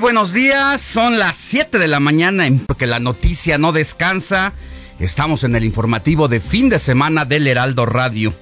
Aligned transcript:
Buenos 0.00 0.32
días, 0.32 0.80
son 0.80 1.18
las 1.18 1.36
7 1.36 1.78
de 1.78 1.88
la 1.88 1.98
mañana 1.98 2.44
porque 2.66 2.86
la 2.86 3.00
noticia 3.00 3.58
no 3.58 3.72
descansa. 3.72 4.52
Estamos 5.00 5.42
en 5.42 5.56
el 5.56 5.64
informativo 5.64 6.28
de 6.28 6.38
fin 6.38 6.68
de 6.68 6.78
semana 6.78 7.24
del 7.24 7.48
Heraldo 7.48 7.84
Radio. 7.84 8.32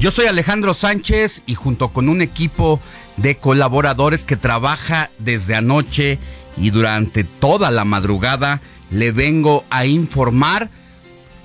Yo 0.00 0.10
soy 0.10 0.26
Alejandro 0.26 0.74
Sánchez 0.74 1.42
y 1.46 1.54
junto 1.54 1.92
con 1.92 2.08
un 2.08 2.22
equipo 2.22 2.80
de 3.16 3.36
colaboradores 3.38 4.24
que 4.24 4.36
trabaja 4.36 5.10
desde 5.18 5.54
anoche 5.54 6.18
y 6.56 6.70
durante 6.70 7.22
toda 7.22 7.70
la 7.70 7.84
madrugada 7.84 8.60
le 8.90 9.12
vengo 9.12 9.64
a 9.70 9.86
informar. 9.86 10.70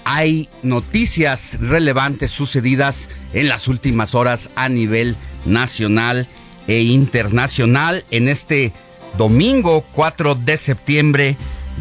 Hay 0.06 0.50
noticias 0.64 1.58
relevantes 1.60 2.32
sucedidas 2.32 3.10
en 3.34 3.48
las 3.48 3.68
últimas 3.68 4.16
horas 4.16 4.50
a 4.56 4.70
nivel 4.70 5.18
nacional 5.46 6.28
e 6.68 6.82
internacional 6.82 8.06
en 8.10 8.28
este 8.28 8.74
domingo 9.18 9.82
4 9.92 10.36
de 10.36 10.58
septiembre 10.58 11.38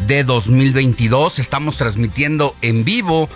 de 0.07 0.23
2022. 0.23 1.39
Estamos 1.39 1.77
transmitiendo 1.77 2.55
en 2.61 2.85
vivo 2.85 3.29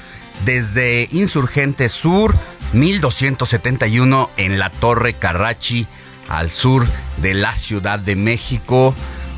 desde 0.45 1.07
Insurgente 1.11 1.89
Sur 1.89 2.35
1271 2.73 4.29
en 4.37 4.59
la 4.59 4.69
Torre 4.69 5.13
Carrachi 5.13 5.87
al 6.27 6.49
sur 6.49 6.87
de 7.17 7.33
la 7.33 7.55
Ciudad 7.55 7.99
de 7.99 8.15
México. 8.15 8.93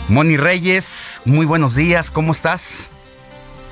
Moni 0.10 0.38
Reyes, 0.38 1.22
muy 1.26 1.46
buenos 1.46 1.76
días, 1.76 2.12
¿cómo 2.12 2.34
estás? 2.34 2.92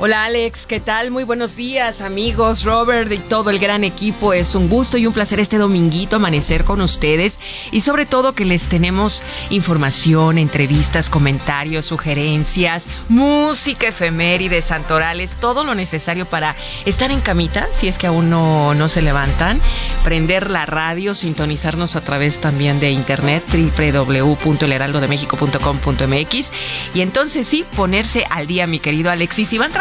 Hola 0.01 0.23
Alex, 0.23 0.65
¿qué 0.65 0.79
tal? 0.79 1.11
Muy 1.11 1.25
buenos 1.25 1.57
días 1.57 1.99
amigos, 1.99 2.63
Robert 2.63 3.11
y 3.11 3.17
todo 3.17 3.49
el 3.49 3.59
gran 3.59 3.83
equipo. 3.83 4.31
Es 4.31 4.55
un 4.55 4.69
gusto 4.69 4.97
y 4.97 5.05
un 5.05 5.11
placer 5.11 5.41
este 5.41 5.57
dominguito 5.57 6.15
amanecer 6.15 6.63
con 6.63 6.79
ustedes 6.79 7.37
y 7.71 7.81
sobre 7.81 8.05
todo 8.05 8.31
que 8.31 8.45
les 8.45 8.69
tenemos 8.69 9.21
información, 9.49 10.37
entrevistas, 10.37 11.09
comentarios, 11.09 11.87
sugerencias, 11.87 12.87
música 13.09 13.89
efemérides, 13.89 14.63
santorales, 14.63 15.35
todo 15.37 15.65
lo 15.65 15.75
necesario 15.75 16.25
para 16.25 16.55
estar 16.85 17.11
en 17.11 17.19
camita, 17.19 17.67
si 17.73 17.89
es 17.89 17.97
que 17.97 18.07
aún 18.07 18.29
no, 18.29 18.73
no 18.75 18.87
se 18.87 19.01
levantan, 19.01 19.59
prender 20.05 20.49
la 20.49 20.65
radio, 20.65 21.13
sintonizarnos 21.13 21.97
a 21.97 22.01
través 22.01 22.39
también 22.39 22.79
de 22.79 22.91
internet 22.91 23.43
www.elheraldodemexico.com.mx 23.51 26.51
y 26.93 27.01
entonces 27.01 27.49
sí, 27.49 27.65
ponerse 27.75 28.25
al 28.29 28.47
día 28.47 28.65
mi 28.65 28.79
querido 28.79 29.11
Alex 29.11 29.39
y 29.39 29.45
si 29.45 29.57
van 29.57 29.73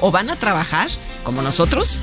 o 0.00 0.10
van 0.10 0.30
a 0.30 0.36
trabajar 0.36 0.88
como 1.22 1.42
nosotros, 1.42 2.00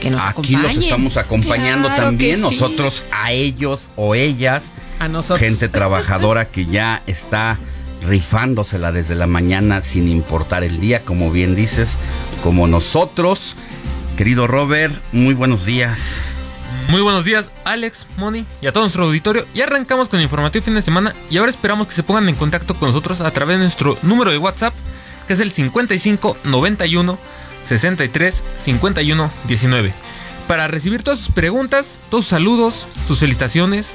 que 0.00 0.10
nos 0.10 0.20
Aquí 0.22 0.56
los 0.56 0.76
estamos 0.76 1.16
acompañando 1.16 1.88
Claro 1.88 2.04
también, 2.04 2.36
sí. 2.36 2.42
nosotros 2.42 3.04
a 3.12 3.32
ellos 3.32 3.90
o 3.96 4.14
ellas, 4.14 4.72
A 4.98 5.08
nosotros. 5.08 5.40
gente 5.40 5.68
trabajadora 5.68 6.46
que 6.46 6.66
ya 6.66 7.02
está 7.06 7.58
rifándosela 8.02 8.92
desde 8.92 9.14
la 9.14 9.26
mañana 9.26 9.82
sin 9.82 10.08
importar 10.08 10.64
el 10.64 10.80
día, 10.80 11.04
como 11.04 11.30
bien 11.30 11.54
dices, 11.54 11.98
como 12.42 12.66
nosotros. 12.66 13.56
Querido 14.16 14.46
Robert, 14.46 14.94
muy 15.12 15.34
buenos 15.34 15.64
días. 15.64 16.22
Muy 16.88 17.02
buenos 17.02 17.24
días, 17.24 17.50
Alex, 17.64 18.06
Moni 18.16 18.44
y 18.60 18.66
a 18.66 18.72
todo 18.72 18.84
nuestro 18.84 19.04
auditorio. 19.04 19.46
Ya 19.54 19.64
arrancamos 19.64 20.08
con 20.08 20.18
el 20.18 20.24
informativo 20.24 20.64
fin 20.64 20.74
de 20.74 20.82
semana 20.82 21.14
y 21.28 21.36
ahora 21.36 21.50
esperamos 21.50 21.86
que 21.86 21.92
se 21.94 22.02
pongan 22.02 22.28
en 22.28 22.34
contacto 22.34 22.74
con 22.74 22.88
nosotros 22.88 23.20
a 23.20 23.30
través 23.30 23.58
de 23.58 23.64
nuestro 23.64 23.96
número 24.02 24.30
de 24.30 24.38
WhatsApp, 24.38 24.74
que 25.30 25.34
es 25.34 25.40
el 25.40 25.52
55 25.52 26.38
91 26.42 27.16
63 27.64 28.42
51 28.58 29.30
19. 29.46 29.92
Para 30.48 30.66
recibir 30.66 31.04
todas 31.04 31.20
sus 31.20 31.32
preguntas, 31.32 32.00
todos 32.10 32.24
sus 32.24 32.30
saludos, 32.30 32.88
sus 33.06 33.20
felicitaciones 33.20 33.92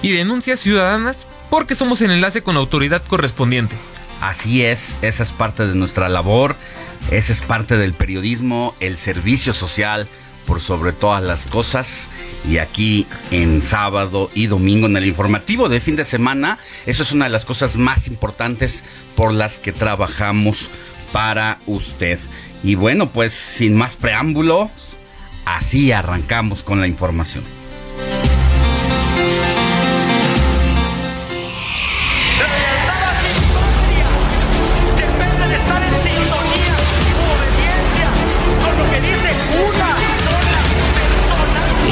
y 0.00 0.12
denuncias 0.12 0.60
ciudadanas, 0.60 1.26
porque 1.50 1.74
somos 1.74 2.02
el 2.02 2.12
enlace 2.12 2.44
con 2.44 2.54
la 2.54 2.60
autoridad 2.60 3.02
correspondiente. 3.04 3.74
Así 4.20 4.64
es, 4.64 5.00
esa 5.02 5.24
es 5.24 5.32
parte 5.32 5.66
de 5.66 5.74
nuestra 5.74 6.08
labor, 6.08 6.54
esa 7.10 7.32
es 7.32 7.42
parte 7.42 7.76
del 7.76 7.92
periodismo, 7.92 8.72
el 8.78 8.96
servicio 8.96 9.52
social 9.52 10.06
por 10.46 10.60
sobre 10.60 10.92
todas 10.92 11.22
las 11.22 11.46
cosas 11.46 12.08
y 12.48 12.58
aquí 12.58 13.06
en 13.30 13.60
sábado 13.60 14.30
y 14.34 14.46
domingo 14.46 14.86
en 14.86 14.96
el 14.96 15.06
informativo 15.06 15.68
de 15.68 15.80
fin 15.80 15.96
de 15.96 16.04
semana, 16.04 16.58
eso 16.86 17.02
es 17.02 17.12
una 17.12 17.26
de 17.26 17.30
las 17.30 17.44
cosas 17.44 17.76
más 17.76 18.06
importantes 18.06 18.84
por 19.14 19.32
las 19.32 19.58
que 19.58 19.72
trabajamos 19.72 20.70
para 21.12 21.58
usted. 21.66 22.18
Y 22.62 22.74
bueno, 22.74 23.10
pues 23.10 23.32
sin 23.32 23.74
más 23.74 23.96
preámbulos, 23.96 24.70
así 25.44 25.92
arrancamos 25.92 26.62
con 26.62 26.80
la 26.80 26.86
información. 26.86 27.44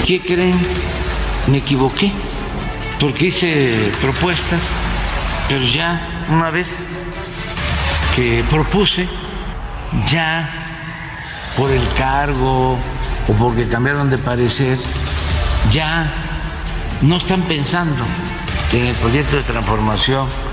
Qué 0.07 0.21
creen? 0.21 0.57
Me 1.47 1.59
equivoqué, 1.59 2.13
porque 3.01 3.27
hice 3.27 3.93
propuestas, 4.01 4.61
pero 5.49 5.65
ya 5.65 6.01
una 6.31 6.51
vez 6.51 6.69
que 8.15 8.45
propuse, 8.51 9.09
ya 10.07 10.51
por 11.57 11.71
el 11.71 11.83
cargo 11.97 12.79
o 13.29 13.33
porque 13.39 13.67
cambiaron 13.69 14.11
de 14.11 14.19
parecer, 14.19 14.79
ya 15.71 16.07
no 17.03 17.17
están 17.17 17.43
pensando 17.43 18.05
en 18.73 18.87
el 18.87 18.95
proyecto 18.97 19.37
de 19.37 19.43
transformación 19.43 20.27
¡Oh, 20.27 20.27
la 20.27 20.33
mano 20.33 20.44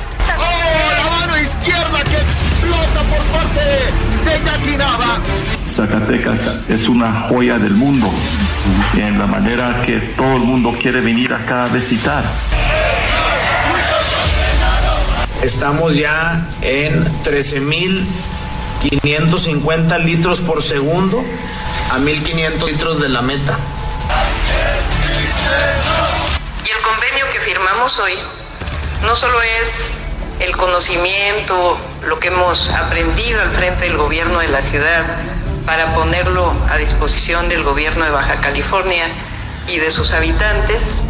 izquierda 1.41 2.03
que 2.03 2.17
explota 2.17 3.01
por 3.09 3.23
parte 3.31 3.63
de 4.25 4.43
Yaquinaba. 4.45 5.17
Zacatecas 5.69 6.41
es 6.69 6.87
una 6.87 7.27
joya 7.29 7.57
del 7.57 7.73
mundo 7.73 8.11
en 8.95 9.17
la 9.17 9.25
manera 9.25 9.81
que 9.85 10.13
todo 10.17 10.35
el 10.35 10.43
mundo 10.43 10.77
quiere 10.81 10.99
venir 11.01 11.33
acá 11.33 11.65
a 11.65 11.69
visitar. 11.69 12.23
Estamos 15.41 15.95
ya 15.95 16.47
en 16.61 17.03
13.550 17.23 20.03
litros 20.03 20.39
por 20.39 20.61
segundo 20.61 21.25
a 21.91 21.97
1.500 21.97 22.67
litros 22.67 23.01
de 23.01 23.09
la 23.09 23.23
meta. 23.23 23.57
Y 26.63 26.69
el 26.69 26.81
convenio 26.83 27.25
que 27.33 27.39
firmamos 27.39 27.97
hoy 27.97 28.13
no 29.03 29.15
solo 29.15 29.41
es 29.41 29.97
el 30.41 30.57
conocimiento, 30.57 31.77
lo 32.07 32.19
que 32.19 32.29
hemos 32.29 32.69
aprendido 32.69 33.41
al 33.41 33.51
frente 33.51 33.85
del 33.85 33.97
gobierno 33.97 34.39
de 34.39 34.47
la 34.47 34.61
ciudad 34.61 35.05
para 35.65 35.93
ponerlo 35.93 36.51
a 36.69 36.77
disposición 36.77 37.47
del 37.47 37.63
gobierno 37.63 38.03
de 38.05 38.11
Baja 38.11 38.41
California 38.41 39.05
y 39.67 39.77
de 39.77 39.91
sus 39.91 40.13
habitantes, 40.13 41.03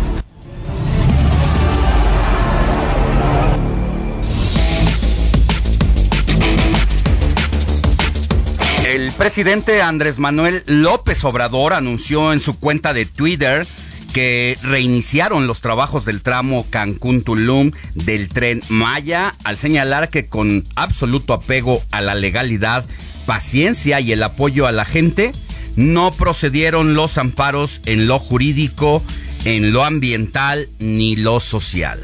El 8.83 9.13
presidente 9.13 9.81
Andrés 9.81 10.19
Manuel 10.19 10.63
López 10.66 11.24
Obrador 11.24 11.74
anunció 11.74 12.33
en 12.33 12.42
su 12.42 12.60
cuenta 12.60 12.94
de 12.94 13.06
Twitter 13.06 13.66
que 14.13 14.57
reiniciaron 14.61 15.47
los 15.47 15.61
trabajos 15.61 16.05
del 16.05 16.21
tramo 16.21 16.65
Cancún-Tulum 16.69 17.71
del 17.95 18.29
tren 18.29 18.61
Maya 18.69 19.35
al 19.43 19.57
señalar 19.57 20.09
que 20.09 20.27
con 20.27 20.63
absoluto 20.75 21.33
apego 21.33 21.81
a 21.91 22.01
la 22.01 22.15
legalidad, 22.15 22.85
paciencia 23.25 23.99
y 23.99 24.11
el 24.11 24.23
apoyo 24.23 24.67
a 24.67 24.71
la 24.71 24.85
gente, 24.85 25.31
no 25.75 26.11
procedieron 26.11 26.93
los 26.93 27.17
amparos 27.17 27.81
en 27.85 28.07
lo 28.07 28.19
jurídico, 28.19 29.01
en 29.45 29.71
lo 29.71 29.83
ambiental 29.83 30.69
ni 30.79 31.15
lo 31.15 31.39
social. 31.39 32.01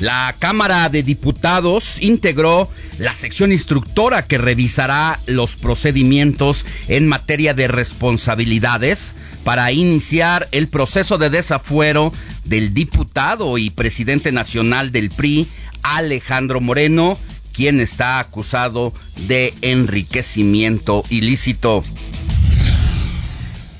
La 0.00 0.34
Cámara 0.38 0.90
de 0.90 1.02
Diputados 1.02 2.02
integró 2.02 2.68
la 2.98 3.14
sección 3.14 3.50
instructora 3.50 4.26
que 4.26 4.36
revisará 4.36 5.20
los 5.26 5.56
procedimientos 5.56 6.66
en 6.88 7.06
materia 7.08 7.54
de 7.54 7.66
responsabilidades 7.66 9.16
para 9.42 9.72
iniciar 9.72 10.48
el 10.52 10.68
proceso 10.68 11.16
de 11.16 11.30
desafuero 11.30 12.12
del 12.44 12.74
diputado 12.74 13.56
y 13.56 13.70
presidente 13.70 14.32
nacional 14.32 14.92
del 14.92 15.08
PRI, 15.08 15.48
Alejandro 15.82 16.60
Moreno, 16.60 17.18
quien 17.54 17.80
está 17.80 18.18
acusado 18.18 18.92
de 19.26 19.54
enriquecimiento 19.62 21.04
ilícito. 21.08 21.82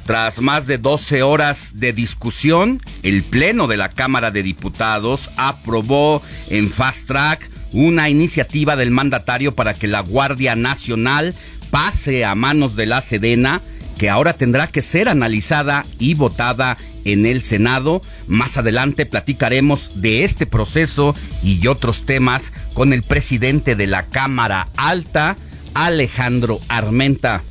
Tras 0.06 0.40
más 0.40 0.68
de 0.68 0.78
12 0.78 1.24
horas 1.24 1.72
de 1.80 1.92
discusión, 1.92 2.80
el 3.02 3.24
Pleno 3.24 3.66
de 3.66 3.76
la 3.76 3.88
Cámara 3.88 4.30
de 4.30 4.44
Diputados 4.44 5.30
aprobó 5.36 6.22
en 6.48 6.70
fast 6.70 7.08
track 7.08 7.50
una 7.72 8.08
iniciativa 8.08 8.76
del 8.76 8.92
mandatario 8.92 9.56
para 9.56 9.74
que 9.74 9.88
la 9.88 10.00
Guardia 10.00 10.54
Nacional 10.54 11.34
pase 11.72 12.24
a 12.24 12.36
manos 12.36 12.76
de 12.76 12.86
la 12.86 13.00
Sedena, 13.00 13.60
que 13.98 14.08
ahora 14.08 14.34
tendrá 14.34 14.68
que 14.68 14.80
ser 14.80 15.08
analizada 15.08 15.84
y 15.98 16.14
votada 16.14 16.76
en 17.04 17.26
el 17.26 17.42
Senado. 17.42 18.00
Más 18.28 18.58
adelante 18.58 19.06
platicaremos 19.06 20.00
de 20.00 20.22
este 20.22 20.46
proceso 20.46 21.16
y 21.42 21.66
otros 21.66 22.06
temas 22.06 22.52
con 22.74 22.92
el 22.92 23.02
presidente 23.02 23.74
de 23.74 23.88
la 23.88 24.04
Cámara 24.06 24.68
Alta, 24.76 25.36
Alejandro 25.74 26.60
Armenta. 26.68 27.42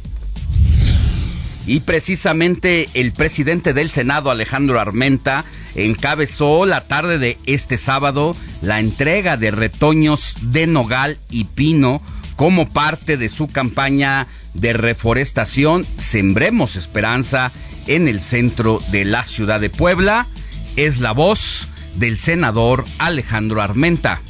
Y 1.67 1.79
precisamente 1.79 2.89
el 2.93 3.11
presidente 3.11 3.73
del 3.73 3.89
Senado, 3.89 4.29
Alejandro 4.29 4.79
Armenta, 4.79 5.45
encabezó 5.73 6.65
la 6.65 6.81
tarde 6.81 7.17
de 7.17 7.37
este 7.45 7.77
sábado 7.77 8.35
la 8.61 8.79
entrega 8.79 9.35
de 9.35 9.51
retoños 9.51 10.35
de 10.41 10.67
nogal 10.67 11.17
y 11.29 11.45
pino 11.45 12.01
como 12.35 12.69
parte 12.69 13.17
de 13.17 13.29
su 13.29 13.47
campaña 13.47 14.27
de 14.53 14.73
reforestación 14.73 15.85
Sembremos 15.97 16.75
Esperanza 16.75 17.51
en 17.87 18.07
el 18.07 18.21
centro 18.21 18.81
de 18.91 19.05
la 19.05 19.23
ciudad 19.23 19.59
de 19.59 19.69
Puebla. 19.69 20.27
Es 20.75 20.99
la 20.99 21.11
voz 21.13 21.67
del 21.95 22.17
senador 22.17 22.85
Alejandro 22.99 23.61
Armenta. 23.61 24.21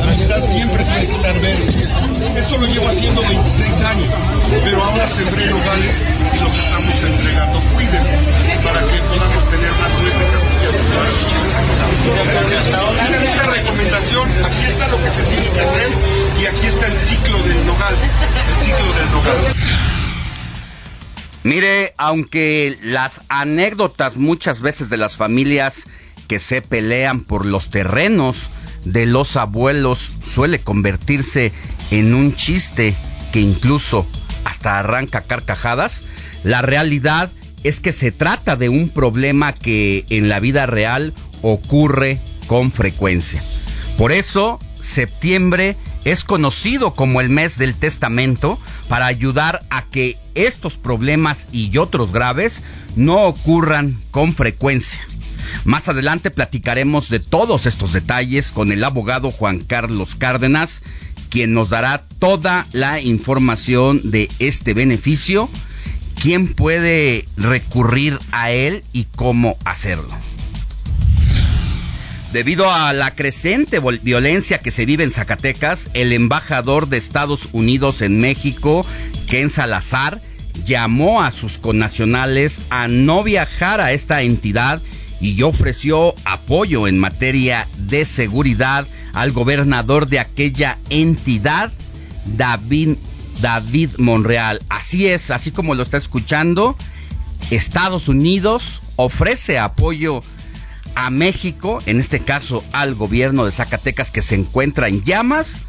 La 0.00 0.06
amistad 0.06 0.44
siempre 0.44 0.84
tiene 0.84 1.06
que 1.06 1.12
estar 1.12 1.40
verde. 1.40 1.88
Esto 2.36 2.56
lo 2.56 2.66
llevo 2.66 2.88
haciendo 2.88 3.20
26 3.20 3.80
años, 3.82 4.08
pero 4.64 4.82
ahora 4.82 5.06
sembré 5.06 5.46
nogales 5.50 6.02
y 6.34 6.38
los 6.38 6.56
estamos 6.56 7.02
entregando. 7.02 7.60
Cuídenlo 7.74 8.10
para 8.64 8.80
que 8.80 8.98
podamos 9.02 9.50
tener 9.50 9.72
más 9.72 9.92
nuestras 10.00 10.50
para 10.94 11.10
los 11.10 11.26
chiles 11.26 11.56
Miren 13.04 13.22
esta 13.22 13.46
recomendación, 13.46 14.28
aquí 14.44 14.64
está 14.64 14.88
lo 14.88 15.02
que 15.02 15.10
se 15.10 15.22
tiene 15.22 15.50
que 15.50 15.60
hacer 15.60 15.88
y 16.40 16.46
aquí 16.46 16.66
está 16.66 16.86
el 16.86 16.96
ciclo 16.96 17.42
del 17.42 17.66
nogal, 17.66 17.94
el 17.94 18.64
ciclo 18.64 18.92
del 18.94 19.10
nogal. 19.12 19.54
Mire, 21.42 21.94
aunque 21.96 22.78
las 22.82 23.22
anécdotas 23.28 24.16
muchas 24.16 24.60
veces 24.60 24.90
de 24.90 24.98
las 24.98 25.16
familias 25.16 25.84
que 26.28 26.38
se 26.38 26.62
pelean 26.62 27.22
por 27.22 27.46
los 27.46 27.70
terrenos 27.70 28.50
de 28.84 29.06
los 29.06 29.36
abuelos 29.36 30.12
suele 30.24 30.60
convertirse 30.60 31.52
en 31.90 32.14
un 32.14 32.34
chiste 32.34 32.94
que 33.32 33.40
incluso 33.40 34.06
hasta 34.44 34.78
arranca 34.78 35.22
carcajadas, 35.22 36.04
la 36.44 36.62
realidad 36.62 37.30
es 37.62 37.80
que 37.80 37.92
se 37.92 38.10
trata 38.10 38.56
de 38.56 38.68
un 38.68 38.88
problema 38.88 39.52
que 39.52 40.04
en 40.08 40.28
la 40.28 40.40
vida 40.40 40.66
real 40.66 41.12
ocurre 41.42 42.18
con 42.46 42.70
frecuencia. 42.70 43.42
Por 43.98 44.12
eso, 44.12 44.58
septiembre 44.80 45.76
es 46.04 46.24
conocido 46.24 46.94
como 46.94 47.20
el 47.20 47.28
mes 47.28 47.58
del 47.58 47.74
testamento 47.74 48.58
para 48.88 49.06
ayudar 49.06 49.64
a 49.68 49.82
que 49.82 50.16
estos 50.34 50.76
problemas 50.76 51.48
y 51.52 51.76
otros 51.76 52.12
graves 52.12 52.62
no 52.96 53.24
ocurran 53.24 53.98
con 54.10 54.34
frecuencia. 54.34 55.00
Más 55.64 55.88
adelante 55.88 56.30
platicaremos 56.30 57.10
de 57.10 57.20
todos 57.20 57.66
estos 57.66 57.92
detalles 57.92 58.50
con 58.50 58.72
el 58.72 58.82
abogado 58.84 59.30
Juan 59.30 59.60
Carlos 59.60 60.14
Cárdenas, 60.14 60.82
quien 61.28 61.52
nos 61.52 61.70
dará 61.70 62.02
toda 62.18 62.66
la 62.72 63.00
información 63.00 64.10
de 64.10 64.28
este 64.38 64.74
beneficio, 64.74 65.48
quién 66.20 66.48
puede 66.48 67.24
recurrir 67.36 68.18
a 68.32 68.50
él 68.50 68.82
y 68.92 69.04
cómo 69.04 69.56
hacerlo. 69.64 70.14
Debido 72.32 72.70
a 72.70 72.92
la 72.92 73.16
creciente 73.16 73.80
violencia 74.02 74.58
que 74.58 74.70
se 74.70 74.86
vive 74.86 75.02
en 75.02 75.10
Zacatecas, 75.10 75.90
el 75.94 76.12
embajador 76.12 76.88
de 76.88 76.96
Estados 76.96 77.48
Unidos 77.50 78.02
en 78.02 78.20
México, 78.20 78.86
Ken 79.26 79.50
Salazar, 79.50 80.22
llamó 80.64 81.22
a 81.22 81.32
sus 81.32 81.58
connacionales 81.58 82.62
a 82.70 82.86
no 82.86 83.24
viajar 83.24 83.80
a 83.80 83.92
esta 83.92 84.22
entidad 84.22 84.80
y 85.20 85.42
ofreció 85.42 86.14
apoyo 86.24 86.88
en 86.88 86.98
materia 86.98 87.68
de 87.76 88.04
seguridad 88.04 88.86
al 89.12 89.32
gobernador 89.32 90.06
de 90.06 90.18
aquella 90.18 90.78
entidad, 90.88 91.70
David, 92.24 92.96
David 93.40 93.90
Monreal. 93.98 94.62
Así 94.68 95.08
es, 95.08 95.30
así 95.30 95.50
como 95.50 95.74
lo 95.74 95.82
está 95.82 95.96
escuchando, 95.96 96.76
Estados 97.50 98.08
Unidos 98.08 98.80
ofrece 98.96 99.58
apoyo 99.58 100.22
a 100.94 101.10
México, 101.10 101.80
en 101.86 102.00
este 102.00 102.20
caso 102.20 102.64
al 102.72 102.94
gobierno 102.94 103.44
de 103.44 103.52
Zacatecas 103.52 104.10
que 104.10 104.22
se 104.22 104.34
encuentra 104.34 104.88
en 104.88 105.02
llamas, 105.02 105.62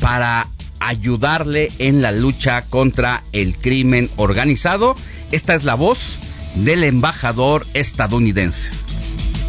para 0.00 0.46
ayudarle 0.80 1.70
en 1.78 2.00
la 2.00 2.10
lucha 2.10 2.62
contra 2.62 3.22
el 3.32 3.56
crimen 3.56 4.10
organizado. 4.16 4.96
Esta 5.30 5.54
es 5.54 5.64
la 5.64 5.74
voz 5.74 6.18
del 6.54 6.84
embajador 6.84 7.66
estadounidense. 7.74 8.70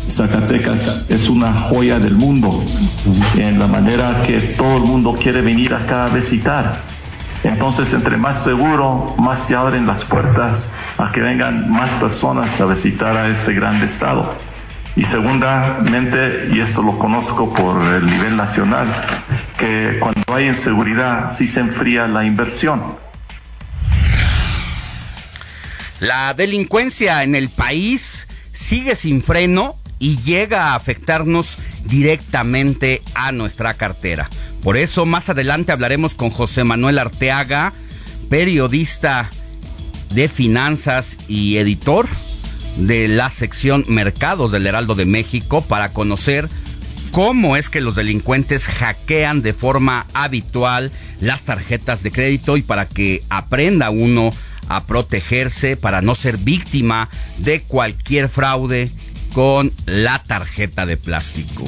Zacatecas 0.09 1.05
es 1.09 1.29
una 1.29 1.53
joya 1.53 1.99
del 1.99 2.15
mundo 2.15 2.63
en 3.35 3.59
la 3.59 3.67
manera 3.67 4.21
que 4.25 4.39
todo 4.39 4.77
el 4.77 4.83
mundo 4.83 5.13
quiere 5.13 5.41
venir 5.41 5.73
acá 5.73 6.05
a 6.05 6.09
visitar. 6.09 6.79
Entonces, 7.43 7.91
entre 7.93 8.17
más 8.17 8.43
seguro, 8.43 9.15
más 9.17 9.47
se 9.47 9.55
abren 9.55 9.87
las 9.87 10.05
puertas 10.05 10.69
a 10.97 11.09
que 11.11 11.21
vengan 11.21 11.71
más 11.71 11.89
personas 11.91 12.59
a 12.61 12.65
visitar 12.65 13.17
a 13.17 13.29
este 13.29 13.53
gran 13.53 13.81
estado. 13.81 14.35
Y 14.95 15.05
segundamente, 15.05 16.49
y 16.53 16.59
esto 16.59 16.83
lo 16.83 16.99
conozco 16.99 17.51
por 17.53 17.81
el 17.81 18.05
nivel 18.05 18.35
nacional, 18.35 18.87
que 19.57 19.97
cuando 19.99 20.35
hay 20.35 20.47
inseguridad 20.47 21.33
sí 21.35 21.47
se 21.47 21.61
enfría 21.61 22.07
la 22.07 22.25
inversión. 22.25 22.81
La 26.01 26.33
delincuencia 26.33 27.21
en 27.21 27.35
el 27.35 27.47
país 27.49 28.27
sigue 28.51 28.95
sin 28.95 29.21
freno 29.21 29.75
y 29.99 30.17
llega 30.17 30.69
a 30.69 30.75
afectarnos 30.75 31.59
directamente 31.85 33.03
a 33.13 33.31
nuestra 33.31 33.75
cartera. 33.75 34.27
Por 34.63 34.77
eso 34.77 35.05
más 35.05 35.29
adelante 35.29 35.71
hablaremos 35.71 36.15
con 36.15 36.31
José 36.31 36.63
Manuel 36.63 36.97
Arteaga, 36.97 37.73
periodista 38.31 39.29
de 40.09 40.27
finanzas 40.27 41.19
y 41.27 41.57
editor 41.57 42.07
de 42.77 43.07
la 43.07 43.29
sección 43.29 43.85
Mercados 43.87 44.51
del 44.51 44.65
Heraldo 44.65 44.95
de 44.95 45.05
México 45.05 45.61
para 45.61 45.93
conocer 45.93 46.49
cómo 47.11 47.57
es 47.57 47.69
que 47.69 47.81
los 47.81 47.95
delincuentes 47.95 48.65
hackean 48.67 49.41
de 49.41 49.53
forma 49.53 50.07
habitual 50.13 50.91
las 51.19 51.43
tarjetas 51.43 52.03
de 52.03 52.11
crédito 52.11 52.57
y 52.57 52.61
para 52.61 52.87
que 52.87 53.21
aprenda 53.29 53.89
uno 53.89 54.33
a 54.67 54.85
protegerse 54.85 55.75
para 55.77 56.01
no 56.01 56.15
ser 56.15 56.37
víctima 56.37 57.09
de 57.37 57.61
cualquier 57.61 58.29
fraude 58.29 58.91
con 59.33 59.71
la 59.85 60.23
tarjeta 60.23 60.85
de 60.85 60.97
plástico. 60.97 61.65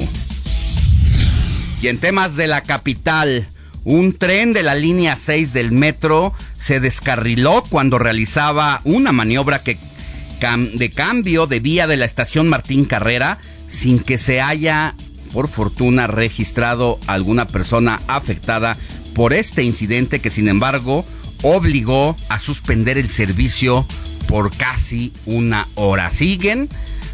Y 1.82 1.88
en 1.88 1.98
temas 1.98 2.36
de 2.36 2.46
la 2.46 2.62
capital, 2.62 3.46
un 3.84 4.14
tren 4.16 4.54
de 4.54 4.62
la 4.62 4.74
línea 4.74 5.16
6 5.16 5.52
del 5.52 5.70
metro 5.70 6.32
se 6.56 6.80
descarriló 6.80 7.62
cuando 7.68 7.98
realizaba 7.98 8.80
una 8.84 9.12
maniobra 9.12 9.62
de 9.62 10.90
cambio 10.90 11.46
de 11.46 11.60
vía 11.60 11.86
de 11.86 11.96
la 11.96 12.04
estación 12.04 12.48
Martín 12.48 12.84
Carrera 12.86 13.38
sin 13.68 13.98
que 13.98 14.18
se 14.18 14.40
haya, 14.40 14.94
por 15.34 15.48
fortuna, 15.48 16.06
registrado 16.06 17.00
alguna 17.08 17.48
persona 17.48 18.00
afectada 18.06 18.76
por 19.14 19.32
este 19.32 19.64
incidente 19.64 20.20
que, 20.20 20.30
sin 20.30 20.46
embargo, 20.46 21.04
obligó 21.42 22.16
a 22.28 22.38
suspender 22.38 22.98
el 22.98 23.10
servicio 23.10 23.84
por 24.28 24.56
casi 24.56 25.12
una 25.26 25.66
hora. 25.74 26.08
Siguen 26.10 26.68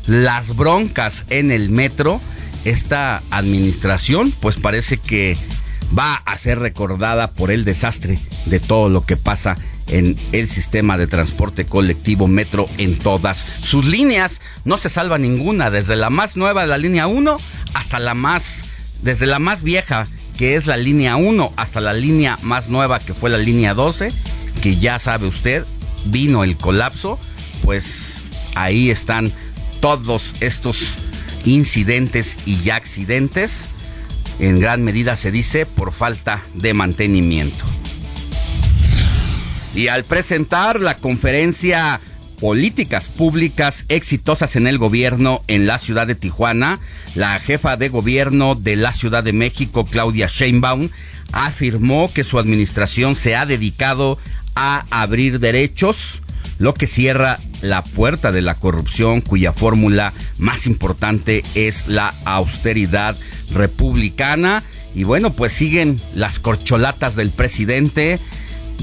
las 0.07 0.55
broncas 0.55 1.25
en 1.31 1.51
el 1.51 1.71
metro. 1.71 2.21
Esta 2.67 3.23
administración, 3.31 4.33
pues 4.39 4.59
parece 4.59 4.99
que 4.99 5.39
va 5.97 6.15
a 6.15 6.37
ser 6.37 6.59
recordada 6.59 7.31
por 7.31 7.51
el 7.51 7.65
desastre 7.65 8.19
de 8.47 8.61
todo 8.61 8.89
lo 8.89 9.05
que 9.05 9.17
pasa 9.17 9.57
en 9.89 10.17
el 10.33 10.49
sistema 10.49 10.97
de 10.97 11.07
transporte 11.07 11.67
colectivo 11.67 12.29
metro 12.29 12.69
en 12.79 12.99
todas 12.99 13.45
sus 13.63 13.87
líneas. 13.87 14.41
No 14.65 14.77
se 14.79 14.89
salva 14.89 15.19
ninguna, 15.19 15.71
desde 15.71 15.97
la 15.97 16.11
más 16.11 16.37
nueva 16.37 16.63
de 16.63 16.69
la 16.69 16.79
línea 16.79 17.07
1 17.07 17.37
hasta 17.75 17.99
la 17.99 18.15
más, 18.15 18.65
desde 19.03 19.27
la 19.27 19.39
más 19.39 19.63
vieja 19.63 20.07
que 20.41 20.55
es 20.55 20.67
la 20.67 20.79
línea 20.79 21.17
1 21.17 21.53
hasta 21.57 21.83
la 21.83 21.93
línea 21.93 22.39
más 22.41 22.71
nueva 22.71 22.99
que 22.99 23.13
fue 23.13 23.29
la 23.29 23.37
línea 23.37 23.75
12, 23.75 24.11
que 24.63 24.77
ya 24.77 24.99
sabe 24.99 25.27
usted, 25.27 25.67
vino 26.07 26.45
el 26.45 26.57
colapso, 26.57 27.19
pues 27.63 28.23
ahí 28.55 28.91
están 28.91 29.33
todos 29.81 30.35
estos 30.41 30.79
incidentes 31.45 32.39
y 32.47 32.71
accidentes 32.71 33.67
en 34.41 34.59
gran 34.59 34.83
medida 34.83 35.17
se 35.17 35.31
dice 35.31 35.67
por 35.67 35.93
falta 35.93 36.43
de 36.55 36.75
mantenimiento. 36.75 37.65
Y 39.75 39.89
al 39.89 40.05
presentar 40.05 40.81
la 40.81 40.97
conferencia 40.97 42.01
Políticas 42.41 43.09
Públicas 43.09 43.85
Exitosas 43.89 44.57
en 44.57 44.67
el 44.67 44.79
Gobierno 44.79 45.43
en 45.47 45.67
la 45.67 45.79
ciudad 45.79 46.07
de 46.07 46.15
Tijuana, 46.15 46.81
la 47.15 47.39
jefa 47.39 47.77
de 47.77 47.91
gobierno 47.91 48.55
de 48.55 48.77
la 48.77 48.93
Ciudad 48.93 49.23
de 49.23 49.35
México, 49.35 49.85
Claudia 49.85 50.27
Sheinbaum, 50.27 50.89
afirmó 51.33 52.11
que 52.13 52.25
su 52.25 52.39
administración 52.39 53.15
se 53.15 53.37
ha 53.37 53.45
dedicado 53.45 54.19
a 54.55 54.87
abrir 54.91 55.39
derechos, 55.39 56.23
lo 56.59 56.75
que 56.75 56.87
cierra 56.87 57.39
la 57.63 57.83
puerta 57.83 58.33
de 58.33 58.43
la 58.43 58.55
corrupción 58.55 59.21
cuya 59.21 59.53
fórmula 59.53 60.13
más 60.39 60.67
importante 60.67 61.45
es 61.55 61.89
la 61.89 62.15
austeridad 62.25 63.17
republicana. 63.53 64.63
Y 64.95 65.05
bueno, 65.05 65.33
pues 65.33 65.53
siguen 65.53 66.01
las 66.15 66.39
corcholatas 66.39 67.17
del 67.17 67.31
presidente 67.31 68.19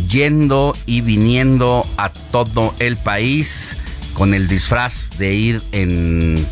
yendo 0.09 0.75
y 0.85 1.01
viniendo 1.01 1.85
a 1.97 2.09
todo 2.09 2.73
el 2.79 2.97
país 2.97 3.75
con 4.13 4.33
el 4.33 4.47
disfraz 4.47 5.17
de 5.17 5.33
ir 5.33 5.61
en 5.71 6.47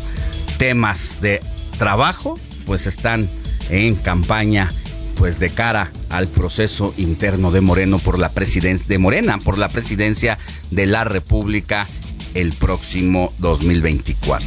temas 0.58 1.20
de 1.20 1.40
trabajo, 1.78 2.38
pues 2.64 2.86
están 2.86 3.28
en 3.70 3.96
campaña 3.96 4.70
pues 5.16 5.40
de 5.40 5.50
cara 5.50 5.90
al 6.10 6.28
proceso 6.28 6.94
interno 6.96 7.50
de 7.50 7.60
Moreno 7.60 7.98
por 7.98 8.18
la 8.18 8.28
presidencia 8.28 8.86
de 8.88 8.98
Morena 8.98 9.38
por 9.38 9.58
la 9.58 9.68
presidencia 9.68 10.38
de 10.70 10.86
la 10.86 11.04
República 11.04 11.86
el 12.34 12.52
próximo 12.52 13.32
2024. 13.38 14.46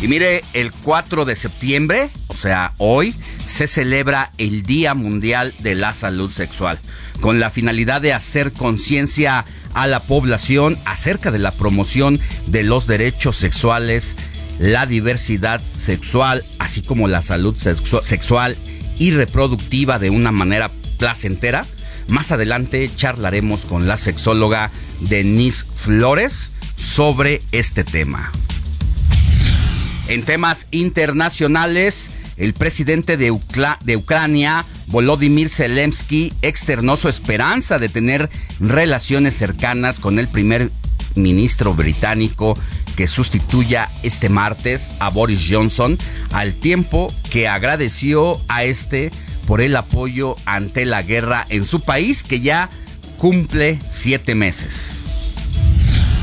Y 0.00 0.08
mire, 0.08 0.44
el 0.52 0.72
4 0.72 1.24
de 1.24 1.34
septiembre, 1.34 2.10
o 2.28 2.34
sea, 2.34 2.74
hoy, 2.76 3.14
se 3.46 3.66
celebra 3.66 4.30
el 4.36 4.62
Día 4.62 4.94
Mundial 4.94 5.54
de 5.60 5.74
la 5.74 5.94
Salud 5.94 6.30
Sexual, 6.30 6.78
con 7.20 7.40
la 7.40 7.50
finalidad 7.50 8.02
de 8.02 8.12
hacer 8.12 8.52
conciencia 8.52 9.46
a 9.72 9.86
la 9.86 10.00
población 10.04 10.78
acerca 10.84 11.30
de 11.30 11.38
la 11.38 11.50
promoción 11.50 12.20
de 12.46 12.62
los 12.62 12.86
derechos 12.86 13.36
sexuales, 13.36 14.16
la 14.58 14.84
diversidad 14.86 15.60
sexual, 15.62 16.44
así 16.58 16.82
como 16.82 17.08
la 17.08 17.22
salud 17.22 17.56
sexual 17.56 18.56
y 18.98 19.10
reproductiva 19.10 19.98
de 19.98 20.10
una 20.10 20.32
manera 20.32 20.70
placentera. 20.98 21.66
Más 22.08 22.32
adelante 22.32 22.90
charlaremos 22.94 23.64
con 23.64 23.86
la 23.86 23.96
sexóloga 23.96 24.70
Denise 25.00 25.64
Flores 25.74 26.52
sobre 26.76 27.42
este 27.52 27.84
tema. 27.84 28.30
En 30.08 30.22
temas 30.22 30.68
internacionales, 30.70 32.10
el 32.36 32.54
presidente 32.54 33.16
de, 33.16 33.32
Ucrania, 33.32 34.64
Volodymyr 34.86 35.48
Zelensky, 35.48 36.32
externó 36.42 36.96
su 36.96 37.08
esperanza 37.08 37.78
de 37.78 37.88
tener 37.88 38.30
relaciones 38.60 39.36
cercanas 39.36 39.98
con 39.98 40.18
el 40.18 40.28
primer 40.28 40.70
ministro 41.14 41.74
británico 41.74 42.56
que 42.96 43.06
sustituya 43.06 43.90
este 44.02 44.28
martes 44.28 44.90
a 45.00 45.10
Boris 45.10 45.48
Johnson, 45.50 45.98
al 46.32 46.54
tiempo 46.54 47.12
que 47.30 47.48
agradeció 47.48 48.40
a 48.48 48.64
este 48.64 49.10
por 49.46 49.60
el 49.60 49.76
apoyo 49.76 50.36
ante 50.44 50.84
la 50.84 51.02
guerra 51.02 51.44
en 51.48 51.64
su 51.64 51.80
país 51.80 52.22
que 52.24 52.40
ya 52.40 52.70
cumple 53.18 53.78
siete 53.90 54.34
meses. 54.34 55.04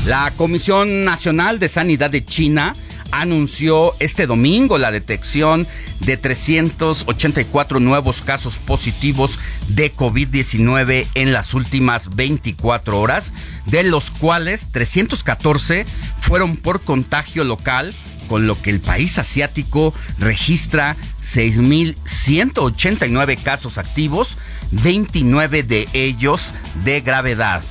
La 0.06 0.32
Comisión 0.36 1.04
Nacional 1.04 1.58
de 1.58 1.68
Sanidad 1.68 2.10
de 2.10 2.24
China 2.24 2.74
anunció 3.20 3.94
este 4.00 4.26
domingo 4.26 4.78
la 4.78 4.90
detección 4.90 5.68
de 6.00 6.16
384 6.16 7.78
nuevos 7.80 8.22
casos 8.22 8.58
positivos 8.58 9.38
de 9.68 9.92
COVID-19 9.92 11.06
en 11.14 11.32
las 11.32 11.54
últimas 11.54 12.16
24 12.16 13.00
horas, 13.00 13.32
de 13.66 13.84
los 13.84 14.10
cuales 14.10 14.68
314 14.72 15.86
fueron 16.18 16.56
por 16.56 16.82
contagio 16.82 17.44
local, 17.44 17.94
con 18.28 18.46
lo 18.46 18.60
que 18.60 18.68
el 18.70 18.80
país 18.80 19.18
asiático 19.18 19.94
registra 20.18 20.96
6.189 21.22 23.42
casos 23.42 23.78
activos, 23.78 24.36
29 24.70 25.62
de 25.62 25.88
ellos 25.92 26.52
de 26.84 27.00
gravedad. 27.00 27.62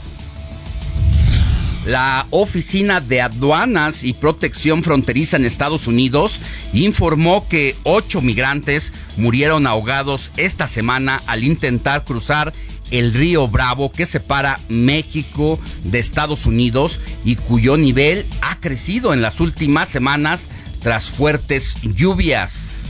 La 1.85 2.27
Oficina 2.29 3.01
de 3.01 3.21
Aduanas 3.21 4.05
y 4.05 4.13
Protección 4.13 4.83
Fronteriza 4.83 5.35
en 5.35 5.45
Estados 5.45 5.87
Unidos 5.87 6.39
informó 6.71 7.45
que 7.49 7.75
ocho 7.83 8.21
migrantes 8.21 8.93
murieron 9.17 9.67
ahogados 9.67 10.31
esta 10.37 10.67
semana 10.67 11.21
al 11.27 11.43
intentar 11.43 12.05
cruzar 12.05 12.53
el 12.91 13.13
río 13.13 13.49
Bravo 13.49 13.91
que 13.91 14.05
separa 14.05 14.61
México 14.69 15.59
de 15.83 15.99
Estados 15.99 16.45
Unidos 16.45 17.01
y 17.25 17.35
cuyo 17.35 17.75
nivel 17.75 18.25
ha 18.41 18.59
crecido 18.61 19.13
en 19.13 19.21
las 19.21 19.41
últimas 19.41 19.89
semanas 19.89 20.47
tras 20.81 21.11
fuertes 21.11 21.75
lluvias. 21.81 22.82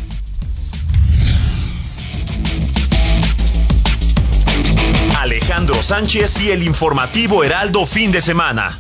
Alejandro 5.23 5.81
Sánchez 5.81 6.41
y 6.41 6.51
el 6.51 6.63
informativo 6.63 7.45
Heraldo 7.45 7.85
fin 7.85 8.11
de 8.11 8.19
semana. 8.19 8.77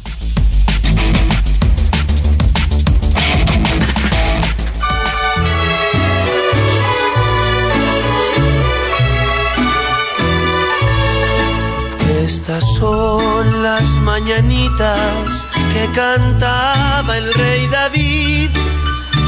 Estas 12.25 12.65
son 12.77 13.63
las 13.63 13.87
mañanitas 13.99 15.47
que 15.71 15.89
cantaba 15.95 17.17
el 17.19 17.33
rey 17.35 17.67
David. 17.67 18.49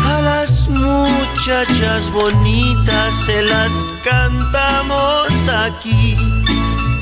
A 0.05 0.19
las 0.19 0.67
muchachas 0.67 2.12
bonitas 2.12 3.15
se 3.25 3.41
las 3.41 3.72
cantamos 4.03 5.29
aquí 5.48 6.17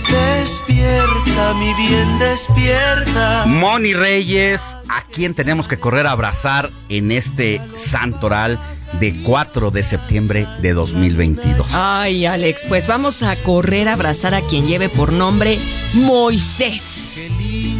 Despierta, 0.10 1.53
mi 1.55 1.74
bien, 1.74 2.19
despierta. 2.19 3.45
Moni 3.48 3.93
Reyes, 3.93 4.75
¿a 4.89 5.01
quién 5.12 5.33
tenemos 5.33 5.67
que 5.67 5.79
correr 5.79 6.05
a 6.07 6.12
abrazar 6.12 6.69
en 6.89 7.12
este 7.12 7.62
santoral 7.75 8.60
de 9.00 9.13
4 9.24 9.72
de 9.72 9.81
septiembre 9.83 10.48
de 10.62 10.74
2022? 10.74 11.67
Ay, 11.74 12.25
Alex, 12.25 12.65
pues 12.67 12.88
vamos 12.88 13.24
a 13.24 13.36
correr 13.38 13.88
a 13.89 13.93
abrazar 13.93 14.33
a 14.36 14.41
quien 14.41 14.67
lleve 14.67 14.89
por 14.89 15.12
nombre 15.13 15.57
Moisés. 15.93 17.13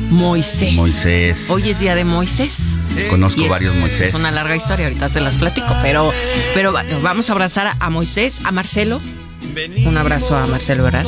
Moisés. 0.10 0.74
Moisés. 0.74 1.50
Hoy 1.50 1.70
es 1.70 1.80
día 1.80 1.96
de 1.96 2.04
Moisés. 2.04 2.58
Conozco 3.10 3.42
es- 3.44 3.50
varios 3.50 3.76
Moisés. 3.76 4.10
Es 4.10 4.14
una 4.14 4.32
larga 4.32 4.56
historia, 4.56 4.88
ahorita 4.88 5.10
se 5.10 5.22
las 5.22 5.36
platico, 5.36 5.76
pero, 5.82 6.12
pero 6.54 6.74
vamos 7.02 7.30
a 7.30 7.34
abrazar 7.34 7.76
a 7.80 7.90
Moisés, 7.90 8.40
a 8.44 8.52
Marcelo. 8.52 9.02
Un 9.86 9.98
abrazo 9.98 10.36
a 10.38 10.48
Marcelo 10.48 10.88
Ebrard, 10.88 11.08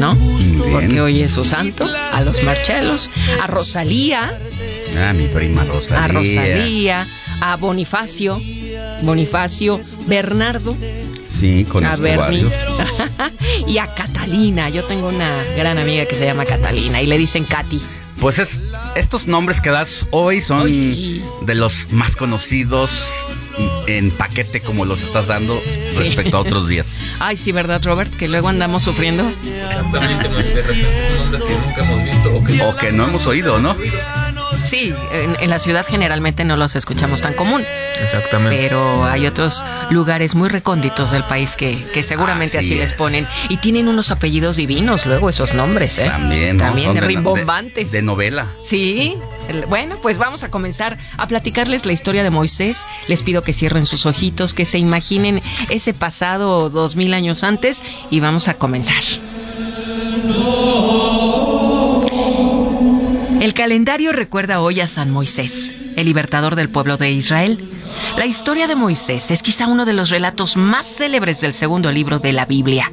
¿no? 0.00 0.14
Bien. 0.14 0.62
Porque 0.70 1.00
hoy 1.00 1.22
es 1.22 1.32
su 1.32 1.44
santo, 1.44 1.86
a 2.12 2.20
los 2.22 2.42
Marchelos, 2.44 3.10
a 3.42 3.46
Rosalía, 3.46 4.38
Ah, 4.96 5.12
mi 5.12 5.26
prima 5.26 5.64
Rosalía. 5.64 6.04
a 6.04 6.08
Rosalía, 6.08 7.06
a 7.40 7.56
Bonifacio, 7.56 8.40
Bonifacio, 9.02 9.80
Bernardo, 10.06 10.76
Sí, 11.28 11.66
a 11.68 11.72
conozco 11.72 12.02
Bernie 12.02 12.46
y 13.66 13.78
a 13.78 13.92
Catalina. 13.92 14.68
Yo 14.70 14.84
tengo 14.84 15.08
una 15.08 15.28
gran 15.56 15.78
amiga 15.78 16.06
que 16.06 16.14
se 16.14 16.24
llama 16.24 16.44
Catalina 16.44 17.02
y 17.02 17.06
le 17.06 17.18
dicen 17.18 17.44
Katy. 17.44 17.80
Pues 18.20 18.38
es, 18.38 18.60
estos 18.94 19.26
nombres 19.26 19.60
que 19.60 19.70
das 19.70 20.06
hoy 20.12 20.40
son 20.40 20.62
Hoy 20.62 20.94
sí. 20.94 21.22
de 21.44 21.56
los 21.56 21.90
más 21.90 22.14
conocidos 22.14 22.90
en 23.86 24.10
paquete 24.10 24.60
como 24.60 24.84
los 24.84 25.02
estás 25.02 25.26
dando 25.26 25.60
respecto 25.96 26.36
a 26.36 26.40
otros 26.40 26.68
días. 26.68 26.96
Ay, 27.20 27.36
sí, 27.36 27.52
¿verdad, 27.52 27.80
Robert? 27.84 28.12
Que 28.16 28.28
luego 28.28 28.48
andamos 28.48 28.82
sufriendo. 28.82 29.24
Exactamente, 29.28 30.28
Moisés, 30.28 30.54
de 30.54 30.62
repente 30.62 31.08
son 31.16 31.18
nombres 31.30 31.42
que 31.42 31.54
nunca 31.54 31.80
hemos 31.84 32.04
visto. 32.04 32.36
o 32.36 32.44
que- 32.44 32.62
O 32.64 32.76
que 32.76 32.92
no 32.92 33.04
hemos 33.04 33.26
oído, 33.26 33.58
¿no? 33.58 33.76
Sí, 34.64 34.94
en, 35.12 35.36
en 35.40 35.50
la 35.50 35.58
ciudad 35.58 35.84
generalmente 35.88 36.44
no 36.44 36.56
los 36.56 36.76
escuchamos 36.76 37.20
tan 37.20 37.34
común, 37.34 37.62
Exactamente. 38.02 38.56
pero 38.62 39.04
hay 39.04 39.26
otros 39.26 39.62
lugares 39.90 40.34
muy 40.34 40.48
recónditos 40.48 41.10
del 41.10 41.24
país 41.24 41.54
que, 41.56 41.82
que 41.92 42.02
seguramente 42.02 42.58
Así 42.58 42.68
así, 42.68 42.74
les 42.76 42.92
es. 42.92 42.96
ponen. 42.96 43.26
Y 43.48 43.56
tienen 43.58 43.88
unos 43.88 44.10
apellidos 44.10 44.56
divinos 44.56 45.06
luego 45.06 45.28
esos 45.28 45.54
nombres, 45.54 45.98
¿eh? 45.98 46.06
También, 46.06 46.56
¿no? 46.56 46.64
También 46.64 46.96
rimbombantes. 47.02 47.90
De, 47.90 47.98
de 47.98 48.02
novela. 48.02 48.46
Sí, 48.64 49.16
bueno, 49.68 49.96
pues 50.00 50.18
vamos 50.18 50.44
a 50.44 50.50
comenzar 50.50 50.98
a 51.18 51.26
platicarles 51.26 51.84
la 51.84 51.92
historia 51.92 52.22
de 52.22 52.30
Moisés. 52.30 52.86
Les 53.08 53.22
pido 53.22 53.42
que 53.44 53.52
cierren 53.52 53.86
sus 53.86 54.06
ojitos, 54.06 54.54
que 54.54 54.64
se 54.64 54.78
imaginen 54.78 55.42
ese 55.68 55.94
pasado 55.94 56.70
dos 56.70 56.96
mil 56.96 57.14
años 57.14 57.44
antes 57.44 57.82
y 58.10 58.20
vamos 58.20 58.48
a 58.48 58.54
comenzar. 58.54 59.02
El 63.40 63.52
calendario 63.52 64.12
recuerda 64.12 64.60
hoy 64.60 64.80
a 64.80 64.86
San 64.86 65.10
Moisés, 65.10 65.74
el 65.96 66.06
libertador 66.06 66.56
del 66.56 66.70
pueblo 66.70 66.96
de 66.96 67.12
Israel. 67.12 67.58
La 68.16 68.26
historia 68.26 68.66
de 68.66 68.76
Moisés 68.76 69.30
es 69.30 69.42
quizá 69.42 69.66
uno 69.66 69.84
de 69.84 69.92
los 69.92 70.10
relatos 70.10 70.56
más 70.56 70.86
célebres 70.86 71.40
del 71.40 71.54
segundo 71.54 71.90
libro 71.90 72.18
de 72.18 72.32
la 72.32 72.46
Biblia. 72.46 72.90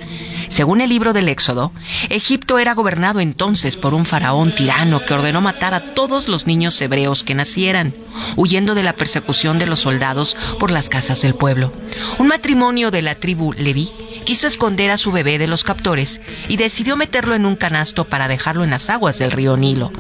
Según 0.50 0.82
el 0.82 0.90
libro 0.90 1.14
del 1.14 1.30
Éxodo, 1.30 1.72
Egipto 2.10 2.60
era 2.60 2.74
gobernado 2.74 3.20
entonces 3.20 3.78
por 3.78 3.94
un 3.94 4.06
faraón 4.06 4.54
tirano 4.54 5.06
que 5.06 5.14
ordenó 5.14 5.40
matar 5.40 5.74
a 5.74 5.94
todos 5.94 6.28
los 6.28 6.48
niños 6.48 6.82
hebreos 6.82 7.24
que 7.24 7.36
nacieran, 7.36 7.94
huyendo 8.36 8.76
de 8.76 8.84
la 8.84 8.94
persecución 8.94 9.60
de 9.60 9.66
los 9.66 9.82
soldados 9.82 10.36
por 10.60 10.72
las 10.72 10.90
casas 10.90 11.22
del 11.22 11.36
pueblo. 11.36 11.72
Un 12.18 12.28
matrimonio 12.28 12.92
de 12.92 13.02
la 13.02 13.16
tribu 13.16 13.54
Leví 13.54 13.92
quiso 14.24 14.48
esconder 14.48 14.92
a 14.92 14.98
su 14.98 15.12
bebé 15.12 15.38
de 15.38 15.48
los 15.48 15.64
captores 15.64 16.22
y 16.48 16.58
decidió 16.58 16.96
meterlo 16.96 17.36
en 17.36 17.46
un 17.46 17.56
canasto 17.56 18.06
para 18.06 18.28
dejarlo 18.28 18.64
en 18.64 18.70
las 18.70 18.90
aguas 18.90 19.20
del 19.20 19.32
río 19.32 19.58
Nilo. 19.58 19.92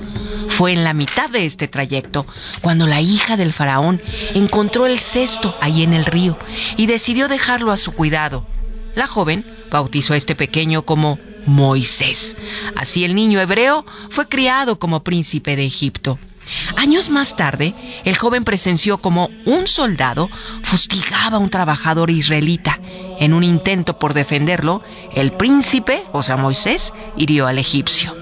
Fue 0.48 0.74
en 0.74 0.84
la 0.84 0.94
mitad 0.94 1.30
de 1.30 1.46
este 1.46 1.68
trayecto 1.68 2.26
cuando 2.62 2.88
la 2.88 3.02
hija 3.02 3.38
del 3.38 3.54
faraón 3.54 4.02
encontró 4.34 4.86
el 4.86 5.00
cesto 5.00 5.56
ahí 5.62 5.84
en 5.84 5.94
el 5.94 6.06
río 6.06 6.38
y 6.78 6.86
decidió 6.86 7.28
dejarlo 7.28 7.72
a 7.72 7.78
su 7.78 7.92
cuidado. 7.92 8.46
La 8.96 9.08
joven 9.08 9.46
bautizó 9.70 10.14
a 10.14 10.18
este 10.18 10.36
pequeño 10.36 10.84
como 10.84 11.18
Moisés. 11.46 12.36
Así 12.76 13.04
el 13.04 13.16
niño 13.16 13.40
hebreo 13.40 13.86
fue 14.10 14.28
criado 14.28 14.80
como 14.80 15.04
príncipe 15.04 15.56
de 15.56 15.66
Egipto. 15.66 16.20
Años 16.76 17.10
más 17.10 17.36
tarde, 17.36 17.74
el 18.04 18.18
joven 18.18 18.44
presenció 18.44 18.98
como 18.98 19.30
un 19.46 19.68
soldado 19.68 20.30
fustigaba 20.64 21.38
a 21.38 21.40
un 21.40 21.50
trabajador 21.50 22.10
israelita. 22.10 22.80
En 23.20 23.34
un 23.34 23.44
intento 23.44 24.00
por 24.00 24.14
defenderlo, 24.14 24.84
el 25.14 25.32
príncipe, 25.32 26.04
o 26.12 26.24
sea 26.24 26.38
Moisés, 26.38 26.94
hirió 27.16 27.48
al 27.48 27.60
egipcio. 27.60 28.21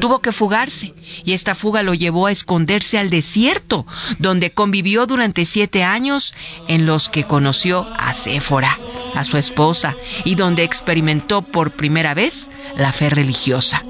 Tuvo 0.00 0.20
que 0.20 0.32
fugarse 0.32 0.94
y 1.24 1.32
esta 1.32 1.54
fuga 1.54 1.82
lo 1.82 1.94
llevó 1.94 2.26
a 2.26 2.32
esconderse 2.32 2.98
al 2.98 3.10
desierto, 3.10 3.86
donde 4.18 4.50
convivió 4.50 5.06
durante 5.06 5.44
siete 5.44 5.84
años 5.84 6.34
en 6.68 6.86
los 6.86 7.08
que 7.08 7.24
conoció 7.24 7.86
a 7.98 8.12
Séfora, 8.12 8.78
a 9.14 9.24
su 9.24 9.36
esposa, 9.36 9.96
y 10.24 10.34
donde 10.34 10.64
experimentó 10.64 11.42
por 11.42 11.72
primera 11.72 12.14
vez 12.14 12.50
la 12.76 12.92
fe 12.92 13.10
religiosa. 13.10 13.84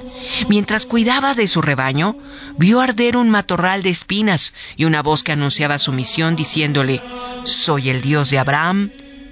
Mientras 0.48 0.86
cuidaba 0.86 1.34
de 1.34 1.48
su 1.48 1.62
rebaño, 1.62 2.16
vio 2.58 2.80
arder 2.80 3.16
un 3.16 3.30
matorral 3.30 3.82
de 3.82 3.90
espinas 3.90 4.54
y 4.76 4.84
una 4.84 5.02
voz 5.02 5.22
que 5.22 5.32
anunciaba 5.32 5.78
su 5.78 5.92
misión 5.92 6.36
diciéndole, 6.36 7.02
Soy 7.44 7.90
el 7.90 8.02
Dios 8.02 8.30
de 8.30 8.38
Abraham, 8.38 8.90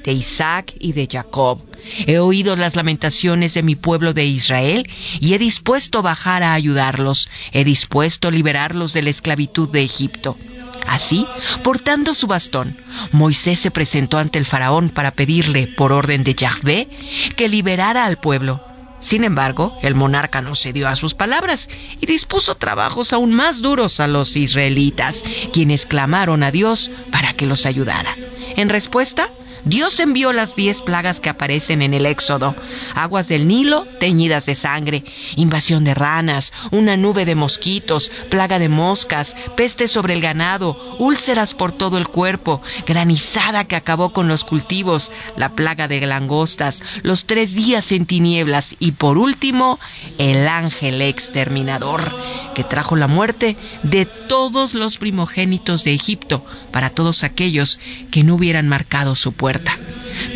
de 0.08 0.14
Isaac 0.14 0.72
y 0.80 0.94
de 0.94 1.06
Jacob. 1.06 1.60
He 2.06 2.18
oído 2.18 2.56
las 2.56 2.76
lamentaciones 2.76 3.52
de 3.52 3.62
mi 3.62 3.76
pueblo 3.76 4.14
de 4.14 4.24
Israel 4.24 4.88
y 5.20 5.34
he 5.34 5.38
dispuesto 5.38 6.00
bajar 6.00 6.42
a 6.42 6.54
ayudarlos. 6.54 7.28
He 7.52 7.62
dispuesto 7.62 8.30
liberarlos 8.30 8.94
de 8.94 9.02
la 9.02 9.10
esclavitud 9.10 9.68
de 9.68 9.82
Egipto. 9.82 10.38
Así, 10.86 11.26
portando 11.62 12.14
su 12.14 12.26
bastón, 12.26 12.80
Moisés 13.12 13.58
se 13.58 13.70
presentó 13.70 14.16
ante 14.16 14.38
el 14.38 14.46
faraón 14.46 14.88
para 14.88 15.10
pedirle, 15.10 15.66
por 15.66 15.92
orden 15.92 16.24
de 16.24 16.34
Yahvé, 16.34 16.88
que 17.36 17.50
liberara 17.50 18.06
al 18.06 18.18
pueblo. 18.18 18.62
Sin 19.00 19.24
embargo, 19.24 19.78
el 19.82 19.94
monarca 19.94 20.40
no 20.40 20.54
cedió 20.54 20.88
a 20.88 20.96
sus 20.96 21.12
palabras 21.12 21.68
y 22.00 22.06
dispuso 22.06 22.54
trabajos 22.54 23.12
aún 23.12 23.34
más 23.34 23.60
duros 23.60 24.00
a 24.00 24.06
los 24.06 24.36
israelitas, 24.36 25.22
quienes 25.52 25.84
clamaron 25.84 26.42
a 26.42 26.50
Dios 26.50 26.90
para 27.12 27.34
que 27.34 27.46
los 27.46 27.66
ayudara. 27.66 28.16
En 28.56 28.70
respuesta, 28.70 29.28
Dios 29.64 30.00
envió 30.00 30.32
las 30.32 30.56
diez 30.56 30.82
plagas 30.82 31.20
que 31.20 31.28
aparecen 31.28 31.82
en 31.82 31.94
el 31.94 32.06
Éxodo, 32.06 32.54
aguas 32.94 33.28
del 33.28 33.46
Nilo 33.46 33.86
teñidas 33.98 34.46
de 34.46 34.54
sangre, 34.54 35.04
invasión 35.36 35.84
de 35.84 35.94
ranas, 35.94 36.52
una 36.70 36.96
nube 36.96 37.24
de 37.24 37.34
mosquitos, 37.34 38.10
plaga 38.30 38.58
de 38.58 38.68
moscas, 38.68 39.36
peste 39.56 39.88
sobre 39.88 40.14
el 40.14 40.20
ganado, 40.20 40.96
úlceras 40.98 41.54
por 41.54 41.72
todo 41.72 41.98
el 41.98 42.08
cuerpo, 42.08 42.62
granizada 42.86 43.64
que 43.64 43.76
acabó 43.76 44.12
con 44.12 44.28
los 44.28 44.44
cultivos, 44.44 45.10
la 45.36 45.50
plaga 45.50 45.88
de 45.88 46.00
langostas, 46.06 46.82
los 47.02 47.26
tres 47.26 47.54
días 47.54 47.92
en 47.92 48.06
tinieblas 48.06 48.76
y 48.78 48.92
por 48.92 49.18
último, 49.18 49.78
el 50.18 50.48
ángel 50.48 51.02
exterminador, 51.02 52.14
que 52.54 52.64
trajo 52.64 52.96
la 52.96 53.06
muerte 53.06 53.56
de 53.82 54.06
todos 54.28 54.74
los 54.74 54.98
primogénitos 54.98 55.84
de 55.84 55.94
Egipto 55.94 56.44
para 56.70 56.90
todos 56.90 57.24
aquellos 57.24 57.80
que 58.10 58.22
no 58.22 58.34
hubieran 58.34 58.68
marcado 58.68 59.14
su 59.14 59.32
puerta. 59.32 59.78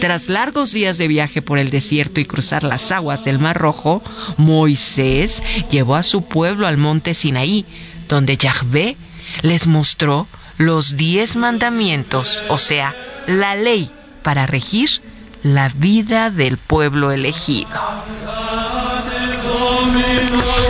Tras 0.01 0.29
largos 0.29 0.73
días 0.73 0.99
de 0.99 1.09
viaje 1.09 1.43
por 1.43 1.59
el 1.59 1.71
desierto 1.71 2.21
y 2.21 2.25
cruzar 2.25 2.65
las 2.65 2.91
aguas 2.91 3.25
del 3.25 3.39
Mar 3.39 3.59
Rojo, 3.59 4.03
Moisés 4.39 5.43
llevó 5.71 5.97
a 5.97 6.03
su 6.03 6.23
pueblo 6.23 6.67
al 6.67 6.77
monte 6.77 7.15
Sinaí, 7.15 7.65
donde 8.09 8.37
Yahvé 8.37 8.97
les 9.43 9.67
mostró 9.67 10.27
los 10.59 10.97
diez 10.97 11.37
mandamientos, 11.37 12.43
o 12.49 12.59
sea, 12.59 12.95
la 13.27 13.55
ley 13.55 13.91
para 14.23 14.47
regir 14.47 14.91
la 15.43 15.69
vida 15.69 16.31
del 16.31 16.57
pueblo 16.57 17.11
elegido. 17.11 17.69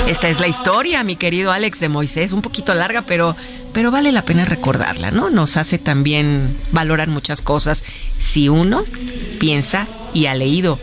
Esta 0.07 0.29
es 0.29 0.41
la 0.41 0.47
historia, 0.49 1.03
mi 1.05 1.17
querido 1.17 1.53
Alex 1.53 1.81
de 1.81 1.89
Moisés, 1.89 2.33
un 2.33 2.43
poquito 2.43 2.75
larga, 2.75 3.03
pero, 3.03 3.35
pero 3.73 3.91
vale 3.91 4.13
la 4.13 4.23
pena 4.23 4.45
recordarla, 4.45 5.11
¿no? 5.11 5.31
Nos 5.31 5.57
hace 5.57 5.79
también 5.79 6.55
valorar 6.71 7.09
muchas 7.09 7.41
cosas 7.41 7.85
si 8.19 8.49
uno 8.49 8.85
piensa 9.41 9.87
y 10.13 10.27
ha 10.27 10.35
leído 10.35 10.79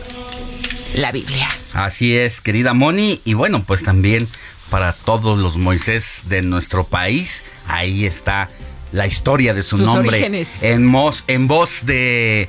la 0.96 1.12
Biblia. 1.12 1.48
Así 1.72 2.16
es, 2.16 2.40
querida 2.40 2.74
Moni. 2.74 3.20
Y 3.24 3.34
bueno, 3.34 3.62
pues 3.62 3.84
también 3.84 4.26
para 4.70 4.92
todos 4.92 5.38
los 5.38 5.56
Moisés 5.56 6.24
de 6.28 6.42
nuestro 6.42 6.84
país, 6.84 7.42
ahí 7.68 8.06
está 8.06 8.50
la 8.92 9.06
historia 9.06 9.54
de 9.54 9.62
su 9.62 9.76
Sus 9.78 9.86
nombre 9.86 10.10
orígenes. 10.16 10.48
en, 10.62 10.90
voz 10.90 11.86
de, 11.86 12.48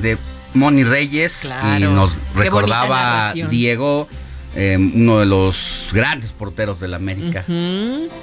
de 0.00 0.16
Moni 0.54 0.84
Reyes. 0.84 1.40
Claro. 1.42 1.78
Y 1.78 1.82
nos 1.82 2.16
recordaba. 2.34 3.34
Diego, 3.34 4.08
eh, 4.54 4.76
uno 4.78 5.20
de 5.20 5.26
los 5.26 5.90
grandes 5.92 6.30
porteros 6.32 6.80
de 6.80 6.88
la 6.88 6.96
América. 6.96 7.44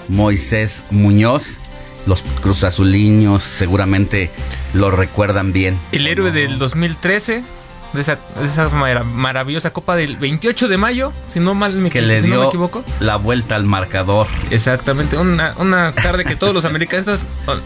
Moisés 0.07 0.85
Muñoz. 0.91 1.57
Los 2.05 2.23
cruzazuliños 2.41 3.43
seguramente 3.43 4.31
lo 4.73 4.89
recuerdan 4.89 5.51
bien. 5.51 5.77
El 5.91 6.07
héroe 6.07 6.31
del 6.31 6.57
2013 6.57 7.43
de 7.93 8.01
esa, 8.01 8.17
de 8.39 8.45
esa 8.45 8.69
mara- 8.69 9.03
maravillosa 9.03 9.73
Copa 9.73 9.95
del 9.95 10.15
28 10.15 10.69
de 10.69 10.77
mayo, 10.77 11.11
si 11.27 11.39
no 11.39 11.53
mal 11.55 11.73
me, 11.75 11.89
Que 11.89 12.01
le 12.01 12.21
si 12.21 12.27
no 12.27 12.35
me 12.35 12.39
dio 12.41 12.49
equivoco. 12.49 12.83
la 13.01 13.17
vuelta 13.17 13.55
al 13.55 13.65
marcador. 13.65 14.27
Exactamente, 14.49 15.17
una, 15.17 15.55
una 15.57 15.91
tarde 15.91 16.23
que 16.23 16.35
todos 16.35 16.53
los 16.53 16.65
americanistas 16.65 17.19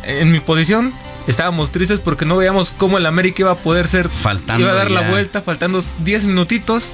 en 0.05 0.31
mi 0.31 0.39
posición 0.39 0.93
estábamos 1.27 1.71
tristes 1.71 1.99
porque 1.99 2.25
no 2.25 2.35
veíamos 2.37 2.71
cómo 2.71 2.97
el 2.97 3.05
América 3.05 3.43
iba 3.43 3.51
a 3.51 3.55
poder 3.55 3.87
ser, 3.87 4.09
Faltando 4.09 4.63
iba 4.63 4.71
a 4.71 4.75
dar 4.75 4.91
la 4.91 5.09
vuelta, 5.09 5.41
faltando 5.43 5.83
10 5.99 6.25
minutitos, 6.25 6.89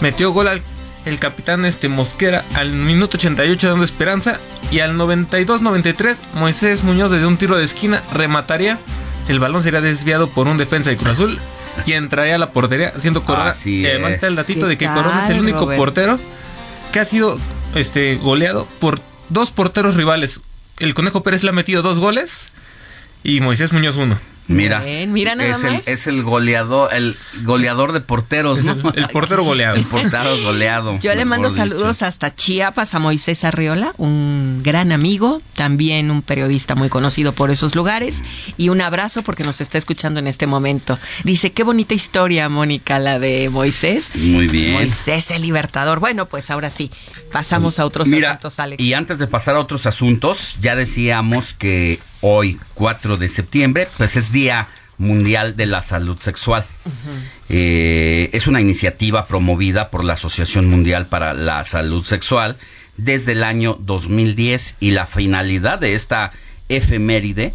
metió 0.00 0.30
gol 0.32 0.48
al 0.48 0.62
el 1.06 1.18
capitán 1.18 1.64
este 1.64 1.88
Mosquera 1.88 2.44
al 2.54 2.72
minuto 2.72 3.16
88 3.16 3.68
dando 3.68 3.84
esperanza 3.84 4.38
y 4.70 4.80
al 4.80 4.96
92-93 4.96 6.16
Moisés 6.34 6.82
Muñoz 6.82 7.10
desde 7.10 7.26
un 7.26 7.38
tiro 7.38 7.56
de 7.56 7.64
esquina 7.64 8.02
remataría, 8.12 8.78
el 9.28 9.38
balón 9.38 9.62
sería 9.62 9.80
desviado 9.80 10.28
por 10.28 10.48
un 10.48 10.58
defensa 10.58 10.90
de 10.90 10.96
Cruz 10.96 11.12
Azul 11.14 11.38
y 11.86 11.92
entraría 11.92 12.34
a 12.34 12.38
la 12.38 12.50
portería 12.50 12.92
haciendo 12.96 13.24
Corona. 13.24 13.50
Así 13.50 13.80
y 13.82 13.86
además 13.86 14.10
es. 14.10 14.14
está 14.16 14.26
el 14.26 14.34
datito 14.36 14.62
¿Qué 14.62 14.66
de 14.66 14.78
que 14.78 14.86
tal, 14.86 14.96
Corona 14.96 15.24
es 15.24 15.30
el 15.30 15.40
único 15.40 15.60
Robert? 15.60 15.78
portero 15.78 16.20
que 16.92 17.00
ha 17.00 17.04
sido 17.04 17.38
este 17.74 18.16
goleado 18.16 18.66
por 18.80 19.00
dos 19.28 19.50
porteros 19.52 19.94
rivales. 19.94 20.40
El 20.78 20.94
Conejo 20.94 21.22
Pérez 21.22 21.42
le 21.44 21.50
ha 21.50 21.52
metido 21.52 21.82
dos 21.82 21.98
goles 21.98 22.52
y 23.22 23.40
Moisés 23.40 23.72
Muñoz 23.72 23.96
uno. 23.96 24.18
Mira, 24.48 24.80
Bien, 24.80 25.12
mira 25.12 25.34
nada 25.34 25.50
es, 25.50 25.64
el, 25.64 25.92
es 25.92 26.06
el 26.06 26.22
goleador, 26.22 26.92
el 26.94 27.16
goleador 27.42 27.92
de 27.92 28.00
porteros, 28.00 28.62
¿no? 28.64 28.90
el, 28.94 28.98
el 29.04 29.08
portero 29.08 29.42
goleado. 29.44 29.76
El 29.76 29.84
portero 29.84 30.40
goleado. 30.42 30.98
Yo 31.00 31.14
le 31.14 31.24
mando 31.24 31.50
saludos 31.50 31.96
dicho. 31.98 32.06
hasta 32.06 32.34
Chiapas 32.34 32.94
a 32.94 32.98
Moisés 32.98 33.44
Arriola, 33.44 33.92
un 33.98 34.60
gran 34.62 34.92
amigo, 34.92 35.42
también 35.54 36.10
un 36.10 36.22
periodista 36.22 36.74
muy 36.74 36.88
conocido 36.88 37.32
por 37.32 37.50
esos 37.50 37.74
lugares, 37.74 38.22
y 38.56 38.68
un 38.68 38.80
abrazo 38.80 39.22
porque 39.22 39.42
nos 39.44 39.60
está 39.60 39.78
escuchando 39.78 40.20
en 40.20 40.26
este 40.28 40.46
momento. 40.46 40.98
Dice, 41.24 41.52
qué 41.52 41.62
bonita 41.62 41.94
historia, 41.94 42.48
Mónica, 42.48 42.98
la 42.98 43.18
de 43.18 43.48
Moisés. 43.50 44.10
Muy 44.16 44.46
bien. 44.48 44.72
Moisés 44.74 45.30
el 45.30 45.42
Libertador. 45.42 45.98
Bueno, 46.00 46.26
pues 46.26 46.50
ahora 46.50 46.70
sí, 46.70 46.90
pasamos 47.32 47.78
a 47.78 47.84
otros 47.84 48.08
Mira, 48.08 48.30
asuntos, 48.30 48.58
Alex. 48.60 48.82
y 48.82 48.94
antes 48.94 49.18
de 49.18 49.26
pasar 49.26 49.56
a 49.56 49.60
otros 49.60 49.86
asuntos, 49.86 50.56
ya 50.60 50.76
decíamos 50.76 51.52
que 51.54 51.98
hoy, 52.20 52.58
4 52.74 53.16
de 53.16 53.28
septiembre, 53.28 53.88
pues 53.96 54.16
es 54.16 54.32
Día 54.36 54.68
Mundial 54.98 55.56
de 55.56 55.64
la 55.64 55.80
Salud 55.80 56.18
Sexual. 56.18 56.62
Eh, 57.48 58.28
es 58.34 58.46
una 58.46 58.60
iniciativa 58.60 59.24
promovida 59.26 59.88
por 59.88 60.04
la 60.04 60.12
Asociación 60.12 60.68
Mundial 60.68 61.06
para 61.06 61.32
la 61.32 61.64
Salud 61.64 62.04
Sexual 62.04 62.58
desde 62.98 63.32
el 63.32 63.42
año 63.42 63.78
2010 63.80 64.76
y 64.78 64.90
la 64.90 65.06
finalidad 65.06 65.78
de 65.78 65.94
esta 65.94 66.32
efeméride 66.68 67.54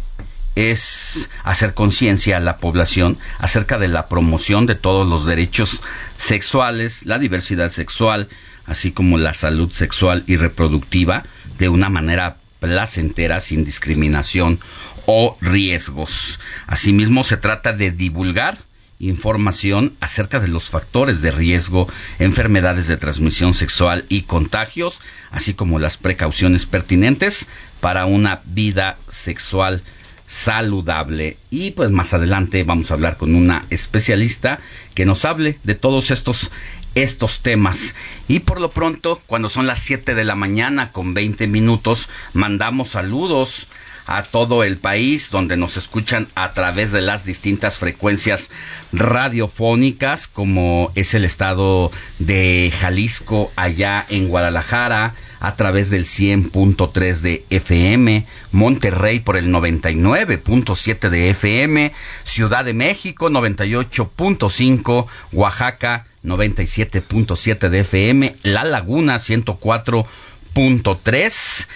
es 0.56 1.30
hacer 1.44 1.72
conciencia 1.72 2.38
a 2.38 2.40
la 2.40 2.56
población 2.56 3.16
acerca 3.38 3.78
de 3.78 3.86
la 3.86 4.08
promoción 4.08 4.66
de 4.66 4.74
todos 4.74 5.06
los 5.08 5.24
derechos 5.24 5.84
sexuales, 6.16 7.06
la 7.06 7.20
diversidad 7.20 7.70
sexual, 7.70 8.28
así 8.66 8.90
como 8.90 9.18
la 9.18 9.34
salud 9.34 9.70
sexual 9.70 10.24
y 10.26 10.36
reproductiva 10.36 11.22
de 11.58 11.68
una 11.68 11.88
manera 11.88 12.38
placentera, 12.62 13.40
sin 13.40 13.64
discriminación 13.64 14.60
o 15.04 15.36
riesgos. 15.40 16.38
Asimismo, 16.68 17.24
se 17.24 17.36
trata 17.36 17.72
de 17.72 17.90
divulgar 17.90 18.56
información 19.00 19.94
acerca 19.98 20.38
de 20.38 20.46
los 20.46 20.70
factores 20.70 21.22
de 21.22 21.32
riesgo, 21.32 21.88
enfermedades 22.20 22.86
de 22.86 22.96
transmisión 22.96 23.52
sexual 23.52 24.06
y 24.08 24.22
contagios, 24.22 25.00
así 25.32 25.54
como 25.54 25.80
las 25.80 25.96
precauciones 25.96 26.66
pertinentes 26.66 27.48
para 27.80 28.06
una 28.06 28.42
vida 28.44 28.96
sexual 29.08 29.82
saludable. 30.28 31.36
Y 31.50 31.72
pues 31.72 31.90
más 31.90 32.14
adelante 32.14 32.62
vamos 32.62 32.90
a 32.90 32.94
hablar 32.94 33.16
con 33.16 33.34
una 33.34 33.64
especialista 33.70 34.60
que 34.94 35.04
nos 35.04 35.24
hable 35.24 35.58
de 35.64 35.74
todos 35.74 36.12
estos 36.12 36.52
estos 36.94 37.40
temas. 37.40 37.94
Y 38.28 38.40
por 38.40 38.60
lo 38.60 38.70
pronto, 38.70 39.20
cuando 39.26 39.48
son 39.48 39.66
las 39.66 39.80
7 39.80 40.14
de 40.14 40.24
la 40.24 40.34
mañana 40.34 40.92
con 40.92 41.14
20 41.14 41.46
minutos, 41.46 42.08
mandamos 42.32 42.90
saludos 42.90 43.68
a 44.06 44.22
todo 44.22 44.64
el 44.64 44.78
país 44.78 45.30
donde 45.30 45.56
nos 45.56 45.76
escuchan 45.76 46.28
a 46.34 46.52
través 46.52 46.90
de 46.92 47.00
las 47.00 47.24
distintas 47.24 47.78
frecuencias 47.78 48.50
radiofónicas 48.92 50.26
como 50.26 50.92
es 50.94 51.14
el 51.14 51.24
estado 51.24 51.90
de 52.18 52.72
Jalisco 52.78 53.50
allá 53.56 54.04
en 54.08 54.28
Guadalajara 54.28 55.14
a 55.40 55.56
través 55.56 55.90
del 55.90 56.04
100.3 56.04 57.20
de 57.20 57.44
FM, 57.50 58.26
Monterrey 58.52 59.18
por 59.20 59.36
el 59.36 59.48
99.7 59.48 61.08
de 61.08 61.30
FM, 61.30 61.92
Ciudad 62.22 62.64
de 62.64 62.74
México 62.74 63.28
98.5, 63.28 65.06
Oaxaca 65.32 66.06
97.7 66.24 67.68
de 67.68 67.80
FM, 67.80 68.36
La 68.44 68.62
Laguna 68.62 69.16
104.3 69.16 71.66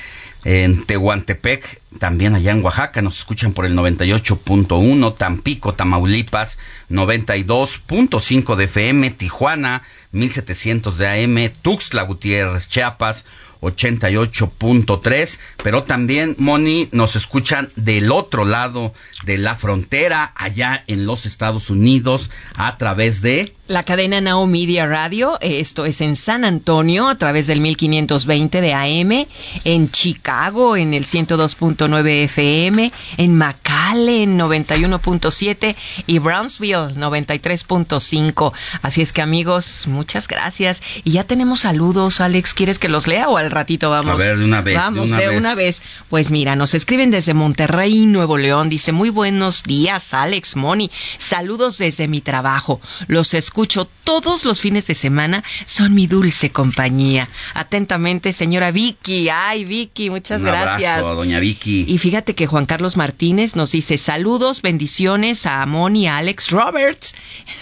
en 0.48 0.84
Tehuantepec, 0.84 1.80
también 1.98 2.36
allá 2.36 2.52
en 2.52 2.62
Oaxaca, 2.62 3.02
nos 3.02 3.18
escuchan 3.18 3.52
por 3.52 3.66
el 3.66 3.74
98.1, 3.74 5.16
Tampico, 5.16 5.74
Tamaulipas, 5.74 6.60
92.5 6.88 8.54
de 8.54 8.64
FM, 8.66 9.10
Tijuana, 9.10 9.82
1700 10.12 10.98
de 10.98 11.08
AM, 11.08 11.52
Tuxtla 11.62 12.02
Gutiérrez, 12.02 12.68
Chiapas, 12.68 13.26
88.3, 13.66 15.38
pero 15.62 15.84
también, 15.84 16.34
Moni, 16.38 16.88
nos 16.92 17.16
escuchan 17.16 17.68
del 17.76 18.12
otro 18.12 18.44
lado 18.44 18.94
de 19.24 19.38
la 19.38 19.54
frontera, 19.54 20.32
allá 20.36 20.84
en 20.86 21.06
los 21.06 21.26
Estados 21.26 21.70
Unidos, 21.70 22.30
a 22.56 22.76
través 22.76 23.22
de... 23.22 23.52
La 23.68 23.82
cadena 23.82 24.20
Now 24.20 24.46
Media 24.46 24.86
Radio, 24.86 25.38
eh, 25.40 25.58
esto 25.58 25.86
es 25.86 26.00
en 26.00 26.14
San 26.14 26.44
Antonio 26.44 27.08
a 27.08 27.18
través 27.18 27.48
del 27.48 27.60
1520 27.60 28.60
de 28.60 28.74
AM, 28.74 29.26
en 29.64 29.90
Chicago 29.90 30.76
en 30.76 30.94
el 30.94 31.04
102.9 31.04 32.24
FM, 32.24 32.92
en 33.16 33.34
McAllen 33.36 34.38
91.7 34.38 35.74
y 36.06 36.18
Brownsville 36.18 36.94
93.5. 36.94 38.52
Así 38.82 39.02
es 39.02 39.12
que 39.12 39.22
amigos, 39.22 39.86
muchas 39.86 40.28
gracias. 40.28 40.82
Y 41.04 41.12
ya 41.12 41.24
tenemos 41.24 41.60
saludos, 41.60 42.20
Alex, 42.20 42.54
¿quieres 42.54 42.78
que 42.78 42.88
los 42.88 43.06
lea 43.06 43.28
o 43.28 43.36
al 43.36 43.50
ratito 43.56 43.90
vamos? 43.90 44.12
A 44.20 44.24
ver, 44.24 44.38
de 44.38 44.44
una 44.44 44.60
vez, 44.62 44.74
de 44.74 44.80
Vamos, 44.80 45.08
una 45.08 45.18
de 45.18 45.28
vez. 45.28 45.38
una 45.38 45.54
vez. 45.54 45.82
Pues 46.08 46.30
mira, 46.30 46.54
nos 46.56 46.74
escriben 46.74 47.10
desde 47.10 47.34
Monterrey, 47.34 48.06
Nuevo 48.06 48.36
León. 48.38 48.68
Dice, 48.68 48.92
muy 48.92 49.10
buenos 49.10 49.62
días, 49.64 50.14
Alex, 50.14 50.56
Moni. 50.56 50.90
Saludos 51.18 51.78
desde 51.78 52.06
mi 52.08 52.20
trabajo. 52.20 52.80
Los 53.08 53.34
escucho 53.34 53.88
todos 54.04 54.44
los 54.44 54.60
fines 54.60 54.86
de 54.86 54.94
semana. 54.94 55.42
Son 55.64 55.94
mi 55.94 56.06
dulce 56.06 56.50
compañía. 56.50 57.28
Atentamente, 57.54 58.32
señora 58.32 58.70
Vicky. 58.70 59.28
Ay, 59.28 59.64
Vicky, 59.64 60.10
muchas 60.10 60.40
Un 60.40 60.46
gracias. 60.48 60.98
abrazo, 60.98 61.14
doña 61.16 61.40
Vicky. 61.40 61.84
Y 61.88 61.98
fíjate 61.98 62.34
que 62.34 62.46
Juan 62.46 62.66
Carlos 62.66 62.96
Martínez 62.96 63.56
nos 63.56 63.72
dice 63.72 63.98
saludos, 63.98 64.62
bendiciones 64.62 65.46
a 65.46 65.64
Moni, 65.66 66.06
a 66.08 66.18
Alex 66.18 66.50
Roberts, 66.50 67.14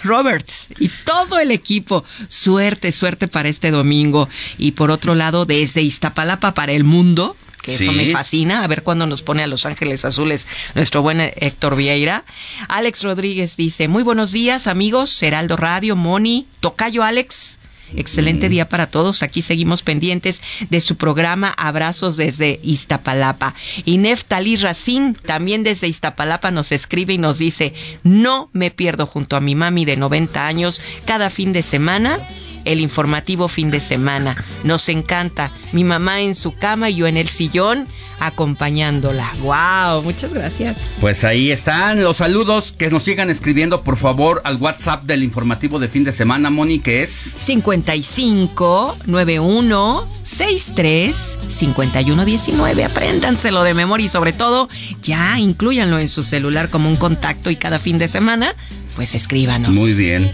Roberts 0.03 0.67
y 0.79 0.89
todo 1.05 1.39
el 1.39 1.51
equipo. 1.51 2.05
Suerte, 2.29 2.93
suerte 2.93 3.29
para 3.29 3.49
este 3.49 3.71
domingo. 3.71 4.29
Y 4.59 4.73
por 4.73 4.91
otro 4.91 5.15
lado, 5.15 5.47
desde 5.47 5.83
Iztapalapa 5.85 6.55
para 6.55 6.73
el 6.73 6.85
mundo, 6.85 7.37
que 7.63 7.77
eso 7.77 7.93
me 7.93 8.13
fascina, 8.13 8.63
a 8.63 8.67
ver 8.67 8.83
cuándo 8.83 9.07
nos 9.07 9.23
pone 9.23 9.43
a 9.43 9.47
Los 9.47 9.65
Ángeles 9.65 10.05
Azules 10.05 10.47
nuestro 10.75 11.03
buen 11.03 11.21
Héctor 11.21 11.77
Vieira. 11.77 12.25
Alex 12.69 13.03
Rodríguez 13.03 13.57
dice, 13.57 13.89
muy 13.89 14.03
buenos 14.03 14.33
días 14.33 14.67
amigos, 14.67 15.23
Heraldo 15.23 15.57
Radio, 15.57 15.97
Moni, 15.97 16.47
Tocayo 16.61 17.03
Alex. 17.03 17.59
Excelente 17.97 18.49
día 18.49 18.69
para 18.69 18.89
todos. 18.89 19.23
Aquí 19.23 19.43
seguimos 19.43 19.83
pendientes 19.83 20.43
de 20.69 20.81
su 20.81 20.97
programa 20.97 21.51
Abrazos 21.51 22.17
desde 22.17 22.59
Iztapalapa. 22.63 23.55
Y 23.85 23.99
Neftali 23.99 24.57
Racín, 24.57 25.15
también 25.15 25.63
desde 25.63 25.89
Iztapalapa, 25.89 26.51
nos 26.51 26.73
escribe 26.73 27.15
y 27.15 27.19
nos 27.19 27.39
dice, 27.39 27.75
no 28.03 28.51
me 28.53 28.71
pierdo 28.71 29.07
junto 29.07 29.37
a 29.37 29.41
mi 29.41 29.55
mami 29.55 29.85
de 29.85 29.97
90 29.97 30.47
años 30.47 30.83
cada 31.05 31.31
fin 31.31 31.53
de 31.53 31.63
semana. 31.63 32.19
El 32.65 32.81
informativo 32.81 33.49
fin 33.49 33.71
de 33.71 33.81
semana. 33.81 34.45
Nos 34.63 34.89
encanta. 34.89 35.53
Mi 35.73 35.85
mamá 35.85 36.21
en 36.21 36.35
su 36.35 36.55
cama 36.55 36.91
y 36.91 36.97
yo 36.97 37.07
en 37.07 37.17
el 37.17 37.29
sillón 37.29 37.87
acompañándola. 38.19 39.33
¡Wow! 39.41 40.03
Muchas 40.03 40.35
gracias. 40.35 40.79
Pues 41.01 41.25
ahí 41.25 41.51
están 41.51 42.03
los 42.03 42.19
saludos 42.19 42.73
que 42.73 42.91
nos 42.91 43.03
sigan 43.03 43.31
escribiendo 43.31 43.83
por 43.83 43.97
favor 43.97 44.41
al 44.45 44.57
WhatsApp 44.57 45.05
del 45.05 45.23
informativo 45.23 45.79
de 45.79 45.89
fin 45.89 46.05
de 46.05 46.13
semana, 46.13 46.51
Moni, 46.51 46.79
que 46.79 47.03
es 47.03 47.11
55 47.11 48.97
91 49.07 50.09
63 50.23 51.39
51 51.49 52.25
19. 52.25 52.85
Apréndanselo 52.85 53.63
de 53.63 53.75
memoria 53.75 54.07
y 54.07 54.09
sobre 54.09 54.33
todo 54.33 54.69
ya 55.03 55.39
incluyanlo 55.39 55.99
en 55.99 56.09
su 56.09 56.23
celular 56.23 56.71
como 56.71 56.89
un 56.89 56.97
contacto 56.97 57.51
y 57.51 57.57
cada 57.57 57.79
fin 57.79 57.99
de 57.99 58.09
semana 58.09 58.55
pues 58.95 59.15
escríbanos. 59.15 59.71
Muy 59.71 59.93
bien. 59.95 60.33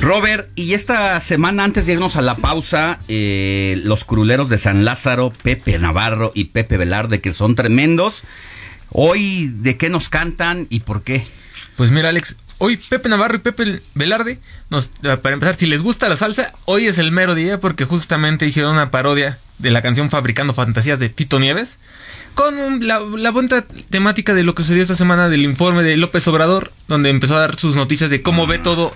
Robert, 0.00 0.48
y 0.54 0.74
esta 0.74 1.18
semana 1.20 1.64
antes 1.64 1.86
de 1.86 1.94
irnos 1.94 2.16
a 2.16 2.22
la 2.22 2.36
pausa, 2.36 3.00
eh, 3.08 3.80
los 3.84 4.04
curuleros 4.04 4.48
de 4.48 4.58
San 4.58 4.84
Lázaro, 4.84 5.32
Pepe 5.42 5.78
Navarro 5.78 6.32
y 6.34 6.46
Pepe 6.46 6.76
Velarde, 6.76 7.20
que 7.20 7.32
son 7.32 7.54
tremendos, 7.54 8.22
hoy 8.90 9.46
de 9.46 9.76
qué 9.76 9.88
nos 9.88 10.08
cantan 10.08 10.66
y 10.70 10.80
por 10.80 11.02
qué. 11.02 11.24
Pues 11.76 11.90
mira, 11.90 12.10
Alex, 12.10 12.36
hoy 12.58 12.76
Pepe 12.76 13.08
Navarro 13.08 13.36
y 13.36 13.40
Pepe 13.40 13.80
Velarde, 13.94 14.38
nos, 14.70 14.88
para 14.88 15.34
empezar, 15.34 15.56
si 15.56 15.66
les 15.66 15.82
gusta 15.82 16.08
la 16.08 16.16
salsa, 16.16 16.52
hoy 16.64 16.86
es 16.86 16.98
el 16.98 17.10
mero 17.10 17.34
día 17.34 17.58
porque 17.60 17.84
justamente 17.84 18.46
hicieron 18.46 18.72
una 18.72 18.90
parodia 18.90 19.38
de 19.58 19.70
la 19.70 19.82
canción 19.82 20.10
Fabricando 20.10 20.54
Fantasías 20.54 20.98
de 20.98 21.08
Tito 21.08 21.38
Nieves, 21.40 21.78
con 22.34 22.86
la, 22.86 23.00
la 23.00 23.30
buena 23.30 23.64
temática 23.90 24.34
de 24.34 24.42
lo 24.42 24.54
que 24.54 24.62
sucedió 24.62 24.82
esta 24.82 24.96
semana 24.96 25.28
del 25.28 25.42
informe 25.42 25.82
de 25.82 25.96
López 25.96 26.26
Obrador, 26.28 26.72
donde 26.88 27.10
empezó 27.10 27.36
a 27.36 27.40
dar 27.40 27.56
sus 27.56 27.76
noticias 27.76 28.10
de 28.10 28.22
cómo 28.22 28.46
ve 28.46 28.58
todo, 28.58 28.94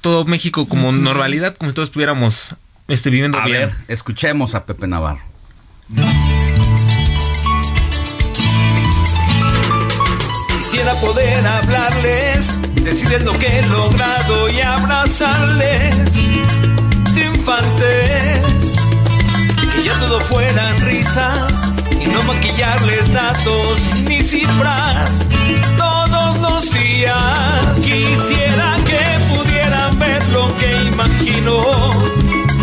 todo 0.00 0.24
México 0.24 0.68
como 0.68 0.92
normalidad, 0.92 1.56
como 1.56 1.70
si 1.70 1.74
todos 1.74 1.88
estuviéramos 1.88 2.54
este, 2.88 3.10
viviendo 3.10 3.38
A 3.38 3.44
bien. 3.46 3.68
ver, 3.68 3.74
escuchemos 3.88 4.54
a 4.54 4.66
Pepe 4.66 4.86
Navarro. 4.86 5.20
Quisiera 10.48 10.94
poder 10.94 11.46
hablarles, 11.46 12.74
decirles 12.82 13.22
lo 13.24 13.38
que 13.38 13.58
he 13.58 13.66
logrado 13.66 14.48
y 14.48 14.60
abrazarles, 14.60 15.94
triunfantes. 17.14 18.72
Que 19.76 19.82
ya 19.84 19.98
todo 19.98 20.20
fueran 20.20 20.78
risas 20.86 21.72
no 22.12 22.22
maquillarles 22.24 23.12
datos 23.12 23.80
ni 24.04 24.20
cifras 24.22 25.28
todos 25.76 26.38
los 26.40 26.70
días. 26.70 27.76
Quisiera 27.82 28.76
que 28.84 29.02
pudieran 29.34 29.98
ver 29.98 30.28
lo 30.28 30.54
que 30.58 30.70
imagino. 30.82 31.90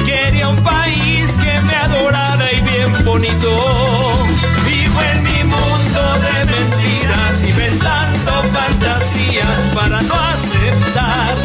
Quería 0.06 0.50
un 0.50 0.58
país 0.58 1.32
que 1.32 1.60
me 1.62 1.76
adorara 1.76 2.52
y 2.54 2.62
bien 2.62 3.06
bonito. 3.06 3.50
Vivo 4.66 5.02
en 5.14 5.24
mi 5.24 5.44
mundo 5.44 6.02
de 6.26 6.46
mentiras 6.54 7.44
y 7.44 7.50
inventando 7.50 8.44
fantasías 8.54 9.58
para 9.74 10.02
no 10.02 10.16
aceptar 10.16 11.36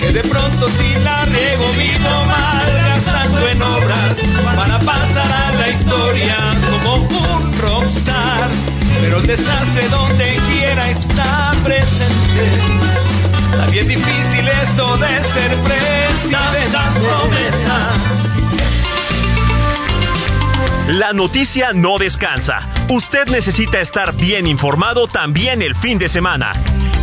que 0.00 0.12
de 0.12 0.22
pronto 0.22 0.68
si 0.68 0.94
la 1.02 1.24
riego 1.26 1.66
vivo 1.76 2.24
mal 2.26 2.72
gastando 2.86 3.48
en 3.48 3.62
obras 3.62 4.22
para 4.56 4.78
pasar 4.80 5.32
a 5.32 5.52
la 5.52 5.68
historia. 5.68 6.53
Pero 9.14 9.22
el 9.22 9.28
desastre 9.28 9.88
donde 9.90 10.34
quiera 10.50 10.90
está 10.90 11.52
presente. 11.62 12.50
Está 13.52 13.66
bien 13.66 13.86
difícil 13.86 14.48
esto 14.48 14.96
de 14.96 15.22
ser 15.22 15.56
presidente. 15.58 16.72
Las 16.72 16.98
promesas 16.98 17.94
La 20.88 21.12
noticia 21.12 21.72
no 21.72 21.98
descansa. 21.98 22.68
Usted 22.88 23.28
necesita 23.28 23.78
estar 23.80 24.16
bien 24.16 24.48
informado 24.48 25.06
también 25.06 25.62
el 25.62 25.76
fin 25.76 25.98
de 25.98 26.08
semana. 26.08 26.52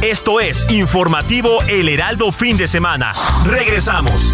Esto 0.02 0.41
es 0.41 0.69
Informativo 0.69 1.62
El 1.69 1.88
Heraldo 1.88 2.34
Fin 2.34 2.58
de 2.58 2.67
Semana. 2.67 3.13
Regresamos. 3.45 4.34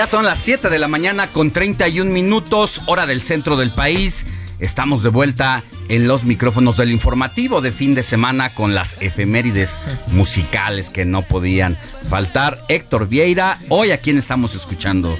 Ya 0.00 0.06
son 0.06 0.24
las 0.24 0.38
7 0.38 0.70
de 0.70 0.78
la 0.78 0.88
mañana 0.88 1.26
con 1.26 1.50
31 1.50 2.10
minutos, 2.10 2.80
hora 2.86 3.04
del 3.04 3.20
centro 3.20 3.58
del 3.58 3.70
país. 3.70 4.24
Estamos 4.58 5.02
de 5.02 5.10
vuelta 5.10 5.62
en 5.90 6.08
los 6.08 6.24
micrófonos 6.24 6.78
del 6.78 6.90
informativo 6.90 7.60
de 7.60 7.70
fin 7.70 7.94
de 7.94 8.02
semana 8.02 8.48
con 8.54 8.74
las 8.74 8.96
efemérides 9.02 9.78
musicales 10.06 10.88
que 10.88 11.04
no 11.04 11.20
podían 11.20 11.76
faltar. 12.08 12.64
Héctor 12.68 13.08
Vieira, 13.08 13.60
hoy 13.68 13.90
a 13.90 13.98
quién 13.98 14.16
estamos 14.16 14.54
escuchando. 14.54 15.18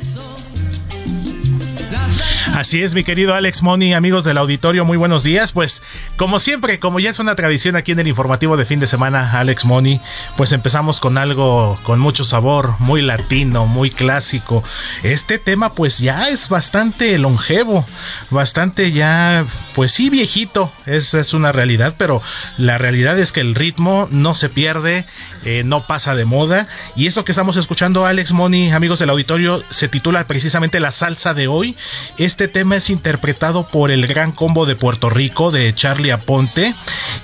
Así 2.55 2.83
es, 2.83 2.95
mi 2.95 3.05
querido 3.05 3.35
Alex 3.35 3.63
Moni, 3.63 3.95
amigos 3.95 4.25
del 4.25 4.37
auditorio, 4.37 4.85
muy 4.85 4.99
buenos 4.99 5.23
días. 5.23 5.53
Pues, 5.53 5.83
como 6.17 6.41
siempre, 6.41 6.81
como 6.81 6.99
ya 6.99 7.09
es 7.09 7.21
una 7.21 7.37
tradición 7.37 7.77
aquí 7.77 7.93
en 7.93 8.01
el 8.01 8.09
informativo 8.09 8.57
de 8.57 8.65
fin 8.65 8.81
de 8.81 8.89
semana, 8.89 9.39
Alex 9.39 9.65
Moni, 9.65 10.01
pues 10.37 10.51
empezamos 10.53 10.99
con 10.99 11.17
algo 11.17 11.79
con 11.85 12.01
mucho 12.01 12.25
sabor, 12.25 12.75
muy 12.81 13.03
latino, 13.03 13.67
muy 13.67 13.89
clásico. 13.91 14.65
Este 15.05 15.39
tema, 15.39 15.73
pues 15.73 16.01
ya 16.01 16.29
es 16.29 16.49
bastante 16.49 17.17
longevo, 17.19 17.87
bastante 18.31 18.91
ya, 18.91 19.47
pues 19.75 19.93
sí, 19.93 20.11
viejito, 20.11 20.73
es, 20.87 21.15
es 21.15 21.33
una 21.33 21.53
realidad, 21.53 21.95
pero 21.97 22.21
la 22.59 22.79
realidad 22.79 23.19
es 23.19 23.33
que 23.33 23.41
el 23.41 23.55
ritmo 23.55 24.09
no 24.11 24.35
se 24.35 24.49
pierde, 24.49 25.07
eh, 25.45 25.63
no 25.65 25.87
pasa 25.87 26.15
de 26.15 26.25
moda. 26.25 26.67
Y 26.97 27.07
esto 27.07 27.25
que 27.25 27.33
estamos 27.33 27.57
escuchando, 27.57 28.07
Alex 28.07 28.33
Moni, 28.33 28.73
amigos 28.73 28.99
del 28.99 29.11
auditorio, 29.11 29.63
se 29.71 29.89
titula 29.89 30.27
precisamente 30.27 30.81
La 30.81 30.91
salsa 30.91 31.33
de 31.33 31.47
hoy. 31.47 31.77
Este 32.19 32.40
tema 32.49 32.77
es 32.77 32.91
interpretado 32.91 33.67
por 33.67 33.91
el 33.91 34.07
Gran 34.07 34.33
Combo 34.33 34.67
de 34.67 34.77
Puerto 34.77 35.11
Rico 35.11 35.51
de 35.51 35.75
Charlie 35.75 36.11
Aponte. 36.11 36.75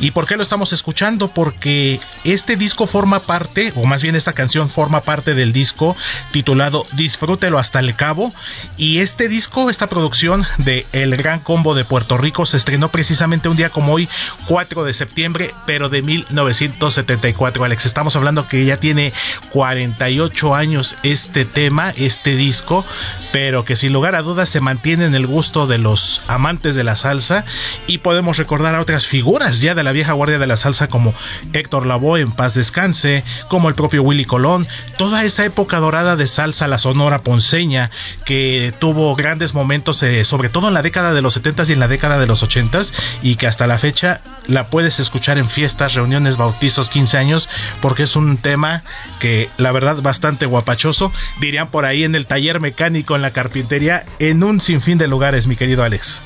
¿Y 0.00 0.10
por 0.10 0.26
qué 0.26 0.36
lo 0.36 0.42
estamos 0.42 0.72
escuchando? 0.72 1.28
Porque 1.28 2.00
este 2.24 2.56
disco 2.56 2.86
forma 2.86 3.20
parte, 3.20 3.72
o 3.76 3.86
más 3.86 4.02
bien 4.02 4.16
esta 4.16 4.32
canción 4.32 4.68
forma 4.68 5.00
parte 5.00 5.34
del 5.34 5.52
disco 5.52 5.96
titulado 6.32 6.86
Disfrútelo 6.92 7.58
hasta 7.58 7.80
el 7.80 7.94
cabo. 7.94 8.32
Y 8.76 8.98
este 8.98 9.28
disco, 9.28 9.70
esta 9.70 9.86
producción 9.86 10.44
de 10.58 10.86
El 10.92 11.16
Gran 11.16 11.40
Combo 11.40 11.74
de 11.74 11.84
Puerto 11.84 12.18
Rico 12.18 12.46
se 12.46 12.56
estrenó 12.56 12.88
precisamente 12.90 13.48
un 13.48 13.56
día 13.56 13.70
como 13.70 13.94
hoy, 13.94 14.08
4 14.46 14.84
de 14.84 14.92
septiembre, 14.92 15.54
pero 15.66 15.88
de 15.88 16.02
1974. 16.02 17.64
Alex, 17.64 17.86
estamos 17.86 18.16
hablando 18.16 18.48
que 18.48 18.64
ya 18.64 18.78
tiene 18.78 19.12
48 19.50 20.54
años 20.54 20.96
este 21.02 21.44
tema, 21.44 21.90
este 21.90 22.36
disco, 22.36 22.84
pero 23.32 23.64
que 23.64 23.76
sin 23.76 23.92
lugar 23.92 24.16
a 24.16 24.22
dudas 24.22 24.48
se 24.48 24.60
mantiene 24.60 25.05
en 25.06 25.14
el 25.14 25.26
gusto 25.26 25.66
de 25.66 25.78
los 25.78 26.22
amantes 26.26 26.74
de 26.74 26.84
la 26.84 26.96
salsa 26.96 27.44
y 27.86 27.98
podemos 27.98 28.36
recordar 28.36 28.74
a 28.74 28.80
otras 28.80 29.06
figuras 29.06 29.60
ya 29.60 29.74
de 29.74 29.82
la 29.82 29.92
vieja 29.92 30.12
guardia 30.12 30.38
de 30.38 30.46
la 30.46 30.56
salsa 30.56 30.88
como 30.88 31.14
Héctor 31.52 31.86
Lavoe 31.86 32.20
en 32.20 32.32
paz 32.32 32.54
descanse, 32.54 33.24
como 33.48 33.68
el 33.68 33.74
propio 33.74 34.02
Willy 34.02 34.24
Colón, 34.24 34.66
toda 34.98 35.24
esa 35.24 35.44
época 35.44 35.78
dorada 35.78 36.16
de 36.16 36.26
salsa, 36.26 36.68
la 36.68 36.78
sonora 36.78 37.20
ponceña 37.20 37.90
que 38.24 38.74
tuvo 38.78 39.14
grandes 39.14 39.54
momentos, 39.54 40.02
eh, 40.02 40.24
sobre 40.24 40.48
todo 40.48 40.68
en 40.68 40.74
la 40.74 40.82
década 40.82 41.14
de 41.14 41.22
los 41.22 41.40
70s 41.40 41.68
y 41.68 41.72
en 41.72 41.80
la 41.80 41.88
década 41.88 42.18
de 42.18 42.26
los 42.26 42.42
80s 42.42 42.92
y 43.22 43.36
que 43.36 43.46
hasta 43.46 43.66
la 43.66 43.78
fecha 43.78 44.20
la 44.46 44.68
puedes 44.68 45.00
escuchar 45.00 45.38
en 45.38 45.48
fiestas, 45.48 45.94
reuniones, 45.94 46.36
bautizos, 46.36 46.90
15 46.90 47.18
años, 47.18 47.48
porque 47.80 48.04
es 48.04 48.16
un 48.16 48.36
tema 48.36 48.82
que 49.20 49.48
la 49.56 49.72
verdad 49.72 50.00
bastante 50.02 50.46
guapachoso, 50.46 51.12
dirían 51.40 51.68
por 51.68 51.84
ahí 51.84 52.04
en 52.04 52.14
el 52.14 52.26
taller 52.26 52.60
mecánico, 52.60 53.16
en 53.16 53.22
la 53.22 53.32
carpintería, 53.32 54.04
en 54.18 54.42
un 54.42 54.60
sinfín 54.60 54.95
de 54.98 55.08
lugares, 55.08 55.46
mi 55.46 55.56
querido 55.56 55.84
Alex. 55.84 56.20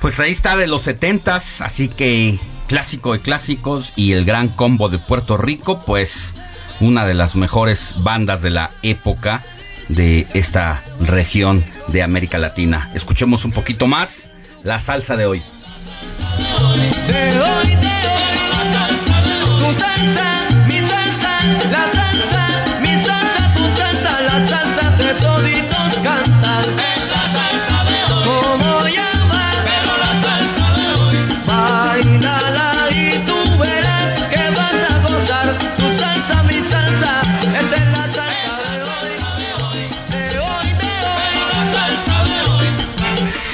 Pues 0.00 0.20
ahí 0.20 0.30
está 0.30 0.56
de 0.56 0.66
los 0.66 0.86
70s, 0.86 1.60
así 1.60 1.88
que 1.88 2.38
clásico 2.68 3.12
de 3.12 3.20
clásicos 3.20 3.92
y 3.96 4.12
el 4.12 4.24
gran 4.24 4.48
combo 4.48 4.88
de 4.88 4.98
Puerto 4.98 5.36
Rico, 5.36 5.82
pues 5.84 6.34
una 6.80 7.06
de 7.06 7.14
las 7.14 7.34
mejores 7.34 7.94
bandas 7.98 8.42
de 8.42 8.50
la 8.50 8.70
época 8.82 9.42
de 9.88 10.26
esta 10.34 10.82
región 11.00 11.64
de 11.88 12.02
América 12.02 12.38
Latina. 12.38 12.90
Escuchemos 12.94 13.44
un 13.44 13.52
poquito 13.52 13.86
más 13.86 14.30
la 14.62 14.78
salsa 14.78 15.16
de 15.16 15.26
hoy. 15.26 15.42
Te 17.06 17.34
doy, 17.34 17.66
te 17.66 17.98
doy 18.04 18.38
tu 19.58 19.72
salsa, 19.72 20.48
mi 20.66 20.80
salsa, 20.80 21.40
la 21.70 21.92
salsa, 21.92 22.07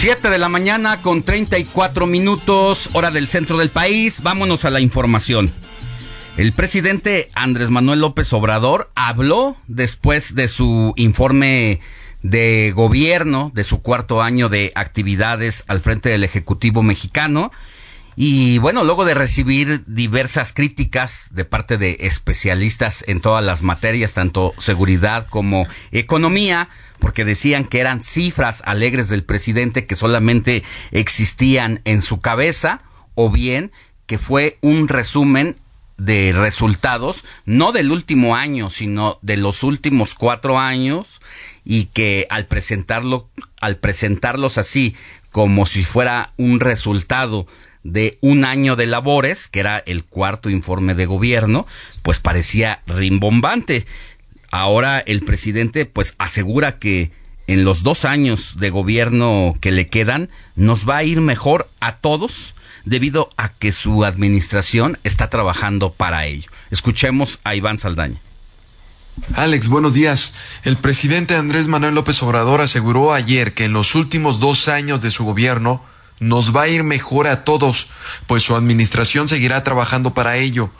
7 0.05 0.29
de 0.29 0.37
la 0.37 0.51
mañana 0.51 1.01
con 1.01 1.23
34 1.23 2.07
minutos, 2.07 2.91
hora 2.93 3.11
del 3.11 3.27
centro 3.27 3.57
del 3.57 3.71
país. 3.71 4.23
Vámonos 4.23 4.67
a 4.67 4.71
la 4.71 4.81
información. 4.81 5.51
El 6.37 6.53
presidente 6.53 7.31
Andrés 7.33 7.71
Manuel 7.71 8.01
López 8.01 8.31
Obrador 8.35 8.91
habló 8.97 9.57
después 9.67 10.35
de 10.35 10.49
su 10.49 10.93
informe 10.97 11.81
de 12.23 12.73
gobierno, 12.77 13.51
de 13.55 13.65
su 13.65 13.81
cuarto 13.81 14.21
año 14.21 14.51
de 14.51 14.73
actividades 14.75 15.65
al 15.69 15.81
frente 15.81 16.11
del 16.11 16.23
Ejecutivo 16.23 16.83
mexicano. 16.83 17.51
Y 18.15 18.59
bueno, 18.59 18.85
luego 18.85 19.07
de 19.07 19.15
recibir 19.15 19.85
diversas 19.87 20.53
críticas 20.53 21.29
de 21.31 21.47
parte 21.47 21.79
de 21.79 21.97
especialistas 22.01 23.05
en 23.09 23.23
todas 23.23 23.43
las 23.43 23.63
materias, 23.63 24.13
tanto 24.13 24.53
seguridad 24.59 25.27
como 25.27 25.67
economía, 25.93 26.69
porque 26.99 27.25
decían 27.25 27.65
que 27.65 27.81
eran 27.81 28.01
cifras 28.01 28.63
alegres 28.65 29.09
del 29.09 29.25
presidente 29.25 29.87
que 29.87 29.97
solamente 29.97 30.63
existían 30.91 31.81
en 31.85 32.03
su 32.03 32.21
cabeza, 32.21 32.83
o 33.15 33.31
bien 33.31 33.73
que 34.07 34.19
fue 34.19 34.59
un 34.61 34.89
resumen 34.89 35.57
de 35.97 36.33
resultados, 36.33 37.25
no 37.45 37.73
del 37.73 37.93
último 37.93 38.35
año, 38.35 38.69
sino 38.69 39.19
de 39.23 39.37
los 39.37 39.63
últimos 39.63 40.15
cuatro 40.15 40.59
años, 40.59 41.21
y 41.65 41.87
que 41.87 42.27
al 42.31 42.47
presentarlo, 42.47 43.31
al 43.61 43.77
presentarlos 43.77 44.59
así, 44.59 44.95
como 45.31 45.67
si 45.67 45.85
fuera 45.85 46.33
un 46.37 46.61
resultado 46.61 47.47
de 47.85 48.19
un 48.23 48.45
año 48.45 48.77
de 48.77 48.87
labores, 48.87 49.47
que 49.47 49.61
era 49.61 49.79
el 49.79 50.05
cuarto 50.05 50.51
informe 50.51 50.95
de 50.95 51.07
gobierno, 51.07 51.67
pues 52.03 52.19
parecía 52.19 52.83
rimbombante. 52.87 53.87
Ahora 54.55 55.01
el 55.01 55.23
presidente 55.23 55.85
pues 55.85 56.15
asegura 56.17 56.79
que 56.79 57.11
en 57.49 57.65
los 57.65 57.83
dos 57.83 58.05
años 58.05 58.57
de 58.57 58.71
gobierno 58.71 59.57
que 59.61 59.73
le 59.73 59.89
quedan 59.89 60.31
nos 60.55 60.89
va 60.89 60.99
a 60.99 61.03
ir 61.03 61.21
mejor 61.21 61.69
a 61.81 61.97
todos 61.97 62.55
debido 62.85 63.31
a 63.37 63.49
que 63.49 63.73
su 63.73 64.05
administración 64.05 64.97
está 65.03 65.29
trabajando 65.29 65.93
para 65.93 66.27
ello. 66.27 66.49
Escuchemos 66.71 67.41
a 67.43 67.57
Iván 67.57 67.79
Saldaña. 67.79 68.21
Alex, 69.35 69.67
buenos 69.67 69.93
días. 69.93 70.35
El 70.63 70.77
presidente 70.77 71.35
Andrés 71.35 71.67
Manuel 71.67 71.97
López 71.97 72.23
Obrador 72.23 72.61
aseguró 72.61 73.13
ayer 73.13 73.55
que 73.55 73.65
en 73.65 73.73
los 73.73 73.97
últimos 73.97 74.39
dos 74.39 74.69
años 74.69 75.03
de 75.03 75.11
su 75.11 75.25
gobierno 75.25 75.83
nos 76.21 76.55
va 76.55 76.63
a 76.63 76.69
ir 76.69 76.85
mejor 76.85 77.27
a 77.27 77.43
todos, 77.43 77.89
pues 78.29 78.45
su 78.45 78.55
administración 78.55 79.27
seguirá 79.27 79.65
trabajando 79.65 80.15
para 80.15 80.37
ello. 80.37 80.71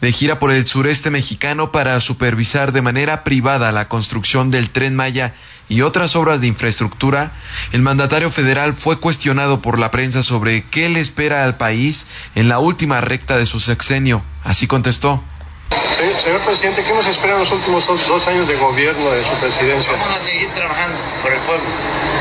De 0.00 0.12
gira 0.12 0.38
por 0.38 0.50
el 0.50 0.66
sureste 0.66 1.10
mexicano 1.10 1.72
para 1.72 1.98
supervisar 2.00 2.72
de 2.72 2.82
manera 2.82 3.24
privada 3.24 3.72
la 3.72 3.88
construcción 3.88 4.50
del 4.50 4.70
tren 4.70 4.94
Maya 4.94 5.34
y 5.68 5.82
otras 5.82 6.14
obras 6.16 6.40
de 6.40 6.46
infraestructura, 6.46 7.32
el 7.72 7.82
mandatario 7.82 8.30
federal 8.30 8.74
fue 8.74 9.00
cuestionado 9.00 9.62
por 9.62 9.78
la 9.78 9.90
prensa 9.90 10.22
sobre 10.22 10.64
qué 10.68 10.88
le 10.88 11.00
espera 11.00 11.44
al 11.44 11.56
país 11.56 12.06
en 12.34 12.48
la 12.48 12.58
última 12.58 13.00
recta 13.00 13.36
de 13.38 13.46
su 13.46 13.58
sexenio. 13.58 14.22
Así 14.44 14.66
contestó. 14.66 15.24
Se- 15.70 16.20
Señor 16.24 16.40
presidente, 16.42 16.82
¿qué 16.86 16.92
nos 16.94 17.06
espera 17.06 17.34
en 17.34 17.40
los 17.40 17.50
últimos 17.52 17.86
dos, 17.86 18.06
dos 18.06 18.26
años 18.28 18.46
de 18.48 18.56
gobierno 18.56 19.10
de 19.10 19.24
su 19.24 19.30
presidencia? 19.40 19.92
Vamos 19.92 20.10
a 20.16 20.20
seguir 20.20 20.48
trabajando 20.50 20.96
por 21.22 21.32
el 21.32 21.38
pueblo 21.40 21.64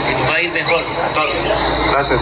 y 0.10 0.14
nos 0.22 0.30
va 0.32 0.36
a 0.36 0.42
ir 0.42 0.52
mejor 0.52 0.80
a 0.82 1.14
todos. 1.14 1.92
Gracias. 1.92 2.22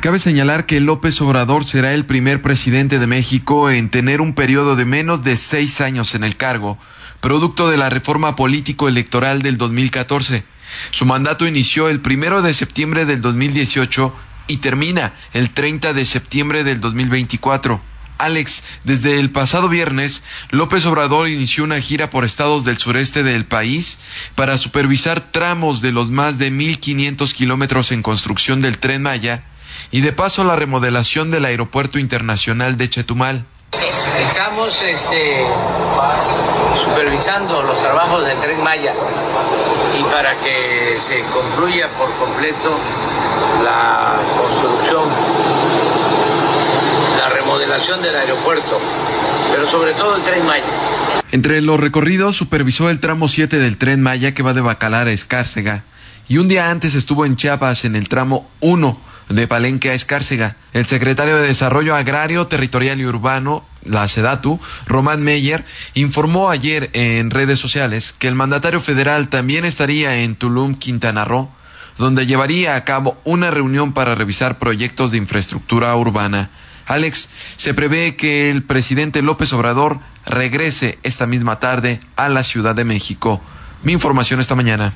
Cabe 0.00 0.18
señalar 0.18 0.66
que 0.66 0.80
López 0.80 1.20
Obrador 1.20 1.64
será 1.64 1.92
el 1.92 2.06
primer 2.06 2.40
presidente 2.42 2.98
de 2.98 3.06
México 3.06 3.70
en 3.70 3.90
tener 3.90 4.20
un 4.20 4.34
periodo 4.34 4.76
de 4.76 4.84
menos 4.84 5.24
de 5.24 5.36
seis 5.36 5.80
años 5.80 6.14
en 6.14 6.24
el 6.24 6.36
cargo, 6.36 6.78
producto 7.20 7.68
de 7.68 7.76
la 7.76 7.90
reforma 7.90 8.34
político-electoral 8.36 9.42
del 9.42 9.58
2014. 9.58 10.44
Su 10.90 11.06
mandato 11.06 11.46
inició 11.46 11.88
el 11.88 12.00
primero 12.00 12.42
de 12.42 12.54
septiembre 12.54 13.04
del 13.06 13.20
2018 13.20 14.14
y 14.46 14.58
termina 14.58 15.12
el 15.34 15.50
30 15.50 15.92
de 15.92 16.06
septiembre 16.06 16.64
del 16.64 16.80
2024. 16.80 17.80
Alex, 18.18 18.62
desde 18.84 19.18
el 19.18 19.30
pasado 19.30 19.68
viernes, 19.68 20.22
López 20.50 20.84
Obrador 20.86 21.28
inició 21.28 21.64
una 21.64 21.80
gira 21.80 22.10
por 22.10 22.24
estados 22.24 22.64
del 22.64 22.78
sureste 22.78 23.22
del 23.22 23.44
país 23.44 23.98
para 24.34 24.58
supervisar 24.58 25.20
tramos 25.32 25.80
de 25.80 25.92
los 25.92 26.10
más 26.10 26.38
de 26.38 26.50
1.500 26.50 27.32
kilómetros 27.32 27.92
en 27.92 28.02
construcción 28.02 28.60
del 28.60 28.78
tren 28.78 29.02
Maya 29.02 29.44
y 29.90 30.00
de 30.00 30.12
paso 30.12 30.44
la 30.44 30.56
remodelación 30.56 31.30
del 31.30 31.44
Aeropuerto 31.44 31.98
Internacional 31.98 32.76
de 32.76 32.90
Chetumal. 32.90 33.44
Estamos 34.20 34.82
este, 34.82 35.46
supervisando 36.84 37.62
los 37.62 37.80
trabajos 37.80 38.24
del 38.24 38.38
Tren 38.38 38.62
Maya 38.62 38.92
y 39.98 40.02
para 40.04 40.34
que 40.36 40.96
se 40.98 41.22
concluya 41.32 41.88
por 41.96 42.10
completo 42.14 42.76
la 43.62 44.16
construcción, 44.36 45.08
la 47.18 47.28
remodelación 47.28 48.00
del 48.00 48.14
aeropuerto, 48.14 48.80
pero 49.50 49.68
sobre 49.68 49.92
todo 49.92 50.16
el 50.16 50.22
Tren 50.22 50.46
Maya. 50.46 50.64
Entre 51.32 51.60
los 51.60 51.80
recorridos 51.80 52.36
supervisó 52.36 52.90
el 52.90 53.00
tramo 53.00 53.28
7 53.28 53.58
del 53.58 53.76
tren 53.76 54.00
Maya 54.00 54.32
que 54.34 54.42
va 54.42 54.54
de 54.54 54.60
Bacalar 54.60 55.08
a 55.08 55.12
Escárcega 55.12 55.82
y 56.28 56.38
un 56.38 56.46
día 56.46 56.70
antes 56.70 56.94
estuvo 56.94 57.26
en 57.26 57.36
Chiapas 57.36 57.84
en 57.84 57.96
el 57.96 58.08
tramo 58.08 58.48
1 58.60 59.00
de 59.30 59.48
Palenque 59.48 59.90
a 59.90 59.94
Escárcega. 59.94 60.56
El 60.72 60.86
secretario 60.86 61.36
de 61.36 61.48
Desarrollo 61.48 61.96
Agrario, 61.96 62.46
Territorial 62.46 63.00
y 63.00 63.06
Urbano, 63.06 63.64
la 63.84 64.06
SEDATU, 64.06 64.60
Román 64.86 65.22
Meyer, 65.22 65.64
informó 65.94 66.50
ayer 66.50 66.90
en 66.92 67.30
redes 67.30 67.58
sociales 67.58 68.14
que 68.16 68.28
el 68.28 68.36
mandatario 68.36 68.80
federal 68.80 69.28
también 69.28 69.64
estaría 69.64 70.20
en 70.20 70.36
Tulum, 70.36 70.74
Quintana 70.74 71.24
Roo, 71.24 71.50
donde 71.98 72.26
llevaría 72.26 72.76
a 72.76 72.84
cabo 72.84 73.18
una 73.24 73.50
reunión 73.50 73.92
para 73.92 74.14
revisar 74.14 74.58
proyectos 74.58 75.10
de 75.10 75.18
infraestructura 75.18 75.94
urbana. 75.96 76.50
Alex, 76.88 77.28
se 77.56 77.74
prevé 77.74 78.16
que 78.16 78.50
el 78.50 78.62
presidente 78.62 79.20
López 79.22 79.52
Obrador 79.52 80.00
regrese 80.24 80.98
esta 81.02 81.26
misma 81.26 81.60
tarde 81.60 82.00
a 82.16 82.30
la 82.30 82.42
Ciudad 82.42 82.74
de 82.74 82.84
México. 82.84 83.40
Mi 83.82 83.92
información 83.92 84.40
esta 84.40 84.54
mañana. 84.54 84.94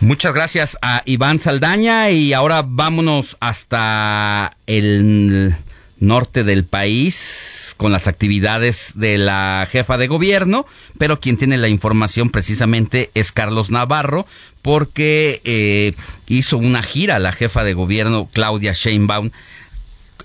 Muchas 0.00 0.34
gracias 0.34 0.78
a 0.82 1.02
Iván 1.06 1.38
Saldaña 1.38 2.10
y 2.10 2.32
ahora 2.34 2.62
vámonos 2.64 3.36
hasta 3.40 4.56
el 4.66 5.54
norte 6.00 6.44
del 6.44 6.64
país 6.64 7.74
con 7.76 7.92
las 7.92 8.08
actividades 8.08 8.94
de 8.96 9.18
la 9.18 9.66
jefa 9.70 9.98
de 9.98 10.08
gobierno, 10.08 10.66
pero 10.98 11.20
quien 11.20 11.36
tiene 11.36 11.58
la 11.58 11.68
información 11.68 12.30
precisamente 12.30 13.10
es 13.14 13.32
Carlos 13.32 13.70
Navarro, 13.70 14.26
porque 14.62 15.40
eh, 15.44 15.94
hizo 16.26 16.58
una 16.58 16.82
gira 16.82 17.18
la 17.18 17.32
jefa 17.32 17.64
de 17.64 17.74
gobierno 17.74 18.28
Claudia 18.32 18.72
Sheinbaum 18.72 19.30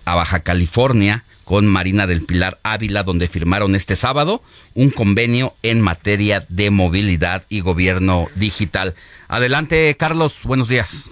a 0.05 0.15
Baja 0.15 0.41
California 0.41 1.23
con 1.43 1.67
Marina 1.67 2.07
del 2.07 2.25
Pilar 2.25 2.59
Ávila, 2.63 3.03
donde 3.03 3.27
firmaron 3.27 3.75
este 3.75 3.95
sábado 3.95 4.41
un 4.73 4.89
convenio 4.89 5.53
en 5.61 5.79
materia 5.79 6.45
de 6.49 6.71
movilidad 6.71 7.45
y 7.49 7.59
gobierno 7.59 8.27
digital. 8.35 8.95
Adelante, 9.27 9.95
Carlos, 9.97 10.39
buenos 10.43 10.69
días. 10.69 11.09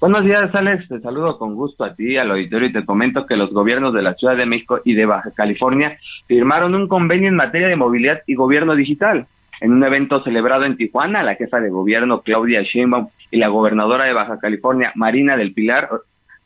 Buenos 0.00 0.22
días, 0.22 0.48
Alex. 0.54 0.86
Te 0.86 1.00
saludo 1.00 1.38
con 1.38 1.56
gusto 1.56 1.82
a 1.82 1.92
ti, 1.92 2.16
al 2.16 2.30
auditorio, 2.30 2.68
y 2.68 2.72
te 2.72 2.84
comento 2.84 3.26
que 3.26 3.36
los 3.36 3.50
gobiernos 3.50 3.92
de 3.92 4.02
la 4.02 4.14
Ciudad 4.14 4.36
de 4.36 4.46
México 4.46 4.80
y 4.84 4.94
de 4.94 5.06
Baja 5.06 5.32
California 5.32 5.98
firmaron 6.28 6.76
un 6.76 6.86
convenio 6.86 7.28
en 7.28 7.34
materia 7.34 7.66
de 7.66 7.74
movilidad 7.74 8.22
y 8.28 8.36
gobierno 8.36 8.76
digital. 8.76 9.26
En 9.60 9.72
un 9.72 9.82
evento 9.82 10.22
celebrado 10.22 10.64
en 10.66 10.76
Tijuana, 10.76 11.24
la 11.24 11.34
jefa 11.34 11.58
de 11.58 11.70
gobierno 11.70 12.22
Claudia 12.22 12.62
Sheinbaum 12.62 13.08
y 13.32 13.38
la 13.38 13.48
gobernadora 13.48 14.04
de 14.04 14.12
Baja 14.12 14.38
California 14.38 14.92
Marina 14.94 15.36
del 15.36 15.52
Pilar 15.52 15.90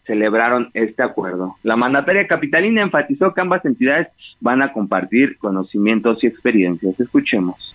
celebraron 0.06 0.70
este 0.72 1.02
acuerdo. 1.02 1.56
La 1.62 1.76
mandataria 1.76 2.26
capitalina 2.26 2.80
enfatizó 2.80 3.34
que 3.34 3.42
ambas 3.42 3.62
entidades 3.66 4.08
van 4.40 4.62
a 4.62 4.72
compartir 4.72 5.36
conocimientos 5.36 6.24
y 6.24 6.26
experiencias. 6.26 6.98
Escuchemos. 6.98 7.74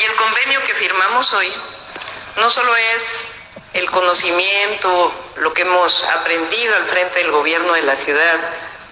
Y 0.00 0.04
el 0.04 0.16
convenio 0.16 0.60
que 0.66 0.72
firmamos 0.72 1.34
hoy 1.34 1.48
no 2.40 2.48
solo 2.48 2.70
es 2.94 3.43
el 3.74 3.90
conocimiento, 3.90 5.12
lo 5.36 5.52
que 5.52 5.62
hemos 5.62 6.04
aprendido 6.04 6.74
al 6.76 6.84
frente 6.84 7.18
del 7.18 7.30
gobierno 7.30 7.74
de 7.74 7.82
la 7.82 7.94
ciudad 7.94 8.38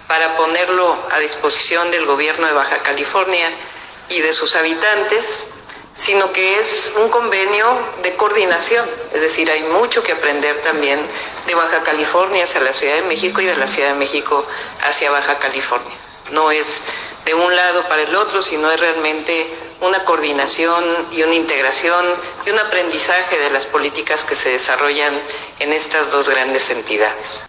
para 0.07 0.37
ponerlo 0.37 0.97
a 1.11 1.18
disposición 1.20 1.91
del 1.91 2.05
gobierno 2.05 2.47
de 2.47 2.53
Baja 2.53 2.78
California, 2.83 3.49
y 4.09 4.20
de 4.20 4.33
sus 4.33 4.55
habitantes, 4.57 5.47
sino 5.95 6.33
que 6.33 6.59
es 6.59 6.93
un 6.97 7.09
convenio 7.09 7.66
de 8.03 8.14
coordinación, 8.16 8.89
es 9.12 9.20
decir, 9.20 9.51
hay 9.51 9.62
mucho 9.62 10.03
que 10.03 10.12
aprender 10.12 10.57
también 10.62 11.01
de 11.47 11.55
Baja 11.55 11.83
California 11.83 12.45
hacia 12.45 12.61
la 12.61 12.72
Ciudad 12.72 12.95
de 12.95 13.03
México 13.03 13.41
y 13.41 13.47
de 13.47 13.57
la 13.57 13.66
Ciudad 13.66 13.91
de 13.91 13.95
México 13.99 14.47
hacia 14.83 15.11
Baja 15.11 15.39
California. 15.39 15.93
No 16.30 16.51
es 16.51 16.80
de 17.25 17.35
un 17.35 17.55
lado 17.55 17.83
para 17.89 18.03
el 18.03 18.14
otro, 18.14 18.43
sino 18.43 18.70
es 18.70 18.81
realmente 18.81 19.33
una 19.81 20.05
coordinación 20.05 20.83
y 21.12 21.23
una 21.23 21.35
integración 21.35 22.05
y 22.47 22.51
un 22.51 22.59
aprendizaje 22.59 23.39
de 23.39 23.51
las 23.53 23.66
políticas 23.66 24.25
que 24.25 24.35
se 24.35 24.51
desarrollan 24.51 25.12
en 25.61 25.73
estas 25.73 26.11
dos 26.11 26.29
grandes 26.31 26.70
entidades. 26.70 27.49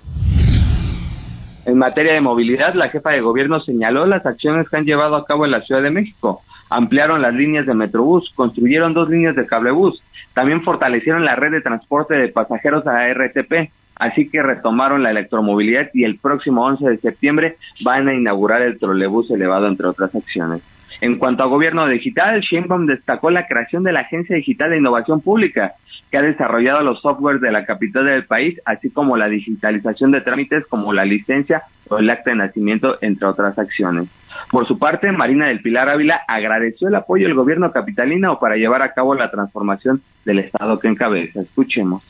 En 1.66 1.78
materia 1.78 2.14
de 2.14 2.22
movilidad, 2.22 2.74
la 2.74 2.90
jefa 2.90 3.14
de 3.14 3.22
gobierno 3.22 3.62
señaló 3.62 4.06
las 4.06 4.26
acciones 4.26 4.68
que 4.70 4.78
han 4.78 4.86
llevado 4.86 5.16
a 5.16 5.26
cabo 5.26 5.46
en 5.46 5.52
la 5.52 5.62
Ciudad 5.62 5.82
de 5.82 5.92
México. 5.92 6.42
Ampliaron 6.70 7.22
las 7.22 7.34
líneas 7.34 7.66
de 7.66 7.74
Metrobús, 7.74 8.32
construyeron 8.36 8.94
dos 8.94 9.10
líneas 9.10 9.36
de 9.36 9.46
cablebús, 9.46 10.02
también 10.34 10.64
fortalecieron 10.64 11.24
la 11.24 11.36
red 11.36 11.52
de 11.52 11.62
transporte 11.62 12.16
de 12.16 12.30
pasajeros 12.30 12.86
a 12.88 13.08
RTP, 13.14 13.72
así 13.96 14.30
que 14.30 14.42
retomaron 14.42 15.04
la 15.04 15.12
electromovilidad 15.12 15.90
y 15.94 16.04
el 16.04 16.18
próximo 16.18 16.66
11 16.66 16.90
de 16.90 16.98
septiembre 16.98 17.58
van 17.84 18.08
a 18.08 18.14
inaugurar 18.14 18.62
el 18.62 18.80
trolebús 18.80 19.30
elevado, 19.32 19.68
entre 19.68 19.88
otras 19.88 20.14
acciones. 20.16 20.62
En 21.02 21.18
cuanto 21.18 21.44
a 21.44 21.48
gobierno 21.48 21.88
digital, 21.88 22.40
Sheinbaum 22.42 22.86
destacó 22.86 23.30
la 23.30 23.46
creación 23.46 23.84
de 23.84 23.92
la 23.92 24.02
Agencia 24.02 24.36
Digital 24.36 24.70
de 24.70 24.78
Innovación 24.78 25.22
Pública, 25.22 25.74
que 26.10 26.18
ha 26.18 26.22
desarrollado 26.22 26.82
los 26.82 27.02
softwares 27.02 27.42
de 27.42 27.52
la 27.52 27.66
capital 27.66 28.06
del 28.06 28.26
país, 28.26 28.60
así 28.66 28.90
como 28.90 29.18
la 29.18 29.28
digitalización 29.28 30.12
de 30.12 30.22
trámites 30.22 30.66
como 30.68 30.94
la 30.94 31.06
licencia 31.06 31.64
o 31.90 31.98
el 31.98 32.10
acta 32.10 32.30
de 32.30 32.38
nacimiento, 32.38 33.00
entre 33.02 33.28
otras 33.28 33.58
acciones. 33.58 34.08
Por 34.52 34.68
su 34.68 34.78
parte, 34.78 35.12
Marina 35.12 35.48
del 35.48 35.62
Pilar 35.62 35.90
Ávila 35.90 36.22
agradeció 36.28 36.88
el 36.88 36.96
apoyo 36.96 37.26
del 37.26 37.36
gobierno 37.36 37.72
capitalino 37.72 38.40
para 38.40 38.56
llevar 38.56 38.82
a 38.82 38.94
cabo 38.94 39.16
la 39.16 39.32
transformación 39.32 40.02
del 40.24 40.40
Estado 40.40 40.80
que 40.80 40.88
encabeza. 40.88 41.42
Escuchemos. 41.42 42.04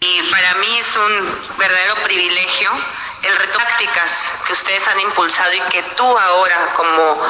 Y 0.00 0.22
para 0.30 0.54
mí 0.54 0.78
es 0.78 0.96
un 0.96 1.56
verdadero 1.58 1.96
privilegio 2.04 2.70
el 3.22 3.36
reto 3.36 3.58
tácticas 3.58 4.32
que 4.46 4.52
ustedes 4.52 4.86
han 4.88 5.00
impulsado 5.00 5.52
y 5.52 5.60
que 5.62 5.82
tú 5.96 6.18
ahora 6.18 6.74
como 6.76 7.20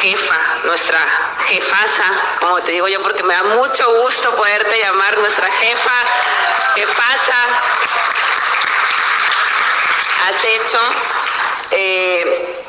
jefa, 0.00 0.38
nuestra 0.64 1.00
jefasa, 1.48 2.04
como 2.40 2.62
te 2.62 2.72
digo 2.72 2.88
yo, 2.88 3.02
porque 3.02 3.22
me 3.22 3.34
da 3.34 3.42
mucho 3.42 4.02
gusto 4.02 4.34
poderte 4.36 4.78
llamar 4.78 5.18
nuestra 5.18 5.50
jefa, 5.50 5.92
jefasa, 6.74 7.36
has 10.28 10.44
hecho, 10.44 10.80
eh, 11.70 12.64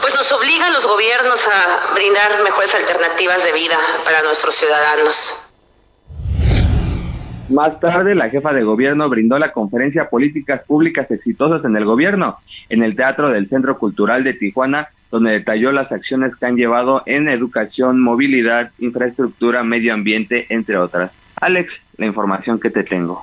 pues 0.00 0.14
nos 0.14 0.30
obligan 0.32 0.72
los 0.72 0.86
gobiernos 0.86 1.46
a 1.48 1.92
brindar 1.94 2.42
mejores 2.42 2.74
alternativas 2.74 3.44
de 3.44 3.52
vida 3.52 3.78
para 4.04 4.22
nuestros 4.22 4.54
ciudadanos. 4.54 5.41
Más 7.52 7.78
tarde, 7.80 8.14
la 8.14 8.30
jefa 8.30 8.52
de 8.54 8.62
gobierno 8.62 9.10
brindó 9.10 9.38
la 9.38 9.52
conferencia 9.52 10.08
Políticas 10.08 10.62
Públicas 10.66 11.10
Exitosas 11.10 11.62
en 11.66 11.76
el 11.76 11.84
Gobierno 11.84 12.38
en 12.70 12.82
el 12.82 12.96
Teatro 12.96 13.28
del 13.28 13.50
Centro 13.50 13.78
Cultural 13.78 14.24
de 14.24 14.32
Tijuana, 14.32 14.88
donde 15.10 15.32
detalló 15.32 15.70
las 15.70 15.92
acciones 15.92 16.34
que 16.34 16.46
han 16.46 16.56
llevado 16.56 17.02
en 17.04 17.28
educación, 17.28 18.00
movilidad, 18.00 18.70
infraestructura, 18.78 19.62
medio 19.64 19.92
ambiente, 19.92 20.46
entre 20.48 20.78
otras. 20.78 21.12
Alex, 21.36 21.70
la 21.98 22.06
información 22.06 22.58
que 22.58 22.70
te 22.70 22.84
tengo. 22.84 23.20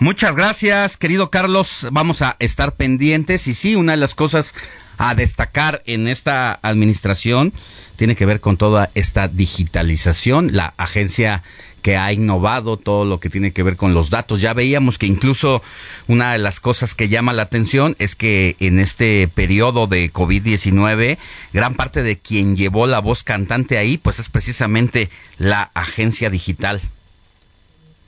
Muchas 0.00 0.36
gracias, 0.36 0.96
querido 0.98 1.30
Carlos. 1.30 1.88
Vamos 1.90 2.20
a 2.20 2.36
estar 2.40 2.76
pendientes 2.76 3.48
y 3.48 3.54
sí, 3.54 3.74
una 3.74 3.92
de 3.92 3.98
las 3.98 4.14
cosas 4.14 4.54
a 4.98 5.14
destacar 5.14 5.82
en 5.86 6.06
esta 6.06 6.58
administración 6.62 7.52
tiene 7.96 8.14
que 8.14 8.26
ver 8.26 8.40
con 8.40 8.56
toda 8.56 8.90
esta 8.94 9.26
digitalización, 9.26 10.50
la 10.52 10.74
agencia 10.76 11.42
que 11.82 11.96
ha 11.96 12.12
innovado 12.12 12.76
todo 12.76 13.04
lo 13.04 13.20
que 13.20 13.30
tiene 13.30 13.52
que 13.52 13.62
ver 13.62 13.76
con 13.76 13.94
los 13.94 14.10
datos. 14.10 14.40
Ya 14.40 14.54
veíamos 14.54 14.98
que 14.98 15.06
incluso 15.06 15.62
una 16.06 16.32
de 16.32 16.38
las 16.38 16.60
cosas 16.60 16.94
que 16.94 17.08
llama 17.08 17.32
la 17.32 17.42
atención 17.42 17.96
es 17.98 18.16
que 18.16 18.56
en 18.60 18.78
este 18.78 19.28
periodo 19.28 19.86
de 19.86 20.12
COVID-19, 20.12 21.18
gran 21.52 21.74
parte 21.74 22.02
de 22.02 22.18
quien 22.18 22.56
llevó 22.56 22.86
la 22.86 23.00
voz 23.00 23.22
cantante 23.22 23.78
ahí, 23.78 23.98
pues 23.98 24.18
es 24.18 24.28
precisamente 24.28 25.10
la 25.38 25.70
agencia 25.74 26.30
digital. 26.30 26.80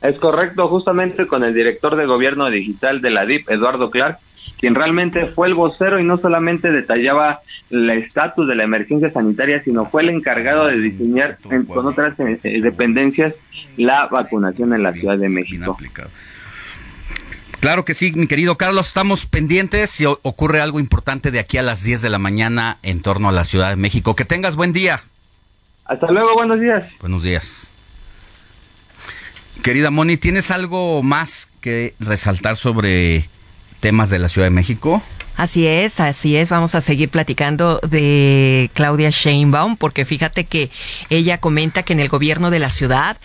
Es 0.02 0.18
correcto, 0.18 0.66
justamente 0.66 1.26
con 1.26 1.44
el 1.44 1.52
director 1.52 1.94
de 1.94 2.06
gobierno 2.06 2.48
digital 2.50 3.02
de 3.02 3.10
la 3.10 3.26
DIP, 3.26 3.50
Eduardo 3.50 3.90
Clark, 3.90 4.18
quien 4.58 4.74
realmente 4.74 5.26
fue 5.26 5.48
el 5.48 5.54
vocero 5.54 5.98
y 6.00 6.04
no 6.04 6.18
solamente 6.18 6.70
detallaba 6.70 7.40
el 7.70 7.88
estatus 7.90 8.46
de 8.48 8.54
la 8.54 8.64
emergencia 8.64 9.10
sanitaria, 9.12 9.62
sino 9.64 9.86
fue 9.86 10.02
el 10.02 10.10
encargado 10.10 10.66
de 10.66 10.78
diseñar 10.78 11.38
en- 11.50 11.64
con 11.66 11.86
otras 11.86 12.18
eh, 12.20 12.38
eh, 12.42 12.60
dependencias 12.60 13.34
la 13.76 14.06
vacunación 14.08 14.74
en 14.74 14.82
la 14.82 14.92
Ciudad 14.92 15.16
de 15.18 15.28
México. 15.28 15.76
Claro 17.60 17.84
que 17.84 17.92
sí, 17.94 18.12
mi 18.12 18.26
querido 18.26 18.56
Carlos, 18.56 18.86
estamos 18.88 19.26
pendientes 19.26 19.90
si 19.90 20.06
ocurre 20.06 20.60
algo 20.62 20.80
importante 20.80 21.30
de 21.30 21.38
aquí 21.40 21.58
a 21.58 21.62
las 21.62 21.84
10 21.84 22.00
de 22.00 22.08
la 22.08 22.18
mañana 22.18 22.78
en 22.82 23.02
torno 23.02 23.28
a 23.28 23.32
la 23.32 23.44
Ciudad 23.44 23.68
de 23.70 23.76
México. 23.76 24.16
Que 24.16 24.24
tengas 24.24 24.56
buen 24.56 24.72
día. 24.72 25.02
Hasta 25.84 26.10
luego, 26.10 26.32
buenos 26.34 26.58
días. 26.60 26.84
Buenos 27.00 27.22
días. 27.22 27.70
Querida 29.62 29.90
Moni, 29.90 30.16
¿tienes 30.16 30.50
algo 30.50 31.02
más 31.02 31.50
que 31.60 31.94
resaltar 32.00 32.56
sobre 32.56 33.28
temas 33.80 34.10
de 34.10 34.18
la 34.18 34.28
Ciudad 34.28 34.46
de 34.46 34.50
México? 34.50 35.02
Así 35.40 35.66
es, 35.66 36.00
así 36.00 36.36
es. 36.36 36.50
Vamos 36.50 36.74
a 36.74 36.82
seguir 36.82 37.08
platicando 37.08 37.80
de 37.88 38.70
Claudia 38.74 39.08
Sheinbaum, 39.08 39.78
porque 39.78 40.04
fíjate 40.04 40.44
que 40.44 40.70
ella 41.08 41.38
comenta 41.38 41.82
que 41.82 41.94
en 41.94 42.00
el 42.00 42.10
gobierno 42.10 42.50
de 42.50 42.58
la 42.58 42.68
ciudad 42.68 43.16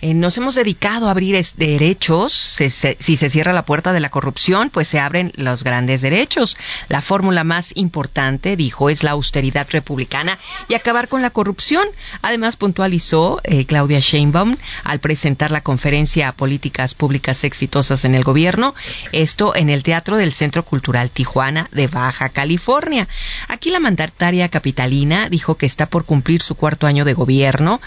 eh, 0.00 0.14
nos 0.14 0.36
hemos 0.38 0.54
dedicado 0.54 1.08
a 1.08 1.10
abrir 1.10 1.34
derechos. 1.56 2.32
Se- 2.32 2.70
se- 2.70 2.96
si 3.00 3.16
se 3.16 3.28
cierra 3.28 3.52
la 3.52 3.64
puerta 3.64 3.92
de 3.92 3.98
la 3.98 4.08
corrupción, 4.10 4.70
pues 4.70 4.86
se 4.86 5.00
abren 5.00 5.32
los 5.34 5.64
grandes 5.64 6.00
derechos. 6.00 6.56
La 6.88 7.00
fórmula 7.00 7.42
más 7.42 7.72
importante, 7.76 8.54
dijo, 8.54 8.88
es 8.88 9.02
la 9.02 9.10
austeridad 9.10 9.66
republicana 9.72 10.38
y 10.68 10.74
acabar 10.74 11.08
con 11.08 11.22
la 11.22 11.30
corrupción. 11.30 11.84
Además, 12.22 12.54
puntualizó 12.54 13.40
eh, 13.42 13.64
Claudia 13.66 13.98
Sheinbaum 13.98 14.58
al 14.84 15.00
presentar 15.00 15.50
la 15.50 15.62
conferencia 15.62 16.30
Políticas 16.30 16.94
Públicas 16.94 17.42
Exitosas 17.42 18.04
en 18.04 18.14
el 18.14 18.22
Gobierno, 18.22 18.76
esto 19.10 19.56
en 19.56 19.70
el 19.70 19.82
Teatro 19.82 20.16
del 20.16 20.32
Centro 20.32 20.62
Cultural 20.62 21.10
Tijuana 21.10 21.63
de 21.72 21.86
Baja 21.86 22.28
California. 22.28 23.08
Aquí 23.48 23.70
la 23.70 23.80
mandataria 23.80 24.48
capitalina 24.48 25.28
dijo 25.28 25.56
que 25.56 25.66
está 25.66 25.86
por 25.86 26.04
cumplir 26.04 26.42
su 26.42 26.54
cuarto 26.54 26.86
año 26.86 27.04
de 27.04 27.14
gobierno 27.14 27.80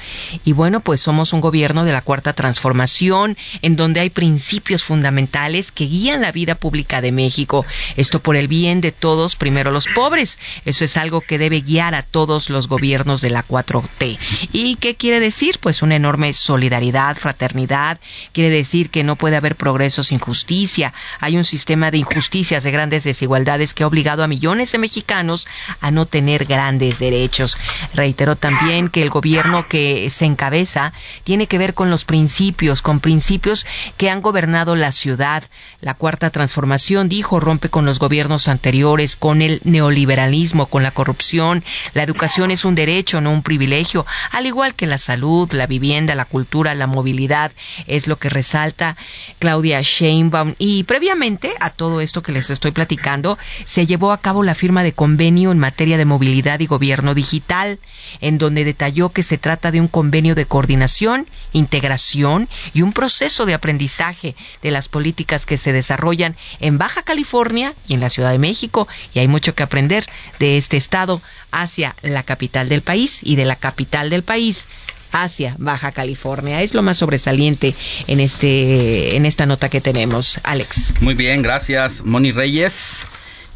y 0.46 0.54
bueno, 0.54 0.80
pues 0.80 1.02
somos 1.02 1.34
un 1.34 1.42
gobierno 1.42 1.86
de 1.86 1.94
la 1.94 2.02
cuarta 2.02 2.34
transformación 2.34 3.38
en 3.62 3.76
donde 3.76 4.00
hay 4.00 4.10
principios 4.10 4.84
fundamentales 4.84 5.72
que 5.72 5.86
guían 5.86 6.22
la 6.22 6.32
vida 6.32 6.56
pública 6.56 7.02
de 7.02 7.12
México. 7.12 7.66
Esto 7.96 8.20
por 8.20 8.36
el 8.36 8.48
bien 8.48 8.82
de 8.82 8.92
todos, 8.92 9.36
primero 9.36 9.72
los 9.72 9.88
pobres. 9.88 10.40
Eso 10.66 10.86
es 10.86 10.98
algo 10.98 11.22
que 11.22 11.38
debe 11.38 11.62
guiar 11.62 11.96
a 11.96 12.04
todos 12.04 12.50
los 12.50 12.68
gobiernos 12.68 13.22
de 13.22 13.30
la 13.30 13.46
4T. 13.46 14.18
¿Y 14.52 14.76
qué 14.76 14.96
quiere 14.96 15.20
decir? 15.20 15.60
Pues 15.60 15.82
una 15.82 15.96
enorme 15.96 16.34
solidaridad, 16.34 17.18
fraternidad. 17.18 18.00
Quiere 18.32 18.50
decir 18.50 18.90
que 18.90 19.04
no 19.04 19.16
puede 19.16 19.38
haber 19.38 19.56
progreso 19.56 20.04
sin 20.04 20.20
justicia. 20.20 20.94
Hay 21.20 21.38
un 21.38 21.44
sistema 21.44 21.92
de 21.92 22.00
injusticias, 22.00 22.64
de 22.64 22.72
grandes 22.72 23.04
desigualdades 23.04 23.67
que 23.74 23.84
ha 23.84 23.88
obligado 23.88 24.24
a 24.24 24.28
millones 24.28 24.72
de 24.72 24.78
mexicanos 24.78 25.48
a 25.82 25.92
no 25.92 26.06
tener 26.06 26.46
grandes 26.46 27.00
derechos. 27.00 27.58
Reiteró 27.94 28.36
también 28.36 28.90
que 28.90 29.02
el 29.02 29.10
gobierno 29.10 29.68
que 29.68 30.10
se 30.10 30.26
encabeza 30.26 30.94
tiene 31.24 31.48
que 31.48 31.58
ver 31.58 31.74
con 31.74 31.90
los 31.90 32.06
principios, 32.06 32.82
con 32.82 33.00
principios 33.00 33.66
que 33.98 34.10
han 34.10 34.22
gobernado 34.22 34.76
la 34.76 34.92
ciudad. 34.92 35.44
La 35.82 35.94
cuarta 35.94 36.30
transformación, 36.30 37.10
dijo, 37.10 37.40
rompe 37.40 37.70
con 37.70 37.86
los 37.86 38.00
gobiernos 38.00 38.48
anteriores, 38.48 39.16
con 39.16 39.42
el 39.42 39.62
neoliberalismo, 39.64 40.68
con 40.68 40.84
la 40.84 40.92
corrupción. 40.92 41.64
La 41.94 42.04
educación 42.04 42.52
es 42.52 42.66
un 42.66 42.76
derecho, 42.76 43.22
no 43.22 43.32
un 43.32 43.44
privilegio, 43.44 44.06
al 44.32 44.46
igual 44.46 44.76
que 44.76 44.88
la 44.88 44.98
salud, 44.98 45.52
la 45.54 45.68
vivienda, 45.68 46.16
la 46.16 46.26
cultura, 46.26 46.76
la 46.76 46.88
movilidad, 46.88 47.52
es 47.88 48.08
lo 48.08 48.18
que 48.18 48.30
resalta 48.30 48.98
Claudia 49.40 49.82
Sheinbaum. 49.82 50.56
Y 50.58 50.84
previamente 50.84 51.54
a 51.60 51.70
todo 51.70 52.02
esto 52.02 52.22
que 52.22 52.32
les 52.32 52.50
estoy 52.50 52.72
platicando, 52.72 53.38
se 53.66 53.86
llevó 53.86 54.12
a 54.12 54.20
cabo 54.20 54.44
la 54.44 54.56
firma 54.56 54.84
de 54.84 54.94
convenio 54.94 55.52
en 55.52 55.60
materia 55.60 55.98
de 55.98 56.06
movilidad 56.06 56.60
y 56.60 56.68
gobierno 56.68 57.14
digital, 57.14 57.80
en 58.22 58.38
donde 58.38 58.64
detalló 58.64 59.10
que 59.10 59.24
se 59.24 59.38
trata 59.38 59.72
de 59.72 59.82
un 59.82 59.88
convenio 59.88 60.36
de 60.36 60.46
coordinación, 60.46 61.28
integración 61.54 62.50
y 62.74 62.82
un 62.82 62.94
proceso 62.94 63.46
de 63.46 63.54
aprendizaje 63.54 64.36
de 64.62 64.72
las 64.72 64.88
políticas 64.88 65.46
que 65.46 65.58
se 65.58 65.74
desarrollan 65.74 66.36
en 66.60 66.78
Baja 66.78 67.04
California 67.04 67.74
y 67.88 67.94
en 67.94 68.00
la 68.00 68.10
Ciudad 68.10 68.32
de 68.32 68.40
México. 68.40 68.88
Y 69.14 69.20
hay 69.20 69.28
mucho 69.28 69.56
que 69.56 69.64
aprender 69.64 70.06
de 70.40 70.58
este 70.58 70.78
estado 70.78 71.22
hacia 71.52 71.96
la 72.02 72.24
capital 72.24 72.70
del 72.70 72.82
país 72.82 73.20
y 73.22 73.36
de 73.36 73.46
la 73.46 73.56
capital 73.56 74.10
del 74.10 74.24
país 74.24 74.68
hacia 75.12 75.56
Baja 75.58 75.92
California. 75.92 76.62
Es 76.62 76.74
lo 76.74 76.82
más 76.82 76.98
sobresaliente 76.98 77.76
en 78.08 78.20
este 78.20 79.16
en 79.16 79.26
esta 79.26 79.46
nota 79.46 79.70
que 79.70 79.82
tenemos, 79.82 80.40
Alex. 80.44 81.02
Muy 81.02 81.14
bien, 81.14 81.42
gracias, 81.42 82.04
Moni 82.04 82.32
Reyes. 82.32 83.06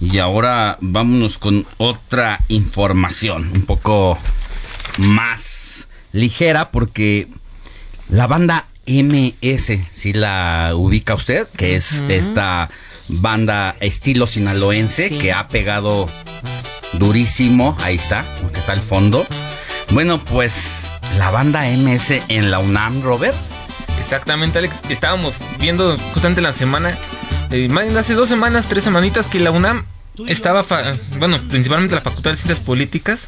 Y 0.01 0.17
ahora 0.17 0.77
vámonos 0.81 1.37
con 1.37 1.65
otra 1.77 2.39
información, 2.47 3.51
un 3.53 3.61
poco 3.61 4.17
más 4.97 5.87
ligera 6.11 6.71
porque 6.71 7.27
la 8.09 8.25
banda 8.27 8.65
MS, 8.87 9.73
si 9.93 10.13
la 10.13 10.71
ubica 10.75 11.13
usted, 11.13 11.47
que 11.55 11.75
es 11.75 12.01
Ujú. 12.01 12.11
esta 12.11 12.69
banda 13.07 13.75
estilo 13.79 14.25
sinaloense 14.25 15.09
que 15.09 15.31
ha 15.33 15.47
pegado 15.47 16.09
durísimo, 16.93 17.77
ahí 17.83 17.95
está, 17.95 18.25
que 18.51 18.59
está 18.59 18.73
al 18.73 18.79
fondo. 18.81 19.25
Bueno, 19.93 20.17
pues 20.19 20.89
la 21.17 21.29
banda 21.29 21.63
MS 21.69 22.23
en 22.29 22.49
la 22.49 22.59
UNAM, 22.59 23.01
Robert. 23.03 23.35
Exactamente, 24.01 24.57
Alex. 24.57 24.81
Estábamos 24.89 25.35
viendo 25.59 25.97
justamente 26.13 26.41
la 26.41 26.53
semana, 26.53 26.91
eh, 27.51 27.69
hace 27.97 28.13
dos 28.15 28.27
semanas, 28.29 28.65
tres 28.67 28.83
semanitas, 28.83 29.27
que 29.27 29.39
la 29.39 29.51
UNAM 29.51 29.85
estaba, 30.27 30.63
fa- 30.63 30.93
bueno, 31.19 31.37
principalmente 31.49 31.95
la 31.95 32.01
Facultad 32.01 32.31
de 32.31 32.37
Ciencias 32.37 32.65
Políticas, 32.65 33.27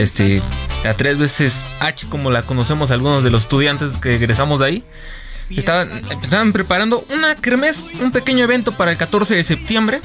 este, 0.00 0.40
la 0.84 0.94
tres 0.94 1.18
veces 1.18 1.62
H, 1.80 2.06
como 2.08 2.30
la 2.30 2.42
conocemos 2.42 2.90
algunos 2.90 3.22
de 3.22 3.30
los 3.30 3.42
estudiantes 3.42 3.90
que 3.98 4.14
egresamos 4.16 4.60
de 4.60 4.66
ahí, 4.66 4.82
estaban, 5.50 5.90
estaban 6.22 6.52
preparando 6.52 7.04
una 7.10 7.34
kermés, 7.36 7.84
un 8.00 8.10
pequeño 8.12 8.44
evento 8.44 8.72
para 8.72 8.90
el 8.92 8.96
14 8.98 9.34
de 9.36 9.44
septiembre, 9.44 9.98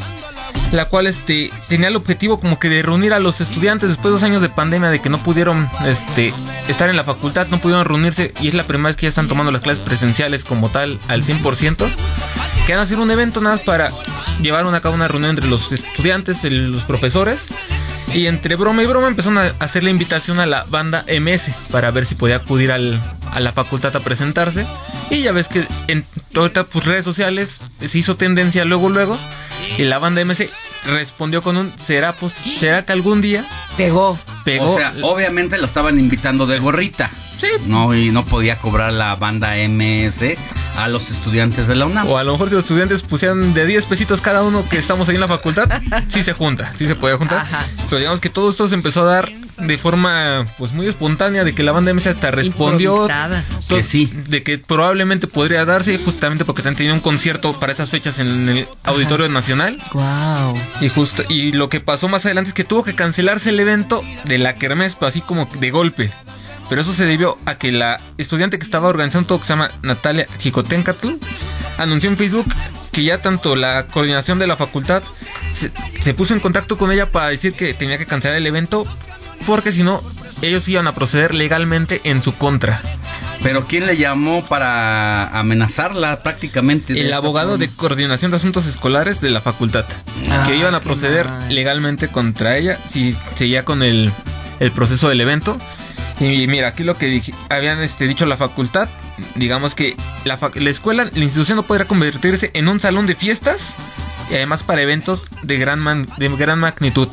la 0.72 0.86
cual 0.86 1.08
este 1.08 1.52
tenía 1.70 1.88
el 1.88 1.96
objetivo 1.96 2.40
como 2.40 2.60
que 2.60 2.70
de 2.70 2.82
reunir 2.82 3.14
a 3.14 3.20
los 3.20 3.42
estudiantes 3.42 3.90
después 3.90 4.06
de 4.06 4.12
dos 4.12 4.24
años 4.24 4.42
de 4.42 4.50
pandemia 4.50 4.90
de 4.90 5.00
que 5.02 5.10
no 5.10 5.18
pudieron 5.18 5.70
este 5.86 6.32
estar 6.68 6.90
en 6.90 6.96
la 6.96 7.04
facultad, 7.04 7.48
no 7.48 7.60
pudieron 7.60 7.86
reunirse 7.86 8.34
y 8.42 8.50
es 8.50 8.54
la 8.54 8.64
primera 8.64 8.88
vez 8.90 8.96
que 8.98 9.04
ya 9.04 9.10
están 9.10 9.28
tomando 9.28 9.52
las 9.52 9.62
clases 9.62 9.84
presenciales 9.84 10.44
como 10.44 10.70
tal 10.70 10.98
al 11.08 11.24
100%. 11.24 11.86
Que 12.68 12.74
van 12.74 12.80
a 12.82 12.84
hacer 12.84 13.00
un 13.00 13.10
evento 13.10 13.42
nada 13.42 13.56
más 13.56 13.66
para 13.66 13.90
llevar 14.42 14.66
a 14.74 14.82
cabo 14.82 14.94
una 14.96 15.08
reunión 15.08 15.32
entre 15.32 15.48
los 15.48 15.72
estudiantes, 15.72 16.44
el- 16.44 16.72
los 16.72 16.84
profesores 16.84 17.48
y 18.14 18.28
entre 18.28 18.56
broma 18.56 18.84
y 18.84 18.86
broma 18.86 19.08
empezaron 19.08 19.38
a 19.38 19.52
hacer 19.60 19.84
la 19.84 19.90
invitación 19.90 20.40
a 20.40 20.46
la 20.46 20.66
banda 20.70 21.04
MS 21.08 21.52
para 21.72 21.92
ver 21.92 22.06
si 22.06 22.16
podía 22.16 22.38
acudir 22.38 22.72
al- 22.72 23.00
a 23.32 23.40
la 23.40 23.52
facultad 23.52 23.96
a 23.96 24.00
presentarse. 24.00 24.66
Y 25.10 25.22
ya 25.22 25.32
ves 25.32 25.48
que 25.48 25.64
en 25.88 26.06
todas 26.34 26.70
tus 26.70 26.84
redes 26.86 27.06
sociales 27.06 27.60
se 27.86 27.98
hizo 27.98 28.16
tendencia 28.16 28.66
luego, 28.66 28.90
luego. 28.90 29.18
Y 29.78 29.84
la 29.84 30.00
banda 30.00 30.22
MS 30.22 30.50
respondió 30.86 31.42
con 31.42 31.58
un 31.58 31.72
¿será, 31.78 32.14
pues, 32.14 32.34
¿será 32.60 32.84
que 32.84 32.92
algún 32.92 33.22
día? 33.22 33.46
Pegó. 33.78 34.18
Pegó. 34.44 34.72
O 34.74 34.78
sea, 34.78 34.94
obviamente 35.04 35.58
lo 35.58 35.66
estaban 35.66 36.00
invitando 36.00 36.46
de 36.48 36.60
gorrita. 36.60 37.10
Sí. 37.42 37.48
No, 37.66 37.96
y 37.96 38.12
no 38.12 38.24
podía 38.24 38.58
cobrar 38.58 38.94
la 38.94 39.16
banda 39.16 39.56
MS 39.68 40.38
a 40.78 40.88
los 40.88 41.10
estudiantes 41.10 41.68
de 41.68 41.76
la 41.76 41.88
UNAM. 41.88 42.08
O 42.08 42.18
a 42.20 42.24
lo 42.24 42.34
mejor 42.34 42.50
si 42.50 42.56
los 42.56 42.66
estudiantes 42.66 43.02
pusieran 43.02 43.56
de 43.56 43.66
10 43.66 43.86
pesitos 43.86 44.22
cada 44.22 44.44
uno 44.44 44.64
que 44.70 44.78
estamos 44.78 45.10
ahí 45.10 45.16
en 45.16 45.22
la 45.22 45.28
facultad, 45.28 45.68
sí 46.08 46.22
se 46.22 46.34
junta, 46.34 46.72
sí 46.78 46.86
se 46.86 46.96
puede 46.96 47.18
juntar. 47.18 47.48
Pero 47.90 47.98
digamos 47.98 48.20
que 48.20 48.30
todo 48.30 48.52
esto 48.52 48.68
se 48.68 48.76
empezó 48.76 49.02
a 49.02 49.06
dar 49.06 49.32
de 49.32 49.78
forma 49.80 50.46
pues 50.60 50.72
muy 50.74 50.88
espontánea, 50.88 51.44
de 51.44 51.56
que 51.56 51.64
la 51.64 51.72
banda 51.72 51.92
MS 51.94 52.08
hasta 52.08 52.30
respondió 52.30 53.08
Que 53.68 53.84
sí. 53.84 54.12
de 54.28 54.44
que 54.44 54.60
probablemente 54.60 55.26
podría 55.26 55.66
darse 55.66 55.98
justamente 55.98 56.46
porque 56.46 56.68
han 56.68 56.76
tenido 56.76 56.94
un 56.94 57.02
concierto 57.02 57.54
para 57.54 57.74
esas 57.74 57.90
fechas 57.90 58.20
en 58.20 58.50
el 58.50 58.68
Auditorio 58.84 59.28
Nacional. 59.30 59.80
Wow. 59.94 60.58
Y 60.82 60.90
justo 60.90 61.24
y 61.28 61.54
lo 61.54 61.70
que 61.70 61.80
pasó 61.80 62.08
más 62.08 62.26
adelante 62.26 62.50
es 62.50 62.54
que 62.54 62.64
tuvo 62.64 62.84
que 62.84 62.94
cancelarse 62.94 63.50
el 63.50 63.60
evento 63.60 64.04
de 64.26 64.38
la 64.38 64.56
Kermés, 64.56 64.98
así 65.02 65.22
como 65.22 65.48
de 65.60 65.72
golpe. 65.72 66.12
Pero 66.72 66.84
eso 66.84 66.94
se 66.94 67.06
debió 67.06 67.38
a 67.46 67.56
que 67.56 67.74
la 67.74 68.00
estudiante 68.18 68.58
que 68.58 68.64
estaba 68.64 68.88
organizando 68.88 69.28
todo, 69.28 69.40
que 69.40 69.44
se 69.44 69.52
llama 69.52 69.68
Natalia 69.82 70.26
Jicotencatl, 70.40 71.10
anunció 71.78 72.10
en 72.10 72.16
Facebook 72.16 72.46
que 72.94 73.04
ya 73.04 73.18
tanto 73.18 73.58
la 73.58 73.88
coordinación 73.88 74.40
de 74.40 74.48
la 74.48 74.56
facultad 74.56 75.04
se, 75.52 75.70
se 76.02 76.14
puso 76.14 76.34
en 76.34 76.40
contacto 76.40 76.78
con 76.78 76.90
ella 76.94 77.12
para 77.12 77.28
decir 77.28 77.52
que 77.52 77.74
tenía 77.74 77.98
que 77.98 78.06
cancelar 78.06 78.38
el 78.38 78.48
evento, 78.48 78.86
porque 79.46 79.74
si 79.74 79.84
no, 79.84 80.02
ellos 80.42 80.66
iban 80.70 80.88
a 80.88 80.94
proceder 80.94 81.36
legalmente 81.36 82.00
en 82.06 82.24
su 82.24 82.34
contra. 82.38 82.82
Pero 83.44 83.68
¿quién 83.68 83.86
le 83.86 83.98
llamó 83.98 84.42
para 84.46 85.28
amenazarla 85.38 86.24
prácticamente? 86.24 86.98
El 86.98 87.12
abogado 87.12 87.50
forma? 87.50 87.66
de 87.66 87.70
coordinación 87.70 88.32
de 88.32 88.38
asuntos 88.38 88.66
escolares 88.66 89.20
de 89.20 89.30
la 89.30 89.42
facultad, 89.42 89.84
Ah, 90.30 90.46
que 90.48 90.56
iban 90.56 90.74
a 90.74 90.80
proceder 90.80 91.28
legalmente 91.50 92.08
contra 92.08 92.58
ella 92.58 92.78
si 92.78 93.14
seguía 93.36 93.66
con 93.66 93.84
el, 93.84 94.10
el 94.62 94.72
proceso 94.72 95.10
del 95.10 95.20
evento. 95.20 95.58
Y 96.22 96.46
mira, 96.48 96.68
aquí 96.70 96.84
lo 96.84 96.98
que 96.98 97.22
habían 97.50 97.82
este, 97.82 98.08
dicho 98.08 98.26
la 98.28 98.38
facultad, 98.38 98.88
digamos 99.36 99.74
que 99.76 99.96
la, 100.24 100.38
la 100.56 100.70
escuela, 100.70 101.06
la 101.12 101.24
institución 101.24 101.56
no 101.58 101.64
podrá 101.64 101.86
convertirse 101.86 102.52
en 102.54 102.68
un 102.68 102.80
salón 102.80 103.08
de 103.08 103.16
fiestas 103.16 103.74
y 104.30 104.36
además 104.36 104.64
para 104.64 104.82
eventos 104.84 105.26
de 105.42 105.58
gran 105.58 105.80
man- 105.80 106.08
de 106.18 106.30
gran 106.30 106.60
magnitud 106.60 107.10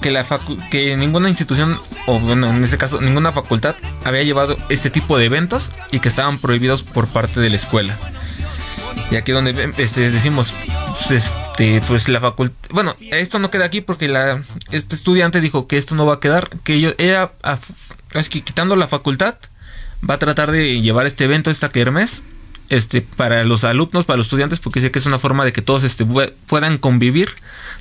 que 0.00 0.10
la 0.10 0.24
facu- 0.24 0.56
que 0.70 0.96
ninguna 0.96 1.28
institución 1.28 1.78
o 2.06 2.18
bueno 2.20 2.48
en 2.48 2.64
este 2.64 2.78
caso 2.78 3.00
ninguna 3.00 3.30
facultad 3.32 3.74
había 4.04 4.22
llevado 4.22 4.56
este 4.70 4.88
tipo 4.88 5.18
de 5.18 5.26
eventos 5.26 5.70
y 5.90 5.98
que 6.00 6.08
estaban 6.08 6.38
prohibidos 6.38 6.82
por 6.82 7.08
parte 7.08 7.40
de 7.40 7.50
la 7.50 7.56
escuela 7.56 7.94
y 9.10 9.16
aquí 9.16 9.32
donde 9.32 9.52
ven, 9.52 9.72
este, 9.78 10.10
decimos, 10.10 10.52
pues, 11.08 11.10
este, 11.24 11.80
pues 11.86 12.08
la 12.08 12.20
facultad, 12.20 12.70
bueno, 12.70 12.96
esto 13.00 13.38
no 13.38 13.50
queda 13.50 13.64
aquí 13.66 13.80
porque 13.80 14.08
la, 14.08 14.42
este 14.70 14.94
estudiante 14.94 15.40
dijo 15.40 15.66
que 15.66 15.76
esto 15.76 15.94
no 15.94 16.06
va 16.06 16.14
a 16.14 16.20
quedar, 16.20 16.48
que 16.64 16.80
yo, 16.80 16.90
ella, 16.98 17.32
es 18.14 18.28
que 18.28 18.42
quitando 18.42 18.76
la 18.76 18.88
facultad, 18.88 19.34
va 20.08 20.14
a 20.14 20.18
tratar 20.18 20.50
de 20.50 20.80
llevar 20.80 21.06
este 21.06 21.24
evento, 21.24 21.50
esta 21.50 21.68
kermés, 21.68 22.22
este, 22.68 23.02
para 23.02 23.44
los 23.44 23.64
alumnos, 23.64 24.06
para 24.06 24.16
los 24.16 24.26
estudiantes, 24.28 24.58
porque 24.60 24.80
sé 24.80 24.90
que 24.90 24.98
es 24.98 25.04
una 25.06 25.18
forma 25.18 25.44
de 25.44 25.52
que 25.52 25.60
todos 25.60 25.84
este, 25.84 26.06
pue- 26.06 26.32
puedan 26.46 26.78
convivir 26.78 27.30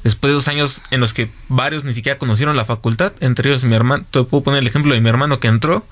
después 0.03 0.31
de 0.31 0.33
dos 0.35 0.47
años 0.49 0.81
en 0.91 0.99
los 0.99 1.13
que 1.13 1.29
varios 1.47 1.83
ni 1.85 1.93
siquiera 1.93 2.19
conocieron 2.19 2.57
la 2.57 2.65
facultad, 2.65 3.13
entre 3.21 3.49
ellos 3.49 3.63
mi 3.63 3.75
hermano, 3.75 4.03
te 4.11 4.23
puedo 4.23 4.43
poner 4.43 4.59
el 4.59 4.67
ejemplo 4.67 4.93
de 4.93 4.99
mi 4.99 5.07
hermano 5.07 5.39
que 5.39 5.47
entró, 5.47 5.85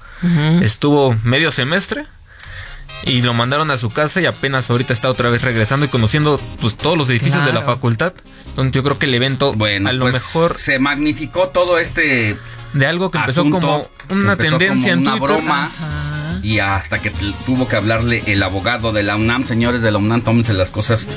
estuvo 0.64 1.16
medio 1.24 1.50
semestre 1.52 2.06
y 3.06 3.22
lo 3.22 3.34
mandaron 3.34 3.72
a 3.72 3.78
su 3.78 3.90
casa 3.90 4.22
y 4.22 4.26
apenas 4.26 4.70
ahorita 4.70 4.94
está 4.94 5.10
otra 5.10 5.30
vez 5.30 5.42
regresando 5.42 5.86
y 5.86 5.90
conociendo 5.90 6.40
pues 6.62 6.76
todos 6.76 6.98
los 6.98 7.10
edificios 7.10 7.46
de 7.46 7.54
la 7.54 7.62
facultad. 7.62 8.14
Entonces 8.48 8.74
yo 8.74 8.84
creo 8.84 9.00
que 9.00 9.06
el 9.06 9.14
evento 9.14 9.54
a 9.54 9.94
lo 9.94 10.00
pues, 10.02 10.14
mejor 10.14 10.58
se 10.58 10.80
magnificó 10.80 11.50
todo 11.50 11.78
este 11.78 12.38
de 12.74 12.86
algo 12.86 13.10
que 13.10 13.18
empezó 13.18 13.50
como 13.50 13.84
que 14.08 14.14
una 14.14 14.34
empezó 14.34 14.58
tendencia 14.58 14.94
como 14.94 15.02
en 15.02 15.08
una 15.08 15.18
Twitter. 15.18 15.38
broma 15.38 15.72
y 16.44 16.60
hasta 16.60 17.00
que 17.00 17.12
tuvo 17.46 17.68
que 17.68 17.76
hablarle 17.76 18.24
el 18.28 18.42
abogado 18.44 18.92
de 18.92 19.04
la 19.04 19.16
UNAM, 19.16 19.46
señores 19.46 19.82
de 19.82 19.92
la 19.92 19.98
UNAM, 19.98 20.22
tómense 20.22 20.54
las 20.54 20.72
cosas 20.72 21.08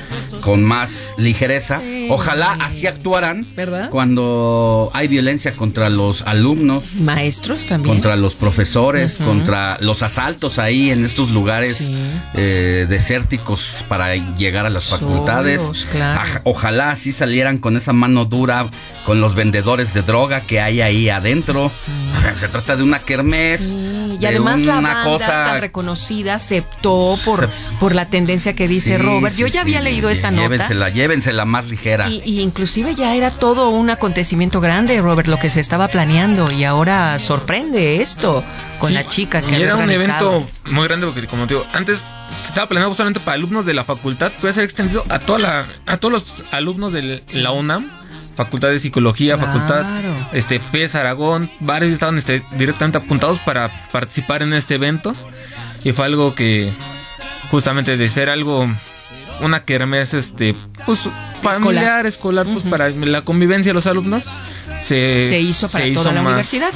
con 0.41 0.63
más 0.65 1.15
ligereza. 1.17 1.81
Ojalá 2.11 2.57
así 2.61 2.87
actuaran 2.87 3.47
¿Verdad? 3.55 3.91
cuando 3.91 4.91
hay 4.95 5.09
violencia 5.09 5.53
contra 5.53 5.91
los 5.91 6.23
alumnos, 6.23 6.95
Maestros 7.01 7.67
también. 7.67 7.95
contra 7.95 8.17
los 8.17 8.35
profesores, 8.35 9.19
contra 9.19 9.79
los 9.81 10.03
asaltos 10.03 10.59
ahí 10.59 10.91
en 10.91 11.05
estos 11.05 11.31
lugares 11.31 11.91
eh, 12.35 12.87
desérticos 12.89 13.85
para 13.89 14.15
llegar 14.15 14.67
a 14.67 14.71
las 14.71 14.85
facultades. 14.87 15.87
Claro. 15.91 16.41
Ojalá 16.45 16.91
así 16.91 17.13
salieran 17.13 17.59
con 17.59 17.77
esa 17.77 17.93
mano 17.93 18.25
dura 18.25 18.67
con 19.05 19.21
los 19.21 19.35
vendedores 19.35 19.95
de 19.95 20.03
droga 20.03 20.41
que 20.41 20.61
hay 20.61 20.81
ahí 20.81 21.09
adentro. 21.09 21.71
Se 22.35 22.49
trata 22.49 22.77
de 22.77 22.83
una 22.83 22.99
kermés. 22.99 23.73
Y 23.73 24.19
de 24.19 24.27
además 24.27 24.63
la 24.63 24.79
una 24.79 24.95
banda 24.95 25.12
tan 25.19 25.61
reconocida 25.61 26.35
aceptó 26.35 27.17
por, 27.25 27.49
por 27.81 27.95
la 27.95 28.07
tendencia 28.07 28.55
que 28.55 28.69
dice 28.69 28.97
Sí, 28.97 29.03
Robert. 29.03 29.35
Yo 29.37 29.47
sí, 29.47 29.53
ya 29.55 29.61
había 29.63 29.79
sí, 29.79 29.85
leído 29.85 30.09
esa 30.11 30.31
nota. 30.31 30.43
Llévensela, 30.43 30.89
llévensela 30.91 31.45
más 31.45 31.67
ligera. 31.67 32.09
Y, 32.09 32.23
y 32.25 32.41
inclusive 32.41 32.95
ya 32.95 33.15
era 33.15 33.31
todo 33.31 33.71
un 33.71 33.91
acontecimiento 33.91 34.61
grande, 34.61 35.01
Robert, 35.01 35.29
lo 35.29 35.39
que 35.39 35.51
se 35.51 35.61
estaba 35.61 35.89
planeando 35.89 36.51
y 36.51 36.65
ahora 36.65 37.19
sorprende 37.19 38.03
esto 38.03 38.45
con 38.79 38.89
Sí, 38.89 38.95
la 38.95 39.07
chica 39.07 39.41
que 39.43 39.53
y 39.53 39.55
había 39.55 39.67
era 39.67 39.77
un 39.77 39.91
evento 39.91 40.45
muy 40.71 40.87
grande 40.89 41.07
porque 41.07 41.27
como 41.27 41.47
te 41.47 41.55
digo, 41.55 41.67
antes 41.73 42.03
estaba 42.47 42.69
planeado 42.69 42.95
solamente 42.95 43.21
para 43.21 43.35
alumnos 43.37 43.65
de 43.67 43.75
la 43.75 43.85
facultad, 43.85 44.31
puede 44.41 44.55
ser 44.55 44.65
extendido 44.65 45.05
a 45.09 45.19
toda 45.19 45.39
la 45.39 45.67
a 45.87 45.97
todos 45.97 46.13
los 46.13 46.25
alumnos 46.53 46.93
de 46.93 47.23
la 47.35 47.51
UNAM, 47.53 47.89
Facultad 48.37 48.69
de 48.69 48.79
Psicología, 48.81 49.37
Claro. 49.37 49.53
Facultad 49.53 49.87
este 50.33 50.59
PES 50.61 50.95
Aragón, 50.95 51.51
varios 51.61 51.93
estaban 51.93 52.17
este, 52.19 52.43
directamente 52.53 52.99
apuntados 52.99 53.39
para 53.39 53.69
participar 53.91 54.43
en 54.43 54.53
este 54.55 54.75
evento. 54.77 55.15
Y 55.85 55.93
fue 55.93 56.07
algo 56.07 56.35
que 56.35 56.71
justamente 57.51 57.97
de 57.97 58.09
ser 58.09 58.31
algo 58.31 58.67
una 59.41 59.65
kermés 59.65 60.15
este 60.15 60.55
pues 60.87 61.09
familiar 61.43 62.07
escolar 62.07 62.47
pues 62.47 62.65
para 62.65 62.89
la 62.91 63.23
convivencia 63.23 63.71
de 63.71 63.75
los 63.75 63.87
alumnos 63.87 64.23
se, 64.81 65.29
Se 65.29 65.41
hizo 65.41 65.69
para 65.69 65.93
toda 65.93 66.13
la 66.13 66.23
más- 66.23 66.29
universidad. 66.33 66.71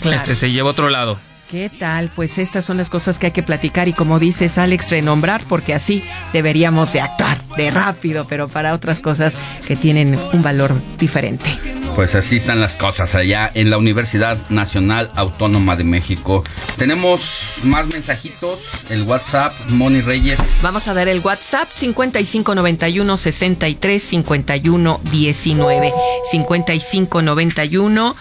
Claro. 0.00 0.16
este, 0.16 0.34
se 0.34 0.50
llevó 0.50 0.68
a 0.68 0.72
otro 0.72 0.90
lado 0.90 1.18
¿Qué 1.50 1.68
tal? 1.68 2.12
Pues 2.14 2.38
estas 2.38 2.64
son 2.64 2.76
las 2.76 2.90
cosas 2.90 3.18
que 3.18 3.26
hay 3.26 3.32
que 3.32 3.42
platicar 3.42 3.88
y 3.88 3.92
como 3.92 4.20
dices 4.20 4.56
Alex, 4.56 4.88
renombrar 4.88 5.42
porque 5.48 5.74
así 5.74 6.04
deberíamos 6.32 6.92
de 6.92 7.00
actuar, 7.00 7.42
de 7.56 7.72
rápido, 7.72 8.24
pero 8.28 8.46
para 8.46 8.72
otras 8.72 9.00
cosas 9.00 9.36
que 9.66 9.74
tienen 9.74 10.16
un 10.32 10.44
valor 10.44 10.72
diferente. 10.96 11.50
Pues 11.96 12.14
así 12.14 12.36
están 12.36 12.60
las 12.60 12.76
cosas 12.76 13.16
allá 13.16 13.50
en 13.52 13.68
la 13.68 13.78
Universidad 13.78 14.38
Nacional 14.48 15.10
Autónoma 15.16 15.74
de 15.74 15.82
México. 15.82 16.44
Tenemos 16.78 17.56
más 17.64 17.88
mensajitos, 17.88 18.60
el 18.88 19.02
WhatsApp, 19.02 19.52
Moni 19.70 20.02
Reyes. 20.02 20.38
Vamos 20.62 20.86
a 20.86 20.94
dar 20.94 21.08
el 21.08 21.18
WhatsApp 21.18 21.68
5591 21.74 23.16
63 23.16 24.02
51 24.02 25.00
19. 25.10 25.92
5591 26.30 28.16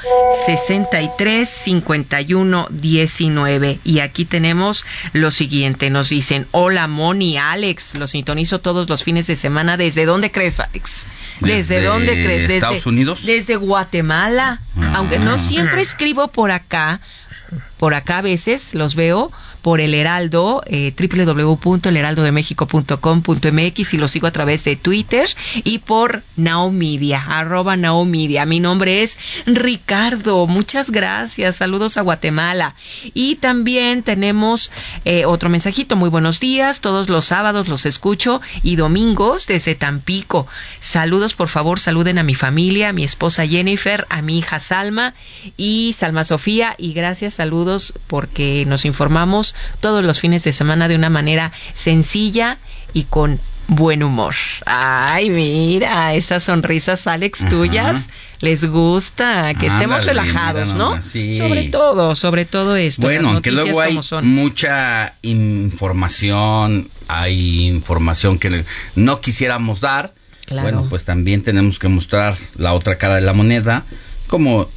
63 0.48 1.48
51 1.48 2.68
19. 2.72 3.19
Y 3.84 4.00
aquí 4.00 4.26
tenemos 4.26 4.86
lo 5.14 5.32
siguiente: 5.32 5.90
nos 5.90 6.10
dicen, 6.10 6.48
Hola 6.52 6.88
Moni, 6.88 7.38
Alex, 7.38 7.96
los 7.96 8.12
sintonizo 8.12 8.60
todos 8.60 8.90
los 8.90 9.04
fines 9.04 9.28
de 9.28 9.36
semana. 9.36 9.78
¿Desde 9.78 10.06
dónde 10.06 10.32
crees, 10.32 10.60
Alex? 10.60 11.06
¿Desde, 11.42 11.76
Desde 11.76 11.84
dónde 11.84 12.14
crees? 12.14 12.42
Desde 12.44 12.56
Estados 12.56 12.86
Unidos. 12.86 13.26
Desde 13.26 13.56
Guatemala. 13.58 14.60
Ah. 14.78 14.94
Aunque 14.96 15.20
no 15.20 15.38
siempre 15.38 15.82
escribo 15.82 16.30
por 16.30 16.52
acá, 16.52 17.02
por 17.80 17.94
acá 17.94 18.18
a 18.18 18.22
veces 18.22 18.76
los 18.76 18.94
veo 18.94 19.32
por 19.62 19.80
el 19.80 19.94
Heraldo, 19.94 20.64
eh, 20.66 20.94
www.elheraldodemexico.com.mx 20.98 23.94
y 23.94 23.98
lo 23.98 24.10
sigo 24.10 24.28
a 24.28 24.32
través 24.32 24.66
de 24.66 24.76
Twitter 24.76 25.30
y 25.64 25.78
por 25.80 26.22
Now 26.36 26.70
Media, 26.72 27.24
arroba 27.26 27.78
Now 27.78 28.04
Media. 28.06 28.46
Mi 28.46 28.60
nombre 28.60 29.02
es 29.04 29.18
Ricardo, 29.46 30.46
muchas 30.46 30.92
gracias, 30.92 31.56
saludos 31.58 31.98
a 31.98 32.02
Guatemala. 32.02 32.76
Y 33.14 33.38
también 33.38 34.04
tenemos 34.04 34.72
eh, 35.06 35.24
otro 35.26 35.48
mensajito, 35.50 35.96
muy 35.96 36.10
buenos 36.10 36.42
días, 36.42 36.82
todos 36.82 37.08
los 37.08 37.24
sábados 37.26 37.70
los 37.70 37.86
escucho 37.86 38.42
y 38.62 38.76
domingos 38.76 39.48
desde 39.48 39.76
Tampico. 39.76 40.48
Saludos, 40.82 41.34
por 41.34 41.48
favor, 41.48 41.80
saluden 41.80 42.20
a 42.20 42.24
mi 42.24 42.36
familia, 42.36 42.90
a 42.90 42.94
mi 42.94 43.06
esposa 43.06 43.48
Jennifer, 43.48 44.06
a 44.10 44.22
mi 44.22 44.40
hija 44.40 44.60
Salma 44.60 45.14
y 45.56 45.94
Salma 45.94 46.26
Sofía 46.26 46.76
y 46.78 46.92
gracias, 46.92 47.36
saludos 47.36 47.69
porque 48.08 48.66
nos 48.68 48.86
informamos 48.86 49.56
todos 49.80 50.04
los 50.04 50.20
fines 50.20 50.44
de 50.44 50.54
semana 50.54 50.88
de 50.88 50.96
una 50.96 51.10
manera 51.10 51.52
sencilla 51.74 52.58
y 52.94 53.04
con 53.04 53.40
buen 53.70 54.04
humor. 54.04 54.36
Ay, 54.66 55.30
mira, 55.30 56.16
esas 56.16 56.44
sonrisas, 56.44 57.08
Alex, 57.08 57.48
tuyas, 57.50 58.10
les 58.42 58.66
gusta 58.66 59.54
que 59.54 59.68
estemos 59.68 60.06
relajados, 60.06 60.74
¿no? 60.74 61.02
sí. 61.02 61.38
Sobre 61.38 61.70
todo, 61.70 62.16
sobre 62.16 62.46
todo 62.46 62.76
esto. 62.76 63.04
Bueno, 63.04 63.34
las 63.34 63.34
noticias 63.34 63.64
luego 63.64 63.82
hay 63.82 64.04
son. 64.04 64.28
mucha 64.28 65.14
información, 65.22 66.90
hay 67.08 67.68
información 67.68 68.40
que 68.40 68.66
no 68.96 69.22
quisiéramos 69.22 69.80
dar. 69.80 70.14
Claro. 70.46 70.64
Bueno, 70.64 70.88
pues 70.90 71.06
también 71.06 71.44
tenemos 71.44 71.78
que 71.78 71.90
mostrar 71.90 72.36
la 72.58 72.74
otra 72.74 72.98
cara 72.98 73.16
de 73.16 73.22
la 73.22 73.34
moneda, 73.34 73.84
como 74.28 74.68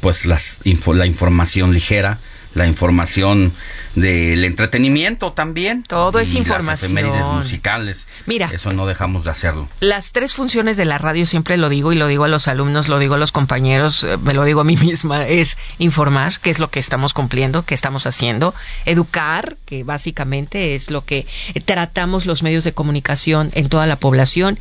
pues 0.00 0.26
las 0.26 0.60
info- 0.64 0.94
la 0.94 1.06
información 1.06 1.72
ligera, 1.72 2.18
la 2.54 2.66
información 2.66 3.52
del 3.94 4.42
entretenimiento 4.44 5.32
también. 5.32 5.82
Todo 5.82 6.18
es 6.20 6.34
información. 6.34 6.66
Las 6.72 6.82
efemérides 6.84 7.26
musicales. 7.28 8.08
Mira. 8.24 8.48
Eso 8.52 8.70
no 8.70 8.86
dejamos 8.86 9.24
de 9.24 9.30
hacerlo. 9.30 9.68
Las 9.80 10.12
tres 10.12 10.32
funciones 10.32 10.78
de 10.78 10.86
la 10.86 10.96
radio, 10.96 11.26
siempre 11.26 11.58
lo 11.58 11.68
digo 11.68 11.92
y 11.92 11.96
lo 11.96 12.06
digo 12.06 12.24
a 12.24 12.28
los 12.28 12.48
alumnos, 12.48 12.88
lo 12.88 12.98
digo 12.98 13.14
a 13.14 13.18
los 13.18 13.30
compañeros, 13.30 14.04
eh, 14.04 14.16
me 14.16 14.32
lo 14.32 14.44
digo 14.44 14.62
a 14.62 14.64
mí 14.64 14.76
misma, 14.80 15.26
es 15.28 15.58
informar, 15.78 16.38
qué 16.40 16.48
es 16.50 16.58
lo 16.58 16.70
que 16.70 16.80
estamos 16.80 17.12
cumpliendo, 17.12 17.64
qué 17.66 17.74
estamos 17.74 18.06
haciendo, 18.06 18.54
educar, 18.86 19.56
que 19.66 19.84
básicamente 19.84 20.74
es 20.74 20.90
lo 20.90 21.04
que 21.04 21.26
tratamos 21.66 22.24
los 22.24 22.42
medios 22.42 22.64
de 22.64 22.72
comunicación 22.72 23.50
en 23.54 23.68
toda 23.68 23.86
la 23.86 23.96
población, 23.96 24.58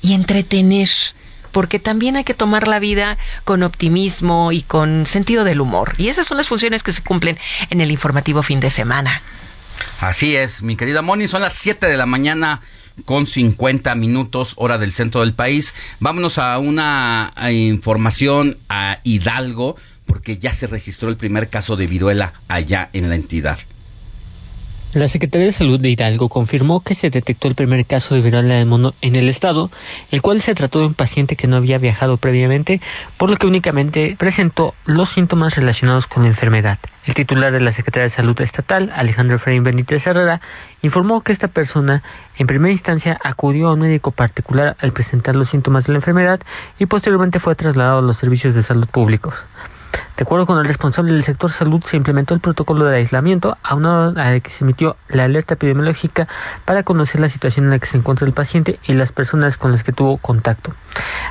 y 0.00 0.14
entretener, 0.14 0.88
porque 1.54 1.78
también 1.78 2.16
hay 2.16 2.24
que 2.24 2.34
tomar 2.34 2.66
la 2.66 2.80
vida 2.80 3.16
con 3.44 3.62
optimismo 3.62 4.50
y 4.50 4.62
con 4.62 5.06
sentido 5.06 5.44
del 5.44 5.60
humor. 5.60 5.94
Y 5.96 6.08
esas 6.08 6.26
son 6.26 6.36
las 6.36 6.48
funciones 6.48 6.82
que 6.82 6.92
se 6.92 7.02
cumplen 7.02 7.38
en 7.70 7.80
el 7.80 7.92
informativo 7.92 8.42
fin 8.42 8.58
de 8.58 8.70
semana. 8.70 9.22
Así 10.00 10.34
es, 10.34 10.62
mi 10.62 10.76
querida 10.76 11.00
Moni, 11.00 11.28
son 11.28 11.42
las 11.42 11.54
7 11.54 11.86
de 11.86 11.96
la 11.96 12.06
mañana 12.06 12.60
con 13.04 13.26
50 13.26 13.94
minutos 13.94 14.54
hora 14.56 14.78
del 14.78 14.92
centro 14.92 15.20
del 15.20 15.32
país. 15.32 15.74
Vámonos 16.00 16.38
a 16.38 16.58
una 16.58 17.32
información 17.50 18.58
a 18.68 18.98
Hidalgo, 19.04 19.76
porque 20.06 20.38
ya 20.38 20.52
se 20.52 20.66
registró 20.66 21.08
el 21.08 21.16
primer 21.16 21.48
caso 21.48 21.76
de 21.76 21.86
viruela 21.86 22.34
allá 22.48 22.90
en 22.92 23.08
la 23.08 23.14
entidad. 23.14 23.58
La 24.94 25.08
Secretaría 25.08 25.46
de 25.46 25.52
Salud 25.52 25.80
de 25.80 25.88
Hidalgo 25.88 26.28
confirmó 26.28 26.84
que 26.84 26.94
se 26.94 27.10
detectó 27.10 27.48
el 27.48 27.56
primer 27.56 27.84
caso 27.84 28.14
de 28.14 28.20
viruela 28.20 28.54
del 28.54 28.66
mono 28.66 28.94
en 29.00 29.16
el 29.16 29.28
estado, 29.28 29.72
el 30.12 30.22
cual 30.22 30.40
se 30.40 30.54
trató 30.54 30.78
de 30.78 30.86
un 30.86 30.94
paciente 30.94 31.34
que 31.34 31.48
no 31.48 31.56
había 31.56 31.78
viajado 31.78 32.16
previamente, 32.16 32.80
por 33.18 33.28
lo 33.28 33.36
que 33.36 33.48
únicamente 33.48 34.14
presentó 34.16 34.72
los 34.84 35.08
síntomas 35.08 35.56
relacionados 35.56 36.06
con 36.06 36.22
la 36.22 36.28
enfermedad. 36.28 36.78
El 37.06 37.14
titular 37.14 37.52
de 37.52 37.58
la 37.58 37.72
Secretaría 37.72 38.04
de 38.04 38.14
Salud 38.14 38.40
Estatal, 38.40 38.92
Alejandro 38.94 39.34
Efraín 39.34 39.64
Benítez 39.64 40.06
Herrera, 40.06 40.40
informó 40.80 41.22
que 41.22 41.32
esta 41.32 41.48
persona 41.48 42.04
en 42.38 42.46
primera 42.46 42.70
instancia 42.70 43.18
acudió 43.20 43.70
a 43.70 43.72
un 43.74 43.80
médico 43.80 44.12
particular 44.12 44.76
al 44.78 44.92
presentar 44.92 45.34
los 45.34 45.48
síntomas 45.48 45.86
de 45.86 45.92
la 45.92 45.98
enfermedad 45.98 46.40
y 46.78 46.86
posteriormente 46.86 47.40
fue 47.40 47.56
trasladado 47.56 47.98
a 47.98 48.02
los 48.02 48.16
servicios 48.16 48.54
de 48.54 48.62
salud 48.62 48.86
públicos. 48.86 49.34
De 50.16 50.22
acuerdo 50.22 50.46
con 50.46 50.58
el 50.58 50.64
responsable 50.64 51.12
del 51.12 51.24
sector 51.24 51.50
salud, 51.50 51.82
se 51.84 51.96
implementó 51.96 52.34
el 52.34 52.40
protocolo 52.40 52.84
de 52.84 52.98
aislamiento, 52.98 53.58
aunado 53.62 54.14
a 54.20 54.38
que 54.38 54.50
se 54.50 54.62
emitió 54.62 54.96
la 55.08 55.24
alerta 55.24 55.54
epidemiológica 55.54 56.28
para 56.64 56.84
conocer 56.84 57.20
la 57.20 57.28
situación 57.28 57.66
en 57.66 57.72
la 57.72 57.78
que 57.78 57.86
se 57.86 57.96
encuentra 57.96 58.26
el 58.26 58.32
paciente 58.32 58.78
y 58.86 58.94
las 58.94 59.10
personas 59.10 59.56
con 59.56 59.72
las 59.72 59.82
que 59.82 59.92
tuvo 59.92 60.18
contacto. 60.18 60.72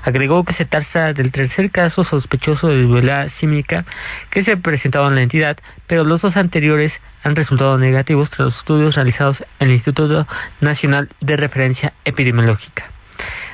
Agregó 0.03 0.43
que 0.43 0.53
se 0.53 0.66
trata 0.66 1.14
del 1.14 1.32
tercer 1.32 1.72
caso 1.72 2.03
sospechoso 2.03 2.68
de 2.68 2.76
viruela 2.76 3.30
símica 3.30 3.86
que 4.30 4.43
se 4.43 4.53
ha 4.53 4.57
presentado 4.57 5.07
en 5.07 5.16
la 5.16 5.24
entidad, 5.24 5.57
pero 5.88 6.03
los 6.03 6.22
dos 6.22 6.36
anteriores 6.36 6.99
han 7.24 7.36
resultado 7.36 7.78
negativos 7.78 8.30
tras 8.30 8.47
los 8.47 8.57
estudios 8.57 8.95
realizados 8.95 9.45
en 9.59 9.68
el 9.68 9.74
Instituto 9.74 10.28
Nacional 10.59 11.09
de 11.22 11.38
Referencia 11.38 11.93
Epidemiológica. 12.03 12.93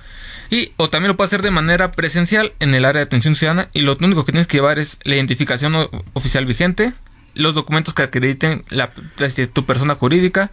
Y, 0.50 0.72
o 0.76 0.90
también 0.90 1.08
lo 1.08 1.16
puedes 1.16 1.30
hacer 1.30 1.42
de 1.42 1.50
manera 1.50 1.90
presencial 1.92 2.52
en 2.60 2.74
el 2.74 2.84
área 2.84 3.00
de 3.00 3.04
atención 3.06 3.34
ciudadana 3.34 3.68
y 3.72 3.80
lo 3.80 3.96
único 4.00 4.24
que 4.24 4.32
tienes 4.32 4.46
que 4.46 4.58
llevar 4.58 4.78
es 4.78 4.98
la 5.02 5.14
identificación 5.14 5.74
oficial 6.12 6.44
vigente, 6.44 6.92
los 7.34 7.54
documentos 7.54 7.94
que 7.94 8.02
acrediten 8.02 8.64
la, 8.68 8.92
este, 9.18 9.46
tu 9.46 9.64
persona 9.64 9.94
jurídica, 9.94 10.50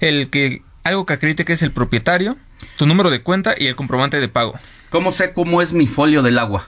el 0.00 0.28
que 0.30 0.62
algo 0.84 1.06
que 1.06 1.12
acredite 1.14 1.44
que 1.44 1.52
es 1.52 1.62
el 1.62 1.70
propietario, 1.70 2.36
tu 2.76 2.86
número 2.86 3.10
de 3.10 3.22
cuenta 3.22 3.54
y 3.56 3.66
el 3.68 3.76
comprobante 3.76 4.18
de 4.18 4.26
pago. 4.28 4.58
¿Cómo 4.90 5.12
sé 5.12 5.32
cómo 5.32 5.62
es 5.62 5.72
mi 5.72 5.86
folio 5.86 6.22
del 6.22 6.38
agua? 6.38 6.66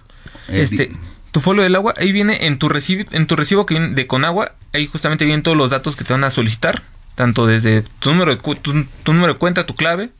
Eh, 0.48 0.62
Este, 0.62 0.92
tu 1.32 1.40
folio 1.40 1.64
del 1.64 1.74
agua, 1.74 1.94
ahí 1.96 2.12
viene 2.12 2.46
en 2.46 2.58
tu 2.58 2.68
recibo, 2.68 3.08
en 3.10 3.26
tu 3.26 3.34
recibo 3.34 3.66
que 3.66 3.74
viene 3.74 3.94
de 3.94 4.06
Conagua, 4.06 4.52
ahí 4.72 4.86
justamente 4.86 5.24
vienen 5.24 5.42
todos 5.42 5.56
los 5.56 5.70
datos 5.70 5.96
que 5.96 6.04
te 6.04 6.12
van 6.12 6.22
a 6.22 6.30
solicitar, 6.30 6.82
tanto 7.16 7.46
desde 7.46 7.82
tu 7.98 8.10
número 8.12 8.30
de, 8.30 8.38
cu- 8.40 8.54
tu, 8.54 8.84
tu 9.02 9.12
número 9.12 9.32
de 9.32 9.38
cuenta, 9.40 9.66
tu 9.66 9.74
clave, 9.74 10.10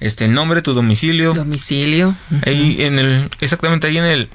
este, 0.00 0.24
el 0.24 0.32
nombre, 0.34 0.62
tu 0.62 0.72
domicilio, 0.74 1.34
Domicilio. 1.34 2.14
ahí 2.46 2.82
en 2.82 2.98
el, 2.98 3.30
exactamente 3.40 3.86
ahí 3.86 3.98
en 3.98 4.04
el, 4.04 4.28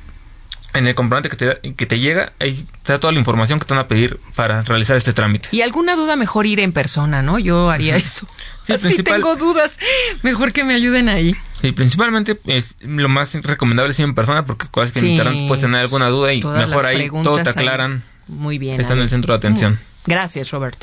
en 0.73 0.87
el 0.87 0.93
comprobante 0.95 1.29
que 1.29 1.37
te, 1.37 1.73
que 1.73 1.85
te 1.85 1.99
llega, 1.99 2.33
ahí 2.39 2.51
está 2.77 2.99
toda 2.99 3.13
la 3.13 3.19
información 3.19 3.59
que 3.59 3.65
te 3.65 3.73
van 3.73 3.83
a 3.85 3.87
pedir 3.87 4.19
para 4.35 4.61
realizar 4.63 4.97
este 4.97 5.13
trámite. 5.13 5.47
Y 5.53 5.61
alguna 5.61 5.95
duda, 5.95 6.15
mejor 6.17 6.45
ir 6.45 6.59
en 6.59 6.71
persona, 6.73 7.21
¿no? 7.21 7.39
Yo 7.39 7.69
haría 7.69 7.95
eso. 7.95 8.27
Sí, 8.67 8.73
principal- 8.73 9.15
tengo 9.21 9.35
dudas. 9.37 9.79
Mejor 10.21 10.51
que 10.51 10.63
me 10.63 10.75
ayuden 10.75 11.07
ahí. 11.09 11.35
Y 11.63 11.71
principalmente 11.71 12.37
es 12.47 12.75
lo 12.81 13.07
más 13.09 13.33
recomendable 13.35 13.91
es 13.91 13.99
ir 13.99 14.05
en 14.05 14.15
persona 14.15 14.45
porque 14.45 14.67
cosas 14.67 14.91
que 14.91 14.99
en 14.99 15.05
Sí. 15.05 15.11
internet 15.11 15.47
puedes 15.47 15.61
tener 15.61 15.79
alguna 15.81 16.09
duda 16.09 16.33
y 16.33 16.41
Todas 16.41 16.67
mejor 16.67 16.85
ahí 16.85 17.09
todo 17.09 17.35
te 17.41 17.49
ahí. 17.49 17.55
aclaran. 17.55 18.03
Muy 18.27 18.57
bien. 18.57 18.81
Está 18.81 18.93
en 18.93 18.99
el 18.99 19.09
centro 19.09 19.33
de 19.33 19.37
atención. 19.37 19.79
Gracias, 20.07 20.51
Robert. 20.51 20.75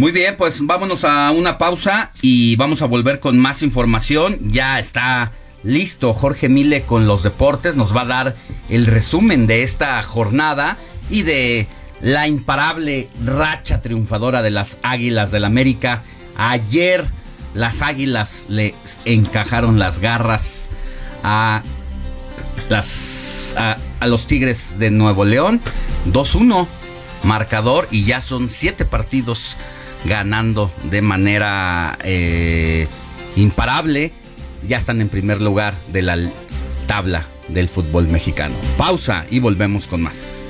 Muy 0.00 0.12
bien, 0.12 0.36
pues 0.38 0.66
vámonos 0.66 1.04
a 1.04 1.30
una 1.30 1.58
pausa 1.58 2.10
y 2.22 2.56
vamos 2.56 2.80
a 2.80 2.86
volver 2.86 3.20
con 3.20 3.38
más 3.38 3.62
información. 3.62 4.38
Ya 4.50 4.78
está 4.78 5.30
listo 5.62 6.14
Jorge 6.14 6.48
Mile 6.48 6.84
con 6.84 7.06
los 7.06 7.22
deportes. 7.22 7.76
Nos 7.76 7.94
va 7.94 8.00
a 8.00 8.06
dar 8.06 8.36
el 8.70 8.86
resumen 8.86 9.46
de 9.46 9.62
esta 9.62 10.02
jornada 10.02 10.78
y 11.10 11.20
de 11.20 11.66
la 12.00 12.26
imparable 12.26 13.10
racha 13.22 13.82
triunfadora 13.82 14.40
de 14.40 14.48
las 14.48 14.78
Águilas 14.82 15.32
del 15.32 15.44
América. 15.44 16.02
Ayer 16.34 17.04
las 17.52 17.82
Águilas 17.82 18.46
le 18.48 18.74
encajaron 19.04 19.78
las 19.78 19.98
garras 19.98 20.70
a, 21.22 21.62
a 24.00 24.06
los 24.06 24.26
Tigres 24.26 24.78
de 24.78 24.90
Nuevo 24.90 25.26
León 25.26 25.60
2-1 26.06 26.68
marcador 27.22 27.86
y 27.90 28.04
ya 28.04 28.22
son 28.22 28.48
siete 28.48 28.86
partidos 28.86 29.58
ganando 30.04 30.70
de 30.84 31.02
manera 31.02 31.98
eh, 32.02 32.88
imparable 33.36 34.12
ya 34.66 34.78
están 34.78 35.00
en 35.00 35.08
primer 35.08 35.40
lugar 35.40 35.74
de 35.92 36.02
la 36.02 36.18
tabla 36.86 37.24
del 37.48 37.68
fútbol 37.68 38.08
mexicano 38.08 38.54
pausa 38.76 39.26
y 39.30 39.40
volvemos 39.40 39.86
con 39.86 40.02
más 40.02 40.40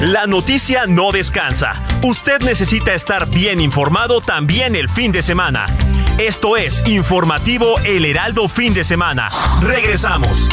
La 0.00 0.26
noticia 0.26 0.86
no 0.86 1.12
descansa. 1.12 1.89
Usted 2.02 2.40
necesita 2.40 2.94
estar 2.94 3.28
bien 3.28 3.60
informado 3.60 4.22
también 4.22 4.74
el 4.74 4.88
fin 4.88 5.12
de 5.12 5.20
semana. 5.20 5.66
Esto 6.18 6.56
es 6.56 6.82
Informativo 6.86 7.78
El 7.80 8.06
Heraldo 8.06 8.48
Fin 8.48 8.72
de 8.72 8.84
Semana. 8.84 9.28
Regresamos. 9.60 10.48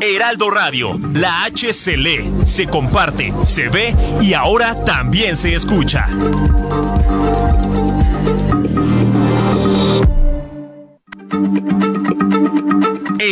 Heraldo 0.00 0.50
Radio, 0.50 0.98
la 1.12 1.44
H 1.44 1.74
se 1.74 1.98
lee, 1.98 2.32
se 2.44 2.66
comparte, 2.66 3.34
se 3.42 3.68
ve 3.68 3.94
y 4.22 4.32
ahora 4.32 4.82
también 4.82 5.36
se 5.36 5.54
escucha. 5.54 6.06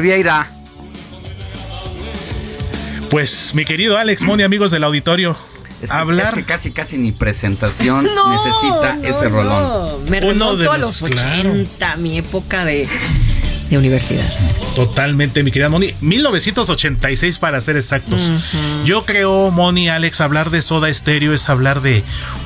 Vieira 0.00 0.46
Pues, 3.10 3.54
mi 3.54 3.64
querido 3.64 3.98
Alex 3.98 4.22
Moni, 4.22 4.42
amigos 4.44 4.70
del 4.70 4.84
auditorio, 4.84 5.36
es 5.82 5.90
que, 5.90 5.96
hablar. 5.96 6.28
es 6.28 6.34
que 6.34 6.44
casi 6.44 6.70
casi 6.70 6.96
ni 6.98 7.10
presentación 7.12 8.04
No, 8.14 8.30
necesita 8.32 8.94
no, 8.96 9.02
ese 9.08 9.28
no. 9.28 9.36
rolón 9.36 10.10
Me 10.10 10.18
Uno 10.18 10.28
remonto 10.52 10.56
de 10.56 10.68
a 10.68 10.78
los- 10.78 11.00
los 11.02 11.10
claro. 11.10 11.50
80, 11.50 11.96
mi 11.96 12.18
época 12.18 12.64
de 12.64 12.86
de 13.70 13.78
universidad. 13.78 14.28
Totalmente, 14.74 15.42
mi 15.42 15.50
querida 15.50 15.68
Moni. 15.68 15.90
1986 16.00 17.38
para 17.38 17.60
ser 17.60 17.76
exactos. 17.76 18.20
Yo 18.84 19.04
creo, 19.04 19.50
Moni, 19.50 19.88
Alex, 19.88 20.20
hablar 20.20 20.50
de 20.50 20.62
Soda 20.62 20.92
Stereo 20.92 21.32
es 21.34 21.48
hablar 21.48 21.80
de 21.82 22.04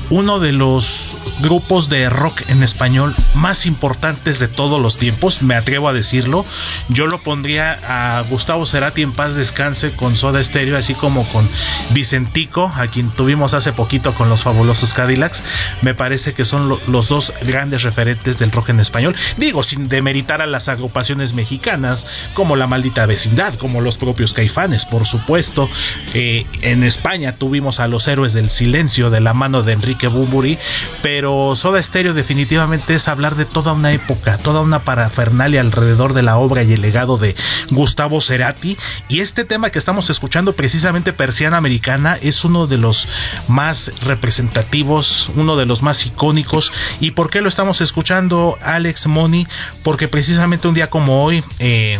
uno 0.09 0.39
de 0.39 0.51
los 0.51 1.13
grupos 1.41 1.89
de 1.89 2.09
rock 2.09 2.41
en 2.49 2.63
español 2.63 3.13
más 3.33 3.65
importantes 3.65 4.39
de 4.39 4.47
todos 4.47 4.81
los 4.81 4.97
tiempos, 4.97 5.41
me 5.41 5.55
atrevo 5.55 5.87
a 5.89 5.93
decirlo. 5.93 6.45
Yo 6.89 7.07
lo 7.07 7.19
pondría 7.19 7.79
a 7.87 8.21
Gustavo 8.23 8.65
Cerati 8.65 9.01
en 9.01 9.11
paz 9.13 9.35
descanse 9.35 9.91
con 9.95 10.15
Soda 10.15 10.43
Stereo, 10.43 10.77
así 10.77 10.93
como 10.93 11.25
con 11.29 11.47
Vicentico, 11.91 12.71
a 12.75 12.87
quien 12.87 13.09
tuvimos 13.11 13.53
hace 13.53 13.71
poquito 13.73 14.13
con 14.13 14.29
los 14.29 14.41
fabulosos 14.41 14.93
Cadillacs. 14.93 15.43
Me 15.81 15.93
parece 15.93 16.33
que 16.33 16.45
son 16.45 16.69
lo- 16.69 16.81
los 16.87 17.09
dos 17.09 17.33
grandes 17.41 17.83
referentes 17.83 18.39
del 18.39 18.51
rock 18.51 18.69
en 18.69 18.79
español. 18.79 19.15
Digo, 19.37 19.63
sin 19.63 19.89
demeritar 19.89 20.41
a 20.41 20.47
las 20.47 20.67
agrupaciones 20.67 21.33
mexicanas, 21.33 22.05
como 22.33 22.55
La 22.55 22.67
Maldita 22.67 23.05
Vecindad, 23.05 23.55
como 23.55 23.81
los 23.81 23.97
propios 23.97 24.33
Caifanes, 24.33 24.85
por 24.85 25.05
supuesto. 25.05 25.69
Eh, 26.13 26.45
en 26.61 26.83
España 26.83 27.33
tuvimos 27.33 27.79
a 27.79 27.87
los 27.87 28.07
Héroes 28.07 28.33
del 28.33 28.49
Silencio 28.49 29.09
de 29.09 29.19
la 29.19 29.33
mano 29.33 29.63
de 29.63 29.73
Enrique 29.73 30.07
Bumburi, 30.07 30.57
pero 31.01 31.55
Soda 31.55 31.81
Stereo 31.81 32.13
definitivamente 32.13 32.95
es 32.95 33.07
hablar 33.07 33.35
de 33.35 33.45
toda 33.45 33.73
una 33.73 33.91
época, 33.93 34.37
toda 34.37 34.61
una 34.61 34.79
parafernalia 34.79 35.61
alrededor 35.61 36.13
de 36.13 36.23
la 36.23 36.37
obra 36.37 36.63
y 36.63 36.73
el 36.73 36.81
legado 36.81 37.17
de 37.17 37.35
Gustavo 37.71 38.21
Cerati. 38.21 38.77
Y 39.09 39.19
este 39.19 39.45
tema 39.45 39.69
que 39.69 39.79
estamos 39.79 40.09
escuchando, 40.09 40.53
precisamente 40.53 41.13
Persiana 41.13 41.57
Americana, 41.57 42.17
es 42.21 42.43
uno 42.43 42.67
de 42.67 42.77
los 42.77 43.07
más 43.47 43.91
representativos, 44.01 45.29
uno 45.35 45.55
de 45.55 45.65
los 45.65 45.81
más 45.81 46.05
icónicos. 46.05 46.71
¿Y 46.99 47.11
por 47.11 47.29
qué 47.29 47.41
lo 47.41 47.47
estamos 47.47 47.81
escuchando, 47.81 48.57
Alex 48.63 49.07
Moni? 49.07 49.47
Porque 49.83 50.07
precisamente 50.07 50.67
un 50.67 50.73
día 50.73 50.89
como 50.89 51.23
hoy, 51.23 51.43
eh, 51.59 51.99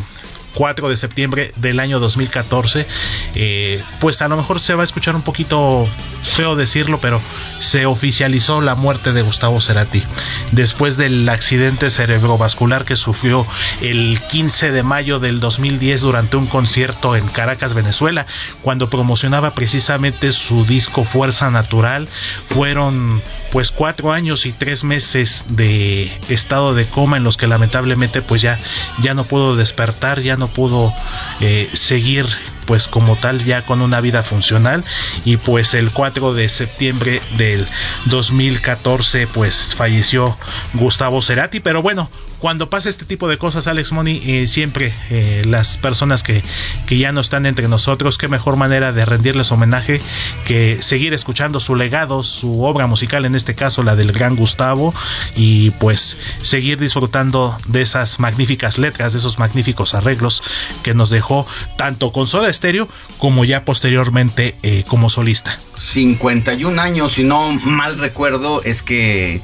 4 0.56 0.90
de 0.90 0.98
septiembre 0.98 1.54
del 1.58 1.80
año 1.80 2.00
2014, 2.00 2.88
eh, 3.36 3.84
pues 4.00 4.22
a 4.22 4.28
lo 4.28 4.38
mejor 4.38 4.60
se 4.60 4.74
va 4.74 4.82
a 4.82 4.86
escuchar 4.86 5.16
un 5.16 5.22
poquito 5.22 5.88
feo 6.24 6.56
decirlo, 6.56 7.00
pero 7.00 7.22
se 7.60 7.86
oficializó 7.86 8.62
la 8.62 8.76
muerte 8.76 9.14
de 9.14 9.22
Gustavo 9.22 9.62
Cerati 9.62 10.04
después 10.52 10.98
del 10.98 11.28
accidente 11.30 11.90
cerebrovascular 11.90 12.86
que 12.86 12.96
sufrió 12.96 13.46
el 13.82 14.20
15 14.32 14.72
de 14.72 14.84
mayo 14.84 15.20
del 15.20 15.40
2010 15.40 16.02
durante 16.02 16.38
un 16.38 16.48
concierto 16.48 17.16
en 17.16 17.28
Caracas, 17.28 17.74
Venezuela, 17.74 18.26
cuando 18.62 18.90
promocionaba 18.90 19.52
precisamente 19.52 20.32
su 20.32 20.66
disco 20.66 21.04
Fuerza 21.04 21.52
Natural. 21.52 22.08
Fueron 22.48 23.22
pues 23.52 23.72
cuatro 23.72 24.12
años 24.12 24.46
y 24.46 24.52
tres 24.52 24.84
meses 24.84 25.46
de 25.50 26.12
estado 26.30 26.74
de 26.74 26.86
coma 26.86 27.18
en 27.18 27.24
los 27.24 27.38
que 27.38 27.48
lamentablemente 27.48 28.22
pues 28.22 28.42
ya 28.42 28.60
ya 29.02 29.14
no 29.14 29.24
pudo 29.24 29.56
despertar, 29.56 30.22
ya 30.22 30.36
no 30.36 30.45
pudo 30.48 30.94
eh, 31.42 31.70
seguir 31.74 32.26
pues 32.66 32.88
como 32.88 33.16
tal 33.16 33.46
ya 33.46 33.64
con 33.64 33.82
una 33.82 34.02
vida 34.02 34.24
funcional. 34.24 34.84
Y 35.24 35.38
pues 35.38 35.74
el 35.74 35.92
4 35.92 36.34
de 36.34 36.50
septiembre 36.50 37.22
del 37.38 37.68
2014 38.06 39.28
pues 39.28 39.76
falleció 39.76 40.36
Gustavo 40.74 41.22
Cerati. 41.22 41.60
Pero 41.60 41.82
bueno 41.82 42.10
cuando 42.40 42.70
pasa 42.70 42.90
este 42.90 43.06
tipo 43.06 43.28
de 43.28 43.38
cosas 43.38 43.68
Alex 43.68 43.92
Money 43.92 44.22
eh, 44.24 44.48
siempre 44.48 44.94
eh, 45.10 45.44
las 45.48 45.78
personas 45.78 46.22
que, 46.22 46.44
que 46.86 46.98
ya 46.98 47.12
no 47.12 47.22
están 47.22 47.46
entre 47.46 47.68
nosotros 47.68 48.18
qué 48.18 48.28
mejor 48.28 48.56
manera 48.58 48.92
de 48.92 49.06
rendirles 49.06 49.52
homenaje 49.52 50.02
que 50.46 50.82
seguir 50.84 51.14
escuchando 51.14 51.60
su 51.60 51.76
legado 51.76 52.24
su 52.24 52.64
obra 52.64 52.88
musical 52.88 53.26
en 53.26 53.36
este 53.36 53.56
caso 53.56 53.84
la 53.84 53.96
del 53.96 54.12
gran 54.12 54.36
Gustavo 54.36 54.94
y 55.36 55.72
pues 55.72 56.18
seguir 56.42 56.78
disfrutando 56.78 57.58
de 57.68 57.82
esas 57.82 58.20
magníficas 58.20 58.78
letras 58.78 59.14
de 59.14 59.20
esos 59.20 59.40
magníficos 59.40 59.96
arreglos 59.96 60.35
que 60.84 60.94
nos 60.94 61.10
dejó 61.10 61.46
tanto 61.78 62.12
con 62.12 62.28
Soda 62.28 62.52
Stereo 62.52 62.88
como 63.18 63.46
ya 63.46 63.66
posteriormente 63.66 64.56
eh, 64.64 64.84
como 64.88 65.10
solista 65.10 65.58
51 65.78 66.82
años, 66.82 67.14
si 67.14 67.24
no 67.24 67.52
mal 67.52 67.98
recuerdo, 67.98 68.62
es 68.64 68.82
que 68.82 69.42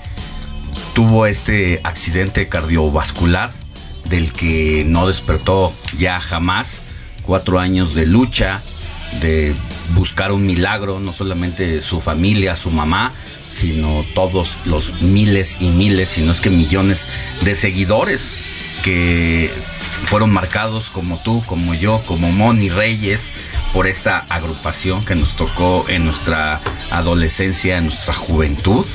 tuvo 0.94 1.26
este 1.26 1.80
accidente 1.84 2.48
cardiovascular 2.48 3.52
del 4.10 4.32
que 4.34 4.84
no 4.86 5.08
despertó 5.08 5.74
ya 5.98 6.20
jamás. 6.20 6.82
Cuatro 7.24 7.60
años 7.60 7.94
de 7.94 8.08
lucha, 8.08 8.60
de 9.22 9.54
buscar 9.94 10.32
un 10.32 10.46
milagro, 10.46 11.00
no 11.00 11.14
solamente 11.14 11.82
su 11.82 12.02
familia, 12.02 12.56
su 12.56 12.72
mamá, 12.72 13.12
sino 13.50 14.04
todos 14.16 14.56
los 14.66 15.02
miles 15.02 15.58
y 15.62 15.68
miles, 15.68 16.10
si 16.10 16.22
no 16.22 16.32
es 16.32 16.42
que 16.42 16.50
millones 16.50 17.08
de 17.42 17.54
seguidores 17.54 18.34
que 18.84 19.52
fueron 20.06 20.32
marcados 20.32 20.89
como 20.89 21.18
tú, 21.20 21.43
como 21.45 21.74
yo, 21.74 22.02
como 22.06 22.32
Moni 22.32 22.70
Reyes, 22.70 23.32
por 23.74 23.88
esta 23.88 24.26
agrupación 24.30 25.06
que 25.06 25.16
nos 25.16 25.36
tocó 25.36 25.86
en 25.88 26.06
nuestra 26.06 26.60
adolescencia, 26.89 27.78
en 27.78 27.86
nuestra 27.86 28.14
juventud, 28.14 28.86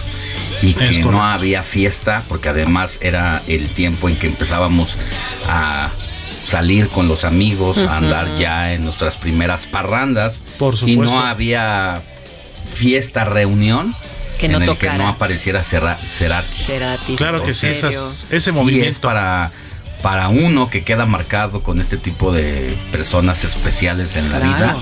y 0.63 0.75
que 0.75 0.99
no 1.05 1.25
había 1.25 1.63
fiesta, 1.63 2.23
porque 2.29 2.49
además 2.49 2.99
era 3.01 3.43
el 3.47 3.69
tiempo 3.71 4.09
en 4.09 4.17
que 4.17 4.27
empezábamos 4.27 4.97
a 5.49 5.91
salir 6.43 6.89
con 6.89 7.09
los 7.09 7.25
amigos, 7.25 7.79
a 7.79 7.97
andar 7.97 8.37
ya 8.39 8.73
en 8.75 8.85
nuestras 8.85 9.17
primeras 9.17 9.67
parrandas, 9.67 10.41
Por 10.59 10.75
y 10.87 10.97
no 10.97 11.21
había 11.21 12.01
fiesta, 12.65 13.25
reunión, 13.25 13.95
Que 14.39 14.47
en 14.47 14.53
no 14.53 14.59
el 14.59 14.77
que 14.77 14.91
no 14.93 15.09
apareciera 15.09 15.63
Cera- 15.63 15.97
Cerati. 15.97 16.53
Cerati, 16.53 17.17
Claro 17.17 17.43
que 17.43 17.55
sí, 17.55 17.69
esas- 17.69 17.95
ese 18.31 18.51
Sí, 18.51 18.57
movimiento. 18.57 18.89
es 18.91 18.99
para 18.99 19.51
para 20.07 20.29
uno 20.29 20.71
que 20.71 20.85
queda 20.85 21.05
marcado 21.05 21.65
con 21.65 21.81
este 21.81 21.97
tipo 21.97 22.31
de 22.31 22.79
personas 22.93 23.43
especiales 23.43 24.15
en 24.15 24.31
la 24.31 24.39
Claro. 24.39 24.55
vida 24.57 24.77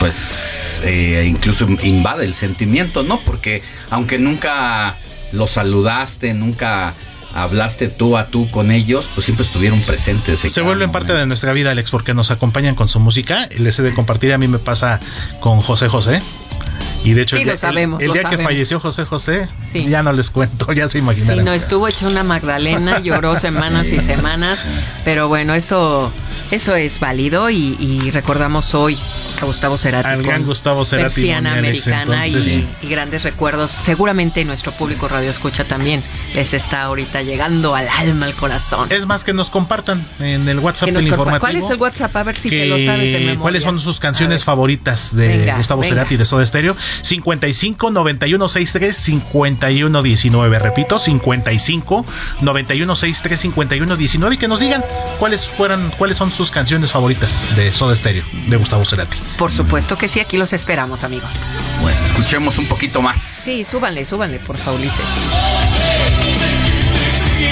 pues 0.00 0.82
eh, 0.84 1.26
incluso 1.28 1.64
invade 1.80 2.24
el 2.24 2.34
sentimiento 2.34 3.04
no 3.04 3.20
porque 3.20 3.62
aunque 3.88 4.18
nunca 4.18 4.96
los 5.30 5.50
saludaste 5.50 6.34
nunca 6.34 6.92
hablaste 7.34 7.88
tú 7.88 8.16
a 8.16 8.26
tú 8.26 8.48
con 8.50 8.70
ellos 8.70 9.08
pues 9.14 9.24
siempre 9.24 9.44
estuvieron 9.44 9.80
presentes 9.82 10.44
en 10.44 10.50
se 10.50 10.62
vuelven 10.62 10.92
parte 10.92 11.12
de 11.12 11.26
nuestra 11.26 11.52
vida, 11.52 11.70
Alex, 11.70 11.90
porque 11.90 12.14
nos 12.14 12.30
acompañan 12.30 12.74
con 12.74 12.88
su 12.88 13.00
música. 13.00 13.48
Les 13.56 13.78
he 13.78 13.82
de 13.82 13.94
compartir, 13.94 14.32
a 14.32 14.38
mí 14.38 14.48
me 14.48 14.58
pasa 14.58 15.00
con 15.40 15.60
José 15.60 15.88
José. 15.88 16.20
Y 17.04 17.14
de 17.14 17.22
hecho, 17.22 17.34
Sí, 17.34 17.42
el 17.42 17.46
día, 17.46 17.52
lo 17.54 17.56
sabemos, 17.56 18.00
el, 18.00 18.04
el 18.04 18.08
lo 18.08 18.14
día 18.14 18.30
que 18.30 18.42
falleció 18.44 18.78
José 18.78 19.04
José, 19.04 19.48
Sí. 19.60 19.88
ya 19.88 20.04
no 20.04 20.12
les 20.12 20.30
cuento, 20.30 20.72
ya 20.72 20.86
se 20.86 20.92
Sí, 20.92 20.98
imaginarán. 20.98 21.44
no, 21.44 21.52
estuvo 21.52 21.88
hecho 21.88 22.06
una 22.06 22.22
Magdalena, 22.22 23.00
lloró 23.02 23.34
semanas 23.34 23.88
y 23.90 23.98
semanas, 24.00 24.64
pero 25.04 25.26
bueno, 25.28 25.54
eso 25.54 26.12
eso 26.52 26.76
es 26.76 27.00
válido 27.00 27.50
y, 27.50 27.76
y 27.80 28.10
recordamos 28.12 28.74
hoy 28.74 28.96
a 29.40 29.44
Gustavo 29.46 29.76
Cerati. 29.76 30.08
Al 30.10 30.22
gran 30.22 30.44
Gustavo 30.44 30.84
Cerati, 30.84 31.14
Persiana 31.14 31.54
Alex, 31.54 31.86
americana 31.88 32.26
entonces, 32.26 32.46
y, 32.54 32.60
sí. 32.60 32.66
y 32.82 32.86
grandes 32.88 33.24
recuerdos. 33.24 33.72
Seguramente 33.72 34.44
nuestro 34.44 34.70
público 34.72 35.08
Radio 35.08 35.30
Escucha 35.30 35.64
también 35.64 36.02
les 36.36 36.54
está 36.54 36.82
ahorita 36.82 37.21
llegando 37.22 37.74
al 37.74 37.88
alma, 37.88 38.26
al 38.26 38.34
corazón. 38.34 38.88
Es 38.92 39.06
más 39.06 39.24
que 39.24 39.32
nos 39.32 39.50
compartan 39.50 40.04
en 40.20 40.48
el 40.48 40.58
WhatsApp 40.58 40.90
del 40.90 41.06
informativo. 41.06 41.40
¿Cuál 41.40 41.56
es 41.56 41.70
el 41.70 41.76
WhatsApp? 41.76 42.16
A 42.16 42.22
ver 42.22 42.34
si 42.34 42.50
te 42.50 42.66
lo 42.66 42.78
sabes 42.78 43.12
de 43.12 43.18
memoria. 43.18 43.40
¿Cuáles 43.40 43.64
son 43.64 43.78
sus 43.78 43.98
canciones 44.00 44.44
favoritas 44.44 45.14
de 45.14 45.28
Venga, 45.28 45.58
Gustavo 45.58 45.80
venga. 45.82 45.94
Cerati 45.96 46.16
de 46.16 46.24
Soda 46.24 46.44
Stereo? 46.46 46.76
55 47.02 47.90
91 47.90 48.48
63 48.48 48.96
51 48.96 50.02
19. 50.02 50.58
Repito, 50.58 50.98
55 50.98 52.06
91 52.40 52.96
63 52.96 53.40
51 53.40 53.96
19 53.96 54.34
y 54.34 54.38
que 54.38 54.48
nos 54.48 54.60
digan 54.60 54.84
cuáles 55.18 55.46
fueran 55.46 55.90
cuáles 55.98 56.16
son 56.16 56.30
sus 56.30 56.50
canciones 56.50 56.92
favoritas 56.92 57.56
de 57.56 57.72
Soda 57.72 57.96
Stereo 57.96 58.24
de 58.46 58.56
Gustavo 58.56 58.84
Cerati. 58.84 59.16
Por 59.38 59.52
supuesto 59.52 59.96
que 59.96 60.08
sí, 60.08 60.20
aquí 60.20 60.36
los 60.36 60.52
esperamos, 60.52 61.04
amigos. 61.04 61.44
bueno 61.80 61.98
escuchemos 62.04 62.58
un 62.58 62.66
poquito 62.66 63.02
más 63.02 63.20
Sí, 63.20 63.64
súbanle, 63.64 64.04
súbanle, 64.04 64.38
por 64.38 64.56
favor, 64.56 64.78
Ulises. 64.80 65.04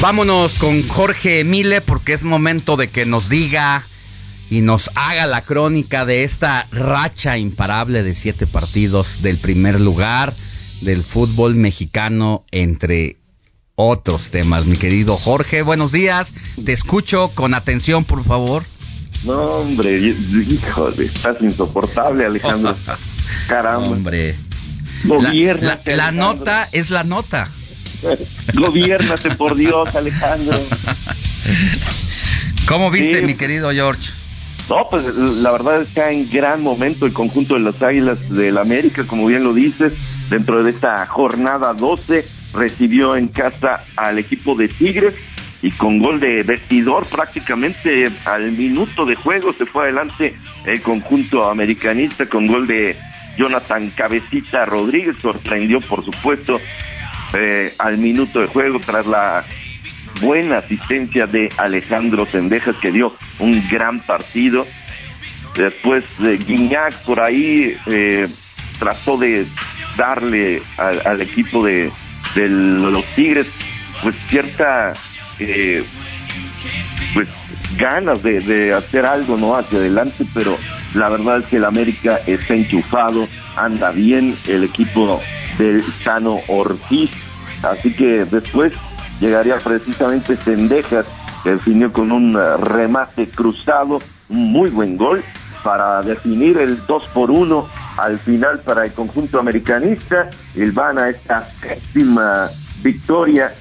Vámonos 0.00 0.52
con 0.54 0.88
Jorge 0.88 1.40
Emile 1.40 1.82
porque 1.82 2.14
es 2.14 2.24
momento 2.24 2.76
de 2.76 2.88
que 2.88 3.04
nos 3.04 3.28
diga 3.28 3.84
y 4.48 4.62
nos 4.62 4.90
haga 4.94 5.26
la 5.26 5.42
crónica 5.42 6.06
de 6.06 6.24
esta 6.24 6.66
racha 6.72 7.36
imparable 7.36 8.02
de 8.02 8.14
siete 8.14 8.46
partidos 8.46 9.20
del 9.20 9.36
primer 9.36 9.78
lugar 9.78 10.32
del 10.80 11.02
fútbol 11.02 11.54
mexicano 11.54 12.46
entre 12.50 13.18
otros 13.74 14.30
temas, 14.30 14.64
mi 14.64 14.76
querido 14.76 15.16
Jorge. 15.16 15.60
Buenos 15.60 15.92
días, 15.92 16.32
te 16.64 16.72
escucho 16.72 17.30
con 17.34 17.52
atención, 17.52 18.04
por 18.04 18.24
favor. 18.24 18.62
No, 19.24 19.38
hombre, 19.58 19.98
híjole, 19.98 21.06
estás 21.06 21.42
insoportable, 21.42 22.24
Alejandro. 22.24 22.74
Caramba. 23.48 23.90
Hombre. 23.90 24.34
La, 25.04 26.10
nota 26.10 26.68
es 26.72 26.90
la 26.90 27.04
nota. 27.04 27.50
Gobiernate, 28.54 29.30
por 29.32 29.56
Dios, 29.56 29.94
Alejandro. 29.94 30.56
¿Cómo 32.66 32.90
viste, 32.90 33.20
Sí. 33.20 33.26
mi 33.26 33.34
querido 33.34 33.70
George? 33.70 34.10
No, 34.68 34.86
pues 34.88 35.04
la 35.16 35.50
verdad 35.50 35.82
está 35.82 36.12
en 36.12 36.30
gran 36.30 36.62
momento 36.62 37.04
el 37.06 37.12
conjunto 37.12 37.54
de 37.54 37.60
las 37.60 37.82
Águilas 37.82 38.30
del 38.30 38.56
América, 38.58 39.02
como 39.04 39.26
bien 39.26 39.42
lo 39.42 39.52
dices, 39.52 40.28
dentro 40.30 40.62
de 40.62 40.70
esta 40.70 41.04
jornada 41.06 41.74
12 41.74 42.24
recibió 42.54 43.16
en 43.16 43.28
casa 43.28 43.84
al 43.96 44.18
equipo 44.18 44.54
de 44.54 44.68
Tigres 44.68 45.14
y 45.62 45.72
con 45.72 45.98
gol 45.98 46.20
de 46.20 46.42
vestidor 46.44 47.04
prácticamente 47.06 48.08
al 48.24 48.52
minuto 48.52 49.04
de 49.04 49.14
juego 49.16 49.52
se 49.52 49.66
fue 49.66 49.84
adelante 49.84 50.36
el 50.66 50.80
conjunto 50.82 51.50
americanista 51.50 52.26
con 52.26 52.46
gol 52.46 52.66
de 52.66 52.96
Jonathan 53.36 53.90
Cabecita 53.90 54.64
Rodríguez, 54.66 55.16
sorprendió 55.20 55.80
por 55.80 56.04
supuesto 56.04 56.60
eh, 57.34 57.74
al 57.78 57.98
minuto 57.98 58.40
de 58.40 58.46
juego 58.46 58.80
tras 58.80 59.06
la 59.06 59.44
buena 60.20 60.58
asistencia 60.58 61.26
de 61.26 61.48
Alejandro 61.56 62.26
Sendejas 62.26 62.76
que 62.82 62.90
dio 62.90 63.14
un 63.38 63.62
gran 63.70 64.00
partido. 64.00 64.66
Después 65.56 66.04
de 66.18 66.38
Guiñac 66.38 66.94
por 67.04 67.20
ahí 67.20 67.76
eh, 67.86 68.28
trató 68.78 69.16
de 69.16 69.46
darle 69.96 70.62
al, 70.76 71.02
al 71.04 71.20
equipo 71.20 71.64
de, 71.64 71.90
de 72.34 72.48
los 72.48 73.04
Tigres 73.14 73.46
pues 74.02 74.16
cierta 74.28 74.92
eh, 75.38 75.84
pues 77.14 77.28
ganas 77.76 78.22
de, 78.22 78.74
hacer 78.74 79.06
algo 79.06 79.36
no 79.36 79.56
hacia 79.56 79.78
adelante 79.78 80.24
pero 80.34 80.56
la 80.94 81.08
verdad 81.08 81.38
es 81.38 81.46
que 81.46 81.56
el 81.56 81.64
América 81.64 82.18
está 82.26 82.54
enchufado 82.54 83.26
anda 83.56 83.90
bien 83.90 84.36
el 84.46 84.64
equipo 84.64 85.20
del 85.58 85.82
Sano 86.02 86.40
Ortiz. 86.48 87.10
Así 87.62 87.92
que 87.92 88.24
después 88.24 88.72
llegaría 89.20 89.58
precisamente 89.58 90.36
Sendejas 90.36 91.06
que 91.42 91.52
definió 91.52 91.92
con 91.92 92.12
un 92.12 92.38
remate 92.58 93.28
cruzado 93.28 93.98
un 94.28 94.52
muy 94.52 94.70
buen 94.70 94.96
gol 94.96 95.22
para 95.62 96.02
definir 96.02 96.56
el 96.58 96.84
2 96.86 97.04
por 97.12 97.30
1 97.30 97.68
al 97.98 98.18
final 98.18 98.60
para 98.60 98.86
el 98.86 98.92
conjunto 98.92 99.38
americanista. 99.38 100.30
Y 100.54 100.70
van 100.70 100.98
a 100.98 101.10
esta 101.10 101.48
séptima 101.60 102.48
victoria 102.82 103.52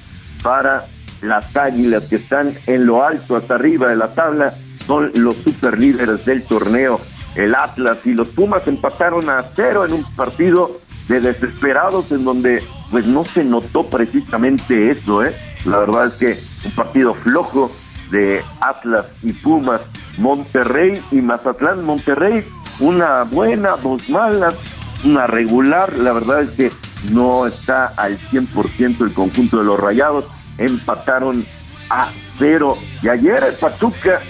para 0.41 0.86
las 1.22 1.55
águilas 1.55 2.03
que 2.03 2.17
están 2.17 2.53
en 2.67 2.86
lo 2.86 3.03
alto 3.03 3.36
hasta 3.36 3.55
arriba 3.55 3.89
de 3.89 3.95
la 3.95 4.13
tabla 4.13 4.53
son 4.86 5.11
los 5.15 5.36
superlíderes 5.38 6.26
del 6.26 6.43
torneo. 6.43 6.99
El 7.36 7.55
Atlas 7.55 7.99
y 8.05 8.13
los 8.13 8.28
Pumas 8.30 8.67
empataron 8.67 9.30
a 9.30 9.43
cero 9.55 9.86
en 9.86 9.93
un 9.93 10.03
partido 10.15 10.72
de 11.07 11.22
desesperados 11.22 12.11
en 12.11 12.24
donde 12.24 12.63
pues 12.91 13.05
no 13.05 13.24
se 13.26 13.43
notó 13.43 13.88
precisamente 13.88 14.91
eso 14.91 15.24
eh 15.24 15.36
la 15.65 15.80
verdad 15.80 16.07
es 16.07 16.13
que 16.13 16.67
un 16.67 16.72
partido 16.72 17.13
flojo 17.13 17.72
de 18.11 18.41
Atlas 18.61 19.05
y 19.22 19.34
Pumas 19.34 19.82
Monterrey 20.17 21.01
y 21.11 21.22
Mazatlán. 21.22 21.86
Monterrey 21.86 22.43
una 22.80 23.24
buena 23.24 23.76
dos 23.78 24.09
malas 24.09 24.55
una 25.03 25.28
regular. 25.28 25.97
La 25.97 26.13
verdad 26.13 26.43
es 26.43 26.49
que 26.51 26.72
no 27.11 27.45
está 27.45 27.88
al 27.97 28.17
100% 28.17 29.01
el 29.01 29.13
conjunto 29.13 29.59
de 29.59 29.65
los 29.65 29.80
Rayados 29.80 30.26
empataron 30.60 31.45
a 31.89 32.10
cero 32.38 32.78
y 33.01 33.10
ayer 33.10 33.43
el 33.43 33.55
Pachuca 33.55 34.22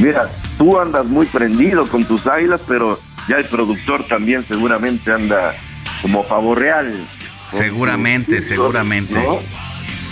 Mira, 0.00 0.28
tú 0.56 0.78
andas 0.78 1.06
muy 1.06 1.26
prendido 1.26 1.86
con 1.88 2.04
tus 2.04 2.26
águilas, 2.26 2.60
pero 2.68 2.98
ya 3.28 3.36
el 3.36 3.46
productor 3.46 4.06
también 4.06 4.44
seguramente 4.46 5.12
anda 5.12 5.54
como 6.02 6.24
pavo 6.24 6.54
real. 6.54 7.08
Seguramente, 7.50 8.40
seguramente. 8.40 9.18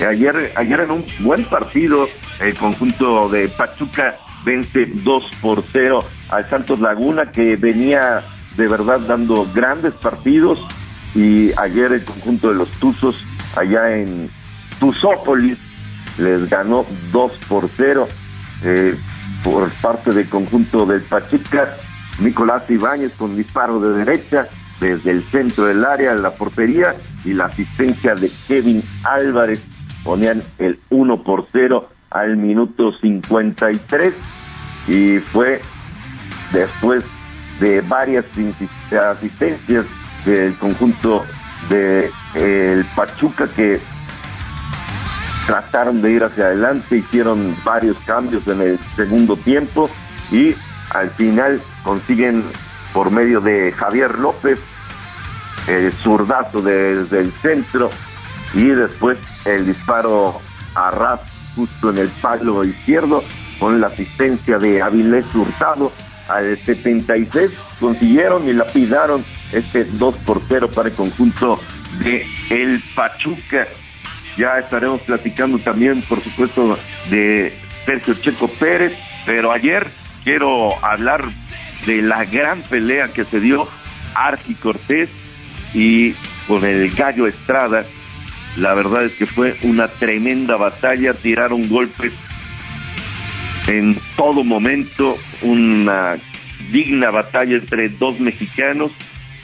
Ayer, 0.07 0.53
ayer 0.57 0.81
en 0.81 0.91
un 0.91 1.07
buen 1.21 1.45
partido, 1.45 2.09
el 2.41 2.55
conjunto 2.55 3.29
de 3.29 3.49
Pachuca 3.49 4.17
vence 4.45 4.87
2 4.87 5.25
por 5.41 5.63
0 5.73 6.01
al 6.31 6.51
Santos 6.51 6.81
Laguna, 6.81 7.31
que 7.31 7.57
venía 7.57 8.25
de 8.57 8.69
verdad 8.69 9.01
dando 9.01 9.47
grandes 9.55 9.95
partidos. 9.95 10.59
Y 11.15 11.51
ayer 11.59 11.93
el 11.93 12.05
conjunto 12.05 12.49
de 12.49 12.57
los 12.57 12.71
Tuzos, 12.73 13.17
allá 13.57 13.97
en 13.97 14.29
Tuzópolis, 14.79 15.59
les 16.19 16.49
ganó 16.49 16.87
2 17.13 17.33
por 17.49 17.69
0 17.77 18.09
eh, 18.65 18.95
por 19.43 19.71
parte 19.75 20.13
del 20.13 20.29
conjunto 20.29 20.87
del 20.87 21.03
Pachuca. 21.03 21.77
Nicolás 22.21 22.69
Ibáñez 22.71 23.13
con 23.17 23.37
disparo 23.37 23.79
de 23.81 24.05
derecha 24.05 24.49
desde 24.81 25.11
el 25.11 25.23
centro 25.23 25.67
del 25.67 25.85
área, 25.85 26.15
la 26.15 26.31
portería 26.31 26.95
y 27.25 27.33
la 27.33 27.47
asistencia 27.47 28.15
de 28.15 28.31
Kevin 28.49 28.83
Álvarez 29.05 29.63
ponían 30.05 30.43
el 30.59 30.79
1 30.91 31.23
por 31.23 31.47
0 31.53 31.89
al 32.11 32.37
minuto 32.37 32.93
53 33.01 34.15
y 34.89 35.19
fue 35.19 35.61
después 36.53 37.05
de 37.61 37.81
varias 37.83 38.25
asistencias 39.11 39.87
del 40.25 40.55
conjunto 40.55 41.25
de 41.69 42.11
el 42.35 42.85
Pachuca 42.95 43.49
que 43.49 43.81
trataron 45.47 46.03
de 46.03 46.13
ir 46.13 46.25
hacia 46.25 46.47
adelante, 46.47 46.99
hicieron 46.99 47.57
varios 47.65 47.97
cambios 48.05 48.47
en 48.49 48.61
el 48.61 48.79
segundo 48.97 49.37
tiempo 49.37 49.89
y 50.31 50.55
al 50.91 51.11
final 51.11 51.61
consiguen 51.85 52.45
por 52.93 53.11
medio 53.11 53.41
de 53.41 53.73
Javier 53.73 54.19
López 54.19 54.59
el 55.69 55.93
zurdazo 55.93 56.63
desde 56.63 57.21
el 57.21 57.33
centro 57.33 57.91
y 58.55 58.65
después 58.65 59.19
el 59.47 59.67
disparo 59.67 60.41
a 60.75 60.91
ras 60.91 61.21
justo 61.55 61.91
en 61.91 61.99
el 61.99 62.09
palo 62.09 62.65
izquierdo 62.65 63.23
con 63.59 63.81
la 63.81 63.89
asistencia 63.89 64.59
de 64.59 64.83
Avilés 64.83 65.33
Hurtado 65.35 65.93
al 66.29 66.59
76 66.59 67.51
consiguieron 67.81 68.49
y 68.49 68.53
lapidaron 68.53 69.25
este 69.53 69.85
2 69.85 70.17
por 70.19 70.43
0 70.49 70.71
para 70.75 70.89
el 70.89 70.95
conjunto 70.95 71.61
de 72.01 72.27
el 72.51 72.83
Pachuca 72.95 73.67
ya 74.37 74.59
estaremos 74.59 75.01
platicando 75.03 75.59
también, 75.59 76.03
por 76.03 76.23
supuesto, 76.23 76.79
de 77.11 77.53
Sergio 77.85 78.15
Checo 78.15 78.49
Pérez, 78.49 78.93
pero 79.25 79.53
ayer 79.53 79.89
quiero 80.25 80.85
hablar 80.85 81.25
de 81.87 82.03
la 82.03 82.25
gran 82.25 82.63
pelea 82.63 83.09
que 83.09 83.25
se 83.25 83.41
dio 83.41 83.69
Argi 84.15 84.55
Cortés 84.55 85.09
y 85.73 86.13
con 86.47 86.65
el 86.65 86.91
Gallo 86.91 87.27
Estrada. 87.27 87.85
La 88.57 88.75
verdad 88.75 89.05
es 89.05 89.13
que 89.13 89.27
fue 89.27 89.57
una 89.63 89.89
tremenda 89.89 90.57
batalla, 90.57 91.15
tiraron 91.15 91.69
golpes 91.69 92.13
en 93.67 93.99
todo 94.17 94.45
momento, 94.45 95.19
una 95.43 96.17
digna 96.71 97.11
batalla 97.11 97.57
entre 97.57 97.89
dos 97.89 98.21
mexicanos. 98.21 98.91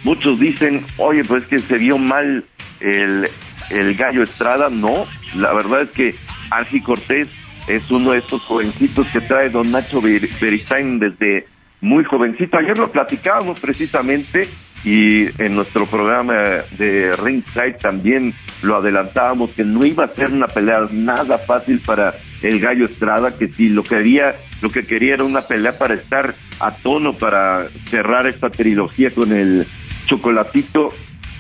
Muchos 0.05 0.39
dicen, 0.41 0.85
oye, 0.97 1.25
pues 1.25 1.45
que 1.47 1.59
se 1.59 1.79
vio 1.79 1.99
mal 1.99 2.45
el, 2.81 3.29
el 3.73 3.95
Gallo 3.95 4.23
Estrada. 4.23 4.69
No, 4.71 5.07
la 5.35 5.53
verdad 5.53 5.83
es 5.83 5.91
que 5.91 6.15
Argi 6.51 6.81
Cortés 6.81 7.29
es 7.69 7.91
uno 7.91 8.13
de 8.13 8.19
estos 8.19 8.43
jovencitos 8.43 9.07
que 9.09 9.21
trae 9.21 9.49
don 9.51 9.71
Nacho 9.71 10.01
Ber- 10.01 10.29
Beristain 10.41 10.99
desde 10.99 11.47
muy 11.81 12.05
jovencito. 12.05 12.57
Ayer 12.59 12.77
lo 12.79 12.91
platicábamos 12.91 13.59
precisamente 13.59 14.49
y 14.85 15.27
en 15.41 15.55
nuestro 15.55 15.87
programa 15.87 16.35
de 16.73 17.13
Ringside 17.13 17.79
también 17.81 18.35
lo 18.63 18.77
adelantábamos 18.77 19.51
que 19.51 19.65
no 19.65 19.85
iba 19.87 20.05
a 20.05 20.15
ser 20.15 20.31
una 20.31 20.49
pelea 20.49 20.89
nada 20.91 21.39
fácil 21.39 21.81
para 21.85 22.15
el 22.43 22.59
Gallo 22.61 22.87
Estrada, 22.87 23.37
que 23.37 23.49
si 23.49 23.69
lo 23.69 23.83
quería, 23.85 24.35
lo 24.61 24.71
que 24.71 24.85
quería 24.85 25.15
era 25.15 25.25
una 25.25 25.43
pelea 25.43 25.79
para 25.79 25.95
estar 25.95 26.35
a 26.61 26.73
tono 26.73 27.15
para 27.15 27.69
cerrar 27.91 28.27
esta 28.27 28.51
trilogía 28.51 29.11
con 29.13 29.33
el 29.33 29.67
chocolatito, 30.07 30.93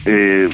eh, 0.06 0.48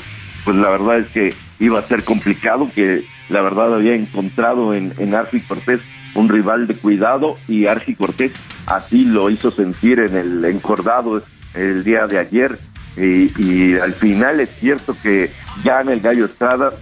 pues 0.48 0.56
la 0.56 0.70
verdad 0.70 1.00
es 1.00 1.08
que 1.08 1.34
iba 1.60 1.78
a 1.78 1.82
ser 1.82 2.04
complicado, 2.04 2.70
que 2.74 3.04
la 3.28 3.42
verdad 3.42 3.74
había 3.74 3.94
encontrado 3.94 4.72
en, 4.72 4.94
en 4.96 5.14
Argi 5.14 5.40
Cortés 5.40 5.82
un 6.14 6.30
rival 6.30 6.66
de 6.66 6.74
cuidado 6.74 7.34
y 7.48 7.66
Argi 7.66 7.94
Cortés 7.94 8.32
así 8.64 9.04
lo 9.04 9.28
hizo 9.28 9.50
sentir 9.50 9.98
en 9.98 10.16
el 10.16 10.42
encordado 10.46 11.22
el 11.52 11.84
día 11.84 12.06
de 12.06 12.18
ayer. 12.18 12.58
Y, 12.96 13.76
al 13.76 13.92
final 13.92 14.40
es 14.40 14.48
cierto 14.58 14.96
que 15.02 15.30
gana 15.62 15.92
el 15.92 16.00
Gallo 16.00 16.24
Estrada, 16.24 16.72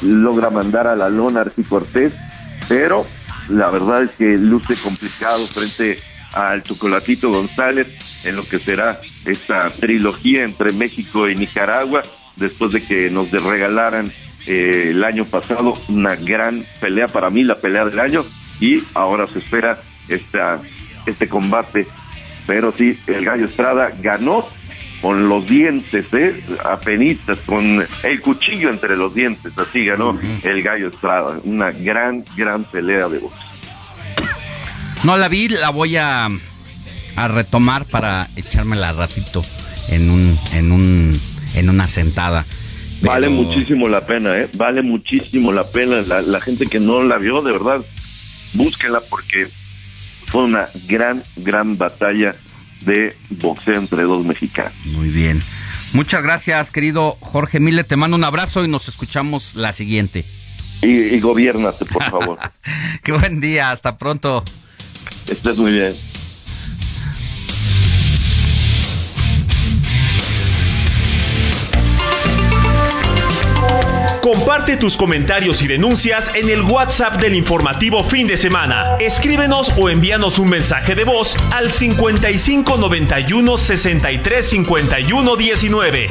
logra 0.00 0.50
mandar 0.50 0.86
a 0.86 0.94
la 0.94 1.08
lona 1.08 1.40
Argi 1.40 1.64
Cortés, 1.64 2.12
pero 2.68 3.04
la 3.48 3.70
verdad 3.70 4.04
es 4.04 4.12
que 4.12 4.36
luce 4.36 4.74
complicado 4.80 5.44
frente 5.48 5.98
al 6.32 6.62
Chocolatito 6.62 7.28
González 7.32 7.88
en 8.22 8.36
lo 8.36 8.44
que 8.44 8.60
será 8.60 9.00
esta 9.24 9.68
trilogía 9.70 10.44
entre 10.44 10.72
México 10.72 11.28
y 11.28 11.34
Nicaragua, 11.34 12.00
después 12.36 12.72
de 12.72 12.82
que 12.82 13.10
nos 13.10 13.30
regalaran 13.30 14.12
eh, 14.46 14.88
el 14.90 15.04
año 15.04 15.24
pasado, 15.24 15.74
una 15.88 16.16
gran 16.16 16.64
pelea 16.80 17.06
para 17.06 17.30
mí, 17.30 17.44
la 17.44 17.56
pelea 17.56 17.84
del 17.84 17.98
año, 17.98 18.24
y 18.60 18.82
ahora 18.94 19.26
se 19.26 19.38
espera 19.38 19.80
esta, 20.08 20.60
este 21.06 21.28
combate. 21.28 21.86
Pero 22.46 22.74
sí, 22.76 22.98
el 23.06 23.24
Gallo 23.24 23.46
Estrada 23.46 23.92
ganó 24.00 24.46
con 25.00 25.28
los 25.28 25.46
dientes, 25.46 26.06
¿eh? 26.12 26.42
apenitas, 26.64 27.38
con 27.46 27.86
el 28.02 28.20
cuchillo 28.20 28.70
entre 28.70 28.96
los 28.96 29.14
dientes, 29.14 29.52
así 29.58 29.84
ganó 29.84 30.18
el 30.42 30.62
Gallo 30.62 30.88
Estrada. 30.88 31.38
Una 31.44 31.70
gran, 31.72 32.24
gran 32.36 32.64
pelea 32.64 33.08
de 33.08 33.18
box. 33.18 33.34
No 35.04 35.18
la 35.18 35.28
vi, 35.28 35.48
la 35.48 35.70
voy 35.70 35.96
a, 35.96 36.28
a 37.16 37.28
retomar 37.28 37.84
para 37.86 38.28
echármela 38.36 38.92
ratito 38.92 39.42
en 39.90 40.10
un, 40.10 40.38
en 40.54 40.72
un, 40.72 41.20
en 41.54 41.70
una 41.70 41.86
sentada. 41.86 42.44
Vale 43.02 43.28
muchísimo 43.28 43.88
la 43.88 44.00
pena, 44.00 44.38
¿eh? 44.38 44.48
Vale 44.56 44.82
muchísimo 44.82 45.52
la 45.52 45.64
pena. 45.64 46.02
La, 46.02 46.22
la 46.22 46.40
gente 46.40 46.66
que 46.66 46.80
no 46.80 47.02
la 47.02 47.18
vio, 47.18 47.42
de 47.42 47.52
verdad, 47.52 47.84
búsquenla 48.54 49.00
porque 49.10 49.48
fue 50.26 50.44
una 50.44 50.68
gran, 50.88 51.22
gran 51.36 51.76
batalla 51.76 52.34
de 52.84 53.14
boxeo 53.30 53.76
entre 53.76 54.02
dos 54.04 54.24
mexicanos. 54.24 54.72
Muy 54.84 55.08
bien. 55.08 55.42
Muchas 55.92 56.22
gracias, 56.22 56.70
querido 56.70 57.16
Jorge 57.20 57.60
Mille. 57.60 57.84
Te 57.84 57.96
mando 57.96 58.16
un 58.16 58.24
abrazo 58.24 58.64
y 58.64 58.68
nos 58.68 58.88
escuchamos 58.88 59.54
la 59.54 59.72
siguiente. 59.72 60.24
Y, 60.82 60.88
y 60.88 61.20
gobiernate, 61.20 61.84
por 61.84 62.02
favor. 62.04 62.38
Qué 63.02 63.12
buen 63.12 63.40
día. 63.40 63.70
Hasta 63.70 63.96
pronto. 63.96 64.42
Estés 65.28 65.56
muy 65.56 65.72
bien. 65.72 65.94
Comparte 74.34 74.76
tus 74.76 74.96
comentarios 74.96 75.62
y 75.62 75.68
denuncias 75.68 76.32
en 76.34 76.48
el 76.48 76.62
WhatsApp 76.62 77.20
del 77.20 77.36
informativo 77.36 78.02
fin 78.02 78.26
de 78.26 78.36
semana. 78.36 78.96
Escríbenos 78.98 79.72
o 79.78 79.88
envíanos 79.88 80.40
un 80.40 80.48
mensaje 80.48 80.96
de 80.96 81.04
voz 81.04 81.36
al 81.52 81.70
55 81.70 82.76
91 82.76 83.56
63 83.56 84.48
51 84.50 85.36
19. 85.36 86.08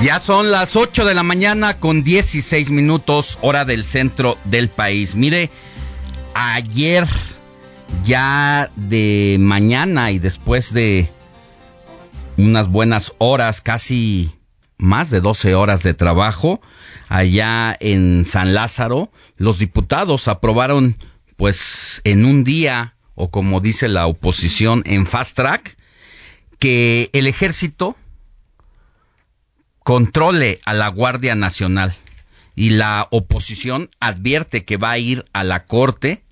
Ya 0.00 0.20
son 0.20 0.52
las 0.52 0.76
8 0.76 1.04
de 1.04 1.14
la 1.14 1.24
mañana 1.24 1.80
con 1.80 2.04
16 2.04 2.70
minutos 2.70 3.40
hora 3.42 3.64
del 3.64 3.82
centro 3.82 4.38
del 4.44 4.68
país. 4.68 5.16
Mire, 5.16 5.50
ayer 6.34 7.04
ya 8.04 8.70
de 8.76 9.38
mañana 9.40 10.12
y 10.12 10.20
después 10.20 10.72
de 10.72 11.15
unas 12.36 12.68
buenas 12.68 13.14
horas, 13.18 13.60
casi 13.60 14.30
más 14.78 15.10
de 15.10 15.20
12 15.20 15.54
horas 15.54 15.82
de 15.82 15.94
trabajo, 15.94 16.60
allá 17.08 17.76
en 17.80 18.24
San 18.24 18.54
Lázaro, 18.54 19.10
los 19.36 19.58
diputados 19.58 20.28
aprobaron 20.28 20.96
pues 21.36 22.00
en 22.04 22.24
un 22.24 22.44
día, 22.44 22.94
o 23.14 23.30
como 23.30 23.60
dice 23.60 23.88
la 23.88 24.06
oposición, 24.06 24.82
en 24.86 25.06
fast 25.06 25.36
track, 25.36 25.76
que 26.58 27.10
el 27.12 27.26
ejército 27.26 27.96
controle 29.82 30.60
a 30.64 30.74
la 30.74 30.88
Guardia 30.88 31.34
Nacional 31.34 31.94
y 32.56 32.70
la 32.70 33.06
oposición 33.10 33.90
advierte 34.00 34.64
que 34.64 34.78
va 34.78 34.90
a 34.90 34.98
ir 34.98 35.24
a 35.32 35.44
la 35.44 35.66
Corte. 35.66 36.24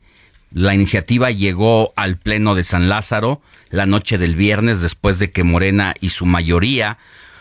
La 0.55 0.72
iniciativa 0.72 1.32
llegó 1.32 1.92
al 1.96 2.16
Pleno 2.16 2.55
de 2.55 2.62
San 2.62 2.88
Lázaro 2.88 3.42
la 3.70 3.86
noche 3.86 4.18
del 4.18 4.36
viernes 4.36 4.80
después 4.80 5.18
de 5.18 5.32
que 5.32 5.42
Morena 5.42 5.94
y 6.00 6.11
su 6.11 6.26
mayoría 6.26 6.96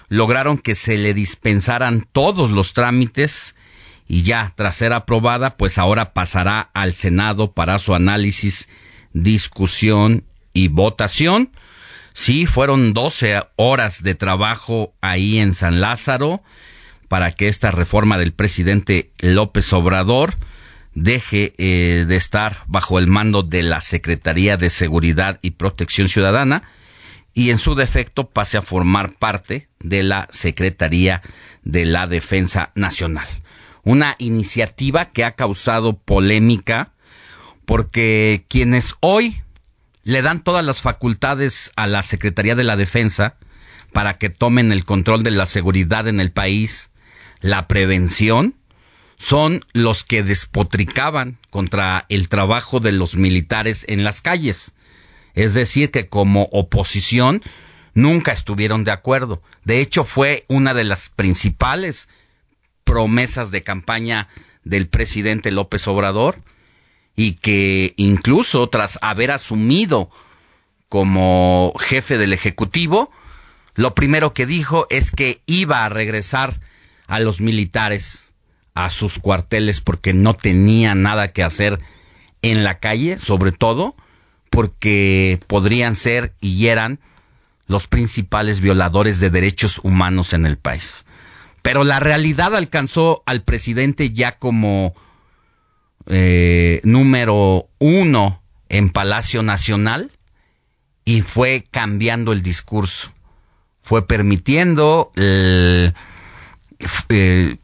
lograron 0.10 0.58
que 0.58 0.74
se 0.74 0.98
le 0.98 1.14
dispensaran 1.14 2.08
todos 2.12 2.50
los 2.50 2.74
trámites 2.74 3.56
y 4.08 4.24
ya 4.24 4.52
tras 4.56 4.78
ser 4.78 4.94
aprobada 4.94 5.58
pues 5.58 5.78
ahora 5.78 6.14
pasará 6.14 6.72
al 6.74 6.96
Senado 6.96 7.52
para 7.52 7.78
su 7.78 7.94
análisis, 7.94 8.68
discusión 9.14 10.24
y 10.52 10.70
votación. 10.70 11.52
Sí, 12.14 12.48
fueron 12.48 12.96
12 12.96 13.44
horas 13.58 14.02
de 14.02 14.16
trabajo 14.16 14.96
ahí 15.02 15.38
en 15.38 15.54
San 15.54 15.82
Lázaro 15.82 16.42
para 17.10 17.32
que 17.32 17.48
esta 17.48 17.70
reforma 17.70 18.18
del 18.18 18.34
presidente 18.34 19.12
López 19.20 19.72
Obrador 19.72 20.36
deje 20.96 21.54
eh, 21.58 22.06
de 22.06 22.16
estar 22.16 22.58
bajo 22.68 23.00
el 23.00 23.08
mando 23.08 23.44
de 23.44 23.64
la 23.64 23.82
Secretaría 23.82 24.58
de 24.58 24.70
Seguridad 24.70 25.40
y 25.42 25.52
Protección 25.52 26.08
Ciudadana 26.08 26.64
y 27.34 27.50
en 27.50 27.58
su 27.58 27.76
defecto 27.76 28.30
pase 28.30 28.58
a 28.58 28.62
formar 28.62 29.16
parte 29.16 29.68
de 29.80 30.04
la 30.04 30.28
Secretaría 30.32 31.22
de 31.64 31.86
la 31.86 32.08
Defensa 32.08 32.72
Nacional. 32.76 33.28
Una 33.84 34.16
iniciativa 34.20 35.06
que 35.06 35.26
ha 35.26 35.32
causado 35.32 35.98
polémica 35.98 36.94
porque 37.66 38.46
quienes 38.48 38.96
hoy 39.00 39.42
le 40.04 40.22
dan 40.22 40.44
todas 40.44 40.64
las 40.64 40.82
facultades 40.82 41.72
a 41.76 41.88
la 41.88 42.04
Secretaría 42.04 42.56
de 42.56 42.64
la 42.64 42.76
Defensa 42.76 43.36
para 43.94 44.18
que 44.18 44.30
tomen 44.30 44.72
el 44.72 44.86
control 44.86 45.24
de 45.24 45.32
la 45.32 45.46
seguridad 45.46 46.08
en 46.08 46.20
el 46.20 46.32
país, 46.32 46.92
la 47.42 47.68
prevención, 47.68 48.56
son 49.24 49.66
los 49.72 50.04
que 50.04 50.22
despotricaban 50.22 51.38
contra 51.50 52.06
el 52.10 52.28
trabajo 52.28 52.82
de 52.82 52.92
los 52.92 53.16
militares 53.16 53.86
en 53.88 54.04
las 54.04 54.20
calles. 54.20 54.74
Es 55.34 55.54
decir, 55.54 55.92
que 55.92 56.10
como 56.10 56.50
oposición 56.52 57.42
nunca 57.94 58.34
estuvieron 58.34 58.84
de 58.84 58.92
acuerdo. 58.92 59.42
De 59.64 59.80
hecho, 59.80 60.04
fue 60.04 60.44
una 60.50 60.74
de 60.74 60.84
las 60.84 61.08
principales 61.08 62.10
promesas 62.84 63.50
de 63.50 63.64
campaña 63.64 64.28
del 64.66 64.90
presidente 64.90 65.52
López 65.52 65.88
Obrador 65.88 66.42
y 67.16 67.34
que 67.36 67.94
incluso 67.96 68.68
tras 68.68 69.00
haber 69.02 69.32
asumido 69.32 70.10
como 70.90 71.74
jefe 71.80 72.18
del 72.18 72.34
Ejecutivo, 72.34 73.10
lo 73.76 73.96
primero 73.96 74.34
que 74.34 74.46
dijo 74.46 74.86
es 74.90 75.12
que 75.12 75.42
iba 75.46 75.86
a 75.86 75.90
regresar 75.90 76.60
a 77.08 77.22
los 77.22 77.40
militares 77.40 78.33
a 78.74 78.90
sus 78.90 79.20
cuarteles 79.20 79.82
porque 79.82 80.14
no 80.14 80.34
tenía 80.34 80.96
nada 80.96 81.32
que 81.32 81.44
hacer 81.44 81.80
en 82.42 82.64
la 82.64 82.80
calle, 82.80 83.18
sobre 83.18 83.52
todo 83.52 83.96
porque 84.50 85.40
podrían 85.48 85.96
ser 85.96 86.34
y 86.40 86.68
eran 86.68 87.00
los 87.68 87.88
principales 87.88 88.60
violadores 88.62 89.20
de 89.20 89.30
derechos 89.30 89.80
humanos 89.84 90.34
en 90.34 90.46
el 90.46 90.58
país. 90.58 91.06
Pero 91.64 91.84
la 91.84 92.00
realidad 92.00 92.56
alcanzó 92.56 93.24
al 93.26 93.42
presidente 93.42 94.12
ya 94.12 94.38
como 94.38 94.94
eh, 96.06 96.82
número 96.84 97.70
uno 97.80 98.44
en 98.70 98.90
Palacio 98.90 99.42
Nacional 99.44 100.12
y 101.06 101.22
fue 101.22 101.66
cambiando 101.72 102.34
el 102.34 102.42
discurso, 102.42 103.12
fue 103.82 104.06
permitiendo, 104.06 105.12
eh, 105.16 105.94
eh, 107.10 107.58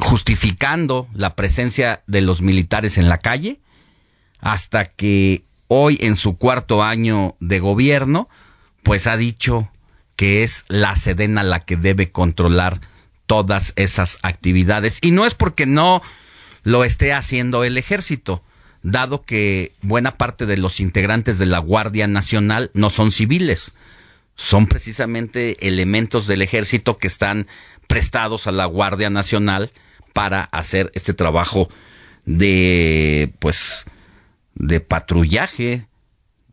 justificando 0.00 1.08
la 1.12 1.34
presencia 1.34 2.02
de 2.06 2.20
los 2.20 2.42
militares 2.42 2.98
en 2.98 3.08
la 3.08 3.18
calle, 3.18 3.60
hasta 4.40 4.84
que 4.84 5.44
hoy 5.68 5.98
en 6.00 6.16
su 6.16 6.36
cuarto 6.36 6.82
año 6.82 7.36
de 7.40 7.60
gobierno, 7.60 8.28
pues 8.82 9.06
ha 9.06 9.16
dicho 9.16 9.70
que 10.14 10.42
es 10.42 10.64
la 10.68 10.96
Sedena 10.96 11.42
la 11.42 11.60
que 11.60 11.76
debe 11.76 12.10
controlar 12.10 12.80
todas 13.26 13.72
esas 13.76 14.18
actividades. 14.22 14.98
Y 15.02 15.10
no 15.10 15.26
es 15.26 15.34
porque 15.34 15.66
no 15.66 16.02
lo 16.62 16.84
esté 16.84 17.12
haciendo 17.12 17.64
el 17.64 17.78
ejército, 17.78 18.42
dado 18.82 19.22
que 19.24 19.72
buena 19.82 20.16
parte 20.16 20.46
de 20.46 20.56
los 20.56 20.80
integrantes 20.80 21.38
de 21.38 21.46
la 21.46 21.58
Guardia 21.58 22.06
Nacional 22.06 22.70
no 22.74 22.90
son 22.90 23.10
civiles, 23.10 23.72
son 24.36 24.66
precisamente 24.66 25.66
elementos 25.66 26.26
del 26.26 26.42
ejército 26.42 26.98
que 26.98 27.06
están 27.06 27.46
prestados 27.86 28.46
a 28.46 28.52
la 28.52 28.66
Guardia 28.66 29.10
Nacional 29.10 29.70
para 30.16 30.44
hacer 30.44 30.90
este 30.94 31.12
trabajo 31.12 31.68
de 32.24 33.34
pues 33.38 33.84
de 34.54 34.80
patrullaje, 34.80 35.88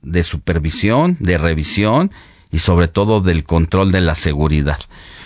de 0.02 0.24
supervisión, 0.26 1.16
de 1.22 1.38
revisión 1.38 2.12
y 2.52 2.60
sobre 2.60 2.90
todo 2.90 3.22
del 3.22 3.46
control 3.46 3.94
de 3.94 4.02
la 4.02 4.16
seguridad. 4.16 4.82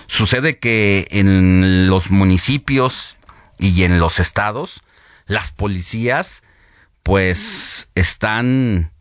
Sucede 0.06 0.60
que 0.60 1.08
en 1.10 1.88
los 1.88 2.12
municipios 2.12 3.18
y 3.58 3.82
en 3.82 3.98
los 3.98 4.20
estados, 4.20 4.84
las 5.26 5.52
policías 5.52 6.44
pues 7.02 7.90
están 7.96 8.92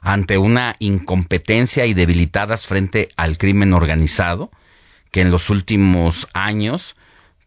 ante 0.00 0.38
una 0.38 0.74
incompetencia 0.78 1.84
y 1.84 1.92
debilitadas 1.92 2.66
frente 2.66 3.08
al 3.18 3.36
crimen 3.36 3.74
organizado, 3.74 4.50
que 5.10 5.20
en 5.20 5.30
los 5.30 5.50
últimos 5.50 6.28
años 6.32 6.96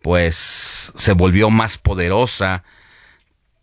pues 0.01 0.93
se 0.95 1.13
volvió 1.13 1.49
más 1.49 1.77
poderosa 1.77 2.63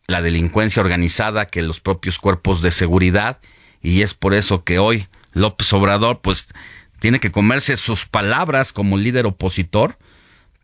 la 0.06 0.22
delincuencia 0.22 0.82
organizada 0.82 1.46
que 1.46 1.62
los 1.62 1.80
propios 1.80 2.18
cuerpos 2.18 2.62
de 2.62 2.70
seguridad 2.70 3.38
y 3.82 4.02
es 4.02 4.14
por 4.14 4.34
eso 4.34 4.64
que 4.64 4.78
hoy 4.78 5.06
López 5.32 5.72
Obrador, 5.72 6.20
pues 6.22 6.48
tiene 6.98 7.20
que 7.20 7.30
comerse 7.30 7.76
sus 7.76 8.06
palabras 8.06 8.72
como 8.72 8.96
líder 8.96 9.26
opositor 9.26 9.98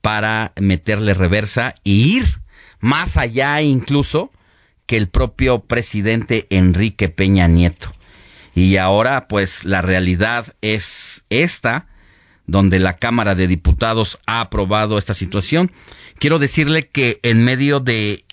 para 0.00 0.52
meterle 0.58 1.14
reversa 1.14 1.74
e 1.84 1.90
ir 1.90 2.40
más 2.80 3.16
allá 3.16 3.60
incluso 3.60 4.32
que 4.86 4.96
el 4.96 5.08
propio 5.08 5.60
presidente 5.60 6.46
Enrique 6.50 7.08
Peña 7.08 7.46
Nieto. 7.48 7.92
Y 8.54 8.76
ahora 8.78 9.28
pues 9.28 9.64
la 9.64 9.82
realidad 9.82 10.54
es 10.62 11.24
esta, 11.30 11.86
donde 12.46 12.78
la 12.78 12.96
Cámara 12.96 13.34
de 13.34 13.46
Diputados 13.46 14.18
ha 14.26 14.40
aprobado 14.40 14.98
esta 14.98 15.14
situación. 15.14 15.72
Quiero 16.18 16.38
decirle 16.38 16.88
que 16.88 17.20
en 17.22 17.44
medio 17.44 17.80
de 17.80 18.24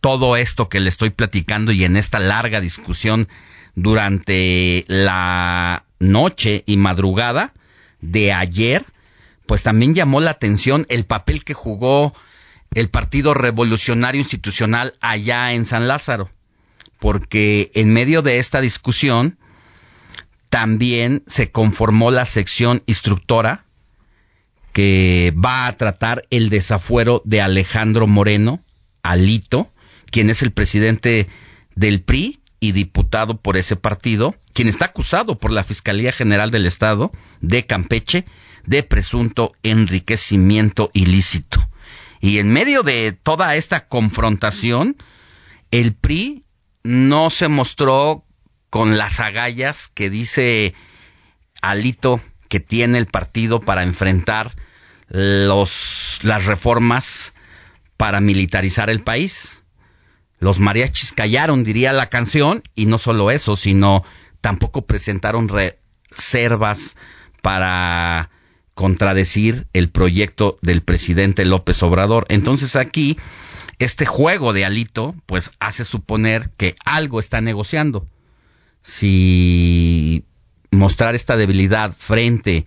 todo 0.00 0.36
esto 0.36 0.68
que 0.68 0.80
le 0.80 0.88
estoy 0.88 1.10
platicando 1.10 1.72
y 1.72 1.84
en 1.84 1.96
esta 1.96 2.18
larga 2.18 2.60
discusión 2.60 3.28
durante 3.74 4.84
la 4.88 5.84
noche 5.98 6.62
y 6.66 6.76
madrugada 6.76 7.54
de 8.00 8.32
ayer, 8.32 8.84
pues 9.46 9.62
también 9.62 9.94
llamó 9.94 10.20
la 10.20 10.32
atención 10.32 10.86
el 10.88 11.06
papel 11.06 11.44
que 11.44 11.54
jugó 11.54 12.14
el 12.74 12.88
Partido 12.88 13.34
Revolucionario 13.34 14.20
Institucional 14.20 14.94
allá 15.00 15.52
en 15.52 15.64
San 15.64 15.88
Lázaro, 15.88 16.30
porque 16.98 17.70
en 17.74 17.92
medio 17.92 18.22
de 18.22 18.38
esta 18.38 18.60
discusión 18.60 19.38
también 20.56 21.22
se 21.26 21.50
conformó 21.50 22.10
la 22.10 22.24
sección 22.24 22.82
instructora 22.86 23.66
que 24.72 25.34
va 25.36 25.66
a 25.66 25.76
tratar 25.76 26.22
el 26.30 26.48
desafuero 26.48 27.20
de 27.26 27.42
Alejandro 27.42 28.06
Moreno, 28.06 28.64
Alito, 29.02 29.70
quien 30.10 30.30
es 30.30 30.40
el 30.40 30.52
presidente 30.52 31.26
del 31.74 32.00
PRI 32.00 32.40
y 32.58 32.72
diputado 32.72 33.38
por 33.38 33.58
ese 33.58 33.76
partido, 33.76 34.34
quien 34.54 34.68
está 34.68 34.86
acusado 34.86 35.36
por 35.36 35.52
la 35.52 35.62
Fiscalía 35.62 36.10
General 36.10 36.50
del 36.50 36.64
Estado 36.64 37.12
de 37.42 37.66
Campeche 37.66 38.24
de 38.64 38.82
presunto 38.82 39.52
enriquecimiento 39.62 40.90
ilícito. 40.94 41.68
Y 42.22 42.38
en 42.38 42.48
medio 42.48 42.82
de 42.82 43.12
toda 43.12 43.56
esta 43.56 43.88
confrontación, 43.88 44.96
el 45.70 45.94
PRI 45.94 46.46
no 46.82 47.28
se 47.28 47.48
mostró 47.48 48.25
con 48.70 48.96
las 48.96 49.20
agallas 49.20 49.88
que 49.88 50.10
dice 50.10 50.74
Alito 51.62 52.20
que 52.48 52.60
tiene 52.60 52.98
el 52.98 53.06
partido 53.06 53.60
para 53.60 53.82
enfrentar 53.82 54.52
las 55.08 56.44
reformas 56.44 57.32
para 57.96 58.20
militarizar 58.20 58.90
el 58.90 59.02
país. 59.02 59.62
Los 60.38 60.60
mariachis 60.60 61.12
callaron, 61.12 61.64
diría 61.64 61.92
la 61.92 62.06
canción, 62.06 62.62
y 62.74 62.86
no 62.86 62.98
solo 62.98 63.30
eso, 63.30 63.56
sino 63.56 64.04
tampoco 64.40 64.86
presentaron 64.86 65.48
reservas 65.48 66.96
para 67.40 68.30
contradecir 68.74 69.66
el 69.72 69.88
proyecto 69.88 70.58
del 70.60 70.82
presidente 70.82 71.46
López 71.46 71.82
Obrador. 71.82 72.26
Entonces 72.28 72.76
aquí, 72.76 73.16
este 73.78 74.04
juego 74.04 74.52
de 74.52 74.66
Alito, 74.66 75.14
pues 75.24 75.50
hace 75.58 75.84
suponer 75.84 76.50
que 76.58 76.76
algo 76.84 77.18
está 77.18 77.40
negociando. 77.40 78.06
Si 78.86 80.24
mostrar 80.70 81.16
esta 81.16 81.36
debilidad 81.36 81.90
frente 81.90 82.66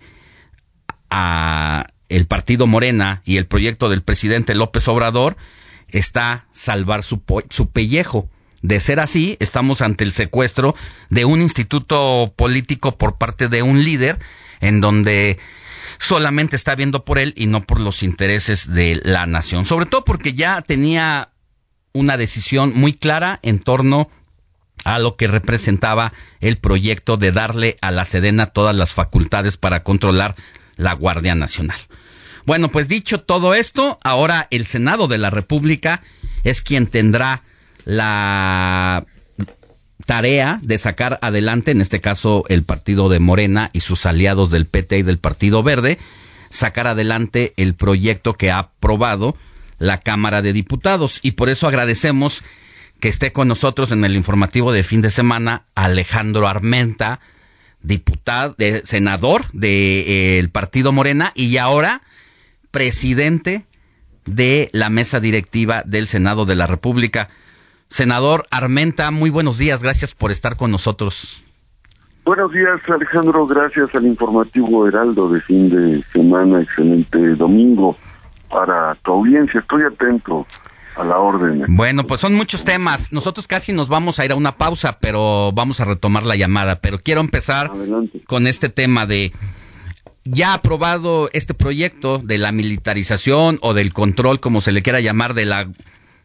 a 1.08 1.86
el 2.10 2.26
partido 2.26 2.66
Morena 2.66 3.22
y 3.24 3.38
el 3.38 3.46
proyecto 3.46 3.88
del 3.88 4.02
presidente 4.02 4.54
López 4.54 4.86
Obrador, 4.88 5.38
está 5.88 6.46
salvar 6.52 7.02
su, 7.02 7.22
su 7.48 7.70
pellejo. 7.70 8.28
De 8.60 8.80
ser 8.80 9.00
así, 9.00 9.38
estamos 9.40 9.80
ante 9.80 10.04
el 10.04 10.12
secuestro 10.12 10.74
de 11.08 11.24
un 11.24 11.40
instituto 11.40 12.30
político 12.36 12.98
por 12.98 13.16
parte 13.16 13.48
de 13.48 13.62
un 13.62 13.82
líder 13.82 14.18
en 14.60 14.82
donde 14.82 15.38
solamente 15.98 16.54
está 16.54 16.74
viendo 16.74 17.02
por 17.02 17.18
él 17.18 17.32
y 17.34 17.46
no 17.46 17.62
por 17.62 17.80
los 17.80 18.02
intereses 18.02 18.70
de 18.70 19.00
la 19.02 19.24
nación. 19.24 19.64
Sobre 19.64 19.86
todo 19.86 20.04
porque 20.04 20.34
ya 20.34 20.60
tenía 20.60 21.30
una 21.94 22.18
decisión 22.18 22.74
muy 22.74 22.92
clara 22.92 23.38
en 23.42 23.58
torno 23.58 24.10
a 24.84 24.98
lo 24.98 25.16
que 25.16 25.26
representaba 25.26 26.12
el 26.40 26.58
proyecto 26.58 27.16
de 27.16 27.32
darle 27.32 27.76
a 27.80 27.90
la 27.90 28.04
Sedena 28.04 28.46
todas 28.46 28.74
las 28.74 28.92
facultades 28.92 29.56
para 29.56 29.82
controlar 29.82 30.34
la 30.76 30.94
Guardia 30.94 31.34
Nacional. 31.34 31.78
Bueno, 32.46 32.70
pues 32.70 32.88
dicho 32.88 33.20
todo 33.20 33.54
esto, 33.54 33.98
ahora 34.02 34.48
el 34.50 34.66
Senado 34.66 35.08
de 35.08 35.18
la 35.18 35.30
República 35.30 36.02
es 36.42 36.62
quien 36.62 36.86
tendrá 36.86 37.42
la 37.84 39.04
tarea 40.06 40.58
de 40.62 40.78
sacar 40.78 41.18
adelante, 41.22 41.70
en 41.70 41.80
este 41.80 42.00
caso 42.00 42.44
el 42.48 42.64
partido 42.64 43.08
de 43.08 43.20
Morena 43.20 43.70
y 43.72 43.80
sus 43.80 44.06
aliados 44.06 44.50
del 44.50 44.66
PT 44.66 44.98
y 44.98 45.02
del 45.02 45.18
Partido 45.18 45.62
Verde, 45.62 45.98
sacar 46.48 46.86
adelante 46.86 47.52
el 47.56 47.74
proyecto 47.74 48.34
que 48.34 48.50
ha 48.50 48.58
aprobado 48.58 49.36
la 49.78 49.98
Cámara 49.98 50.42
de 50.42 50.52
Diputados. 50.52 51.20
Y 51.22 51.32
por 51.32 51.48
eso 51.50 51.68
agradecemos 51.68 52.42
que 53.00 53.08
esté 53.08 53.32
con 53.32 53.48
nosotros 53.48 53.90
en 53.92 54.04
el 54.04 54.14
informativo 54.14 54.72
de 54.72 54.82
fin 54.82 55.00
de 55.00 55.10
semana 55.10 55.64
Alejandro 55.74 56.46
Armenta, 56.46 57.20
diputado, 57.82 58.54
de, 58.58 58.82
senador 58.84 59.46
del 59.52 60.44
de, 60.44 60.50
Partido 60.52 60.92
Morena 60.92 61.32
y 61.34 61.56
ahora 61.56 62.02
presidente 62.70 63.66
de 64.26 64.68
la 64.72 64.90
mesa 64.90 65.18
directiva 65.18 65.82
del 65.84 66.06
Senado 66.06 66.44
de 66.44 66.54
la 66.54 66.66
República. 66.66 67.30
Senador 67.88 68.46
Armenta, 68.50 69.10
muy 69.10 69.30
buenos 69.30 69.58
días, 69.58 69.82
gracias 69.82 70.14
por 70.14 70.30
estar 70.30 70.56
con 70.56 70.70
nosotros. 70.70 71.42
Buenos 72.24 72.52
días, 72.52 72.80
Alejandro, 72.86 73.46
gracias 73.46 73.92
al 73.94 74.06
informativo 74.06 74.86
Heraldo 74.86 75.30
de 75.30 75.40
fin 75.40 75.70
de 75.70 76.02
semana, 76.12 76.60
excelente 76.60 77.34
domingo 77.34 77.96
para 78.50 78.94
tu 78.96 79.12
audiencia, 79.12 79.60
estoy 79.60 79.82
atento 79.84 80.46
a 81.00 81.04
la 81.04 81.18
orden. 81.18 81.64
Bueno, 81.68 82.06
pues 82.06 82.20
son 82.20 82.34
muchos 82.34 82.64
temas, 82.64 83.12
nosotros 83.12 83.46
casi 83.46 83.72
nos 83.72 83.88
vamos 83.88 84.18
a 84.18 84.24
ir 84.24 84.32
a 84.32 84.36
una 84.36 84.52
pausa, 84.52 84.98
pero 85.00 85.52
vamos 85.52 85.80
a 85.80 85.84
retomar 85.84 86.24
la 86.24 86.36
llamada, 86.36 86.76
pero 86.76 86.98
quiero 86.98 87.20
empezar 87.20 87.70
Adelante. 87.70 88.22
con 88.26 88.46
este 88.46 88.68
tema 88.68 89.06
de 89.06 89.32
ya 90.24 90.54
aprobado 90.54 91.28
este 91.32 91.54
proyecto 91.54 92.18
de 92.18 92.38
la 92.38 92.52
militarización 92.52 93.58
o 93.62 93.74
del 93.74 93.92
control, 93.92 94.40
como 94.40 94.60
se 94.60 94.72
le 94.72 94.82
quiera 94.82 95.00
llamar, 95.00 95.34
de 95.34 95.46
la 95.46 95.68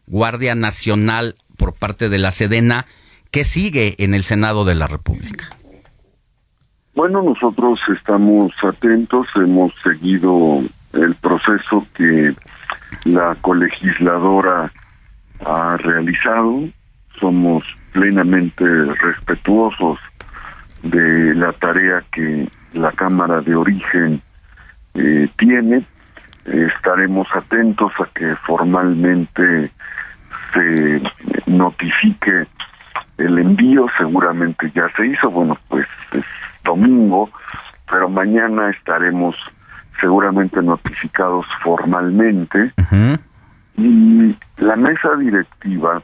Guardia 0.06 0.54
Nacional 0.54 1.34
por 1.56 1.72
parte 1.72 2.08
de 2.08 2.18
la 2.18 2.30
Sedena, 2.30 2.86
¿qué 3.30 3.44
sigue 3.44 3.94
en 3.98 4.14
el 4.14 4.24
Senado 4.24 4.64
de 4.64 4.74
la 4.74 4.86
República? 4.86 5.56
Bueno, 6.94 7.22
nosotros 7.22 7.78
estamos 7.94 8.52
atentos, 8.62 9.26
hemos 9.36 9.72
seguido 9.82 10.62
el 10.96 11.14
proceso 11.14 11.86
que 11.94 12.34
la 13.04 13.34
colegisladora 13.40 14.72
ha 15.44 15.76
realizado, 15.76 16.68
somos 17.20 17.64
plenamente 17.92 18.64
respetuosos 18.64 19.98
de 20.82 21.34
la 21.34 21.52
tarea 21.52 22.02
que 22.12 22.48
la 22.74 22.92
Cámara 22.92 23.40
de 23.40 23.54
Origen 23.54 24.20
eh, 24.94 25.28
tiene. 25.36 25.84
Estaremos 26.44 27.26
atentos 27.34 27.92
a 27.98 28.06
que 28.14 28.36
formalmente 28.46 29.70
se 30.52 31.02
notifique 31.46 32.46
el 33.18 33.38
envío, 33.38 33.86
seguramente 33.96 34.70
ya 34.74 34.88
se 34.96 35.06
hizo, 35.06 35.30
bueno, 35.30 35.58
pues 35.68 35.86
es 36.12 36.24
domingo, 36.64 37.30
pero 37.90 38.08
mañana 38.08 38.70
estaremos 38.70 39.36
seguramente 40.00 40.60
notificados 40.62 41.46
formalmente 41.62 42.72
Uh 42.78 42.82
-huh. 42.90 43.18
y 43.76 44.36
la 44.58 44.76
mesa 44.76 45.14
directiva, 45.18 46.02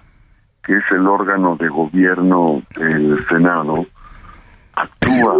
que 0.63 0.77
es 0.77 0.85
el 0.91 1.07
órgano 1.07 1.57
de 1.57 1.69
gobierno 1.69 2.63
del 2.77 3.25
Senado, 3.27 3.87
actúa 4.75 5.35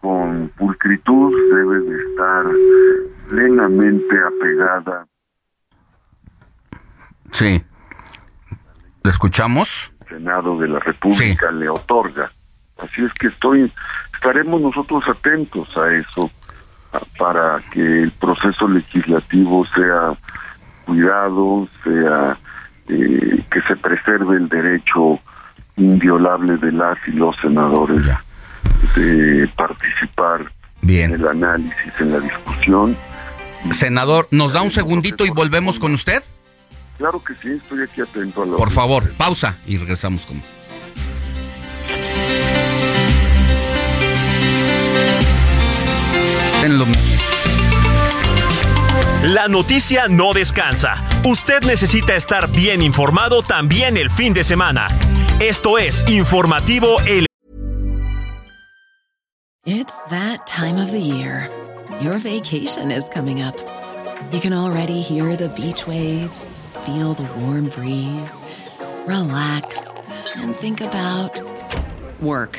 con 0.00 0.50
pulcritud, 0.56 1.32
debe 1.54 1.80
de 1.80 2.02
estar 2.10 2.44
plenamente 3.28 4.16
apegada. 4.20 5.06
Sí. 7.30 7.62
¿Lo 9.02 9.10
escuchamos? 9.10 9.92
El 10.02 10.18
Senado 10.18 10.58
de 10.58 10.68
la 10.68 10.78
República 10.80 11.48
sí. 11.50 11.54
le 11.56 11.68
otorga. 11.68 12.30
Así 12.78 13.04
es 13.04 13.12
que 13.14 13.28
estoy, 13.28 13.72
estaremos 14.14 14.60
nosotros 14.60 15.04
atentos 15.08 15.76
a 15.76 15.92
eso 15.92 16.30
para 17.18 17.60
que 17.70 18.02
el 18.02 18.10
proceso 18.12 18.68
legislativo 18.68 19.66
sea 19.66 20.16
cuidado, 20.84 21.68
sea 21.84 22.38
eh, 22.88 23.44
que 23.50 23.62
se 23.62 23.76
preserve 23.76 24.36
el 24.36 24.48
derecho 24.48 25.18
inviolable 25.76 26.56
de 26.56 26.72
las 26.72 26.96
y 27.06 27.12
los 27.12 27.36
senadores 27.40 28.06
de 28.94 29.48
participar 29.56 30.50
Bien. 30.80 31.12
en 31.12 31.20
el 31.20 31.28
análisis, 31.28 31.92
en 31.98 32.12
la 32.12 32.20
discusión. 32.20 32.96
Senador, 33.70 34.28
¿nos 34.30 34.52
da 34.52 34.62
un 34.62 34.70
segundito 34.70 35.26
y 35.26 35.30
volvemos 35.30 35.78
con 35.78 35.92
usted? 35.92 36.22
Claro 36.98 37.22
que 37.22 37.34
sí, 37.34 37.50
estoy 37.50 37.82
aquí 37.82 38.00
atento 38.00 38.42
a 38.42 38.46
la 38.46 38.56
Por 38.56 38.70
favor, 38.70 39.14
pausa 39.16 39.58
y 39.66 39.76
regresamos 39.76 40.24
con. 40.24 40.40
la 49.22 49.48
noticia 49.48 50.08
no 50.08 50.32
descansa. 50.32 50.94
Usted 51.24 51.62
necesita 51.62 52.14
estar 52.14 52.48
bien 52.50 52.82
informado 52.82 53.42
también 53.42 53.96
el 53.96 54.10
fin 54.10 54.32
de 54.32 54.44
semana. 54.44 54.88
Esto 55.40 55.78
es 55.78 56.04
Informativo 56.08 57.00
L. 57.00 57.26
It's 59.64 60.04
that 60.10 60.46
time 60.46 60.80
of 60.80 60.90
the 60.90 61.00
year. 61.00 61.50
Your 62.00 62.18
vacation 62.18 62.90
is 62.90 63.08
coming 63.08 63.42
up. 63.42 63.56
You 64.32 64.40
can 64.40 64.52
already 64.52 65.02
hear 65.02 65.36
the 65.36 65.48
beach 65.48 65.86
waves, 65.86 66.60
feel 66.84 67.14
the 67.14 67.28
warm 67.40 67.68
breeze, 67.68 68.42
relax 69.06 69.88
and 70.36 70.54
think 70.54 70.80
about 70.80 71.40
work. 72.20 72.58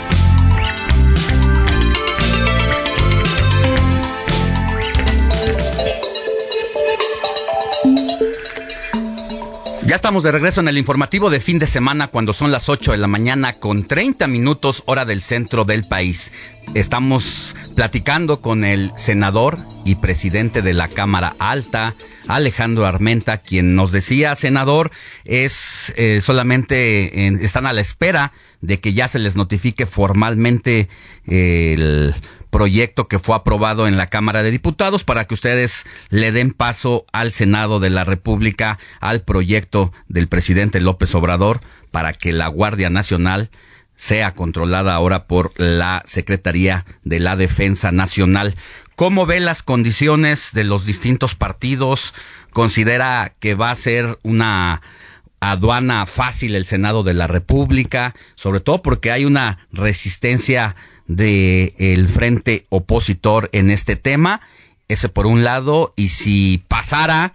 Ya 9.91 9.95
estamos 9.97 10.23
de 10.23 10.31
regreso 10.31 10.61
en 10.61 10.69
el 10.69 10.77
informativo 10.77 11.29
de 11.29 11.41
fin 11.41 11.59
de 11.59 11.67
semana 11.67 12.07
cuando 12.07 12.31
son 12.31 12.49
las 12.49 12.69
8 12.69 12.93
de 12.93 12.97
la 12.97 13.07
mañana 13.07 13.59
con 13.59 13.83
30 13.83 14.25
minutos 14.27 14.83
hora 14.85 15.03
del 15.03 15.19
centro 15.19 15.65
del 15.65 15.85
país. 15.85 16.31
Estamos 16.75 17.57
platicando 17.75 18.39
con 18.39 18.63
el 18.63 18.93
senador 18.95 19.57
y 19.83 19.95
presidente 19.95 20.61
de 20.61 20.73
la 20.73 20.87
Cámara 20.87 21.35
Alta, 21.39 21.93
Alejandro 22.29 22.85
Armenta, 22.85 23.39
quien 23.39 23.75
nos 23.75 23.91
decía, 23.91 24.33
senador, 24.37 24.91
es 25.25 25.91
eh, 25.97 26.21
solamente 26.21 27.25
en- 27.27 27.43
están 27.43 27.67
a 27.67 27.73
la 27.73 27.81
espera 27.81 28.31
de 28.61 28.79
que 28.79 28.93
ya 28.93 29.09
se 29.09 29.19
les 29.19 29.35
notifique 29.35 29.85
formalmente 29.85 30.87
eh, 31.27 31.73
el 31.77 32.15
proyecto 32.51 33.07
que 33.07 33.17
fue 33.17 33.35
aprobado 33.35 33.87
en 33.87 33.97
la 33.97 34.07
Cámara 34.07 34.43
de 34.43 34.51
Diputados 34.51 35.03
para 35.03 35.25
que 35.25 35.33
ustedes 35.33 35.85
le 36.09 36.31
den 36.31 36.51
paso 36.51 37.05
al 37.11 37.31
Senado 37.31 37.79
de 37.79 37.89
la 37.89 38.03
República 38.03 38.77
al 38.99 39.21
proyecto 39.23 39.91
del 40.07 40.27
presidente 40.27 40.79
López 40.79 41.15
Obrador 41.15 41.61
para 41.89 42.13
que 42.13 42.33
la 42.33 42.47
Guardia 42.47 42.89
Nacional 42.89 43.49
sea 43.95 44.33
controlada 44.33 44.93
ahora 44.93 45.27
por 45.27 45.51
la 45.57 46.01
Secretaría 46.05 46.85
de 47.03 47.19
la 47.19 47.35
Defensa 47.35 47.91
Nacional. 47.91 48.55
¿Cómo 48.95 49.25
ve 49.25 49.39
las 49.39 49.61
condiciones 49.63 50.53
de 50.53 50.63
los 50.63 50.85
distintos 50.85 51.35
partidos? 51.35 52.13
¿Considera 52.51 53.33
que 53.39 53.53
va 53.53 53.71
a 53.71 53.75
ser 53.75 54.17
una 54.23 54.81
aduana 55.39 56.05
fácil 56.05 56.55
el 56.55 56.65
Senado 56.65 57.03
de 57.03 57.13
la 57.13 57.27
República? 57.27 58.15
Sobre 58.35 58.59
todo 58.59 58.81
porque 58.81 59.11
hay 59.11 59.25
una 59.25 59.67
resistencia 59.71 60.75
del 61.15 61.73
el 61.77 62.07
frente 62.07 62.65
opositor 62.69 63.49
en 63.53 63.69
este 63.69 63.95
tema. 63.95 64.41
Ese 64.87 65.09
por 65.09 65.25
un 65.25 65.43
lado. 65.43 65.93
Y 65.95 66.09
si 66.09 66.63
pasara, 66.67 67.33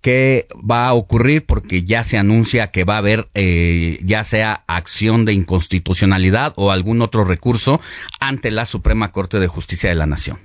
¿Qué 0.00 0.46
va 0.54 0.86
a 0.86 0.94
ocurrir? 0.94 1.44
Porque 1.44 1.82
ya 1.82 2.04
se 2.04 2.18
anuncia 2.18 2.70
que 2.70 2.84
va 2.84 2.94
a 2.94 2.98
haber 2.98 3.28
eh, 3.34 3.98
ya 4.04 4.22
sea 4.22 4.62
acción 4.68 5.24
de 5.24 5.32
inconstitucionalidad 5.32 6.52
o 6.56 6.70
algún 6.70 7.02
otro 7.02 7.24
recurso 7.24 7.80
ante 8.20 8.52
la 8.52 8.64
Suprema 8.64 9.10
Corte 9.10 9.40
de 9.40 9.48
Justicia 9.48 9.90
de 9.90 9.96
la 9.96 10.06
Nación. 10.06 10.38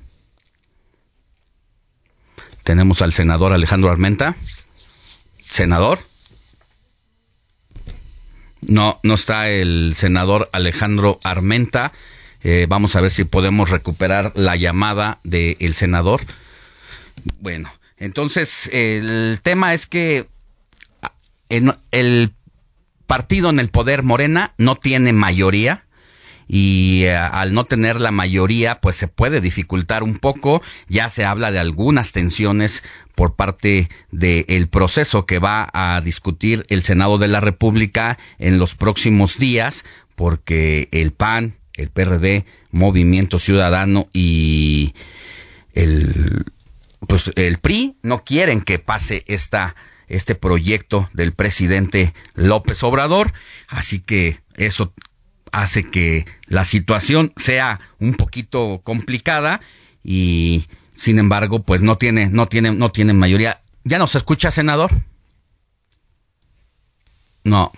Tenemos 2.63 3.01
al 3.01 3.13
senador 3.13 3.53
Alejandro 3.53 3.91
Armenta. 3.91 4.35
Senador. 5.43 5.99
No, 8.67 8.99
no 9.03 9.13
está 9.13 9.49
el 9.49 9.93
senador 9.95 10.49
Alejandro 10.53 11.19
Armenta. 11.23 11.91
Eh, 12.43 12.65
vamos 12.67 12.95
a 12.95 13.01
ver 13.01 13.11
si 13.11 13.23
podemos 13.23 13.69
recuperar 13.69 14.33
la 14.35 14.55
llamada 14.55 15.19
del 15.23 15.73
senador. 15.73 16.21
Bueno, 17.39 17.71
entonces 17.97 18.69
el 18.73 19.39
tema 19.41 19.73
es 19.73 19.87
que 19.87 20.27
en 21.49 21.73
el 21.91 22.33
partido 23.07 23.49
en 23.49 23.59
el 23.59 23.69
poder 23.69 24.03
Morena 24.03 24.53
no 24.57 24.75
tiene 24.75 25.13
mayoría 25.13 25.85
y 26.47 27.03
eh, 27.03 27.15
al 27.15 27.53
no 27.53 27.65
tener 27.65 27.99
la 27.99 28.11
mayoría 28.11 28.79
pues 28.81 28.95
se 28.95 29.07
puede 29.07 29.41
dificultar 29.41 30.03
un 30.03 30.17
poco. 30.17 30.61
Ya 30.87 31.09
se 31.09 31.25
habla 31.25 31.51
de 31.51 31.59
algunas 31.59 32.11
tensiones 32.11 32.83
por 33.15 33.35
parte 33.35 33.89
del 34.11 34.67
proceso 34.67 35.25
que 35.25 35.39
va 35.39 35.69
a 35.73 36.01
discutir 36.01 36.65
el 36.69 36.81
Senado 36.81 37.17
de 37.17 37.27
la 37.27 37.39
República 37.39 38.17
en 38.39 38.57
los 38.57 38.75
próximos 38.75 39.37
días 39.37 39.83
porque 40.15 40.89
el 40.91 41.11
PAN 41.11 41.55
el 41.75 41.89
PRD 41.89 42.45
Movimiento 42.71 43.37
Ciudadano 43.39 44.07
y 44.13 44.93
el 45.73 46.45
pues 47.07 47.31
el 47.35 47.57
PRI 47.57 47.97
no 48.01 48.23
quieren 48.23 48.61
que 48.61 48.79
pase 48.79 49.23
esta 49.27 49.75
este 50.07 50.35
proyecto 50.35 51.09
del 51.13 51.33
presidente 51.33 52.13
López 52.35 52.83
Obrador, 52.83 53.33
así 53.67 53.99
que 53.99 54.39
eso 54.55 54.93
hace 55.53 55.89
que 55.89 56.25
la 56.47 56.65
situación 56.65 57.31
sea 57.37 57.79
un 57.99 58.15
poquito 58.15 58.81
complicada 58.83 59.61
y 60.03 60.65
sin 60.95 61.19
embargo, 61.19 61.63
pues 61.63 61.81
no 61.81 61.97
tiene 61.97 62.27
no 62.29 62.47
tiene 62.47 62.73
no 62.73 62.89
tiene 62.89 63.13
mayoría. 63.13 63.61
¿Ya 63.85 63.99
nos 63.99 64.15
escucha, 64.15 64.51
senador? 64.51 64.91
No. 67.43 67.71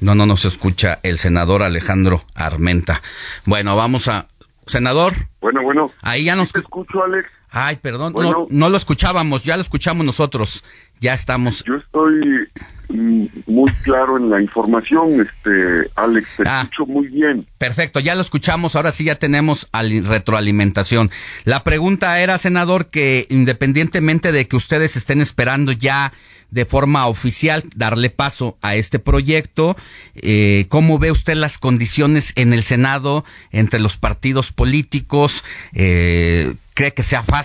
No, 0.00 0.14
no 0.14 0.26
nos 0.26 0.44
escucha 0.44 1.00
el 1.02 1.18
senador 1.18 1.62
Alejandro 1.62 2.22
Armenta. 2.34 3.02
Bueno, 3.46 3.74
vamos 3.74 4.06
a 4.06 4.28
senador. 4.66 5.14
Bueno, 5.40 5.62
bueno. 5.62 5.90
Ahí 6.02 6.24
ya 6.24 6.36
nos 6.36 6.52
te 6.52 6.60
escucho, 6.60 7.02
Alex. 7.02 7.28
Ay, 7.50 7.76
perdón, 7.76 8.12
Bueno. 8.12 8.30
no, 8.30 8.46
no 8.50 8.68
lo 8.68 8.76
escuchábamos, 8.76 9.44
ya 9.44 9.56
lo 9.56 9.62
escuchamos 9.62 10.04
nosotros. 10.04 10.64
Ya 11.00 11.14
estamos. 11.14 11.62
Yo 11.64 11.76
estoy 11.76 12.48
mm, 12.88 13.26
muy 13.46 13.70
claro 13.84 14.16
en 14.18 14.28
la 14.30 14.40
información, 14.42 15.20
este, 15.20 15.88
Alex, 15.94 16.26
te 16.36 16.42
Ah. 16.46 16.62
escucho 16.64 16.86
muy 16.86 17.06
bien. 17.08 17.46
Perfecto, 17.56 18.00
ya 18.00 18.14
lo 18.16 18.20
escuchamos, 18.20 18.74
ahora 18.76 18.90
sí 18.92 19.04
ya 19.04 19.14
tenemos 19.14 19.68
al- 19.72 20.04
retroalimentación. 20.06 21.10
La 21.44 21.62
pregunta 21.64 22.20
era, 22.20 22.36
senador, 22.38 22.86
que 22.90 23.26
independientemente 23.30 24.32
de 24.32 24.48
que 24.48 24.56
ustedes 24.56 24.96
estén 24.96 25.20
esperando 25.20 25.72
ya 25.72 26.12
de 26.50 26.64
forma 26.64 27.06
oficial 27.06 27.62
darle 27.76 28.08
paso 28.10 28.56
a 28.62 28.74
este 28.74 28.98
proyecto, 28.98 29.76
eh, 30.16 30.64
¿cómo 30.68 30.98
ve 30.98 31.10
usted 31.12 31.34
las 31.34 31.58
condiciones 31.58 32.32
en 32.36 32.52
el 32.54 32.64
Senado 32.64 33.24
entre 33.52 33.80
los 33.80 33.98
partidos 33.98 34.50
políticos? 34.52 35.44
Eh, 35.74 36.54
¿Cree 36.74 36.94
que 36.94 37.02
sea 37.02 37.22
fácil? 37.22 37.37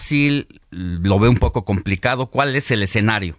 ¿Lo 0.71 1.19
ve 1.19 1.29
un 1.29 1.37
poco 1.37 1.65
complicado? 1.65 2.27
¿Cuál 2.27 2.55
es 2.55 2.71
el 2.71 2.83
escenario? 2.83 3.35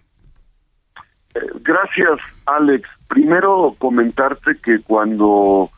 Eh, 1.33 1.39
Gracias, 1.61 2.19
Alex. 2.45 2.87
Primero 3.07 3.75
comentarte 3.77 4.57
que 4.63 4.79
cuando 4.79 5.69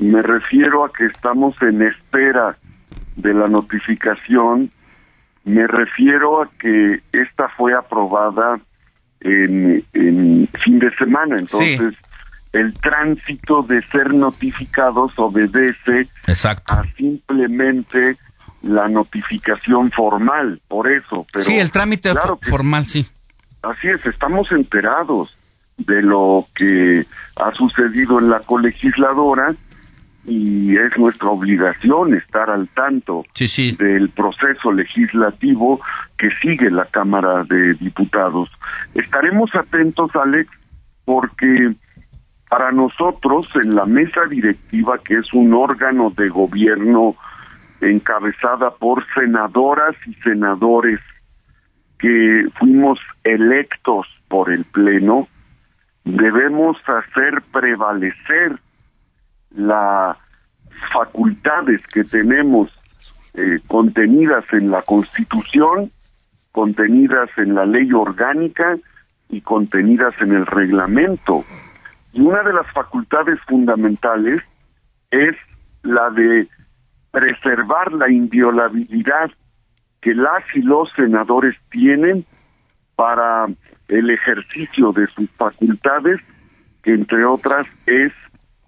me 0.00 0.22
refiero 0.22 0.84
a 0.84 0.92
que 0.92 1.06
estamos 1.06 1.54
en 1.62 1.82
espera 1.82 2.56
de 3.16 3.34
la 3.34 3.46
notificación, 3.46 4.70
me 5.44 5.66
refiero 5.66 6.42
a 6.42 6.50
que 6.58 7.02
esta 7.12 7.48
fue 7.50 7.74
aprobada 7.74 8.60
en, 9.20 9.84
en 9.92 10.48
fin 10.64 10.78
de 10.78 10.94
semana, 10.96 11.38
entonces 11.38 11.94
el 12.52 12.72
tránsito 12.74 13.62
de 13.62 13.82
ser 13.88 14.14
notificados 14.14 15.12
obedece 15.16 16.08
a 16.26 16.82
simplemente 16.96 18.16
la 18.66 18.88
notificación 18.88 19.90
formal, 19.90 20.60
por 20.68 20.90
eso. 20.90 21.26
Pero 21.32 21.44
sí, 21.44 21.58
el 21.58 21.72
trámite 21.72 22.10
claro 22.10 22.38
que- 22.38 22.50
formal, 22.50 22.84
sí. 22.86 23.06
Así 23.62 23.88
es, 23.88 24.04
estamos 24.06 24.52
enterados 24.52 25.36
de 25.78 26.02
lo 26.02 26.46
que 26.54 27.04
ha 27.36 27.52
sucedido 27.52 28.18
en 28.18 28.30
la 28.30 28.40
colegisladora 28.40 29.54
y 30.24 30.76
es 30.76 30.96
nuestra 30.98 31.28
obligación 31.28 32.14
estar 32.14 32.50
al 32.50 32.68
tanto 32.68 33.24
del 33.78 34.08
proceso 34.10 34.72
legislativo 34.72 35.80
que 36.18 36.30
sigue 36.42 36.70
la 36.70 36.84
Cámara 36.86 37.44
de 37.44 37.74
Diputados. 37.74 38.50
Estaremos 38.94 39.54
atentos, 39.54 40.10
Alex, 40.16 40.50
porque 41.04 41.72
para 42.48 42.72
nosotros 42.72 43.46
en 43.56 43.74
la 43.74 43.84
mesa 43.84 44.20
directiva, 44.28 44.98
que 45.04 45.14
es 45.14 45.32
un 45.32 45.52
órgano 45.54 46.10
de 46.16 46.28
gobierno 46.28 47.14
encabezada 47.80 48.70
por 48.70 49.04
senadoras 49.14 49.94
y 50.06 50.14
senadores 50.14 51.00
que 51.98 52.46
fuimos 52.58 52.98
electos 53.24 54.06
por 54.28 54.50
el 54.50 54.64
Pleno, 54.64 55.28
debemos 56.04 56.76
hacer 56.86 57.42
prevalecer 57.52 58.58
las 59.50 60.16
facultades 60.92 61.86
que 61.86 62.04
tenemos 62.04 62.70
eh, 63.34 63.60
contenidas 63.66 64.44
en 64.52 64.70
la 64.70 64.82
Constitución, 64.82 65.90
contenidas 66.52 67.28
en 67.36 67.54
la 67.54 67.66
ley 67.66 67.92
orgánica 67.92 68.76
y 69.28 69.40
contenidas 69.40 70.14
en 70.20 70.32
el 70.32 70.46
reglamento. 70.46 71.44
Y 72.12 72.20
una 72.20 72.42
de 72.42 72.52
las 72.52 72.66
facultades 72.72 73.38
fundamentales 73.46 74.42
es 75.10 75.36
la 75.82 76.10
de 76.10 76.48
preservar 77.16 77.94
la 77.94 78.10
inviolabilidad 78.10 79.30
que 80.02 80.14
las 80.14 80.44
y 80.54 80.60
los 80.60 80.92
senadores 80.94 81.56
tienen 81.70 82.26
para 82.94 83.46
el 83.88 84.10
ejercicio 84.10 84.92
de 84.92 85.06
sus 85.06 85.30
facultades, 85.30 86.20
que 86.82 86.92
entre 86.92 87.24
otras 87.24 87.66
es 87.86 88.12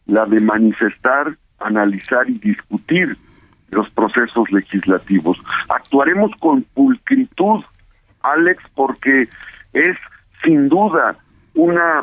la 0.07 0.25
de 0.25 0.41
manifestar, 0.41 1.37
analizar 1.59 2.31
y 2.31 2.39
discutir 2.39 3.19
los 3.69 3.91
procesos 3.91 4.51
legislativos. 4.51 5.37
Actuaremos 5.69 6.31
con 6.39 6.63
pulcritud, 6.63 7.63
Alex, 8.23 8.63
porque 8.75 9.29
es 9.75 9.97
sin 10.43 10.71
duda 10.71 11.19
una 11.53 12.03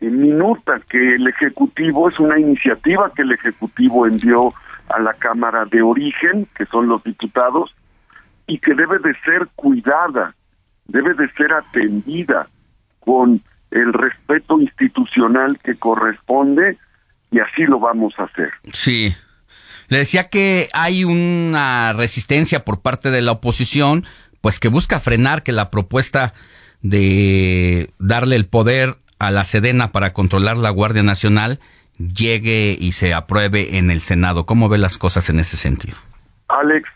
minuta 0.00 0.80
que 0.88 1.14
el 1.14 1.28
Ejecutivo, 1.28 2.08
es 2.08 2.18
una 2.18 2.36
iniciativa 2.36 3.12
que 3.14 3.22
el 3.22 3.30
Ejecutivo 3.30 4.08
envió 4.08 4.52
a 4.88 4.98
la 5.00 5.14
Cámara 5.14 5.64
de 5.64 5.82
Origen, 5.82 6.46
que 6.56 6.66
son 6.66 6.88
los 6.88 7.02
diputados, 7.04 7.74
y 8.46 8.58
que 8.58 8.74
debe 8.74 8.98
de 8.98 9.14
ser 9.24 9.48
cuidada, 9.54 10.34
debe 10.86 11.14
de 11.14 11.30
ser 11.32 11.52
atendida 11.52 12.48
con 13.00 13.42
el 13.70 13.92
respeto 13.92 14.60
institucional 14.60 15.58
que 15.62 15.76
corresponde 15.76 16.78
y 17.30 17.40
así 17.40 17.62
lo 17.64 17.80
vamos 17.80 18.14
a 18.18 18.24
hacer. 18.24 18.50
Sí. 18.72 19.14
Le 19.88 19.98
decía 19.98 20.28
que 20.28 20.68
hay 20.72 21.04
una 21.04 21.92
resistencia 21.92 22.64
por 22.64 22.80
parte 22.80 23.10
de 23.10 23.22
la 23.22 23.32
oposición, 23.32 24.04
pues 24.40 24.60
que 24.60 24.68
busca 24.68 25.00
frenar 25.00 25.42
que 25.42 25.52
la 25.52 25.70
propuesta 25.70 26.32
de 26.82 27.90
darle 27.98 28.36
el 28.36 28.46
poder 28.46 28.96
a 29.18 29.30
la 29.30 29.44
Sedena 29.44 29.90
para 29.90 30.12
controlar 30.12 30.56
la 30.56 30.70
Guardia 30.70 31.02
Nacional 31.02 31.58
llegue 31.98 32.76
y 32.78 32.92
se 32.92 33.14
apruebe 33.14 33.78
en 33.78 33.90
el 33.90 34.00
Senado. 34.00 34.46
¿Cómo 34.46 34.68
ve 34.68 34.78
las 34.78 34.98
cosas 34.98 35.30
en 35.30 35.38
ese 35.38 35.56
sentido? 35.56 35.96
Alex, 36.48 36.88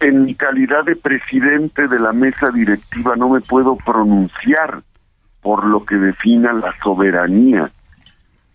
en 0.00 0.24
mi 0.24 0.34
calidad 0.34 0.84
de 0.84 0.96
presidente 0.96 1.88
de 1.88 1.98
la 1.98 2.12
mesa 2.12 2.50
directiva 2.50 3.16
no 3.16 3.28
me 3.28 3.40
puedo 3.40 3.76
pronunciar 3.76 4.82
por 5.40 5.64
lo 5.64 5.84
que 5.84 5.96
defina 5.96 6.52
la 6.52 6.74
soberanía. 6.82 7.70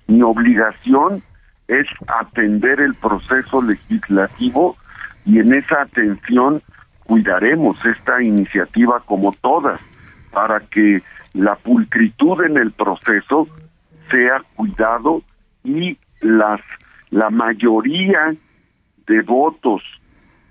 Mi 0.08 0.22
obligación 0.22 1.24
es 1.68 1.88
atender 2.08 2.80
el 2.80 2.94
proceso 2.96 3.62
legislativo 3.62 4.78
y 5.26 5.40
en 5.40 5.54
esa 5.54 5.82
atención 5.82 6.62
cuidaremos 7.06 7.84
esta 7.86 8.22
iniciativa 8.22 9.02
como 9.06 9.34
todas 9.42 9.80
para 10.32 10.60
que 10.62 11.02
la 11.34 11.56
pulcritud 11.56 12.44
en 12.44 12.58
el 12.58 12.72
proceso 12.72 13.48
sea 14.10 14.42
cuidado 14.56 15.24
y 15.64 15.98
las 16.22 16.62
la 17.10 17.30
mayoría 17.30 18.34
de 19.08 19.22
votos 19.22 19.84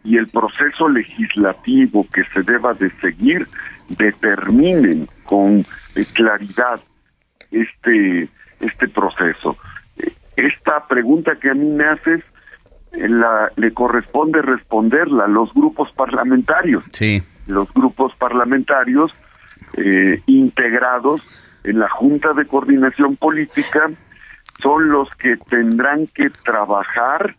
y 0.04 0.16
el 0.16 0.28
proceso 0.28 0.88
legislativo 0.88 2.06
que 2.12 2.24
se 2.32 2.42
deba 2.42 2.74
de 2.74 2.90
seguir 3.00 3.46
determinen 3.88 5.06
con 5.24 5.60
eh, 5.60 6.04
claridad 6.12 6.80
este 7.50 8.28
este 8.60 8.88
proceso. 8.88 9.56
Esta 10.36 10.86
pregunta 10.86 11.36
que 11.40 11.50
a 11.50 11.54
mí 11.54 11.66
me 11.66 11.84
haces 11.84 12.22
eh, 12.92 13.08
la, 13.08 13.50
le 13.56 13.72
corresponde 13.72 14.40
responderla 14.40 15.24
a 15.24 15.28
los 15.28 15.52
grupos 15.52 15.90
parlamentarios. 15.92 16.84
Sí. 16.92 17.22
Los 17.46 17.72
grupos 17.72 18.14
parlamentarios 18.16 19.12
eh, 19.74 20.22
integrados 20.26 21.20
en 21.64 21.78
la 21.78 21.88
Junta 21.88 22.32
de 22.32 22.46
Coordinación 22.46 23.16
Política 23.16 23.90
son 24.60 24.90
los 24.90 25.08
que 25.16 25.36
tendrán 25.36 26.06
que 26.08 26.30
trabajar 26.30 27.36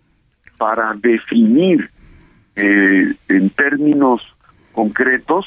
para 0.58 0.94
definir 0.94 1.90
eh, 2.56 3.14
en 3.30 3.50
términos 3.50 4.22
concretos 4.72 5.46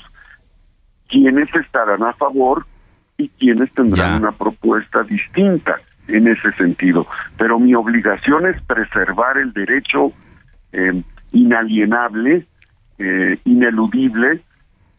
quiénes 1.09 1.55
estarán 1.55 2.03
a 2.03 2.13
favor 2.15 2.67
y 3.17 3.29
quiénes 3.31 3.73
tendrán 3.73 4.23
una 4.23 4.33
propuesta 4.33 5.03
distinta 5.05 5.77
en 6.09 6.29
ese 6.29 6.53
sentido. 6.53 7.07
Pero 7.39 7.59
mi 7.59 7.75
obligación 7.75 8.47
es 8.47 8.61
preservar 8.63 9.39
el 9.39 9.53
derecho 9.53 10.13
eh, 10.73 11.03
inalienable, 11.33 12.47
eh, 12.99 13.39
ineludible 13.45 14.41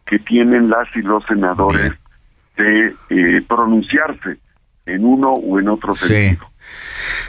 que 0.06 0.20
tienen 0.20 0.70
las 0.70 0.88
y 0.96 1.02
los 1.02 1.24
senadores 1.26 1.94
de 2.58 2.96
eh, 3.10 3.42
pronunciarse 3.48 4.40
en 4.86 5.06
uno 5.06 5.34
o 5.34 5.60
en 5.60 5.70
otro 5.70 5.96
sentido. 5.96 6.50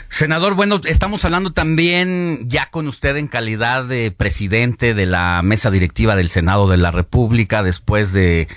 Senador, 0.09 0.55
bueno, 0.55 0.81
estamos 0.85 1.25
hablando 1.25 1.53
también 1.53 2.49
ya 2.49 2.67
con 2.71 2.89
usted 2.89 3.17
en 3.17 3.29
calidad 3.29 3.85
de 3.85 4.11
presidente 4.11 4.95
de 4.95 5.07
la 5.07 5.43
mesa 5.43 5.71
directiva 5.71 6.17
del 6.17 6.31
Senado 6.31 6.69
de 6.69 6.79
la 6.79 6.91
República 6.91 7.63
después 7.63 8.13
de 8.13 8.49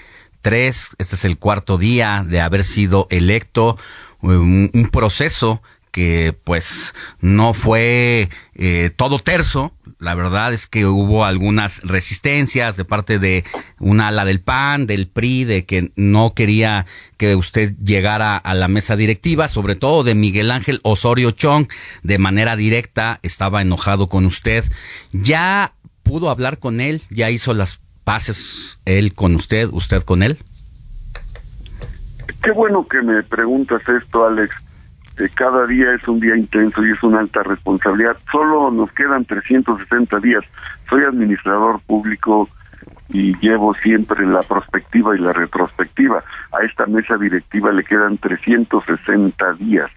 tres, 0.41 0.95
este 0.98 1.15
es 1.15 1.26
el 1.26 1.38
cuarto 1.38 1.77
día 1.77 2.26
de 2.27 2.41
haber 2.41 2.64
sido 2.64 3.07
electo, 3.10 3.77
un, 4.22 4.72
un 4.73 4.89
proceso 4.89 5.61
que 5.92 6.36
pues 6.44 6.96
no 7.20 7.54
fue 7.54 8.30
eh, 8.56 8.92
todo 8.96 9.20
terzo. 9.20 9.74
La 10.00 10.16
verdad 10.16 10.54
es 10.54 10.66
que 10.66 10.86
hubo 10.86 11.26
algunas 11.26 11.84
resistencias 11.84 12.78
de 12.78 12.86
parte 12.86 13.20
de 13.20 13.44
una 13.80 14.08
ala 14.08 14.26
del 14.26 14.42
PAN, 14.42 14.88
del 14.88 15.08
PRI, 15.08 15.44
de 15.44 15.66
que 15.66 15.92
no 15.96 16.34
quería 16.34 16.86
que 17.18 17.36
usted 17.36 17.76
llegara 17.78 18.36
a 18.36 18.54
la 18.56 18.68
mesa 18.68 18.96
directiva, 18.96 19.48
sobre 19.48 19.76
todo 19.76 20.04
de 20.04 20.16
Miguel 20.16 20.50
Ángel 20.50 20.80
Osorio 20.84 21.32
Chong, 21.32 21.68
de 22.02 22.18
manera 22.18 22.56
directa, 22.56 23.20
estaba 23.22 23.62
enojado 23.62 24.08
con 24.08 24.26
usted. 24.26 24.66
¿Ya 25.12 25.74
pudo 26.04 26.30
hablar 26.30 26.58
con 26.58 26.80
él? 26.82 27.02
¿Ya 27.10 27.30
hizo 27.30 27.54
las 27.54 27.80
paces 28.04 28.80
él 28.86 29.14
con 29.14 29.36
usted, 29.36 29.70
usted 29.72 30.02
con 30.02 30.24
él? 30.24 30.38
Qué 32.42 32.52
bueno 32.52 32.88
que 32.88 33.02
me 33.04 33.22
preguntas 33.22 33.82
esto, 33.88 34.26
Alex 34.26 34.56
cada 35.36 35.68
día 35.68 35.94
es 35.94 36.08
un 36.08 36.20
día 36.20 36.36
intenso 36.36 36.86
y 36.86 36.92
es 36.92 37.04
una 37.04 37.20
alta 37.20 37.44
responsabilidad. 37.44 38.18
Solo 38.32 38.72
nos 38.72 38.92
quedan 38.94 39.26
360 39.26 40.20
días. 40.20 40.44
Soy 40.90 41.04
administrador 41.04 41.80
público 41.82 42.50
y 43.10 43.36
llevo 43.40 43.74
siempre 43.76 44.26
la 44.26 44.40
prospectiva 44.40 45.16
y 45.16 45.20
la 45.20 45.34
retrospectiva. 45.34 46.24
A 46.54 46.66
esta 46.66 46.86
mesa 46.86 47.18
directiva 47.18 47.72
le 47.72 47.84
quedan 47.84 48.18
360 48.18 49.54
días 49.54 49.92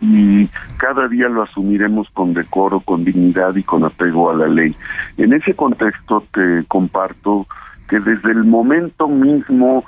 y 0.00 0.48
cada 0.76 1.08
día 1.08 1.28
lo 1.28 1.42
asumiremos 1.42 2.08
con 2.10 2.34
decoro, 2.34 2.80
con 2.80 3.04
dignidad 3.04 3.54
y 3.56 3.62
con 3.62 3.84
apego 3.84 4.30
a 4.30 4.34
la 4.34 4.46
ley. 4.46 4.76
En 5.16 5.32
ese 5.32 5.54
contexto 5.54 6.24
te 6.32 6.64
comparto 6.68 7.46
que 7.88 8.00
desde 8.00 8.30
el 8.32 8.44
momento 8.44 9.08
mismo, 9.08 9.84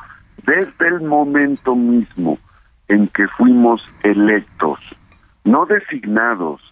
desde 0.47 0.89
el 0.89 1.03
momento 1.03 1.75
mismo 1.75 2.39
en 2.89 3.09
que 3.09 3.29
fuimos 3.29 3.83
electos, 4.03 4.79
no 5.45 5.67
designados, 5.67 6.63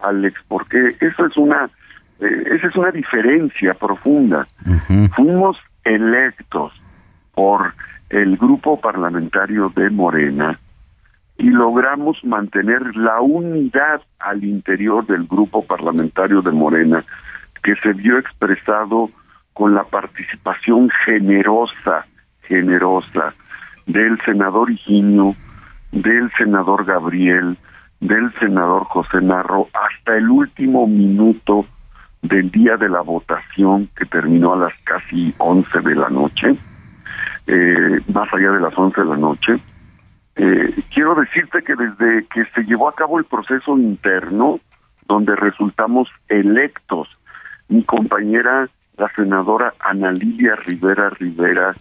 Alex, 0.00 0.40
porque 0.48 0.96
eso 1.00 1.26
es 1.26 1.36
una 1.36 1.70
eh, 2.20 2.44
esa 2.52 2.68
es 2.68 2.76
una 2.76 2.90
diferencia 2.90 3.74
profunda. 3.74 4.46
Fuimos 5.14 5.58
electos 5.84 6.72
por 7.34 7.74
el 8.08 8.36
grupo 8.36 8.80
parlamentario 8.80 9.70
de 9.74 9.90
Morena 9.90 10.58
y 11.38 11.50
logramos 11.50 12.24
mantener 12.24 12.96
la 12.96 13.20
unidad 13.20 14.00
al 14.18 14.44
interior 14.44 15.06
del 15.06 15.26
grupo 15.26 15.64
parlamentario 15.64 16.40
de 16.40 16.52
Morena 16.52 17.04
que 17.62 17.74
se 17.76 17.92
vio 17.92 18.18
expresado 18.18 19.10
con 19.52 19.74
la 19.74 19.84
participación 19.84 20.88
generosa, 21.04 22.06
generosa 22.42 23.34
del 23.86 24.18
senador 24.24 24.70
Higinio, 24.70 25.34
del 25.92 26.30
senador 26.36 26.84
Gabriel, 26.84 27.56
del 28.00 28.32
senador 28.38 28.84
José 28.84 29.20
Narro 29.20 29.68
hasta 29.72 30.16
el 30.16 30.28
último 30.28 30.86
minuto 30.86 31.66
del 32.22 32.50
día 32.50 32.76
de 32.76 32.88
la 32.88 33.00
votación 33.00 33.88
que 33.96 34.04
terminó 34.04 34.54
a 34.54 34.58
las 34.58 34.72
casi 34.84 35.34
11 35.38 35.80
de 35.80 35.94
la 35.94 36.08
noche, 36.08 36.56
eh, 37.46 38.00
más 38.12 38.32
allá 38.32 38.52
de 38.52 38.60
las 38.60 38.76
11 38.76 39.00
de 39.00 39.06
la 39.06 39.16
noche. 39.16 39.58
Eh, 40.36 40.74
quiero 40.92 41.14
decirte 41.14 41.62
que 41.62 41.74
desde 41.74 42.26
que 42.26 42.44
se 42.54 42.62
llevó 42.64 42.88
a 42.88 42.94
cabo 42.94 43.18
el 43.18 43.24
proceso 43.24 43.76
interno, 43.78 44.60
donde 45.08 45.34
resultamos 45.36 46.08
electos, 46.28 47.08
mi 47.68 47.82
compañera, 47.84 48.68
la 48.98 49.08
senadora 49.14 49.74
Ana 49.80 50.12
Lilia 50.12 50.56
Rivera 50.56 51.10
Rivera, 51.10 51.74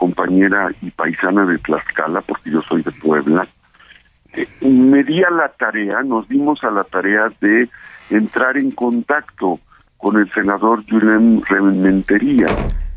compañera 0.00 0.70
y 0.80 0.90
paisana 0.90 1.44
de 1.44 1.58
Tlaxcala, 1.58 2.22
porque 2.22 2.50
yo 2.50 2.62
soy 2.62 2.82
de 2.82 2.90
Puebla, 2.90 3.46
eh, 4.32 4.48
me 4.62 5.04
di 5.04 5.22
a 5.22 5.28
la 5.28 5.48
tarea, 5.50 6.02
nos 6.02 6.26
dimos 6.26 6.64
a 6.64 6.70
la 6.70 6.84
tarea 6.84 7.30
de 7.42 7.68
entrar 8.08 8.56
en 8.56 8.70
contacto 8.70 9.60
con 9.98 10.16
el 10.16 10.32
senador 10.32 10.82
Julián 10.88 11.42
Rementería, 11.46 12.46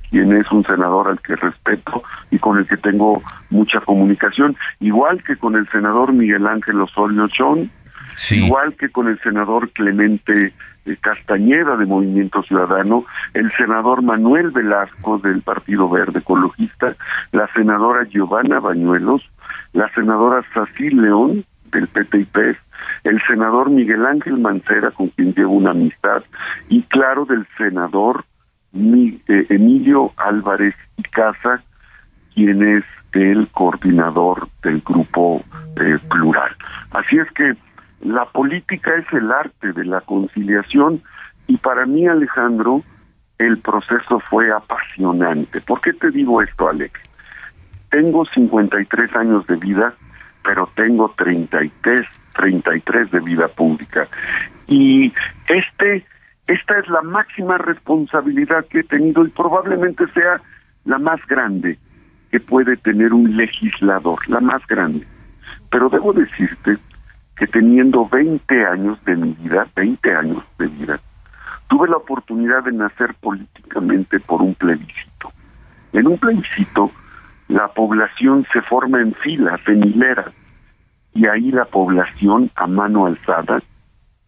quien 0.10 0.32
es 0.32 0.50
un 0.50 0.64
senador 0.64 1.10
al 1.10 1.20
que 1.20 1.36
respeto 1.36 2.04
y 2.32 2.40
con 2.40 2.58
el 2.58 2.68
que 2.68 2.78
tengo 2.78 3.22
mucha 3.50 3.82
comunicación, 3.82 4.56
igual 4.80 5.22
que 5.24 5.36
con 5.36 5.58
el 5.58 5.68
senador 5.72 6.14
Miguel 6.14 6.48
Ángel 6.48 6.80
Osorio 6.80 7.28
Chón, 7.28 7.70
igual 8.32 8.76
que 8.76 8.88
con 8.88 9.10
el 9.10 9.20
senador 9.20 9.72
Clemente 9.72 10.54
Castañeda 11.01 11.77
de 11.77 11.85
Movimiento 11.85 12.43
Ciudadano, 12.43 13.05
el 13.34 13.51
senador 13.51 14.01
Manuel 14.01 14.51
Velasco 14.51 15.18
del 15.18 15.41
Partido 15.41 15.89
Verde 15.89 16.19
Ecologista, 16.19 16.95
la 17.31 17.47
senadora 17.53 18.03
Giovanna 18.05 18.60
Bañuelos, 18.60 19.22
la 19.73 19.89
senadora 19.93 20.43
Sací 20.53 20.89
León 20.89 21.45
del 21.72 21.88
PTIP, 21.88 22.38
el 23.03 23.22
senador 23.27 23.69
Miguel 23.69 24.05
Ángel 24.05 24.38
Mancera, 24.39 24.91
con 24.91 25.07
quien 25.10 25.34
llevo 25.34 25.53
una 25.53 25.72
amistad, 25.72 26.23
y 26.69 26.84
claro, 26.84 27.26
del 27.26 27.47
senador 27.57 28.26
eh, 28.73 29.45
Emilio 29.49 30.11
Álvarez 30.18 30.76
y 30.97 31.03
Casa, 31.03 31.64
quien 32.34 32.77
es 32.77 32.84
el 33.14 33.47
coordinador 33.49 34.47
del 34.64 34.81
grupo 34.81 35.43
eh, 35.80 35.97
plural. 36.10 36.51
Así 36.91 37.18
es 37.18 37.30
que 37.31 37.55
la 38.04 38.26
política 38.26 38.96
es 38.96 39.06
el 39.14 39.32
arte 39.32 39.72
de 39.72 39.86
la 39.86 40.02
conciliación 40.02 41.02
y 41.48 41.58
para 41.58 41.86
mí, 41.86 42.08
Alejandro, 42.08 42.84
el 43.38 43.58
proceso 43.60 44.20
fue 44.20 44.52
apasionante. 44.52 45.62
¿Por 45.62 45.82
qué 45.82 45.94
te 45.94 46.12
digo 46.12 46.42
esto, 46.42 46.68
Alex? 46.68 47.00
Tengo 47.90 48.26
53 48.26 49.16
años 49.16 49.48
de 49.48 49.56
vida, 49.56 49.94
pero 50.44 50.70
tengo 50.76 51.14
33, 51.18 52.06
33 52.36 53.12
de 53.12 53.20
vida 53.20 53.48
pública. 53.48 54.08
Y 54.68 55.14
este, 55.48 56.06
esta 56.48 56.80
es 56.80 56.88
la 56.90 57.02
máxima 57.02 57.58
responsabilidad 57.58 58.66
que 58.66 58.80
he 58.80 58.84
tenido 58.84 59.26
y 59.26 59.30
probablemente 59.30 60.08
sea 60.14 60.42
la 60.86 60.98
más 60.98 61.26
grande 61.28 61.78
que 62.32 62.40
puede 62.40 62.76
tener 62.78 63.14
un 63.14 63.38
legislador, 63.38 64.28
la 64.28 64.42
más 64.42 64.66
grande. 64.68 65.06
Pero 65.70 65.90
debo 65.90 66.14
decirte 66.14 66.78
que 67.35 67.47
teniendo 67.47 68.07
20 68.07 68.65
años 68.65 69.03
de 69.05 69.15
mi 69.15 69.34
vida, 69.34 69.68
20 69.76 70.15
años 70.15 70.43
de 70.57 70.68
vida, 70.68 70.99
tuve 71.68 71.88
la 71.88 71.97
oportunidad 71.97 72.64
de 72.64 72.72
nacer 72.72 73.14
políticamente 73.15 74.19
por 74.19 74.41
un 74.41 74.53
plebiscito. 74.53 75.31
En 75.93 76.07
un 76.07 76.18
plebiscito, 76.18 76.91
la 77.47 77.68
población 77.69 78.45
se 78.53 78.61
forma 78.61 79.01
en 79.01 79.14
filas, 79.15 79.60
en 79.68 79.84
hileras, 79.84 80.34
y 81.14 81.27
ahí 81.27 81.51
la 81.51 81.65
población 81.65 82.49
a 82.55 82.68
mano 82.68 83.05
alzada 83.05 83.61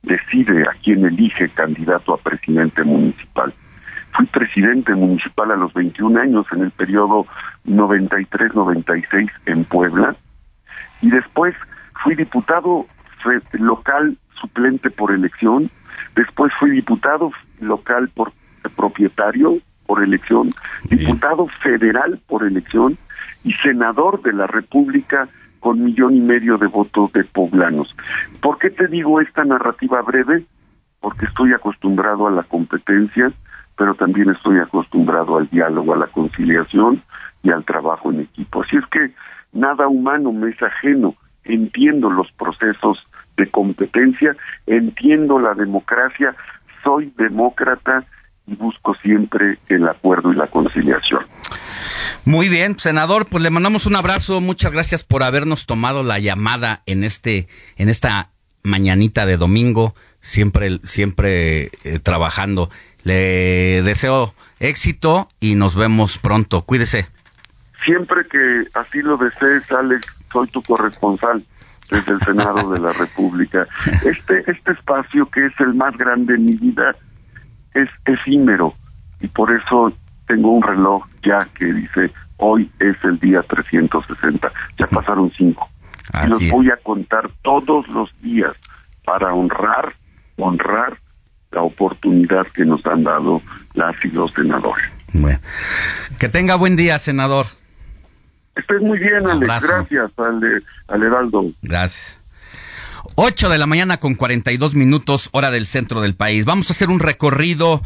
decide 0.04 0.64
a 0.64 0.74
quién 0.84 1.06
elige 1.06 1.50
candidato 1.50 2.14
a 2.14 2.18
presidente 2.18 2.84
municipal. 2.84 3.54
Fui 4.12 4.26
presidente 4.28 4.94
municipal 4.94 5.52
a 5.52 5.58
los 5.58 5.74
21 5.74 6.20
años 6.20 6.46
en 6.52 6.62
el 6.62 6.72
periodo 6.72 7.26
93-96 7.68 9.30
en 9.48 9.66
Puebla 9.66 10.16
y 11.02 11.10
después 11.10 11.56
fui 12.02 12.16
diputado 12.16 12.86
local 13.54 14.18
suplente 14.40 14.90
por 14.90 15.12
elección, 15.12 15.70
después 16.16 16.52
fui 16.60 16.72
diputado 16.72 17.32
local 17.60 18.10
por 18.14 18.34
propietario 18.76 19.60
por 19.86 20.04
elección, 20.04 20.52
diputado 20.90 21.48
federal 21.62 22.20
por 22.28 22.44
elección 22.44 22.98
y 23.44 23.54
senador 23.54 24.22
de 24.24 24.34
la 24.34 24.48
República 24.48 25.30
con 25.60 25.84
millón 25.84 26.16
y 26.16 26.22
medio 26.22 26.58
de 26.58 26.68
votos 26.68 27.12
de 27.14 27.24
poblanos. 27.24 27.96
¿Por 28.42 28.58
qué 28.58 28.70
te 28.70 28.88
digo 28.88 29.22
esta 29.22 29.44
narrativa 29.44 30.02
breve? 30.02 30.46
Porque 31.00 31.26
estoy 31.26 31.54
acostumbrado 31.54 32.28
a 32.28 32.32
la 32.32 32.44
competencia, 32.44 33.32
pero 33.78 33.96
también 33.96 34.30
estoy 34.30 34.60
acostumbrado 34.60 35.38
al 35.38 35.50
diálogo, 35.50 35.94
a 35.94 35.98
la 35.98 36.08
conciliación 36.08 37.02
y 37.44 37.52
al 37.52 37.64
trabajo 37.64 38.12
en 38.12 38.22
equipo. 38.22 38.64
Así 38.64 38.78
es 38.78 38.86
que 38.88 39.12
nada 39.54 39.88
humano 39.88 40.32
me 40.32 40.50
es 40.50 40.62
ajeno. 40.62 41.16
Entiendo 41.44 42.10
los 42.10 42.32
procesos 42.32 43.04
de 43.38 43.50
competencia, 43.50 44.36
entiendo 44.66 45.40
la 45.40 45.54
democracia, 45.54 46.36
soy 46.84 47.14
demócrata 47.18 48.06
y 48.48 48.56
busco 48.56 48.96
siempre 48.96 49.58
el 49.68 49.88
acuerdo 49.88 50.32
y 50.32 50.36
la 50.36 50.48
conciliación. 50.48 51.26
Muy 52.26 52.50
bien, 52.50 52.80
senador, 52.80 53.28
pues 53.28 53.44
le 53.44 53.50
mandamos 53.50 53.86
un 53.86 53.96
abrazo. 53.96 54.42
Muchas 54.42 54.72
gracias 54.72 55.04
por 55.04 55.24
habernos 55.24 55.66
tomado 55.66 56.04
la 56.04 56.20
llamada 56.20 56.82
en 56.86 57.04
este, 57.04 57.48
en 57.78 57.90
esta 57.90 58.32
mañanita 58.64 59.26
de 59.26 59.38
domingo, 59.38 59.96
siempre, 60.22 60.80
siempre 60.84 61.70
eh, 61.84 62.00
trabajando. 62.02 62.70
Le 63.04 63.84
deseo 63.84 64.34
éxito 64.60 65.30
y 65.40 65.56
nos 65.56 65.76
vemos 65.76 66.18
pronto. 66.18 66.64
Cuídese. 66.64 67.08
Siempre 67.84 68.26
que 68.28 68.64
así 68.74 69.02
lo 69.04 69.18
desees, 69.18 69.72
Alex, 69.72 70.26
soy 70.32 70.48
tu 70.48 70.64
corresponsal 70.64 71.44
desde 71.90 72.14
el 72.14 72.20
Senado 72.22 72.72
de 72.72 72.80
la 72.80 72.94
República. 72.94 73.68
Este, 74.06 74.50
este 74.50 74.72
espacio 74.72 75.26
que 75.28 75.46
es 75.46 75.54
el 75.60 75.74
más 75.74 75.96
grande 75.98 76.36
en 76.36 76.46
mi 76.46 76.56
vida 76.56 76.96
es 77.74 77.90
efímero 78.06 78.74
y 79.22 79.28
por 79.28 79.52
eso 79.54 79.94
tengo 80.28 80.52
un 80.52 80.64
reloj 80.64 81.06
ya 81.24 81.48
que 81.58 81.66
dice 81.66 82.12
hoy 82.38 82.70
es 82.80 82.96
el 83.04 83.20
día 83.20 83.42
360. 83.44 84.52
Ya 84.78 84.88
pasaron 84.88 85.32
cinco. 85.38 85.70
y 86.26 86.30
los 86.30 86.42
es. 86.42 86.52
voy 86.52 86.70
a 86.70 86.78
contar 86.78 87.30
todos 87.42 87.88
los 87.90 88.22
días 88.22 88.54
para 89.06 89.34
honrar, 89.34 89.94
honrar 90.38 90.98
la 91.52 91.62
oportunidad 91.62 92.46
que 92.48 92.66
nos 92.66 92.86
han 92.86 93.04
dado 93.04 93.42
las 93.74 93.96
y 94.04 94.10
los 94.10 94.32
senadores. 94.34 94.86
Bueno. 95.14 95.40
Que 96.20 96.28
tenga 96.30 96.56
buen 96.56 96.76
día, 96.76 97.00
senador. 97.00 97.46
Estés 98.56 98.82
muy 98.82 99.00
bien, 99.00 99.28
Alex. 99.28 99.68
Gracias 99.68 100.12
al, 100.18 100.64
al 100.88 101.04
Heraldo. 101.04 101.52
Gracias. 101.62 102.20
8 103.16 103.50
de 103.50 103.58
la 103.58 103.68
mañana 103.68 103.98
con 103.98 104.16
42 104.16 104.76
minutos, 104.76 105.30
hora 105.32 105.52
del 105.52 105.68
centro 105.68 106.02
del 106.02 106.16
país. 106.16 106.46
Vamos 106.46 106.70
a 106.70 106.74
hacer 106.74 106.90
un 106.90 107.00
recorrido 107.00 107.82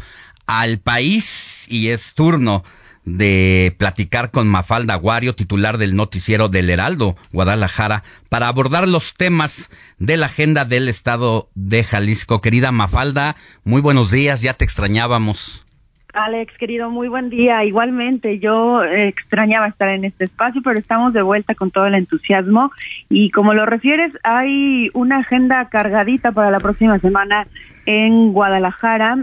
al 0.46 0.78
país 0.78 1.66
y 1.68 1.88
es 1.88 2.14
turno 2.14 2.64
de 3.04 3.74
platicar 3.78 4.30
con 4.30 4.48
Mafalda 4.48 4.94
Aguario, 4.94 5.34
titular 5.34 5.78
del 5.78 5.96
noticiero 5.96 6.48
del 6.48 6.70
Heraldo, 6.70 7.16
Guadalajara, 7.32 8.02
para 8.28 8.48
abordar 8.48 8.86
los 8.88 9.14
temas 9.14 9.70
de 9.98 10.16
la 10.16 10.26
agenda 10.26 10.64
del 10.64 10.88
estado 10.88 11.48
de 11.54 11.84
Jalisco. 11.84 12.40
Querida 12.40 12.72
Mafalda, 12.72 13.36
muy 13.64 13.80
buenos 13.80 14.10
días, 14.10 14.42
ya 14.42 14.54
te 14.54 14.64
extrañábamos. 14.64 15.64
Alex, 16.12 16.56
querido, 16.58 16.90
muy 16.90 17.08
buen 17.08 17.30
día. 17.30 17.64
Igualmente, 17.64 18.38
yo 18.38 18.82
eh, 18.82 19.08
extrañaba 19.08 19.68
estar 19.68 19.88
en 19.88 20.04
este 20.04 20.24
espacio, 20.24 20.60
pero 20.62 20.78
estamos 20.78 21.12
de 21.12 21.22
vuelta 21.22 21.54
con 21.54 21.70
todo 21.70 21.86
el 21.86 21.94
entusiasmo. 21.94 22.72
Y 23.08 23.30
como 23.30 23.54
lo 23.54 23.66
refieres, 23.66 24.12
hay 24.22 24.90
una 24.94 25.18
agenda 25.18 25.68
cargadita 25.68 26.32
para 26.32 26.50
la 26.50 26.60
próxima 26.60 26.98
semana 26.98 27.46
en 27.86 28.32
Guadalajara 28.32 29.18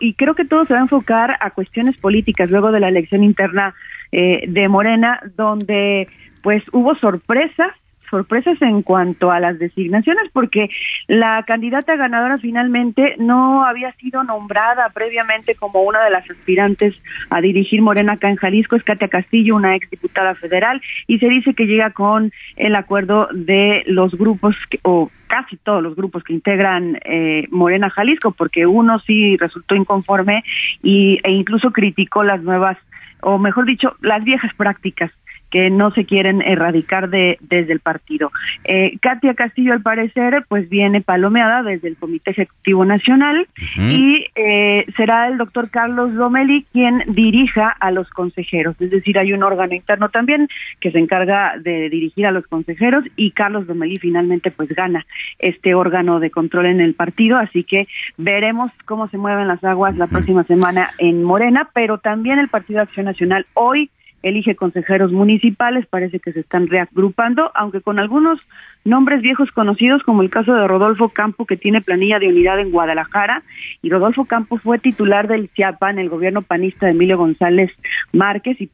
y 0.00 0.14
creo 0.14 0.34
que 0.34 0.44
todo 0.44 0.64
se 0.64 0.72
va 0.72 0.80
a 0.80 0.82
enfocar 0.82 1.36
a 1.40 1.50
cuestiones 1.50 1.96
políticas 1.98 2.50
luego 2.50 2.72
de 2.72 2.80
la 2.80 2.88
elección 2.88 3.22
interna 3.22 3.74
eh, 4.10 4.44
de 4.48 4.68
Morena, 4.68 5.20
donde 5.36 6.08
pues 6.42 6.62
hubo 6.72 6.94
sorpresas 6.96 7.72
sorpresas 8.10 8.60
en 8.62 8.82
cuanto 8.82 9.30
a 9.30 9.40
las 9.40 9.58
designaciones 9.58 10.30
porque 10.32 10.68
la 11.06 11.42
candidata 11.46 11.96
ganadora 11.96 12.38
finalmente 12.38 13.14
no 13.18 13.64
había 13.64 13.92
sido 13.92 14.22
nombrada 14.24 14.90
previamente 14.90 15.54
como 15.54 15.82
una 15.82 16.02
de 16.04 16.10
las 16.10 16.28
aspirantes 16.30 16.94
a 17.30 17.40
dirigir 17.40 17.82
Morena 17.82 18.14
acá 18.14 18.28
en 18.30 18.36
Jalisco, 18.36 18.76
es 18.76 18.82
Katia 18.82 19.08
Castillo, 19.08 19.56
una 19.56 19.76
exdiputada 19.76 20.34
federal, 20.34 20.80
y 21.06 21.18
se 21.18 21.28
dice 21.28 21.54
que 21.54 21.66
llega 21.66 21.90
con 21.90 22.32
el 22.56 22.74
acuerdo 22.76 23.28
de 23.32 23.82
los 23.86 24.12
grupos, 24.16 24.56
que- 24.70 24.80
o 24.82 25.10
casi 25.26 25.56
todos 25.58 25.82
los 25.82 25.94
grupos 25.94 26.24
que 26.24 26.32
integran 26.32 26.98
eh, 27.04 27.46
Morena 27.50 27.90
Jalisco, 27.90 28.32
porque 28.32 28.66
uno 28.66 28.98
sí 29.00 29.36
resultó 29.36 29.74
inconforme 29.74 30.42
y, 30.82 31.20
e 31.22 31.30
incluso 31.32 31.70
criticó 31.70 32.22
las 32.24 32.42
nuevas, 32.42 32.78
o 33.20 33.38
mejor 33.38 33.66
dicho, 33.66 33.96
las 34.00 34.24
viejas 34.24 34.52
prácticas 34.54 35.10
que 35.50 35.70
no 35.70 35.90
se 35.92 36.04
quieren 36.04 36.42
erradicar 36.42 37.08
de, 37.08 37.38
desde 37.40 37.72
el 37.72 37.80
partido. 37.80 38.30
Eh, 38.64 38.98
Katia 39.00 39.34
Castillo, 39.34 39.72
al 39.72 39.82
parecer, 39.82 40.44
pues 40.48 40.68
viene 40.68 41.00
palomeada 41.00 41.62
desde 41.62 41.88
el 41.88 41.96
Comité 41.96 42.32
Ejecutivo 42.32 42.84
Nacional 42.84 43.46
y 43.76 44.26
eh, 44.34 44.86
será 44.96 45.28
el 45.28 45.38
doctor 45.38 45.70
Carlos 45.70 46.14
Domeli 46.14 46.66
quien 46.72 47.02
dirija 47.08 47.68
a 47.68 47.90
los 47.90 48.08
consejeros. 48.10 48.76
Es 48.80 48.90
decir, 48.90 49.18
hay 49.18 49.32
un 49.32 49.42
órgano 49.42 49.74
interno 49.74 50.08
también 50.08 50.48
que 50.80 50.90
se 50.90 50.98
encarga 50.98 51.54
de 51.58 51.88
dirigir 51.88 52.26
a 52.26 52.30
los 52.32 52.46
consejeros 52.46 53.04
y 53.16 53.30
Carlos 53.30 53.66
Domeli 53.66 53.98
finalmente 53.98 54.50
pues 54.50 54.68
gana 54.70 55.06
este 55.38 55.74
órgano 55.74 56.20
de 56.20 56.30
control 56.30 56.66
en 56.66 56.80
el 56.80 56.94
partido. 56.94 57.38
Así 57.38 57.64
que 57.64 57.88
veremos 58.16 58.70
cómo 58.84 59.08
se 59.08 59.18
mueven 59.18 59.48
las 59.48 59.62
aguas 59.64 59.96
la 59.96 60.06
próxima 60.06 60.44
semana 60.44 60.90
en 60.98 61.22
Morena, 61.22 61.68
pero 61.72 61.98
también 61.98 62.38
el 62.38 62.48
Partido 62.48 62.80
Acción 62.80 63.06
Nacional 63.06 63.46
hoy 63.54 63.90
elige 64.22 64.56
consejeros 64.56 65.12
municipales, 65.12 65.86
parece 65.86 66.20
que 66.20 66.32
se 66.32 66.40
están 66.40 66.66
reagrupando, 66.66 67.50
aunque 67.54 67.80
con 67.80 67.98
algunos 67.98 68.40
nombres 68.84 69.22
viejos 69.22 69.50
conocidos, 69.52 70.02
como 70.02 70.22
el 70.22 70.30
caso 70.30 70.54
de 70.54 70.66
Rodolfo 70.66 71.10
Campo, 71.10 71.46
que 71.46 71.56
tiene 71.56 71.80
planilla 71.80 72.18
de 72.18 72.28
unidad 72.28 72.58
en 72.58 72.70
Guadalajara, 72.70 73.42
y 73.82 73.90
Rodolfo 73.90 74.24
Campo 74.24 74.56
fue 74.56 74.78
titular 74.78 75.28
del 75.28 75.48
CIAPA 75.50 75.90
en 75.90 75.98
el 75.98 76.08
gobierno 76.08 76.42
panista 76.42 76.86
de 76.86 76.92
Emilio 76.92 77.18
González 77.18 77.70
Márquez 78.12 78.60
y 78.60 78.68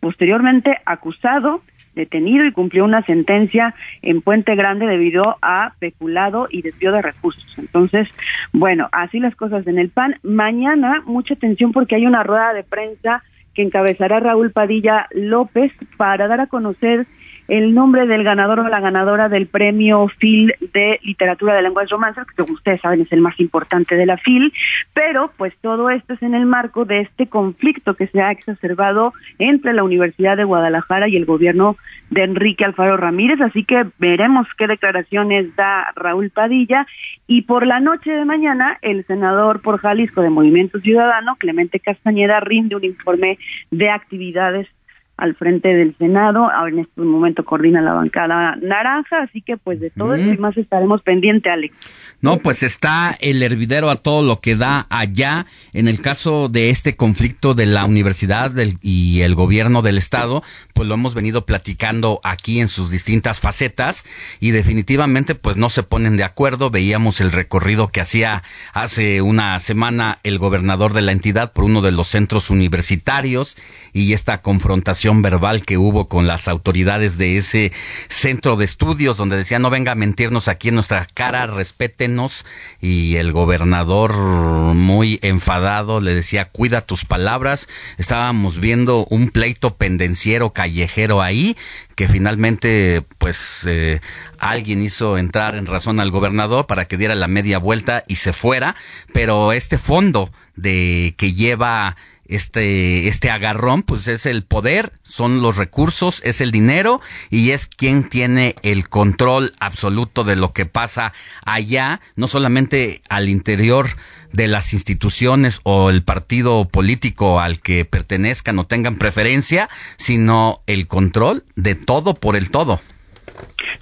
posteriormente 0.00 0.76
acusado 0.84 1.62
detenido 1.96 2.44
y 2.44 2.52
cumplió 2.52 2.84
una 2.84 3.02
sentencia 3.02 3.74
en 4.02 4.20
Puente 4.20 4.54
Grande 4.54 4.86
debido 4.86 5.38
a 5.42 5.72
peculado 5.80 6.46
y 6.50 6.62
desvío 6.62 6.92
de 6.92 7.02
recursos. 7.02 7.58
Entonces, 7.58 8.06
bueno, 8.52 8.88
así 8.92 9.18
las 9.18 9.34
cosas 9.34 9.66
en 9.66 9.78
el 9.78 9.88
PAN. 9.88 10.16
Mañana 10.22 11.02
mucha 11.06 11.34
atención 11.34 11.72
porque 11.72 11.96
hay 11.96 12.06
una 12.06 12.22
rueda 12.22 12.52
de 12.52 12.62
prensa 12.62 13.24
que 13.56 13.62
encabezará 13.62 14.20
Raúl 14.20 14.52
Padilla 14.52 15.08
López 15.12 15.72
para 15.96 16.28
dar 16.28 16.40
a 16.40 16.46
conocer 16.46 17.06
el 17.48 17.74
nombre 17.74 18.06
del 18.06 18.24
ganador 18.24 18.60
o 18.60 18.68
la 18.68 18.80
ganadora 18.80 19.28
del 19.28 19.46
premio 19.46 20.08
FIL 20.08 20.54
de 20.72 20.98
literatura 21.02 21.54
de 21.54 21.62
lenguas 21.62 21.88
romances, 21.88 22.24
que 22.26 22.42
como 22.42 22.54
ustedes 22.54 22.80
saben 22.80 23.02
es 23.02 23.12
el 23.12 23.20
más 23.20 23.38
importante 23.40 23.94
de 23.94 24.06
la 24.06 24.16
FIL, 24.16 24.52
pero 24.94 25.30
pues 25.36 25.54
todo 25.60 25.90
esto 25.90 26.14
es 26.14 26.22
en 26.22 26.34
el 26.34 26.46
marco 26.46 26.84
de 26.84 27.00
este 27.00 27.26
conflicto 27.26 27.94
que 27.94 28.08
se 28.08 28.20
ha 28.20 28.30
exacerbado 28.30 29.12
entre 29.38 29.72
la 29.72 29.84
Universidad 29.84 30.36
de 30.36 30.44
Guadalajara 30.44 31.08
y 31.08 31.16
el 31.16 31.24
gobierno 31.24 31.76
de 32.10 32.24
Enrique 32.24 32.64
Alfaro 32.64 32.96
Ramírez, 32.96 33.40
así 33.40 33.64
que 33.64 33.86
veremos 33.98 34.46
qué 34.56 34.66
declaraciones 34.66 35.54
da 35.56 35.92
Raúl 35.94 36.30
Padilla. 36.30 36.86
Y 37.26 37.42
por 37.42 37.66
la 37.66 37.80
noche 37.80 38.12
de 38.12 38.24
mañana 38.24 38.78
el 38.82 39.04
senador 39.06 39.60
por 39.60 39.78
Jalisco 39.78 40.22
de 40.22 40.30
Movimiento 40.30 40.78
Ciudadano, 40.80 41.36
Clemente 41.36 41.80
Castañeda, 41.80 42.40
rinde 42.40 42.76
un 42.76 42.84
informe 42.84 43.38
de 43.70 43.90
actividades 43.90 44.68
al 45.16 45.34
frente 45.34 45.68
del 45.68 45.96
Senado, 45.96 46.50
ahora 46.50 46.70
en 46.70 46.80
este 46.80 47.00
momento 47.00 47.44
coordina 47.44 47.80
la 47.80 47.94
bancada 47.94 48.56
naranja, 48.56 49.22
así 49.22 49.40
que 49.40 49.56
pues 49.56 49.80
de 49.80 49.90
todo 49.90 50.14
eso 50.14 50.30
y 50.30 50.36
más 50.36 50.56
estaremos 50.58 51.02
pendiente, 51.02 51.48
Alex. 51.48 51.74
No, 52.20 52.38
pues 52.38 52.62
está 52.62 53.16
el 53.20 53.42
hervidero 53.42 53.88
a 53.88 53.96
todo 53.96 54.26
lo 54.26 54.40
que 54.40 54.56
da 54.56 54.86
allá. 54.90 55.46
En 55.72 55.88
el 55.88 56.00
caso 56.00 56.48
de 56.48 56.70
este 56.70 56.96
conflicto 56.96 57.54
de 57.54 57.66
la 57.66 57.84
universidad 57.84 58.52
y 58.82 59.20
el 59.22 59.34
gobierno 59.34 59.80
del 59.80 59.96
estado, 59.96 60.42
pues 60.74 60.88
lo 60.88 60.94
hemos 60.94 61.14
venido 61.14 61.46
platicando 61.46 62.20
aquí 62.22 62.60
en 62.60 62.68
sus 62.68 62.90
distintas 62.90 63.40
facetas 63.40 64.04
y 64.40 64.50
definitivamente 64.50 65.34
pues 65.34 65.56
no 65.56 65.68
se 65.68 65.82
ponen 65.82 66.16
de 66.16 66.24
acuerdo. 66.24 66.70
Veíamos 66.70 67.20
el 67.20 67.32
recorrido 67.32 67.88
que 67.88 68.00
hacía 68.00 68.42
hace 68.74 69.22
una 69.22 69.58
semana 69.60 70.18
el 70.24 70.38
gobernador 70.38 70.92
de 70.92 71.02
la 71.02 71.12
entidad 71.12 71.52
por 71.52 71.64
uno 71.64 71.80
de 71.80 71.92
los 71.92 72.08
centros 72.08 72.50
universitarios 72.50 73.56
y 73.92 74.12
esta 74.12 74.42
confrontación 74.42 75.05
verbal 75.14 75.62
que 75.62 75.78
hubo 75.78 76.08
con 76.08 76.26
las 76.26 76.48
autoridades 76.48 77.18
de 77.18 77.36
ese 77.36 77.72
centro 78.08 78.56
de 78.56 78.64
estudios 78.64 79.16
donde 79.16 79.36
decía 79.36 79.58
no 79.58 79.70
venga 79.70 79.92
a 79.92 79.94
mentirnos 79.94 80.48
aquí 80.48 80.68
en 80.68 80.74
nuestra 80.74 81.06
cara, 81.14 81.46
respétenos 81.46 82.44
y 82.80 83.16
el 83.16 83.32
gobernador 83.32 84.14
muy 84.14 85.18
enfadado 85.22 86.00
le 86.00 86.14
decía 86.14 86.46
cuida 86.46 86.80
tus 86.80 87.04
palabras. 87.04 87.68
Estábamos 87.98 88.58
viendo 88.60 89.06
un 89.06 89.28
pleito 89.28 89.76
pendenciero 89.76 90.50
callejero 90.50 91.22
ahí 91.22 91.56
que 91.94 92.08
finalmente 92.08 93.02
pues 93.18 93.64
eh, 93.66 94.00
alguien 94.38 94.82
hizo 94.82 95.16
entrar 95.18 95.56
en 95.56 95.66
razón 95.66 95.98
al 95.98 96.10
gobernador 96.10 96.66
para 96.66 96.84
que 96.84 96.96
diera 96.96 97.14
la 97.14 97.28
media 97.28 97.58
vuelta 97.58 98.04
y 98.06 98.16
se 98.16 98.32
fuera, 98.32 98.76
pero 99.12 99.52
este 99.52 99.78
fondo 99.78 100.30
de 100.56 101.14
que 101.16 101.32
lleva 101.32 101.96
este, 102.28 103.08
este 103.08 103.30
agarrón, 103.30 103.82
pues 103.82 104.08
es 104.08 104.26
el 104.26 104.44
poder, 104.44 104.92
son 105.02 105.42
los 105.42 105.56
recursos, 105.56 106.20
es 106.24 106.40
el 106.40 106.50
dinero 106.50 107.00
y 107.30 107.50
es 107.50 107.66
quien 107.66 108.08
tiene 108.08 108.54
el 108.62 108.88
control 108.88 109.54
absoluto 109.60 110.24
de 110.24 110.36
lo 110.36 110.52
que 110.52 110.66
pasa 110.66 111.12
allá, 111.44 112.00
no 112.16 112.28
solamente 112.28 113.02
al 113.08 113.28
interior 113.28 113.88
de 114.32 114.48
las 114.48 114.72
instituciones 114.72 115.60
o 115.62 115.90
el 115.90 116.02
partido 116.02 116.66
político 116.66 117.40
al 117.40 117.60
que 117.60 117.84
pertenezcan 117.84 118.58
o 118.58 118.66
tengan 118.66 118.96
preferencia, 118.96 119.68
sino 119.96 120.62
el 120.66 120.86
control 120.86 121.44
de 121.54 121.74
todo 121.74 122.14
por 122.14 122.36
el 122.36 122.50
todo. 122.50 122.80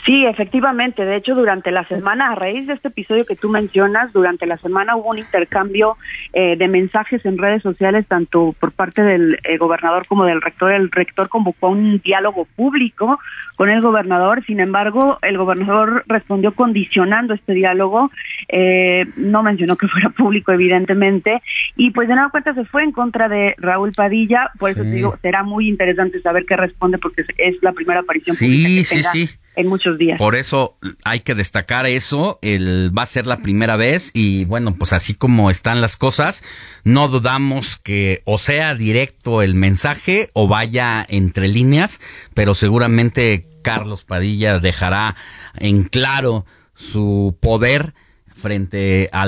Sí, 0.05 0.26
efectivamente. 0.26 1.05
De 1.05 1.16
hecho, 1.16 1.35
durante 1.35 1.70
la 1.70 1.86
semana, 1.89 2.32
a 2.32 2.35
raíz 2.35 2.66
de 2.66 2.74
este 2.74 2.89
episodio 2.89 3.24
que 3.24 3.36
tú 3.36 3.48
mencionas, 3.48 4.12
durante 4.12 4.47
la 4.47 4.59
semana 4.59 4.97
hubo 4.97 5.10
un 5.10 5.18
intercambio 5.18 5.97
eh, 6.35 6.56
de 6.56 6.68
mensajes 6.68 7.24
en 7.24 7.39
redes 7.39 7.62
sociales, 7.62 8.06
tanto 8.06 8.55
por 8.60 8.72
parte 8.72 9.02
del 9.02 9.39
eh, 9.44 9.56
gobernador 9.56 10.06
como 10.06 10.24
del 10.24 10.43
rector. 10.43 10.72
El 10.72 10.90
rector 10.90 11.28
convocó 11.31 11.68
un 11.68 12.01
diálogo 12.01 12.47
público 12.56 13.18
con 13.56 13.70
el 13.70 13.81
gobernador. 13.81 14.44
Sin 14.44 14.60
embargo, 14.60 15.16
el 15.22 15.39
gobernador 15.39 16.05
respondió 16.06 16.55
condicionando 16.55 17.32
este 17.32 17.55
diálogo. 17.55 18.10
Eh, 18.48 19.06
no 19.16 19.43
mencionó 19.43 19.76
que 19.76 19.89
fuera 19.89 20.10
público, 20.10 20.52
evidentemente. 20.52 21.40
Y 21.76 21.93
pues 21.93 22.09
de 22.09 22.14
nada 22.14 22.28
cuenta 22.28 22.52
se 22.52 22.66
fue 22.66 22.82
en 22.82 22.93
contra 22.93 23.28
de 23.28 23.55
Raúl 23.56 23.93
Padilla. 23.93 24.51
Por 24.59 24.70
eso 24.70 24.82
te 24.82 24.90
digo, 24.90 25.16
será 25.22 25.44
muy 25.44 25.68
interesante 25.68 26.20
saber 26.20 26.44
qué 26.47 26.56
responde 26.56 26.98
porque 26.98 27.24
es 27.39 27.56
la 27.62 27.72
primera 27.72 28.01
aparición 28.01 28.36
pública 28.36 28.81
que 28.81 28.85
sí, 28.85 29.02
sí 29.02 29.39
en 29.56 29.68
muchos 29.68 29.98
días. 29.98 30.18
Por 30.18 30.35
eso 30.35 30.76
hay 31.05 31.20
que 31.20 31.35
destacar 31.35 31.86
eso, 31.86 32.39
el, 32.43 32.97
va 32.97 33.02
a 33.02 33.06
ser 33.06 33.26
la 33.26 33.39
primera 33.39 33.76
vez 33.76 34.10
y 34.14 34.44
bueno, 34.44 34.74
pues 34.76 34.93
así 34.93 35.14
como 35.14 35.51
están 35.51 35.81
las 35.81 35.97
cosas, 35.97 36.43
no 36.85 37.09
dudamos 37.09 37.76
que 37.76 38.22
o 38.24 38.39
sea 38.39 38.74
directo 38.74 39.43
el 39.43 39.55
mensaje 39.55 40.31
o 40.32 40.48
vaya 40.48 41.05
entre 41.09 41.48
líneas, 41.48 42.01
pero 42.35 42.55
seguramente 42.55 43.47
Carlos 43.62 44.05
Padilla 44.05 44.59
dejará 44.59 45.16
en 45.56 45.85
claro 45.85 46.44
su 46.74 47.36
poder 47.40 47.94
frente 48.35 49.09
a 49.12 49.27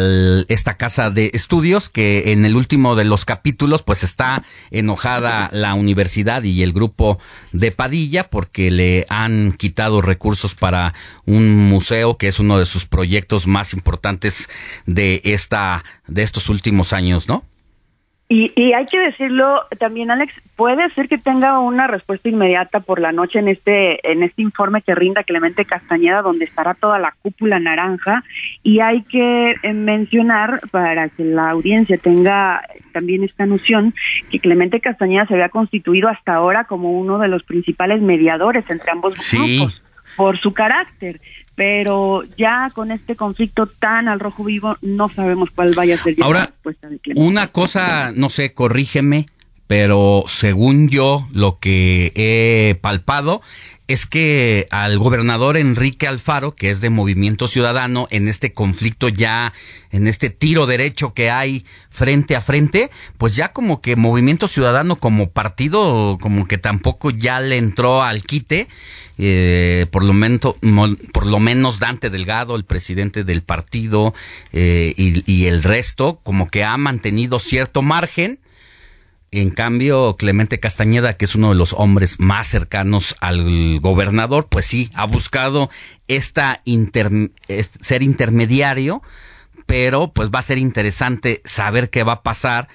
esta 0.49 0.77
casa 0.77 1.11
de 1.11 1.31
estudios 1.33 1.89
que 1.89 2.33
en 2.33 2.45
el 2.45 2.57
último 2.57 2.97
de 2.97 3.05
los 3.05 3.25
capítulos 3.25 3.83
pues 3.83 4.05
está 4.05 4.45
enojada 4.71 5.49
la 5.53 5.75
universidad 5.75 6.43
y 6.43 6.63
el 6.63 6.73
grupo 6.73 7.19
de 7.53 7.73
Padilla 7.73 8.29
porque 8.29 8.71
le 8.71 9.07
han 9.09 9.53
quitado 9.53 10.03
recursos 10.03 10.55
para 10.55 10.95
un 11.25 11.57
museo 11.69 12.17
que 12.17 12.29
es 12.29 12.39
uno 12.39 12.59
de 12.59 12.67
sus 12.67 12.85
proyectos 12.85 13.47
más 13.47 13.73
importantes 13.73 14.49
de 14.87 15.21
esta 15.25 15.85
de 16.07 16.23
estos 16.23 16.49
últimos 16.49 16.93
años, 16.93 17.29
¿no? 17.29 17.45
Y, 18.29 18.51
y, 18.57 18.73
hay 18.73 18.87
que 18.87 18.99
decirlo 18.99 19.67
también, 19.79 20.11
Alex, 20.11 20.35
puede 20.57 20.91
ser 20.95 21.07
que 21.07 21.17
tenga 21.17 21.61
una 21.61 21.87
respuesta 21.87 22.29
inmediata 22.29 22.81
por 22.81 23.01
la 23.01 23.13
noche 23.13 23.39
en 23.39 23.47
este 23.47 24.11
en 24.11 24.25
este 24.25 24.43
informe 24.43 24.83
que 24.83 24.97
rinda 24.97 25.23
Clemente 25.23 25.65
Castañeda, 25.65 26.23
donde 26.23 26.45
estará 26.45 26.75
toda 26.75 26.99
la 26.99 27.15
cúpula 27.23 27.61
naranja. 27.61 28.25
Y 28.65 28.81
hay 28.81 29.05
que 29.05 29.55
eh, 29.63 29.73
mencionar, 29.73 30.61
para 30.73 31.09
que 31.09 31.23
la 31.23 31.51
audiencia 31.51 31.99
tenga 31.99 32.63
también 32.93 33.23
esta 33.23 33.47
noción, 33.47 33.95
que 34.29 34.41
Clemente 34.41 34.81
Castañeda 34.81 35.27
se 35.27 35.35
había 35.35 35.49
constituido 35.49 36.09
hasta 36.09 36.35
ahora 36.35 36.65
como 36.65 36.99
uno 36.99 37.19
de 37.19 37.29
los 37.29 37.45
principales 37.45 38.03
mediadores 38.03 38.69
entre 38.69 38.91
ambos 38.91 39.15
grupos 39.15 39.83
por 40.17 40.41
su 40.41 40.53
carácter 40.53 41.21
pero 41.57 42.23
ya 42.37 42.71
con 42.75 42.93
este 42.93 43.17
conflicto 43.17 43.67
tan 43.67 44.09
al 44.09 44.21
rojo 44.21 44.45
vivo 44.45 44.77
no 44.83 45.09
sabemos 45.09 45.49
cuál 45.51 45.75
vaya 45.75 45.95
a 45.95 45.99
ser 45.99 46.15
Ahora, 46.23 46.41
la 46.41 46.47
respuesta 46.47 46.89
de 46.89 46.99
Clemente. 46.99 47.29
Una 47.29 47.49
cosa, 47.49 48.13
no 48.15 48.29
sé, 48.29 48.53
corrígeme, 48.53 49.27
pero 49.67 50.25
según 50.29 50.89
yo 50.89 51.27
lo 51.33 51.59
que 51.59 52.13
he 52.15 52.75
palpado 52.77 53.43
es 53.89 54.07
que 54.07 54.67
al 54.71 54.99
gobernador 54.99 55.57
Enrique 55.57 56.09
Alfaro, 56.09 56.57
que 56.57 56.71
es 56.71 56.81
de 56.81 56.91
Movimiento 56.91 57.47
Ciudadano, 57.47 58.09
en 58.11 58.27
este 58.27 58.53
conflicto 58.53 59.09
ya, 59.09 59.53
en 59.93 60.09
este 60.09 60.29
tiro 60.29 60.67
derecho 60.67 61.15
que 61.15 61.31
hay 61.31 61.65
frente 61.89 62.35
a 62.35 62.41
frente, 62.41 62.91
pues 63.17 63.37
ya 63.37 63.53
como 63.53 63.81
que 63.81 63.95
Movimiento 63.95 64.49
Ciudadano 64.49 64.97
como 64.97 65.31
partido, 65.31 66.19
como 66.21 66.49
que 66.49 66.59
tampoco 66.59 67.11
ya 67.11 67.39
le 67.39 67.59
entró 67.59 68.03
al 68.03 68.25
quite, 68.25 68.67
eh, 69.19 69.87
por, 69.93 70.05
lo 70.05 70.13
menos, 70.13 70.41
por 71.13 71.27
lo 71.27 71.39
menos 71.39 71.79
Dante 71.79 72.11
Delgado, 72.11 72.57
el 72.57 72.65
presidente 72.65 73.23
del 73.23 73.43
partido, 73.43 74.15
eh, 74.53 74.95
y 74.97 75.47
el 75.47 75.63
resto, 75.63 76.19
como 76.25 76.49
que 76.49 76.65
ha 76.65 76.77
mantenido 76.77 77.39
cierto 77.39 77.83
margen, 77.83 78.41
En 79.33 79.51
cambio, 79.51 80.17
Clemente 80.17 80.61
Castañeda, 80.61 81.15
que 81.15 81.25
es 81.25 81.35
uno 81.35 81.49
de 81.49 81.57
los 81.57 81.73
hombres 81.73 82.21
más 82.21 82.47
cercanos 82.47 83.17
al 83.21 83.81
gobernador, 83.81 84.47
pues 84.49 84.67
sí, 84.67 84.91
ha 84.95 85.05
buscado 85.05 85.69
esta 86.07 86.63
ser 87.81 88.03
intermediario, 88.03 89.03
pero 89.67 90.13
pues 90.13 90.31
va 90.31 90.39
a 90.39 90.43
ser 90.43 90.59
interesante 90.59 91.43
saber 91.45 91.91
qué 91.91 92.05
va 92.05 92.15
a 92.15 92.23
pasar 92.23 92.69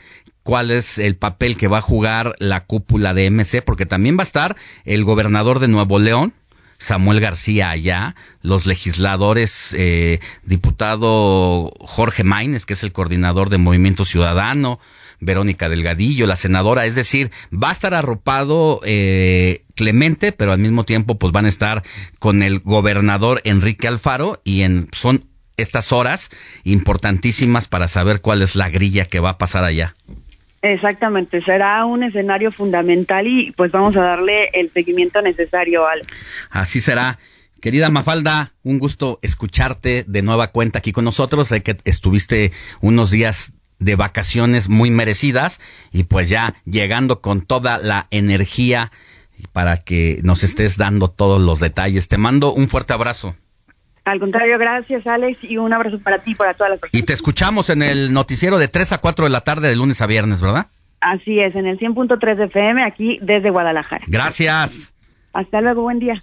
cuál 0.43 0.71
es 0.71 0.97
el 0.97 1.15
papel 1.15 1.55
que 1.55 1.67
va 1.67 1.79
a 1.79 1.81
jugar 1.81 2.35
la 2.39 2.65
cúpula 2.65 3.13
de 3.13 3.29
MC, 3.29 3.61
porque 3.63 3.85
también 3.85 4.17
va 4.17 4.21
a 4.21 4.23
estar 4.23 4.55
el 4.85 5.03
gobernador 5.03 5.59
de 5.59 5.67
Nuevo 5.67 5.99
León, 5.99 6.33
Samuel 6.77 7.19
García 7.19 7.69
allá, 7.69 8.15
los 8.41 8.65
legisladores, 8.65 9.75
eh, 9.77 10.19
diputado 10.43 11.71
Jorge 11.79 12.23
Maínez, 12.23 12.65
que 12.65 12.73
es 12.73 12.83
el 12.83 12.91
coordinador 12.91 13.49
de 13.49 13.59
Movimiento 13.59 14.03
Ciudadano, 14.03 14.79
Verónica 15.21 15.69
Delgadillo, 15.69 16.27
la 16.27 16.35
senadora, 16.35 16.85
es 16.85 16.95
decir, 16.95 17.31
va 17.51 17.69
a 17.69 17.71
estar 17.71 17.93
arropado 17.93 18.81
eh, 18.83 19.61
Clemente, 19.75 20.31
pero 20.31 20.51
al 20.51 20.59
mismo 20.59 20.83
tiempo 20.83 21.17
pues 21.17 21.31
van 21.31 21.45
a 21.45 21.49
estar 21.49 21.83
con 22.19 22.43
el 22.43 22.59
gobernador 22.59 23.41
Enrique 23.45 23.87
Alfaro 23.87 24.41
y 24.43 24.63
en 24.63 24.87
son 24.91 25.23
estas 25.57 25.93
horas 25.93 26.29
importantísimas 26.63 27.67
para 27.67 27.87
saber 27.87 28.21
cuál 28.21 28.41
es 28.41 28.55
la 28.55 28.69
grilla 28.69 29.05
que 29.05 29.19
va 29.19 29.31
a 29.31 29.37
pasar 29.37 29.63
allá. 29.63 29.95
Exactamente, 30.63 31.41
será 31.41 31.85
un 31.85 32.03
escenario 32.03 32.51
fundamental 32.51 33.25
y 33.25 33.51
pues 33.51 33.71
vamos 33.71 33.95
a 33.97 34.01
darle 34.01 34.49
el 34.53 34.71
seguimiento 34.71 35.21
necesario 35.21 35.87
al. 35.87 36.01
Así 36.49 36.81
será. 36.81 37.17
Querida 37.61 37.91
Mafalda, 37.91 38.53
un 38.63 38.79
gusto 38.79 39.19
escucharte 39.21 40.03
de 40.07 40.21
nueva 40.23 40.47
cuenta 40.47 40.79
aquí 40.79 40.91
con 40.91 41.05
nosotros. 41.05 41.47
Sé 41.47 41.61
que 41.61 41.77
estuviste 41.85 42.51
unos 42.81 43.11
días 43.11 43.53
de 43.81 43.95
vacaciones 43.95 44.69
muy 44.69 44.91
merecidas 44.91 45.59
y 45.91 46.03
pues 46.03 46.29
ya 46.29 46.53
llegando 46.65 47.19
con 47.19 47.41
toda 47.41 47.77
la 47.79 48.07
energía 48.11 48.91
para 49.51 49.77
que 49.77 50.19
nos 50.23 50.43
estés 50.43 50.77
dando 50.77 51.09
todos 51.09 51.41
los 51.41 51.59
detalles. 51.59 52.07
Te 52.07 52.17
mando 52.17 52.53
un 52.53 52.67
fuerte 52.67 52.93
abrazo. 52.93 53.35
Al 54.05 54.19
contrario, 54.19 54.57
gracias 54.57 55.05
Alex 55.05 55.43
y 55.43 55.57
un 55.57 55.73
abrazo 55.73 55.99
para 55.99 56.19
ti 56.19 56.31
y 56.31 56.35
para 56.35 56.53
todas 56.53 56.71
las 56.71 56.79
personas. 56.79 57.03
Y 57.03 57.05
te 57.05 57.13
escuchamos 57.13 57.69
en 57.69 57.83
el 57.83 58.13
noticiero 58.13 58.57
de 58.57 58.67
3 58.67 58.93
a 58.93 58.97
4 58.99 59.25
de 59.25 59.31
la 59.31 59.41
tarde 59.41 59.67
de 59.67 59.75
lunes 59.75 60.01
a 60.01 60.07
viernes, 60.07 60.41
¿verdad? 60.41 60.67
Así 61.01 61.39
es, 61.39 61.55
en 61.55 61.65
el 61.65 61.79
100.3 61.79 62.35
de 62.35 62.45
FM 62.45 62.83
aquí 62.83 63.17
desde 63.21 63.49
Guadalajara. 63.49 64.05
Gracias. 64.07 64.93
Hasta 65.33 65.61
luego, 65.61 65.81
buen 65.81 65.99
día. 65.99 66.21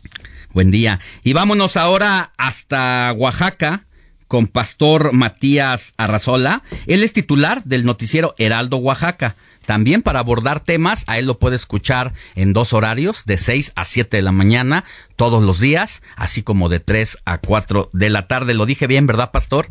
Buen 0.52 0.70
día. 0.70 1.00
Y 1.24 1.32
vámonos 1.32 1.76
ahora 1.76 2.32
hasta 2.36 3.12
Oaxaca 3.16 3.87
con 4.28 4.46
Pastor 4.46 5.12
Matías 5.12 5.94
Arrazola. 5.96 6.62
Él 6.86 7.02
es 7.02 7.12
titular 7.12 7.64
del 7.64 7.84
noticiero 7.84 8.34
Heraldo 8.38 8.76
Oaxaca. 8.76 9.34
También 9.66 10.00
para 10.00 10.20
abordar 10.20 10.60
temas, 10.60 11.04
a 11.08 11.18
él 11.18 11.26
lo 11.26 11.38
puede 11.38 11.56
escuchar 11.56 12.12
en 12.36 12.54
dos 12.54 12.72
horarios, 12.72 13.26
de 13.26 13.36
6 13.36 13.72
a 13.76 13.84
7 13.84 14.16
de 14.16 14.22
la 14.22 14.32
mañana, 14.32 14.84
todos 15.16 15.42
los 15.42 15.60
días, 15.60 16.02
así 16.16 16.42
como 16.42 16.70
de 16.70 16.80
3 16.80 17.18
a 17.26 17.38
4 17.38 17.90
de 17.92 18.08
la 18.08 18.26
tarde. 18.26 18.54
Lo 18.54 18.64
dije 18.64 18.86
bien, 18.86 19.06
¿verdad, 19.06 19.30
Pastor? 19.30 19.66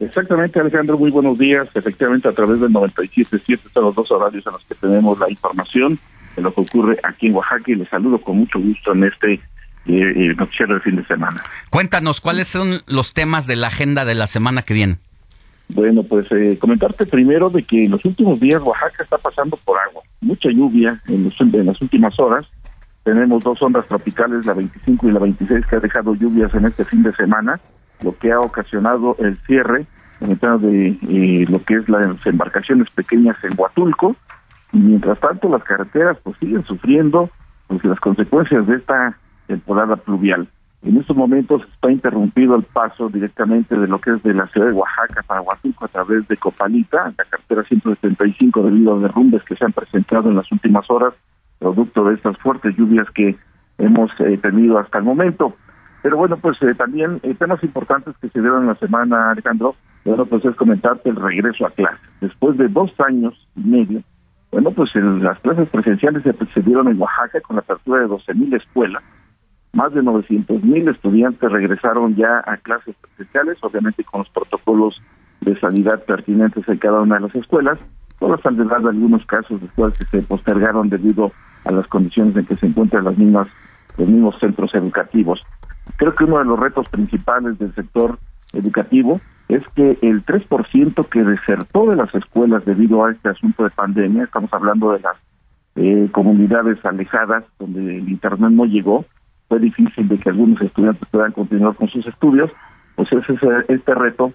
Exactamente, 0.00 0.60
Alejandro, 0.60 0.96
muy 0.96 1.10
buenos 1.10 1.36
días. 1.38 1.68
Efectivamente, 1.74 2.28
a 2.28 2.32
través 2.32 2.60
del 2.60 2.70
97.7 2.70 3.58
son 3.72 3.84
los 3.84 3.94
dos 3.94 4.10
horarios 4.10 4.46
en 4.46 4.52
los 4.52 4.64
que 4.64 4.74
tenemos 4.76 5.18
la 5.18 5.28
información 5.28 5.98
de 6.36 6.42
lo 6.42 6.54
que 6.54 6.60
ocurre 6.60 6.98
aquí 7.02 7.26
en 7.26 7.34
Oaxaca 7.34 7.70
y 7.70 7.74
les 7.74 7.88
saludo 7.88 8.20
con 8.20 8.38
mucho 8.38 8.58
gusto 8.58 8.92
en 8.92 9.04
este 9.04 9.40
eh, 9.88 10.30
eh, 10.30 10.34
noticiero 10.36 10.74
de 10.74 10.80
fin 10.80 10.96
de 10.96 11.04
semana. 11.06 11.42
Cuéntanos, 11.70 12.20
¿cuáles 12.20 12.48
son 12.48 12.82
los 12.86 13.14
temas 13.14 13.46
de 13.46 13.56
la 13.56 13.68
agenda 13.68 14.04
de 14.04 14.14
la 14.14 14.26
semana 14.26 14.62
que 14.62 14.74
viene? 14.74 14.98
Bueno, 15.68 16.02
pues 16.02 16.26
eh, 16.32 16.56
comentarte 16.58 17.06
primero 17.06 17.50
de 17.50 17.62
que 17.62 17.84
en 17.84 17.90
los 17.90 18.04
últimos 18.04 18.40
días 18.40 18.62
Oaxaca 18.62 19.02
está 19.02 19.18
pasando 19.18 19.58
por 19.64 19.78
agua, 19.78 20.02
mucha 20.20 20.48
lluvia 20.50 21.00
en, 21.08 21.30
en 21.40 21.66
las 21.66 21.82
últimas 21.82 22.18
horas. 22.18 22.46
Tenemos 23.02 23.42
dos 23.42 23.60
ondas 23.62 23.86
tropicales, 23.86 24.46
la 24.46 24.54
25 24.54 25.08
y 25.08 25.12
la 25.12 25.18
26, 25.20 25.66
que 25.66 25.76
ha 25.76 25.80
dejado 25.80 26.14
lluvias 26.14 26.52
en 26.54 26.66
este 26.66 26.84
fin 26.84 27.02
de 27.02 27.14
semana, 27.14 27.60
lo 28.02 28.16
que 28.16 28.32
ha 28.32 28.40
ocasionado 28.40 29.16
el 29.18 29.38
cierre 29.46 29.86
en 30.20 30.30
el 30.32 30.60
de 30.60 30.88
eh, 31.08 31.46
lo 31.48 31.62
que 31.62 31.74
es 31.74 31.88
las 31.88 32.26
embarcaciones 32.26 32.90
pequeñas 32.90 33.36
en 33.44 33.54
Huatulco. 33.56 34.16
Y 34.72 34.78
mientras 34.78 35.18
tanto, 35.20 35.48
las 35.48 35.62
carreteras 35.64 36.18
pues 36.22 36.36
siguen 36.38 36.64
sufriendo 36.64 37.30
pues, 37.66 37.84
las 37.84 38.00
consecuencias 38.00 38.66
de 38.66 38.76
esta 38.76 39.16
temporada 39.48 39.96
pluvial. 39.96 40.48
En 40.82 40.96
estos 40.96 41.16
momentos 41.16 41.62
está 41.72 41.90
interrumpido 41.90 42.54
el 42.54 42.62
paso 42.62 43.08
directamente 43.08 43.76
de 43.76 43.88
lo 43.88 44.00
que 44.00 44.12
es 44.12 44.22
de 44.22 44.32
la 44.32 44.46
ciudad 44.46 44.68
de 44.68 44.74
Oaxaca 44.74 45.24
para 45.26 45.40
Huatulco 45.40 45.86
a 45.86 45.88
través 45.88 46.28
de 46.28 46.36
Copalita, 46.36 47.12
la 47.18 47.24
carretera 47.24 47.64
175, 47.64 48.62
debido 48.62 48.94
a 48.94 49.00
derrumbes 49.00 49.42
que 49.42 49.56
se 49.56 49.64
han 49.64 49.72
presentado 49.72 50.28
en 50.28 50.36
las 50.36 50.50
últimas 50.52 50.88
horas, 50.88 51.14
producto 51.58 52.04
de 52.04 52.14
estas 52.14 52.38
fuertes 52.38 52.76
lluvias 52.76 53.10
que 53.10 53.36
hemos 53.78 54.10
eh, 54.20 54.38
tenido 54.38 54.78
hasta 54.78 54.98
el 54.98 55.04
momento. 55.04 55.56
Pero 56.00 56.16
bueno, 56.16 56.36
pues 56.36 56.56
eh, 56.62 56.74
también 56.76 57.18
eh, 57.24 57.34
temas 57.34 57.62
importantes 57.64 58.14
que 58.20 58.28
se 58.28 58.40
dieron 58.40 58.62
en 58.62 58.68
la 58.68 58.76
semana, 58.76 59.32
Alejandro, 59.32 59.74
bueno, 60.04 60.26
pues 60.26 60.44
es 60.44 60.54
comentarte 60.54 61.10
el 61.10 61.16
regreso 61.16 61.66
a 61.66 61.70
clase. 61.70 61.98
Después 62.20 62.56
de 62.56 62.68
dos 62.68 62.92
años 63.00 63.34
y 63.56 63.62
medio, 63.62 64.02
bueno, 64.52 64.70
pues 64.70 64.94
las 64.94 65.40
clases 65.40 65.68
presenciales 65.70 66.22
se, 66.22 66.32
se 66.54 66.62
dieron 66.62 66.86
en 66.86 67.00
Oaxaca 67.00 67.40
con 67.40 67.56
la 67.56 67.62
apertura 67.62 68.02
de 68.02 68.06
12.000 68.06 68.56
escuelas 68.56 69.02
más 69.72 69.92
de 69.92 70.02
900 70.02 70.62
mil 70.62 70.88
estudiantes 70.88 71.50
regresaron 71.50 72.16
ya 72.16 72.42
a 72.44 72.56
clases 72.56 72.94
presenciales, 72.96 73.58
obviamente 73.62 74.04
con 74.04 74.20
los 74.20 74.28
protocolos 74.30 75.00
de 75.40 75.58
sanidad 75.60 76.04
pertinentes 76.04 76.68
en 76.68 76.78
cada 76.78 77.00
una 77.00 77.16
de 77.16 77.22
las 77.22 77.34
escuelas, 77.34 77.78
todas 78.18 78.44
han 78.44 78.56
de 78.56 78.74
algunos 78.74 79.24
casos 79.26 79.60
después 79.60 79.94
que 79.98 80.06
se 80.06 80.22
postergaron 80.22 80.88
debido 80.88 81.32
a 81.64 81.70
las 81.72 81.86
condiciones 81.86 82.36
en 82.36 82.46
que 82.46 82.56
se 82.56 82.66
encuentran 82.66 83.04
las 83.04 83.16
mismas, 83.16 83.48
los 83.96 84.08
mismos 84.08 84.38
centros 84.40 84.74
educativos. 84.74 85.40
Creo 85.96 86.14
que 86.14 86.24
uno 86.24 86.38
de 86.38 86.44
los 86.44 86.58
retos 86.58 86.88
principales 86.88 87.58
del 87.58 87.74
sector 87.74 88.18
educativo 88.52 89.20
es 89.48 89.62
que 89.74 89.98
el 90.02 90.24
3% 90.24 91.08
que 91.08 91.24
desertó 91.24 91.88
de 91.88 91.96
las 91.96 92.14
escuelas 92.14 92.64
debido 92.64 93.04
a 93.04 93.12
este 93.12 93.30
asunto 93.30 93.64
de 93.64 93.70
pandemia, 93.70 94.24
estamos 94.24 94.52
hablando 94.52 94.92
de 94.92 95.00
las 95.00 95.16
eh, 95.76 96.08
comunidades 96.12 96.84
alejadas 96.84 97.44
donde 97.58 97.98
el 97.98 98.08
Internet 98.08 98.50
no 98.50 98.64
llegó, 98.64 99.06
fue 99.48 99.58
difícil 99.58 100.08
de 100.08 100.18
que 100.18 100.28
algunos 100.28 100.60
estudiantes 100.60 101.08
puedan 101.10 101.32
continuar 101.32 101.74
con 101.74 101.88
sus 101.88 102.06
estudios, 102.06 102.50
pues 102.94 103.10
ese 103.12 103.32
es 103.32 103.40
este 103.68 103.94
reto 103.94 104.32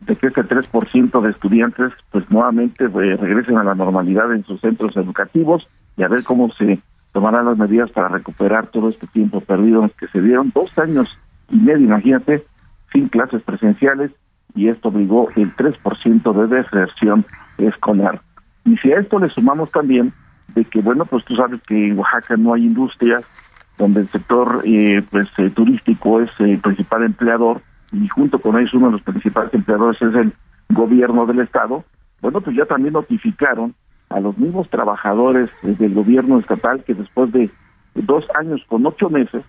de 0.00 0.16
que 0.16 0.28
este 0.28 0.42
3% 0.42 1.20
de 1.20 1.30
estudiantes 1.30 1.92
pues 2.10 2.30
nuevamente 2.30 2.84
eh, 2.84 2.88
regresen 2.88 3.58
a 3.58 3.64
la 3.64 3.74
normalidad 3.74 4.32
en 4.32 4.44
sus 4.44 4.60
centros 4.60 4.96
educativos 4.96 5.66
y 5.96 6.02
a 6.02 6.08
ver 6.08 6.22
cómo 6.24 6.50
se 6.52 6.80
tomarán 7.12 7.46
las 7.46 7.58
medidas 7.58 7.90
para 7.90 8.08
recuperar 8.08 8.68
todo 8.68 8.88
este 8.88 9.06
tiempo 9.08 9.40
perdido 9.40 9.90
que 9.98 10.06
se 10.08 10.20
dieron 10.20 10.52
dos 10.54 10.76
años 10.78 11.08
y 11.50 11.56
medio, 11.56 11.84
imagínate, 11.84 12.44
sin 12.92 13.08
clases 13.08 13.42
presenciales 13.42 14.12
y 14.54 14.68
esto 14.68 14.88
obligó 14.88 15.28
el 15.36 15.54
3% 15.54 16.32
de 16.32 16.56
deserción 16.56 17.26
escolar. 17.58 18.20
Y 18.64 18.76
si 18.78 18.92
a 18.92 19.00
esto 19.00 19.18
le 19.18 19.28
sumamos 19.28 19.70
también 19.70 20.12
de 20.54 20.64
que, 20.64 20.80
bueno, 20.80 21.04
pues 21.04 21.24
tú 21.24 21.34
sabes 21.36 21.60
que 21.62 21.88
en 21.88 21.98
Oaxaca 21.98 22.36
no 22.36 22.54
hay 22.54 22.64
industrias, 22.66 23.24
donde 23.80 24.02
el 24.02 24.08
sector 24.08 24.62
eh, 24.64 25.02
pues 25.10 25.26
eh, 25.38 25.48
turístico 25.50 26.20
es 26.20 26.30
el 26.38 26.58
principal 26.58 27.02
empleador 27.02 27.62
y 27.92 28.06
junto 28.08 28.38
con 28.38 28.58
ellos 28.58 28.74
uno 28.74 28.86
de 28.86 28.92
los 28.92 29.02
principales 29.02 29.52
empleadores 29.54 30.00
es 30.02 30.14
el 30.14 30.32
gobierno 30.68 31.24
del 31.26 31.40
estado, 31.40 31.82
bueno, 32.20 32.42
pues 32.42 32.54
ya 32.54 32.66
también 32.66 32.92
notificaron 32.92 33.74
a 34.10 34.20
los 34.20 34.36
mismos 34.36 34.68
trabajadores 34.68 35.48
eh, 35.62 35.74
del 35.78 35.94
gobierno 35.94 36.38
estatal 36.38 36.84
que 36.84 36.92
después 36.92 37.32
de 37.32 37.50
dos 37.94 38.24
años 38.38 38.62
con 38.68 38.84
ocho 38.84 39.08
meses, 39.08 39.42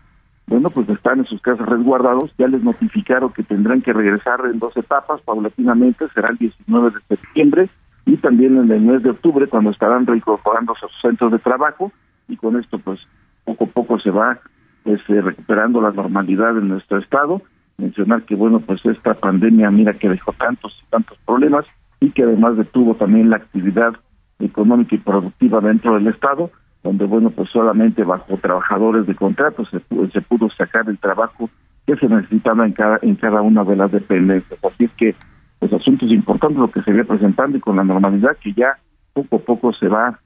bueno, 0.47 0.69
pues 0.69 0.87
están 0.87 1.19
en 1.19 1.25
sus 1.25 1.41
casas 1.41 1.67
resguardados, 1.67 2.33
ya 2.37 2.47
les 2.47 2.63
notificaron 2.63 3.33
que 3.33 3.43
tendrán 3.43 3.81
que 3.81 3.91
regresar 3.91 4.39
en 4.45 4.59
dos 4.59 4.75
etapas 4.77 5.21
paulatinamente, 5.21 6.07
será 6.15 6.29
el 6.29 6.37
19 6.37 6.91
de 6.91 7.15
septiembre 7.17 7.69
y 8.05 8.15
también 8.15 8.57
en 8.57 8.71
el 8.71 8.81
mes 8.81 9.03
de 9.03 9.09
octubre 9.09 9.47
cuando 9.47 9.71
estarán 9.71 10.07
reincorporándose 10.07 10.85
a 10.85 10.89
sus 10.89 11.01
centros 11.01 11.33
de 11.33 11.39
trabajo. 11.39 11.91
Y 12.27 12.37
con 12.37 12.57
esto 12.57 12.79
pues 12.79 12.99
poco 13.45 13.65
a 13.65 13.67
poco 13.67 13.99
se 13.99 14.11
va 14.11 14.39
este, 14.85 15.21
recuperando 15.21 15.81
la 15.81 15.91
normalidad 15.91 16.57
en 16.57 16.69
nuestro 16.69 16.97
estado. 16.99 17.41
Mencionar 17.77 18.23
que, 18.23 18.35
bueno, 18.35 18.59
pues 18.59 18.85
esta 18.85 19.13
pandemia, 19.13 19.71
mira 19.71 19.93
que 19.93 20.09
dejó 20.09 20.33
tantos 20.33 20.77
y 20.83 20.89
tantos 20.89 21.17
problemas 21.25 21.65
y 21.99 22.11
que 22.11 22.23
además 22.23 22.57
detuvo 22.57 22.95
también 22.95 23.29
la 23.29 23.37
actividad 23.37 23.93
económica 24.39 24.95
y 24.95 24.99
productiva 24.99 25.61
dentro 25.61 25.95
del 25.95 26.07
estado, 26.07 26.51
donde, 26.83 27.05
bueno, 27.05 27.29
pues 27.29 27.49
solamente 27.49 28.03
bajo 28.03 28.37
trabajadores 28.37 29.05
de 29.05 29.15
contrato 29.15 29.65
se, 29.65 29.79
se 30.11 30.21
pudo 30.21 30.49
sacar 30.49 30.89
el 30.89 30.97
trabajo 30.97 31.49
que 31.85 31.95
se 31.95 32.07
necesitaba 32.07 32.65
en 32.65 32.73
cada, 32.73 32.99
en 33.01 33.15
cada 33.15 33.41
una 33.41 33.63
de 33.63 33.75
las 33.75 33.91
dependencias. 33.91 34.59
Así 34.63 34.85
es 34.85 34.91
que, 34.93 35.15
pues 35.59 35.71
asuntos 35.73 36.09
importantes 36.09 36.57
lo 36.57 36.71
que 36.71 36.81
se 36.81 36.91
ve 36.91 37.05
presentando 37.05 37.57
y 37.57 37.61
con 37.61 37.75
la 37.75 37.83
normalidad 37.83 38.37
que 38.41 38.53
ya 38.53 38.77
poco 39.13 39.35
a 39.35 39.39
poco 39.39 39.73
se 39.73 39.87
va 39.87 40.19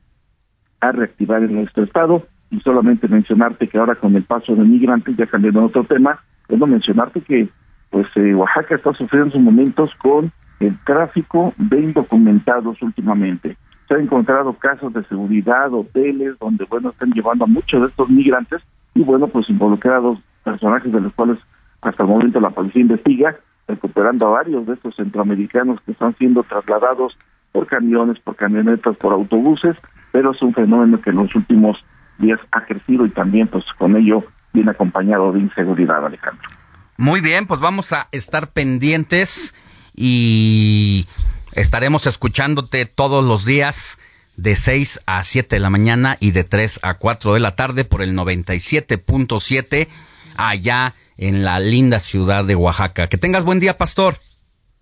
a 0.80 0.92
reactivar 0.92 1.44
en 1.44 1.56
nuestro 1.56 1.84
estado 1.84 2.24
solamente 2.62 3.08
mencionarte 3.08 3.68
que 3.68 3.78
ahora 3.78 3.96
con 3.96 4.16
el 4.16 4.24
paso 4.24 4.56
de 4.56 4.64
migrantes, 4.64 5.16
ya 5.18 5.26
cambiando 5.26 5.66
otro 5.66 5.84
tema, 5.84 6.20
no 6.50 6.68
mencionarte 6.68 7.22
que 7.22 7.50
pues 7.90 8.08
eh, 8.16 8.34
Oaxaca 8.34 8.76
está 8.76 8.94
sufriendo 8.94 9.32
sus 9.32 9.42
momentos 9.42 9.92
con 9.98 10.32
el 10.60 10.78
tráfico 10.86 11.54
de 11.58 11.80
indocumentados 11.80 12.82
últimamente. 12.82 13.58
se 13.88 13.94
han 13.94 14.02
encontrado 14.02 14.54
casos 14.54 14.94
de 14.94 15.04
seguridad, 15.06 15.74
hoteles, 15.74 16.38
donde, 16.40 16.66
bueno, 16.66 16.90
están 16.90 17.12
llevando 17.12 17.46
a 17.46 17.48
muchos 17.48 17.82
de 17.82 17.88
estos 17.88 18.10
migrantes 18.10 18.62
y, 18.94 19.04
bueno, 19.04 19.28
pues 19.28 19.50
involucrados 19.50 20.20
personajes 20.44 20.92
de 20.92 21.02
los 21.02 21.14
cuales 21.14 21.38
hasta 21.82 22.04
el 22.04 22.10
momento 22.10 22.40
la 22.40 22.50
policía 22.50 22.82
investiga, 22.82 23.36
recuperando 23.68 24.28
a 24.28 24.32
varios 24.32 24.66
de 24.66 24.74
estos 24.74 24.96
centroamericanos 24.96 25.80
que 25.82 25.92
están 25.92 26.16
siendo 26.18 26.44
trasladados 26.44 27.18
por 27.52 27.68
camiones, 27.68 28.20
por 28.20 28.36
camionetas, 28.36 28.98
por 28.98 29.14
autobuses, 29.14 29.76
pero 30.12 30.32
es 30.32 30.42
un 30.42 30.54
fenómeno 30.54 31.00
que 31.00 31.12
en 31.12 31.18
los 31.18 31.36
últimos 31.36 31.78
días 32.18 32.40
ha 32.52 32.66
crecido 32.66 33.06
y 33.06 33.10
también 33.10 33.48
pues 33.48 33.64
con 33.78 33.96
ello 33.96 34.24
viene 34.54 34.72
acompañado 34.72 35.32
de 35.32 35.40
inseguridad, 35.40 36.06
Alejandro. 36.06 36.50
Muy 36.98 37.22
bien, 37.22 37.46
pues 37.46 37.60
vamos 37.60 37.92
a 37.94 38.08
estar 38.12 38.52
pendientes 38.52 39.54
y 39.96 41.08
estaremos 41.54 42.08
escuchándote 42.08 42.86
todos 42.86 43.24
los 43.24 43.46
días 43.46 43.98
de 44.38 44.56
6 44.56 45.02
a 45.06 45.24
7 45.24 45.56
de 45.56 45.60
la 45.60 45.70
mañana 45.70 46.18
y 46.20 46.32
de 46.32 46.44
3 46.44 46.80
a 46.84 46.96
4 46.96 47.34
de 47.34 47.40
la 47.40 47.56
tarde 47.56 47.86
por 47.86 48.02
el 48.02 48.16
97.7 48.16 49.88
allá 50.38 50.94
en 51.18 51.44
la 51.44 51.60
linda 51.60 52.00
ciudad 52.00 52.46
de 52.46 52.56
Oaxaca. 52.56 53.08
Que 53.08 53.18
tengas 53.18 53.44
buen 53.44 53.60
día, 53.60 53.78
pastor. 53.78 54.18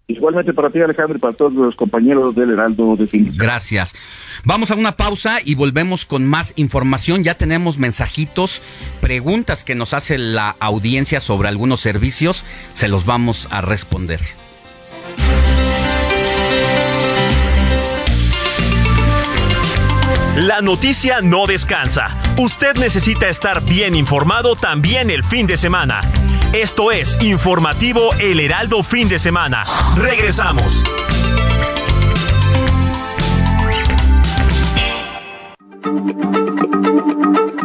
Igualmente 0.08 0.54
para 0.54 0.70
ti, 0.70 0.82
Alejandro, 0.82 1.18
y 1.18 1.22
para 1.22 1.34
todos 1.34 1.54
los 1.54 1.76
compañeros 1.76 2.36
del 2.36 2.52
Heraldo 2.52 2.98
de 2.98 3.08
Fin. 3.08 3.32
Gracias. 3.36 3.96
Vamos 4.44 4.70
a 4.70 4.76
una 4.76 4.98
pausa 4.98 5.40
y 5.44 5.56
volvemos 5.56 6.06
con 6.06 6.26
más 6.26 6.52
información. 6.58 7.24
Ya 7.24 7.36
tenemos 7.36 7.78
mensajitos, 7.78 8.62
preguntas 9.00 9.64
que 9.64 9.76
nos 9.76 9.94
hace 9.94 10.18
la 10.18 10.56
audiencia 10.60 11.22
sobre 11.22 11.48
algunos 11.48 11.80
servicios. 11.80 12.44
Se 12.74 12.90
los 12.90 13.06
vamos 13.06 13.48
a 13.50 13.62
responder. 13.62 14.20
La 20.36 20.62
noticia 20.62 21.22
no 21.22 21.46
descansa. 21.46 22.10
Usted 22.38 22.76
necesita 22.76 23.30
estar 23.30 23.64
bien 23.64 23.96
informado 23.96 24.56
también 24.56 25.12
el 25.12 25.24
fin 25.24 25.48
de 25.48 25.56
semana. 25.56 26.02
Esto 26.54 26.92
es 26.92 27.18
Informativo 27.20 28.14
El 28.20 28.40
Heraldo 28.40 28.84
Fin 28.84 29.10
de 29.10 29.18
Semana. 29.18 29.64
Regresamos. 29.98 30.84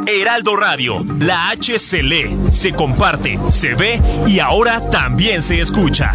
Heraldo 0.07 0.57
Radio, 0.57 1.05
la 1.19 1.51
H 1.51 1.79
se 1.79 2.03
lee, 2.03 2.35
se 2.49 2.73
comparte, 2.73 3.39
se 3.51 3.75
ve 3.75 4.01
y 4.27 4.39
ahora 4.41 4.81
también 4.81 5.43
se 5.43 5.61
escucha. 5.61 6.15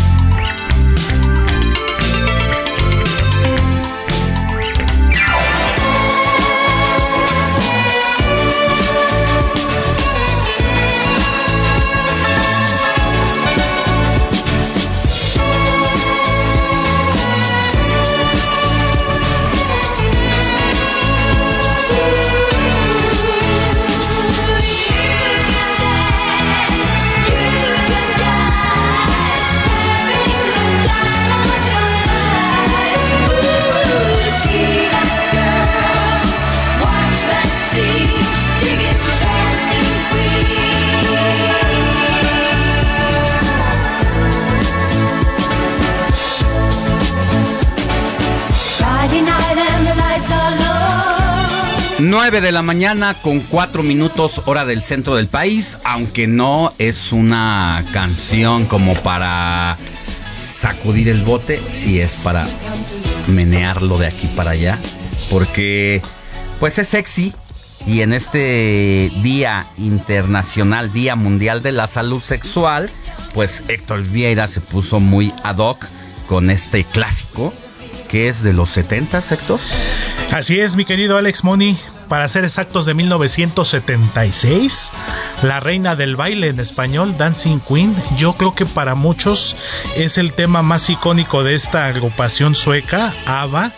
9 52.11 52.41
de 52.41 52.51
la 52.51 52.61
mañana 52.61 53.13
con 53.13 53.39
4 53.39 53.83
minutos 53.83 54.41
hora 54.45 54.65
del 54.65 54.81
centro 54.81 55.15
del 55.15 55.29
país, 55.29 55.77
aunque 55.85 56.27
no 56.27 56.73
es 56.77 57.13
una 57.13 57.85
canción 57.93 58.65
como 58.65 58.95
para 58.95 59.77
sacudir 60.37 61.07
el 61.07 61.23
bote, 61.23 61.57
sí 61.69 62.01
es 62.01 62.15
para 62.15 62.49
menearlo 63.27 63.97
de 63.97 64.07
aquí 64.07 64.27
para 64.27 64.51
allá, 64.51 64.77
porque 65.29 66.01
pues 66.59 66.79
es 66.79 66.89
sexy 66.89 67.33
y 67.87 68.01
en 68.01 68.11
este 68.11 69.09
Día 69.23 69.65
Internacional, 69.77 70.91
Día 70.91 71.15
Mundial 71.15 71.61
de 71.61 71.71
la 71.71 71.87
Salud 71.87 72.21
Sexual, 72.21 72.89
pues 73.33 73.63
Héctor 73.69 74.03
Vieira 74.03 74.47
se 74.47 74.59
puso 74.59 74.99
muy 74.99 75.31
ad 75.43 75.59
hoc 75.59 75.87
con 76.27 76.49
este 76.49 76.83
clásico 76.83 77.53
que 78.07 78.27
es 78.27 78.43
de 78.43 78.53
los 78.53 78.69
70, 78.69 79.19
Héctor. 79.29 79.59
Así 80.31 80.59
es, 80.59 80.75
mi 80.75 80.85
querido 80.85 81.17
Alex 81.17 81.43
Money. 81.43 81.77
Para 82.07 82.27
ser 82.27 82.43
exactos, 82.43 82.85
de 82.85 82.93
1976, 82.93 84.91
la 85.43 85.61
reina 85.61 85.95
del 85.95 86.17
baile 86.17 86.49
en 86.49 86.59
español, 86.59 87.15
Dancing 87.17 87.59
Queen. 87.59 87.95
Yo 88.17 88.33
creo 88.33 88.53
que 88.53 88.65
para 88.65 88.95
muchos 88.95 89.55
es 89.95 90.17
el 90.17 90.33
tema 90.33 90.61
más 90.61 90.89
icónico 90.89 91.43
de 91.43 91.55
esta 91.55 91.87
agrupación 91.87 92.53
sueca, 92.53 93.13
ABBA. 93.25 93.71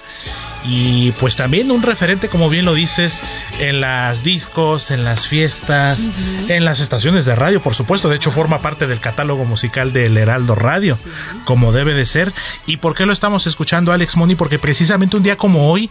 Y 0.65 1.11
pues 1.13 1.35
también 1.35 1.71
un 1.71 1.81
referente, 1.81 2.29
como 2.29 2.49
bien 2.49 2.65
lo 2.65 2.73
dices, 2.73 3.21
en 3.59 3.81
las 3.81 4.23
discos, 4.23 4.91
en 4.91 5.03
las 5.03 5.27
fiestas, 5.27 5.99
en 6.47 6.63
las 6.65 6.79
estaciones 6.79 7.25
de 7.25 7.35
radio, 7.35 7.61
por 7.61 7.75
supuesto. 7.75 8.09
De 8.09 8.15
hecho, 8.15 8.31
forma 8.31 8.59
parte 8.59 8.87
del 8.87 8.99
catálogo 8.99 9.45
musical 9.45 9.93
del 9.93 10.17
Heraldo 10.17 10.55
Radio, 10.55 10.97
como 11.45 11.71
debe 11.71 11.93
de 11.93 12.05
ser. 12.05 12.31
¿Y 12.65 12.77
por 12.77 12.95
qué 12.95 13.05
lo 13.05 13.13
estamos 13.13 13.45
escuchando, 13.47 13.91
Alex 13.91 14.15
Money? 14.15 14.35
Porque 14.35 14.59
precisamente 14.59 15.17
un 15.17 15.23
día 15.23 15.37
como 15.37 15.69
hoy, 15.69 15.89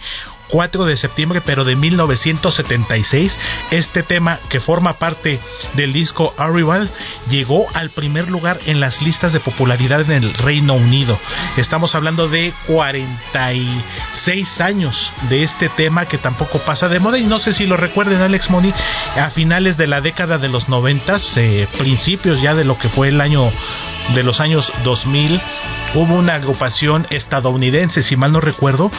4 0.49 0.85
de 0.85 0.97
septiembre, 0.97 1.40
pero 1.44 1.65
de 1.65 1.77
1976, 1.77 3.39
este 3.70 4.03
tema 4.03 4.39
que 4.49 4.61
forma 4.61 4.94
parte 4.94 5.40
del 5.74 5.93
disco 5.93 6.35
Arrival 6.36 6.90
llegó 7.31 7.66
al 7.74 7.90
primer 7.90 8.31
lugar 8.31 8.59
en 8.66 8.81
las 8.81 9.03
listas 9.03 9.32
de 9.32 9.40
popularidad 9.40 10.01
en 10.03 10.24
el 10.24 10.35
Reino 10.35 10.74
Unido. 10.74 11.19
Estamos 11.57 11.94
hablando 11.94 12.28
de 12.28 12.53
46 12.66 14.61
años 14.62 15.12
de 15.28 15.43
este 15.43 15.68
tema 15.68 16.06
que 16.06 16.18
tampoco 16.18 16.59
pasa 16.59 16.89
de 16.89 17.01
moda 17.01 17.18
y 17.18 17.24
no 17.24 17.39
sé 17.39 17.52
si 17.52 17.66
lo 17.66 17.76
recuerden 17.76 18.22
Alex 18.22 18.51
Money 18.51 18.72
a 19.20 19.28
finales 19.30 19.76
de 19.76 19.86
la 19.86 20.01
década 20.01 20.39
de 20.39 20.48
los 20.48 20.68
90, 20.68 21.16
eh, 21.36 21.66
principios 21.78 22.40
ya 22.40 22.55
de 22.55 22.64
lo 22.64 22.78
que 22.78 22.89
fue 22.89 23.09
el 23.09 23.20
año 23.20 23.51
de 24.14 24.22
los 24.22 24.40
años 24.40 24.72
2000 24.84 25.40
hubo 25.94 26.14
una 26.14 26.34
agrupación 26.34 27.06
estadounidense, 27.10 28.02
si 28.02 28.16
mal 28.16 28.32
no 28.32 28.40
recuerdo, 28.40 28.90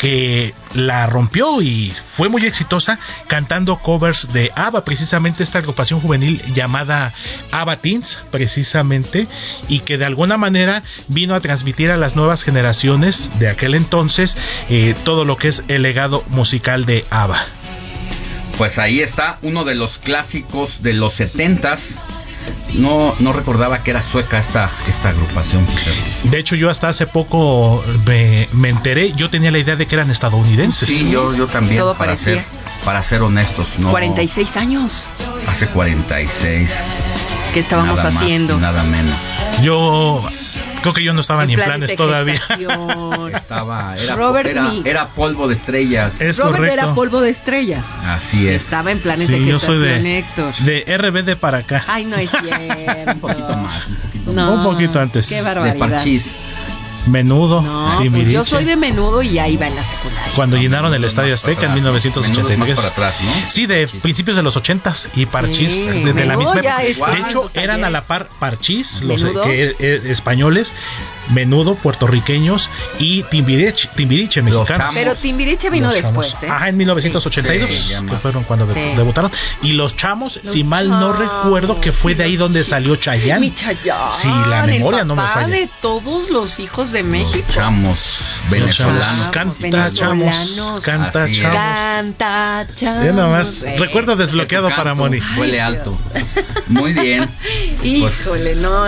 que 0.00 0.54
la 0.74 1.06
rompió 1.06 1.62
y 1.62 1.90
fue 1.90 2.28
muy 2.28 2.44
exitosa 2.44 2.98
cantando 3.28 3.78
covers 3.78 4.32
de 4.32 4.50
ABBA, 4.54 4.84
precisamente 4.84 5.42
esta 5.42 5.58
agrupación 5.58 6.00
juvenil 6.00 6.42
llamada 6.54 7.12
ABBA 7.52 7.76
Teens, 7.76 8.18
precisamente, 8.30 9.28
y 9.68 9.80
que 9.80 9.98
de 9.98 10.06
alguna 10.06 10.36
manera 10.36 10.82
vino 11.08 11.34
a 11.34 11.40
transmitir 11.40 11.90
a 11.90 11.96
las 11.96 12.16
nuevas 12.16 12.42
generaciones 12.42 13.38
de 13.38 13.48
aquel 13.48 13.74
entonces 13.74 14.36
eh, 14.68 14.94
todo 15.10 15.24
lo 15.24 15.36
que 15.36 15.48
es 15.48 15.64
el 15.66 15.82
legado 15.82 16.22
musical 16.28 16.86
de 16.86 17.04
ABBA. 17.10 17.44
Pues 18.58 18.78
ahí 18.78 19.00
está 19.00 19.38
uno 19.42 19.64
de 19.64 19.74
los 19.74 19.98
clásicos 19.98 20.84
de 20.84 20.92
los 20.92 21.18
70s. 21.18 21.80
No, 22.74 23.16
no 23.18 23.32
recordaba 23.32 23.82
que 23.82 23.90
era 23.90 24.02
sueca 24.02 24.38
esta, 24.38 24.70
esta 24.86 25.08
agrupación. 25.08 25.66
De 26.22 26.38
hecho, 26.38 26.54
yo 26.54 26.70
hasta 26.70 26.86
hace 26.86 27.08
poco 27.08 27.82
me, 28.06 28.46
me 28.52 28.68
enteré, 28.68 29.12
yo 29.16 29.28
tenía 29.30 29.50
la 29.50 29.58
idea 29.58 29.74
de 29.74 29.86
que 29.86 29.96
eran 29.96 30.12
estadounidenses. 30.12 30.88
Sí, 30.88 31.10
yo, 31.10 31.34
yo 31.34 31.48
también, 31.48 31.80
Todo 31.80 31.94
para 31.94 32.12
parecía. 32.12 32.36
ser, 32.36 32.44
para 32.84 33.02
ser 33.02 33.22
honestos, 33.22 33.80
no. 33.80 33.90
46 33.90 34.56
años. 34.58 35.06
Hace 35.48 35.66
46. 35.66 36.84
¿Qué 37.52 37.58
estábamos 37.58 37.96
nada 37.96 38.10
más 38.10 38.22
haciendo? 38.22 38.56
y 38.56 38.60
nada 38.60 38.84
menos. 38.84 39.16
Yo 39.64 40.22
creo 40.80 40.94
que 40.94 41.04
yo 41.04 41.12
no 41.12 41.20
estaba 41.20 41.42
En 41.42 41.48
ni 41.48 41.54
en 41.54 41.60
planes 41.60 41.96
todavía. 41.96 42.38
gestación. 42.38 43.34
Estaba, 43.34 43.96
era, 43.98 44.14
Robert 44.16 44.48
era, 44.48 44.68
ni- 44.70 44.82
era 44.84 45.06
polvo 45.08 45.48
de 45.48 45.54
estrellas. 45.54 46.20
Es 46.20 46.38
Robert 46.38 46.56
correcto. 46.56 46.72
era 46.74 46.94
polvo 46.94 47.20
de 47.20 47.30
estrellas. 47.30 47.96
Así 48.06 48.48
es. 48.48 48.64
Estaba 48.64 48.90
en 48.92 48.98
planes 49.00 49.26
Sí, 49.28 49.38
de 49.38 49.46
yo 49.46 49.60
soy 49.60 49.78
gestación, 49.78 50.02
de, 50.04 50.18
Héctor. 50.18 50.54
de 50.56 50.96
RBD 50.96 51.36
para 51.36 51.58
acá. 51.58 51.84
Ay, 51.88 52.04
no 52.04 52.16
es 52.16 52.30
cierto. 52.30 53.12
un 53.12 53.20
poquito 53.20 53.56
más, 53.56 53.86
un 53.86 53.96
poquito 53.96 54.32
no, 54.32 54.52
Un 54.54 54.62
poquito 54.62 55.00
antes. 55.00 55.28
Qué 55.28 55.36
De 55.36 55.40
de 55.42 55.46
barbaridad. 55.46 55.78
parchís. 55.88 56.38
Menudo, 57.06 57.62
No, 57.62 57.98
pues 58.10 58.28
yo 58.30 58.44
soy 58.44 58.64
de 58.64 58.76
menudo 58.76 59.22
y 59.22 59.38
ahí 59.38 59.56
va 59.56 59.66
en 59.68 59.76
la 59.76 59.84
secundaria. 59.84 60.32
Cuando 60.36 60.56
llenaron 60.56 60.92
el 60.94 61.04
Estadio 61.04 61.34
Azteca 61.34 61.66
en 61.66 61.74
Menudo 61.74 61.96
es 61.96 62.04
1983. 62.04 62.58
más 62.58 62.70
para 62.70 62.88
atrás, 62.88 63.20
¿no? 63.22 63.32
Sí, 63.50 63.66
de 63.66 63.86
principios 63.86 64.36
de 64.36 64.42
los 64.42 64.56
80s 64.56 65.08
y 65.16 65.26
Parchís 65.26 65.70
Sí, 65.70 65.86
de, 65.86 66.12
de 66.12 66.24
la 66.26 66.36
Menudo 66.36 66.54
misma 66.54 66.60
época. 66.82 67.12
De 67.12 67.20
hecho, 67.20 67.46
eran 67.54 67.84
a 67.84 67.90
la 67.90 68.02
par 68.02 68.28
Parchís, 68.38 69.00
los 69.02 69.22
Menudo. 69.22 69.44
eh, 69.46 69.74
eh, 69.78 70.02
españoles, 70.06 70.72
Menudo, 71.32 71.74
puertorriqueños 71.76 72.70
y 72.98 73.22
Timbiriche, 73.24 73.88
Timbiriche 73.94 74.42
mexicano. 74.42 74.90
Pero 74.94 75.14
Timbiriche 75.14 75.70
vino 75.70 75.86
Los 75.86 75.94
después, 75.96 76.42
¿eh? 76.42 76.48
Ajá, 76.50 76.68
en 76.68 76.76
1982, 76.76 77.70
Sí, 77.70 77.94
que 78.08 78.16
fueron 78.16 78.44
cuando 78.44 78.66
Sí. 78.66 78.80
debutaron. 78.96 79.30
Y 79.62 79.72
los 79.72 79.96
Chamos, 79.96 80.40
Los 80.42 80.52
si 80.52 80.64
mal 80.64 80.88
no 80.88 81.12
recuerdo, 81.12 81.80
que 81.80 81.92
fue 81.92 82.12
sí, 82.12 82.18
de 82.18 82.24
ahí 82.24 82.30
los 82.32 82.38
donde 82.40 82.64
salió 82.64 82.96
Chayanne. 82.96 83.40
Mi 83.40 83.54
Chayanne, 83.54 84.12
Sí, 84.20 84.28
la 84.48 84.64
memoria 84.64 85.00
el 85.02 85.06
no 85.08 85.16
me 85.16 85.22
falla. 85.22 85.46
de 85.48 85.68
todos 85.80 86.30
los 86.30 86.58
hijos 86.60 86.92
de 86.92 87.02
México. 87.02 87.46
Chamos 87.50 88.40
venezolanos. 88.50 89.28
Canta, 89.28 89.54
venezolanos. 89.60 90.56
Chamos, 90.56 90.84
canta. 90.84 91.26
Chamos. 91.30 91.54
Canta, 91.54 92.66
chamos. 92.74 93.04
Ya 93.04 93.12
nomás, 93.12 93.62
Eh, 93.62 93.76
recuerdo 93.78 94.16
desbloqueado 94.16 94.68
para 94.70 94.94
Moni. 94.94 95.18
Huele 95.38 95.60
alto. 95.60 95.96
Muy 96.68 96.92
bien. 96.92 97.28
Pues- 97.80 98.26
Híjole, 98.26 98.56
no. 98.56 98.84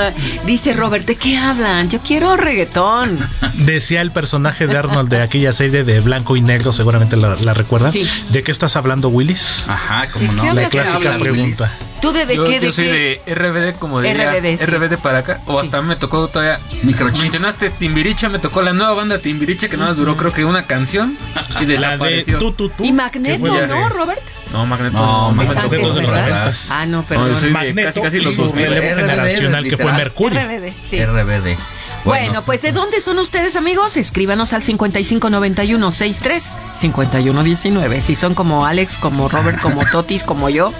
Dice 0.47 0.73
Robert, 0.74 1.06
¿de 1.06 1.16
qué 1.16 1.36
hablan? 1.36 1.89
Yo 1.90 2.01
quiero 2.01 2.31
reggaetón. 2.36 3.18
Decía 3.54 4.00
el 4.00 4.10
personaje 4.10 4.66
de 4.66 4.76
Arnold 4.76 5.09
de 5.09 5.22
aquella 5.22 5.52
serie 5.52 5.84
de 5.84 6.00
blanco 6.00 6.36
y 6.36 6.40
negro, 6.40 6.72
seguramente 6.72 7.16
la, 7.16 7.36
la 7.36 7.54
recuerdan. 7.54 7.92
Sí. 7.92 8.06
¿De 8.30 8.42
qué 8.42 8.52
estás 8.52 8.76
hablando, 8.76 9.09
Willis? 9.09 9.64
Ajá, 9.68 10.10
como 10.10 10.32
¿De 10.32 10.32
no. 10.32 10.54
La 10.54 10.68
clásica 10.68 11.16
Willis? 11.18 11.59
¿Tú 12.02 12.12
de, 12.12 12.26
de 12.26 12.36
yo, 12.36 12.44
qué? 12.44 12.60
De 12.60 12.66
yo 12.66 12.72
soy 12.72 12.84
qué? 12.84 13.22
de 13.24 13.34
RBD, 13.34 13.78
como 13.78 14.00
diría 14.02 14.32
RBD, 14.32 14.58
sí. 14.58 14.66
RBD 14.66 14.98
para 14.98 15.18
acá. 15.20 15.40
O 15.46 15.58
hasta 15.60 15.80
me 15.82 15.96
tocó 15.96 16.28
todavía. 16.28 16.58
Microchips. 16.82 17.22
Mencionaste 17.22 17.70
Timbiriche, 17.70 18.28
me 18.28 18.38
tocó 18.40 18.60
la 18.60 18.72
nueva 18.74 18.92
banda 18.92 19.18
Timbiriche 19.20 19.68
que 19.70 19.76
nada 19.76 19.90
más 19.90 19.96
duró 19.96 20.16
creo 20.16 20.32
que 20.32 20.44
una 20.44 20.64
canción 20.66 21.16
y 21.16 21.52
La 21.54 21.60
de 21.60 21.66
desapareció. 21.66 22.38
tú, 22.40 22.52
tú, 22.52 22.68
tú. 22.68 22.84
Y 22.84 22.92
Magneto, 22.92 23.54
de- 23.54 23.66
¿no, 23.68 23.88
Robert? 23.88 24.20
No, 24.52 24.66
Magneto. 24.66 24.98
No, 24.98 25.30
no, 25.30 25.32
Magneto 25.32 25.60
Es 25.60 25.66
fue 25.68 25.78
antes, 25.78 25.94
de 25.94 26.02
los. 26.02 26.70
Ah, 26.70 26.84
no, 26.86 26.96
No, 26.98 27.02
perdón. 27.04 27.28
yo 27.30 27.36
soy 27.38 27.48
de 27.48 27.54
Magneto 27.54 27.86
casi 27.88 28.00
casi 28.02 28.20
los 28.20 28.34
su 28.34 28.42
2000. 28.46 28.64
relevo 28.68 28.86
RBD, 28.86 29.00
generacional 29.10 29.64
que 29.64 29.76
fue. 29.78 29.92
Mercurio. 29.92 30.40
RBD, 30.40 30.72
sí. 30.82 31.02
RBD. 31.04 31.56
Bueno, 32.04 32.42
pues 32.42 32.62
¿de 32.62 32.72
dónde 32.72 33.00
son 33.00 33.20
ustedes, 33.20 33.54
amigos? 33.54 33.96
Escríbanos 33.96 34.52
al 34.54 34.62
5591-63 34.62 36.42
5119. 36.74 38.02
Si 38.02 38.16
son 38.16 38.34
como 38.34 38.66
Alex, 38.66 38.98
como 38.98 39.28
Robert, 39.28 39.60
como 39.60 39.84
Totis, 39.86 40.24
como 40.24 40.48
yo. 40.50 40.72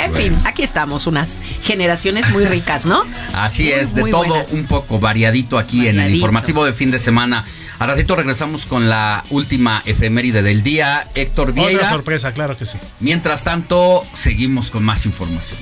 En 0.00 0.12
fin, 0.12 0.36
aquí 0.44 0.63
estamos, 0.64 1.06
unas 1.06 1.36
generaciones 1.62 2.30
muy 2.30 2.44
ricas, 2.46 2.86
¿no? 2.86 3.04
Así 3.34 3.64
Muy, 3.64 3.72
es, 3.72 3.94
de 3.94 4.02
todo 4.10 4.24
buenas. 4.26 4.52
un 4.52 4.64
poco 4.66 4.98
variadito 4.98 5.58
aquí 5.58 5.86
en 5.86 6.00
el 6.00 6.14
informativo 6.14 6.64
de 6.64 6.72
fin 6.72 6.90
de 6.90 6.98
semana. 6.98 7.44
A 7.80 7.86
ratito 7.86 8.14
regresamos 8.14 8.66
con 8.66 8.88
la 8.88 9.24
última 9.30 9.82
efeméride 9.84 10.42
del 10.42 10.62
día, 10.62 11.06
Héctor 11.14 11.50
Otra 11.50 11.64
Vieira. 11.66 11.90
sorpresa, 11.90 12.32
claro 12.32 12.56
que 12.56 12.66
sí. 12.66 12.78
Mientras 13.00 13.42
tanto, 13.42 14.04
seguimos 14.14 14.70
con 14.70 14.84
más 14.84 15.06
información. 15.06 15.58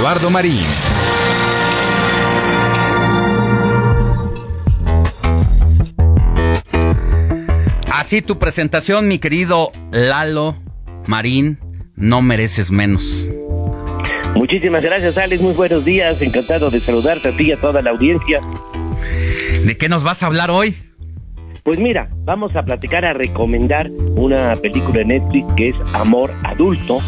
Eduardo 0.00 0.30
Marín. 0.30 0.64
Así 7.92 8.22
tu 8.22 8.38
presentación, 8.38 9.08
mi 9.08 9.18
querido 9.18 9.72
Lalo 9.92 10.56
Marín, 11.06 11.58
no 11.96 12.22
mereces 12.22 12.70
menos. 12.70 13.28
Muchísimas 14.34 14.82
gracias, 14.82 15.18
Alex. 15.18 15.42
Muy 15.42 15.52
buenos 15.52 15.84
días. 15.84 16.22
Encantado 16.22 16.70
de 16.70 16.80
saludarte 16.80 17.28
a 17.28 17.36
ti 17.36 17.48
y 17.48 17.52
a 17.52 17.60
toda 17.60 17.82
la 17.82 17.90
audiencia. 17.90 18.40
¿De 19.66 19.76
qué 19.76 19.90
nos 19.90 20.02
vas 20.02 20.22
a 20.22 20.28
hablar 20.28 20.50
hoy? 20.50 20.76
Pues 21.62 21.78
mira, 21.78 22.08
vamos 22.24 22.56
a 22.56 22.62
platicar, 22.62 23.04
a 23.04 23.12
recomendar 23.12 23.90
una 23.90 24.56
película 24.56 25.00
de 25.00 25.04
Netflix 25.04 25.46
que 25.58 25.68
es 25.68 25.76
Amor 25.92 26.32
Adulto, 26.42 27.00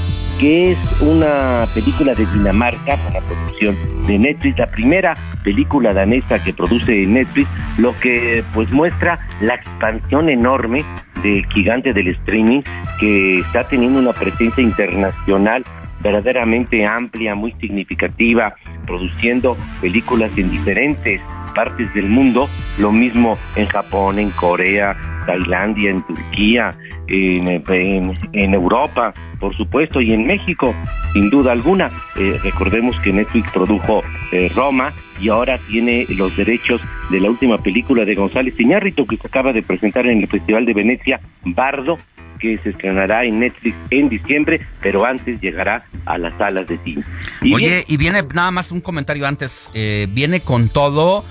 que 0.43 0.73
es 0.73 1.01
una 1.01 1.67
película 1.73 2.17
de 2.17 2.27
Dinamarca 2.27 2.97
para 2.97 3.21
producción 3.21 3.77
de 4.09 4.19
Netflix, 4.19 4.59
la 4.59 4.67
primera 4.67 5.17
película 5.45 5.93
danesa 5.93 6.43
que 6.43 6.53
produce 6.53 7.07
Netflix, 7.07 7.49
lo 7.79 7.97
que 8.01 8.43
pues 8.53 8.69
muestra 8.73 9.21
la 9.41 9.55
expansión 9.55 10.29
enorme 10.29 10.85
del 11.23 11.47
gigante 11.47 11.93
del 11.93 12.09
streaming 12.09 12.63
que 12.99 13.39
está 13.39 13.69
teniendo 13.69 14.01
una 14.01 14.13
presencia 14.13 14.65
internacional 14.65 15.65
verdaderamente 16.03 16.85
amplia, 16.85 17.37
muy 17.37 17.53
significativa, 17.61 18.57
produciendo 18.85 19.57
películas 19.81 20.37
en 20.37 20.51
diferentes 20.51 21.21
partes 21.55 21.95
del 21.95 22.09
mundo, 22.09 22.49
lo 22.79 22.91
mismo 22.91 23.39
en 23.55 23.67
Japón, 23.67 24.19
en 24.19 24.31
Corea, 24.31 24.97
Tailandia, 25.27 25.91
en 25.91 26.03
Turquía, 26.07 26.75
en, 27.09 27.49
en- 27.49 28.19
en 28.33 28.55
Europa, 28.55 29.13
por 29.41 29.57
supuesto, 29.57 30.01
y 30.01 30.13
en 30.13 30.27
México, 30.27 30.75
sin 31.13 31.31
duda 31.31 31.53
alguna. 31.53 31.91
Eh, 32.17 32.39
recordemos 32.43 32.99
que 33.01 33.13
Netflix 33.13 33.51
produjo 33.53 34.03
eh, 34.33 34.51
Roma 34.55 34.93
y 35.21 35.29
ahora 35.29 35.59
tiene 35.69 36.07
los 36.11 36.37
derechos 36.37 36.81
de 37.11 37.21
la 37.21 37.31
última 37.31 37.59
película 37.59 38.05
de 38.05 38.15
González 38.15 38.55
Iñárritu 38.59 39.07
que 39.07 39.17
se 39.17 39.27
acaba 39.27 39.53
de 39.53 39.63
presentar 39.63 40.07
en 40.07 40.21
el 40.21 40.27
Festival 40.29 40.65
de 40.67 40.75
Venecia, 40.75 41.21
Bardo, 41.45 41.99
que 42.41 42.59
se 42.59 42.71
estrenará 42.71 43.25
en 43.25 43.39
Netflix 43.39 43.77
en 43.91 44.09
diciembre, 44.09 44.61
pero 44.81 45.05
antes 45.05 45.41
llegará 45.41 45.85
a 46.07 46.19
las 46.19 46.37
salas 46.39 46.67
de 46.67 46.77
cine. 46.79 47.05
Y 47.41 47.55
Oye, 47.55 47.69
bien, 47.69 47.85
y 47.87 47.97
viene 47.97 48.23
nada 48.35 48.51
más 48.51 48.73
un 48.73 48.81
comentario 48.81 49.27
antes. 49.29 49.71
eh, 49.75 50.09
viene 50.11 50.41
con 50.41 50.69
todo, 50.69 51.23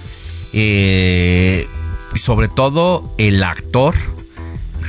eh, 0.54 1.66
sobre 2.14 2.48
todo 2.48 3.14
el 3.18 3.44
actor 3.44 3.96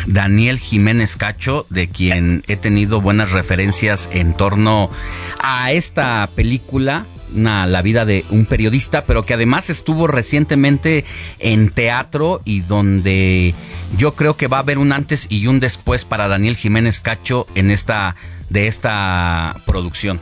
Daniel 0.07 0.59
Jiménez 0.59 1.17
Cacho, 1.17 1.67
de 1.71 1.89
quien 1.89 2.43
he 2.49 2.57
tenido 2.57 3.01
buenas 3.01 3.31
referencias 3.33 4.09
en 4.13 4.37
torno 4.37 4.91
a 5.39 5.71
esta 5.73 6.29
película, 6.35 7.07
una- 7.35 7.67
la 7.67 7.83
vida 7.83 8.05
de 8.05 8.25
un 8.31 8.45
periodista, 8.47 9.05
pero 9.07 9.25
que 9.25 9.35
además 9.35 9.71
estuvo 9.71 10.07
recientemente 10.07 11.05
en 11.39 11.71
teatro 11.71 12.41
y 12.45 12.61
donde 12.61 13.55
yo 13.97 14.15
creo 14.15 14.37
que 14.37 14.49
va 14.49 14.57
a 14.59 14.61
haber 14.61 14.79
un 14.79 14.93
antes 14.93 15.27
y 15.31 15.47
un 15.47 15.61
después 15.61 16.05
para 16.05 16.27
Daniel 16.29 16.57
Jiménez 16.57 17.01
Cacho 17.01 17.47
en 17.55 17.71
esta 17.71 18.17
de 18.51 18.67
esta 18.67 19.57
producción. 19.67 20.21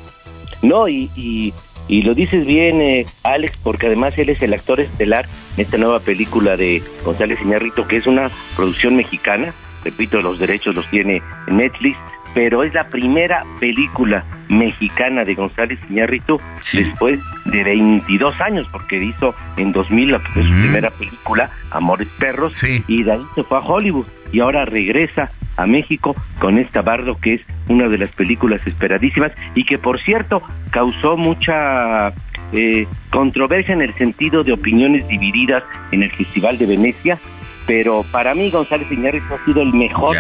No, 0.63 0.89
y, 0.89 1.11
y, 1.17 1.55
y 1.89 2.03
lo 2.03 2.15
dices 2.15 2.47
bien, 2.47 2.81
eh, 2.81 3.07
Alex, 3.25 3.57
porque 3.63 3.87
además 3.87 4.17
él 4.19 4.29
es 4.29 4.41
el 4.43 4.55
actor 4.55 4.81
estelar 4.81 5.27
en 5.57 5.63
esta 5.63 5.77
nueva 5.77 6.01
película 6.01 6.57
de 6.57 6.83
González 7.05 7.41
Iñárritu, 7.43 7.87
que 7.87 7.97
es 7.97 8.07
una 8.07 8.31
producción 8.57 8.97
mexicana. 8.97 9.53
Repito, 9.85 10.21
los 10.21 10.39
derechos 10.39 10.75
los 10.75 10.89
tiene 10.91 11.23
Netflix, 11.49 11.97
pero 12.35 12.63
es 12.63 12.73
la 12.75 12.89
primera 12.89 13.45
película 13.59 14.25
mexicana 14.49 15.25
de 15.25 15.35
González 15.35 15.79
Iñárritu 15.89 16.41
después 16.73 17.19
de 17.47 17.65
22 17.65 18.41
años, 18.41 18.69
porque 18.71 19.03
hizo 19.03 19.35
en 19.57 19.73
2000 19.73 20.13
la 20.13 20.19
su 20.19 20.33
primera 20.33 20.91
película, 20.91 21.51
Amores 21.71 22.09
Perros, 22.19 22.63
y 22.63 23.03
de 23.03 23.13
ahí 23.13 23.23
se 23.35 23.43
fue 23.43 23.59
a 23.59 23.63
Hollywood 23.63 24.07
y 24.33 24.41
ahora 24.41 24.65
regresa 24.65 25.31
a 25.61 25.67
México 25.67 26.17
con 26.39 26.59
esta 26.59 26.83
Bardo, 26.83 27.19
que 27.21 27.35
es 27.35 27.41
una 27.69 27.89
de 27.89 27.99
las 27.99 28.11
películas 28.11 28.67
esperadísimas 28.67 29.33
y 29.55 29.65
que, 29.65 29.79
por 29.79 30.01
cierto, 30.01 30.43
causó 30.71 31.17
mucha 31.17 32.09
eh, 32.53 32.87
controversia 33.11 33.75
en 33.75 33.83
el 33.83 33.95
sentido 33.95 34.43
de 34.43 34.53
opiniones 34.53 35.07
divididas 35.09 35.63
en 35.93 36.03
el 36.03 36.11
Festival 36.13 36.59
de 36.59 36.67
Venecia, 36.67 37.19
pero 37.67 38.03
para 38.11 38.35
mí 38.35 38.51
González 38.51 38.91
Iñárritu 38.91 39.35
ha 39.35 39.45
sido 39.45 39.63
el 39.63 39.73
mejor 39.73 40.17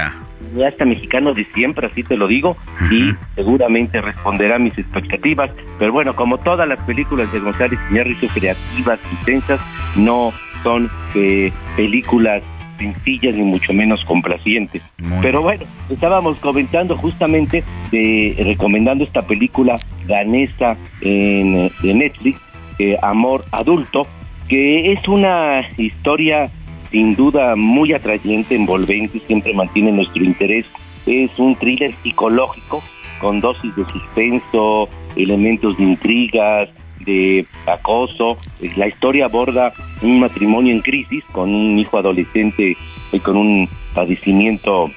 cineasta 0.50 0.84
mexicano 0.84 1.32
de 1.32 1.44
siempre, 1.46 1.86
así 1.86 2.02
te 2.02 2.16
lo 2.16 2.26
digo, 2.26 2.56
y 2.90 3.12
seguramente 3.34 4.00
responderá 4.00 4.56
a 4.56 4.58
mis 4.58 4.76
expectativas, 4.76 5.50
pero 5.78 5.92
bueno, 5.92 6.14
como 6.14 6.38
todas 6.38 6.68
las 6.68 6.78
películas 6.84 7.32
de 7.32 7.40
González 7.40 7.78
Iñárritu, 7.90 8.28
creativas, 8.28 9.00
intensas, 9.18 9.60
no 9.96 10.32
son 10.62 10.90
eh, 11.14 11.50
películas 11.76 12.42
sencillas 12.80 13.34
ni 13.36 13.42
mucho 13.42 13.72
menos 13.72 14.02
complacientes. 14.06 14.82
Pero 15.20 15.42
bueno, 15.42 15.64
estábamos 15.90 16.38
comentando 16.38 16.96
justamente 16.96 17.62
de 17.92 18.34
recomendando 18.38 19.04
esta 19.04 19.22
película 19.22 19.76
danesa 20.06 20.76
en, 21.02 21.70
de 21.82 21.94
Netflix, 21.94 22.40
eh, 22.78 22.96
Amor 23.02 23.44
Adulto, 23.52 24.06
que 24.48 24.92
es 24.92 25.06
una 25.06 25.68
historia 25.76 26.50
sin 26.90 27.14
duda 27.14 27.54
muy 27.54 27.92
atrayente, 27.92 28.56
envolvente, 28.56 29.20
siempre 29.20 29.52
mantiene 29.54 29.92
nuestro 29.92 30.24
interés. 30.24 30.66
Es 31.06 31.38
un 31.38 31.54
thriller 31.54 31.92
psicológico 31.92 32.82
con 33.20 33.40
dosis 33.40 33.76
de 33.76 33.84
suspenso, 33.84 34.88
elementos 35.14 35.76
de 35.76 35.84
intrigas, 35.84 36.68
de 37.00 37.46
acoso. 37.66 38.38
La 38.76 38.88
historia 38.88 39.26
aborda 39.26 39.72
un 40.02 40.20
matrimonio 40.20 40.72
en 40.72 40.80
crisis 40.80 41.24
con 41.32 41.54
un 41.54 41.78
hijo 41.78 41.98
adolescente 41.98 42.76
y 43.12 43.20
con 43.20 43.36
un 43.36 43.68
padecimiento 43.94 44.90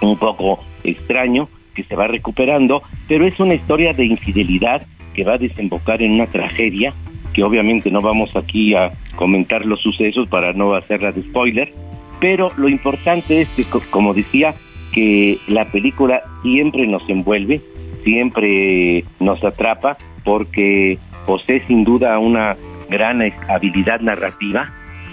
un 0.00 0.18
poco 0.18 0.64
extraño 0.82 1.48
que 1.74 1.84
se 1.84 1.96
va 1.96 2.06
recuperando, 2.06 2.82
pero 3.08 3.26
es 3.26 3.38
una 3.40 3.54
historia 3.54 3.92
de 3.92 4.04
infidelidad 4.04 4.86
que 5.14 5.24
va 5.24 5.34
a 5.34 5.38
desembocar 5.38 6.02
en 6.02 6.12
una 6.12 6.26
tragedia 6.26 6.92
que 7.34 7.42
obviamente 7.42 7.90
no 7.90 8.00
vamos 8.00 8.34
aquí 8.36 8.74
a 8.74 8.92
comentar 9.16 9.66
los 9.66 9.80
sucesos 9.82 10.28
para 10.28 10.52
no 10.52 10.74
hacerla 10.74 11.12
de 11.12 11.22
spoiler, 11.22 11.72
pero 12.20 12.50
lo 12.56 12.68
importante 12.68 13.42
es 13.42 13.48
que, 13.50 13.64
como 13.90 14.14
decía, 14.14 14.54
que 14.92 15.38
la 15.48 15.66
película 15.66 16.22
siempre 16.42 16.86
nos 16.86 17.06
envuelve, 17.10 17.60
siempre 18.04 19.04
nos 19.18 19.42
atrapa, 19.44 19.98
porque 20.22 20.98
posee 21.26 21.64
sin 21.66 21.84
duda 21.84 22.18
una 22.18 22.56
gran 22.88 23.20
habilidad 23.48 24.00
narrativa. 24.00 24.70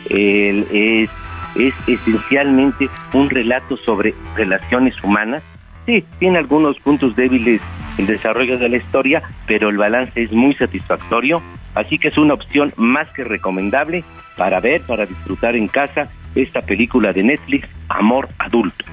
Él 0.10 0.66
es, 0.72 1.10
es 1.56 1.74
esencialmente 1.88 2.90
un 3.14 3.30
relato 3.30 3.78
sobre 3.78 4.14
relaciones 4.36 4.96
humanas. 5.04 5.44
Sí, 5.86 6.04
tiene 6.20 6.38
algunos 6.38 6.78
puntos 6.80 7.16
débiles 7.16 7.62
el 7.98 8.08
desarrollo 8.08 8.58
de 8.58 8.70
la 8.70 8.78
historia, 8.78 9.22
pero 9.48 9.70
el 9.70 9.78
balance 9.78 10.22
es 10.22 10.32
muy 10.32 10.54
satisfactorio, 10.56 11.42
así 11.76 11.98
que 11.98 12.08
es 12.10 12.18
una 12.18 12.34
opción 12.34 12.74
más 12.78 13.08
que 13.14 13.24
recomendable 13.24 14.04
para 14.38 14.60
ver, 14.60 14.82
para 14.82 15.06
disfrutar 15.06 15.56
en 15.56 15.68
casa 15.68 16.10
esta 16.36 16.62
película 16.62 17.14
de 17.14 17.24
Netflix, 17.24 17.68
Amor 17.90 18.30
Adulto. 18.40 18.86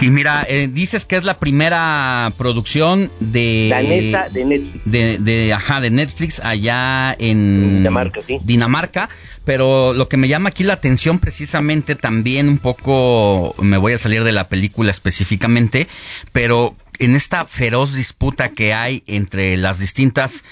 Y 0.00 0.08
mira, 0.08 0.46
eh, 0.48 0.68
dices 0.72 1.04
que 1.04 1.16
es 1.16 1.24
la 1.24 1.38
primera 1.38 2.32
producción 2.38 3.10
de 3.20 3.68
Danesa 3.70 4.28
de 4.30 4.44
Netflix. 4.44 4.84
de, 4.84 5.18
de, 5.18 5.52
ajá, 5.52 5.80
de 5.80 5.90
Netflix 5.90 6.40
allá 6.40 7.14
en 7.18 7.76
Dinamarca, 7.78 8.22
sí. 8.22 8.38
Dinamarca, 8.42 9.10
pero 9.44 9.92
lo 9.92 10.08
que 10.08 10.16
me 10.16 10.28
llama 10.28 10.50
aquí 10.50 10.64
la 10.64 10.74
atención 10.74 11.18
precisamente 11.18 11.96
también 11.96 12.48
un 12.48 12.58
poco, 12.58 13.54
me 13.60 13.76
voy 13.76 13.92
a 13.92 13.98
salir 13.98 14.24
de 14.24 14.32
la 14.32 14.48
película 14.48 14.90
específicamente, 14.90 15.86
pero 16.32 16.76
en 16.98 17.14
esta 17.14 17.44
feroz 17.44 17.92
disputa 17.92 18.50
que 18.50 18.72
hay 18.72 19.02
entre 19.06 19.56
las 19.58 19.80
distintas 19.80 20.44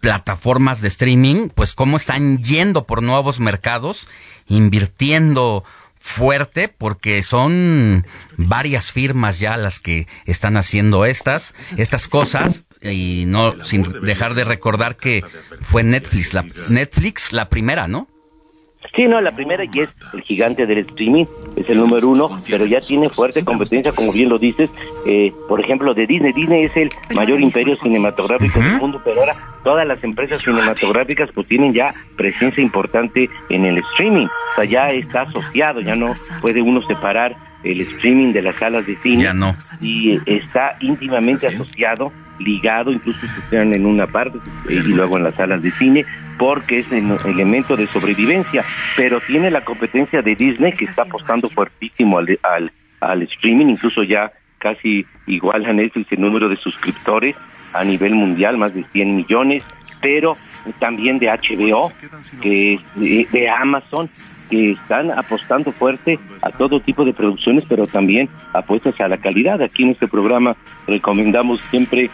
plataformas 0.00 0.82
de 0.82 0.88
streaming, 0.88 1.48
pues 1.48 1.74
cómo 1.74 1.96
están 1.96 2.42
yendo 2.42 2.84
por 2.84 3.02
nuevos 3.02 3.40
mercados, 3.40 4.06
invirtiendo 4.48 5.64
fuerte 6.06 6.68
porque 6.68 7.22
son 7.22 8.06
varias 8.36 8.92
firmas 8.92 9.40
ya 9.40 9.56
las 9.56 9.80
que 9.80 10.06
están 10.26 10.58
haciendo 10.58 11.06
estas 11.06 11.54
estas 11.78 12.08
cosas 12.08 12.66
y 12.82 13.24
no 13.26 13.64
sin 13.64 13.90
dejar 14.02 14.34
de 14.34 14.44
recordar 14.44 14.98
que 14.98 15.24
fue 15.62 15.82
Netflix 15.82 16.34
la 16.34 16.44
Netflix 16.68 17.32
la 17.32 17.48
primera, 17.48 17.88
¿no? 17.88 18.06
Sí, 18.96 19.06
no, 19.06 19.20
la 19.20 19.32
primera 19.32 19.64
y 19.64 19.80
es 19.80 19.88
el 20.12 20.22
gigante 20.22 20.66
del 20.66 20.78
streaming, 20.78 21.24
es 21.56 21.68
el 21.68 21.78
número 21.78 22.08
uno, 22.08 22.40
pero 22.48 22.64
ya 22.64 22.80
tiene 22.80 23.08
fuerte 23.08 23.44
competencia, 23.44 23.92
como 23.92 24.12
bien 24.12 24.28
lo 24.28 24.38
dices, 24.38 24.70
eh, 25.06 25.32
por 25.48 25.60
ejemplo, 25.60 25.94
de 25.94 26.06
Disney. 26.06 26.32
Disney 26.32 26.64
es 26.64 26.76
el 26.76 26.90
mayor 27.14 27.40
imperio 27.40 27.76
cinematográfico 27.76 28.60
del 28.60 28.78
mundo, 28.78 29.00
pero 29.04 29.20
ahora 29.20 29.34
todas 29.64 29.86
las 29.86 30.02
empresas 30.04 30.40
cinematográficas 30.42 31.30
pues 31.34 31.48
tienen 31.48 31.72
ya 31.72 31.92
presencia 32.16 32.62
importante 32.62 33.28
en 33.48 33.64
el 33.64 33.78
streaming, 33.78 34.26
o 34.26 34.54
sea, 34.54 34.64
ya 34.64 34.86
está 34.86 35.22
asociado, 35.22 35.80
ya 35.80 35.96
no 35.96 36.14
puede 36.40 36.60
uno 36.62 36.80
separar 36.82 37.36
el 37.64 37.80
streaming 37.80 38.32
de 38.32 38.42
las 38.42 38.56
salas 38.56 38.86
de 38.86 38.96
cine. 38.96 39.24
Ya 39.24 39.32
no. 39.32 39.56
y 39.80 40.12
eh, 40.12 40.20
está 40.26 40.76
íntimamente 40.80 41.46
asociado, 41.46 42.12
ligado, 42.38 42.92
incluso 42.92 43.20
se 43.20 43.40
estrenan 43.40 43.74
en 43.74 43.86
una 43.86 44.06
parte 44.06 44.38
eh, 44.68 44.74
y 44.74 44.92
luego 44.92 45.16
en 45.16 45.24
las 45.24 45.34
salas 45.34 45.62
de 45.62 45.72
cine, 45.72 46.04
porque 46.38 46.80
es 46.80 46.92
el 46.92 47.10
elemento 47.24 47.76
de 47.76 47.86
sobrevivencia, 47.86 48.64
pero 48.96 49.20
tiene 49.20 49.50
la 49.50 49.64
competencia 49.64 50.22
de 50.22 50.34
Disney 50.34 50.72
que 50.72 50.86
está 50.86 51.02
apostando 51.02 51.48
fuertísimo 51.48 52.18
al, 52.18 52.38
al, 52.42 52.72
al 53.00 53.22
streaming, 53.22 53.66
incluso 53.66 54.02
ya 54.02 54.32
casi 54.58 55.04
igual 55.26 55.66
a 55.66 55.72
Netflix 55.72 56.10
el 56.12 56.20
número 56.20 56.48
de 56.48 56.56
suscriptores 56.56 57.36
a 57.74 57.84
nivel 57.84 58.14
mundial, 58.14 58.56
más 58.56 58.74
de 58.74 58.84
100 58.84 59.16
millones, 59.16 59.64
pero 60.00 60.36
también 60.78 61.18
de 61.18 61.28
HBO, 61.28 61.92
que 62.40 62.78
de, 62.94 63.28
de 63.30 63.48
Amazon, 63.50 64.08
que 64.50 64.72
están 64.72 65.10
apostando 65.10 65.72
fuerte 65.72 66.18
a 66.42 66.50
todo 66.50 66.80
tipo 66.80 67.04
de 67.04 67.12
producciones, 67.12 67.64
pero 67.68 67.86
también 67.86 68.28
apuestas 68.52 69.00
a 69.00 69.08
la 69.08 69.18
calidad. 69.18 69.60
Aquí 69.62 69.82
en 69.82 69.90
este 69.90 70.08
programa 70.08 70.56
recomendamos 70.86 71.60
siempre 71.62 72.10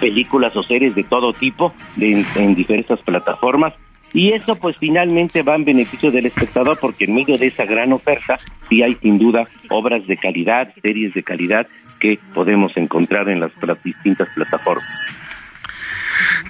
películas 0.00 0.56
o 0.56 0.62
series 0.62 0.94
de 0.94 1.04
todo 1.04 1.32
tipo 1.32 1.72
de, 1.96 2.24
en 2.36 2.54
diversas 2.54 3.00
plataformas 3.00 3.74
y 4.14 4.32
eso 4.32 4.56
pues 4.56 4.76
finalmente 4.76 5.42
va 5.42 5.56
en 5.56 5.64
beneficio 5.64 6.10
del 6.10 6.26
espectador 6.26 6.78
porque 6.78 7.04
en 7.04 7.14
medio 7.14 7.38
de 7.38 7.46
esa 7.46 7.64
gran 7.64 7.92
oferta 7.92 8.38
sí 8.68 8.82
hay 8.82 8.94
sin 8.96 9.18
duda 9.18 9.48
obras 9.70 10.06
de 10.06 10.16
calidad, 10.16 10.72
series 10.82 11.14
de 11.14 11.22
calidad 11.22 11.66
que 11.98 12.18
podemos 12.34 12.76
encontrar 12.76 13.28
en 13.28 13.40
las 13.40 13.52
distintas 13.82 14.28
plataformas. 14.34 14.88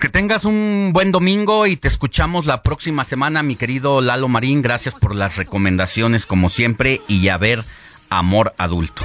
Que 0.00 0.08
tengas 0.08 0.44
un 0.44 0.90
buen 0.92 1.12
domingo 1.12 1.66
y 1.66 1.76
te 1.76 1.86
escuchamos 1.86 2.46
la 2.46 2.62
próxima 2.62 3.04
semana, 3.04 3.42
mi 3.42 3.54
querido 3.54 4.00
Lalo 4.00 4.26
Marín. 4.28 4.62
Gracias 4.62 4.94
por 4.94 5.14
las 5.14 5.36
recomendaciones 5.36 6.26
como 6.26 6.48
siempre 6.48 7.00
y 7.06 7.28
a 7.28 7.36
ver 7.36 7.60
Amor 8.10 8.54
Adulto. 8.58 9.04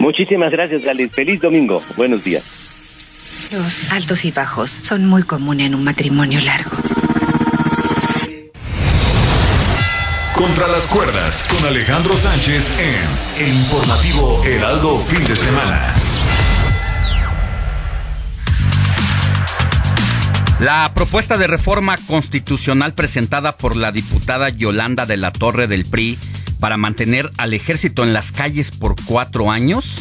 Muchísimas 0.00 0.50
gracias, 0.50 0.82
Gales. 0.82 1.12
Feliz 1.12 1.40
domingo. 1.40 1.82
Buenos 1.96 2.24
días. 2.24 2.77
Los 3.50 3.90
altos 3.92 4.26
y 4.26 4.30
bajos 4.30 4.70
son 4.70 5.06
muy 5.06 5.22
comunes 5.22 5.68
en 5.68 5.74
un 5.74 5.82
matrimonio 5.82 6.38
largo. 6.38 6.70
Contra 10.34 10.68
las 10.68 10.86
cuerdas 10.86 11.46
con 11.48 11.64
Alejandro 11.64 12.14
Sánchez 12.14 12.70
en 12.78 13.46
El 13.46 13.54
Informativo 13.54 14.44
Heraldo 14.44 14.98
Fin 15.00 15.26
de 15.26 15.34
Semana. 15.34 15.94
La 20.60 20.92
propuesta 20.94 21.38
de 21.38 21.46
reforma 21.46 21.96
constitucional 22.06 22.92
presentada 22.92 23.56
por 23.56 23.76
la 23.76 23.92
diputada 23.92 24.50
Yolanda 24.50 25.06
de 25.06 25.16
la 25.16 25.32
Torre 25.32 25.68
del 25.68 25.86
PRI 25.86 26.18
para 26.60 26.76
mantener 26.76 27.30
al 27.38 27.54
ejército 27.54 28.02
en 28.02 28.12
las 28.12 28.30
calles 28.30 28.72
por 28.72 28.94
cuatro 29.06 29.50
años 29.50 30.00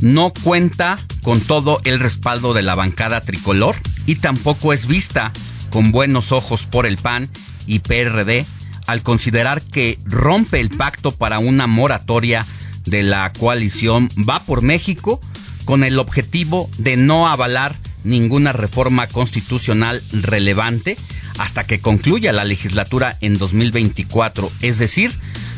no 0.00 0.32
cuenta 0.42 0.98
con 1.22 1.40
todo 1.40 1.80
el 1.84 2.00
respaldo 2.00 2.54
de 2.54 2.62
la 2.62 2.74
bancada 2.74 3.20
tricolor 3.20 3.76
y 4.06 4.16
tampoco 4.16 4.72
es 4.72 4.86
vista 4.86 5.32
con 5.70 5.92
buenos 5.92 6.32
ojos 6.32 6.66
por 6.66 6.86
el 6.86 6.96
PAN 6.96 7.28
y 7.66 7.80
PRD 7.80 8.46
al 8.86 9.02
considerar 9.02 9.62
que 9.62 9.98
rompe 10.04 10.60
el 10.60 10.70
pacto 10.70 11.10
para 11.10 11.38
una 11.38 11.66
moratoria 11.66 12.46
de 12.84 13.02
la 13.02 13.32
coalición 13.32 14.08
Va 14.28 14.40
por 14.40 14.62
México 14.62 15.20
con 15.64 15.82
el 15.82 15.98
objetivo 15.98 16.70
de 16.78 16.96
no 16.96 17.26
avalar 17.26 17.74
ninguna 18.06 18.52
reforma 18.52 19.06
constitucional 19.08 20.02
relevante 20.12 20.96
hasta 21.38 21.66
que 21.66 21.80
concluya 21.80 22.32
la 22.32 22.44
legislatura 22.44 23.16
en 23.20 23.36
2024, 23.36 24.50
es 24.62 24.78
decir, 24.78 25.12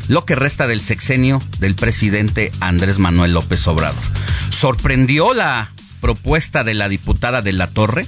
lo 0.07 0.25
que 0.25 0.35
resta 0.35 0.67
del 0.67 0.81
sexenio 0.81 1.41
del 1.59 1.75
presidente 1.75 2.51
Andrés 2.59 2.99
Manuel 2.99 3.33
López 3.33 3.65
Obrador. 3.67 4.01
Sorprendió 4.49 5.33
la 5.33 5.69
propuesta 6.01 6.63
de 6.63 6.73
la 6.73 6.89
diputada 6.89 7.41
de 7.41 7.53
la 7.53 7.67
Torre, 7.67 8.05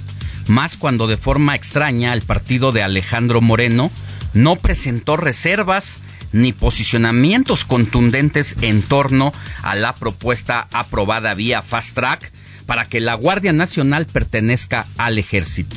más 0.48 0.76
cuando 0.76 1.06
de 1.06 1.16
forma 1.16 1.54
extraña 1.54 2.12
el 2.12 2.22
partido 2.22 2.72
de 2.72 2.82
Alejandro 2.82 3.40
Moreno 3.40 3.90
no 4.34 4.56
presentó 4.56 5.16
reservas 5.16 6.00
ni 6.32 6.52
posicionamientos 6.52 7.64
contundentes 7.64 8.56
en 8.62 8.82
torno 8.82 9.32
a 9.62 9.74
la 9.74 9.94
propuesta 9.94 10.68
aprobada 10.72 11.34
vía 11.34 11.62
Fast 11.62 11.94
Track 11.94 12.32
para 12.66 12.86
que 12.86 13.00
la 13.00 13.14
Guardia 13.14 13.52
Nacional 13.52 14.06
pertenezca 14.06 14.86
al 14.96 15.18
ejército. 15.18 15.76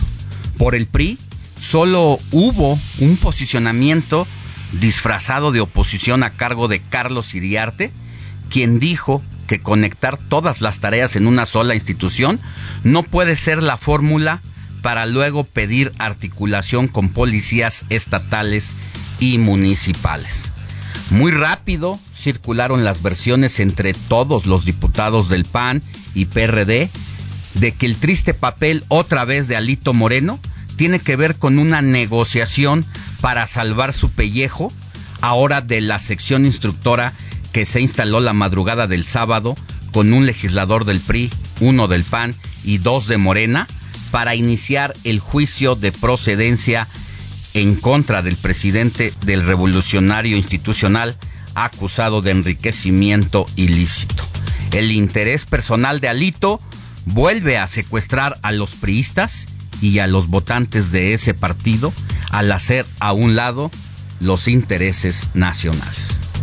Por 0.58 0.76
el 0.76 0.88
PRI 0.88 1.18
solo 1.58 2.20
hubo 2.32 2.80
un 3.00 3.18
posicionamiento 3.18 4.28
disfrazado 4.72 5.52
de 5.52 5.62
oposición 5.62 6.24
a 6.24 6.36
cargo 6.36 6.68
de 6.68 6.82
Carlos 6.82 7.34
Iriarte, 7.34 7.92
quien 8.50 8.80
dijo 8.80 9.22
que 9.48 9.62
conectar 9.62 10.18
todas 10.18 10.62
las 10.62 10.80
tareas 10.80 11.16
en 11.16 11.28
una 11.28 11.46
sola 11.46 11.76
institución 11.76 12.40
no 12.84 13.04
puede 13.04 13.36
ser 13.36 13.62
la 13.62 13.78
fórmula 13.78 14.42
para 14.86 15.08
luego 15.08 15.46
pedir 15.46 15.92
articulación 15.98 16.88
con 16.88 17.10
policías 17.10 17.86
estatales 17.90 18.76
y 19.20 19.40
municipales. 19.40 20.52
Muy 21.10 21.32
rápido 21.32 22.00
circularon 22.14 22.86
las 22.86 23.02
versiones 23.02 23.60
entre 23.60 23.96
todos 23.96 24.46
los 24.46 24.64
diputados 24.64 25.28
del 25.28 25.44
PAN 25.44 25.82
y 26.14 26.26
PRD 26.26 26.92
de 27.56 27.72
que 27.72 27.88
el 27.88 27.98
triste 27.98 28.36
papel 28.36 28.86
otra 28.88 29.26
vez 29.26 29.48
de 29.48 29.56
Alito 29.56 29.92
Moreno 29.96 30.40
tiene 30.76 31.00
que 31.00 31.16
ver 31.16 31.34
con 31.34 31.58
una 31.58 31.82
negociación 31.82 32.86
para 33.22 33.48
salvar 33.48 33.92
su 33.92 34.12
pellejo, 34.12 34.72
ahora 35.20 35.62
de 35.62 35.82
la 35.82 35.98
sección 35.98 36.46
instructora 36.46 37.12
que 37.56 37.66
se 37.66 37.80
instaló 37.80 38.20
la 38.20 38.34
madrugada 38.34 38.86
del 38.86 39.06
sábado 39.06 39.56
con 39.94 40.12
un 40.12 40.26
legislador 40.26 40.84
del 40.84 41.00
PRI, 41.00 41.32
uno 41.62 41.88
del 41.88 42.04
PAN 42.04 42.36
y 42.66 42.80
dos 42.80 43.08
de 43.08 43.16
Morena, 43.16 43.66
para 44.12 44.36
iniciar 44.36 44.94
el 45.06 45.22
juicio 45.22 45.78
de 45.78 45.94
procedencia 45.94 46.86
en 47.54 47.76
contra 47.76 48.22
del 48.22 48.36
presidente 48.36 49.14
del 49.26 49.46
revolucionario 49.46 50.36
institucional 50.36 51.16
acusado 51.54 52.20
de 52.20 52.32
enriquecimiento 52.32 53.46
ilícito. 53.56 54.26
El 54.74 54.92
interés 54.92 55.46
personal 55.46 56.02
de 56.02 56.10
Alito 56.10 56.60
vuelve 57.06 57.58
a 57.58 57.68
secuestrar 57.68 58.38
a 58.42 58.52
los 58.52 58.74
priistas 58.74 59.46
y 59.82 60.00
a 60.00 60.08
los 60.08 60.28
votantes 60.28 60.92
de 60.92 61.14
ese 61.14 61.34
partido 61.34 61.94
al 62.32 62.52
hacer 62.52 62.86
a 63.00 63.14
un 63.14 63.38
lado 63.38 63.72
los 64.20 64.50
intereses 64.50 65.30
nacionales. 65.36 66.35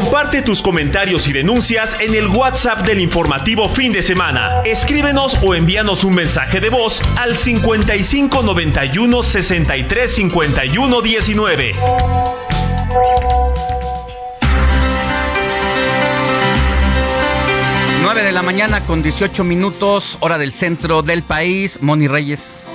Comparte 0.00 0.40
tus 0.40 0.62
comentarios 0.62 1.28
y 1.28 1.32
denuncias 1.34 1.94
en 2.00 2.14
el 2.14 2.26
WhatsApp 2.26 2.86
del 2.86 3.00
informativo 3.00 3.68
fin 3.68 3.92
de 3.92 4.00
semana. 4.00 4.62
Escríbenos 4.64 5.36
o 5.42 5.54
envíanos 5.54 6.04
un 6.04 6.14
mensaje 6.14 6.58
de 6.58 6.70
voz 6.70 7.02
al 7.18 7.36
55 7.36 8.42
91 8.42 9.22
63 9.22 10.14
51 10.14 11.02
19. 11.02 11.72
9 18.00 18.22
de 18.24 18.32
la 18.32 18.42
mañana 18.42 18.86
con 18.86 19.02
18 19.02 19.44
minutos, 19.44 20.16
hora 20.20 20.38
del 20.38 20.52
centro 20.52 21.02
del 21.02 21.22
país. 21.22 21.82
Moni 21.82 22.08
Reyes. 22.08 22.70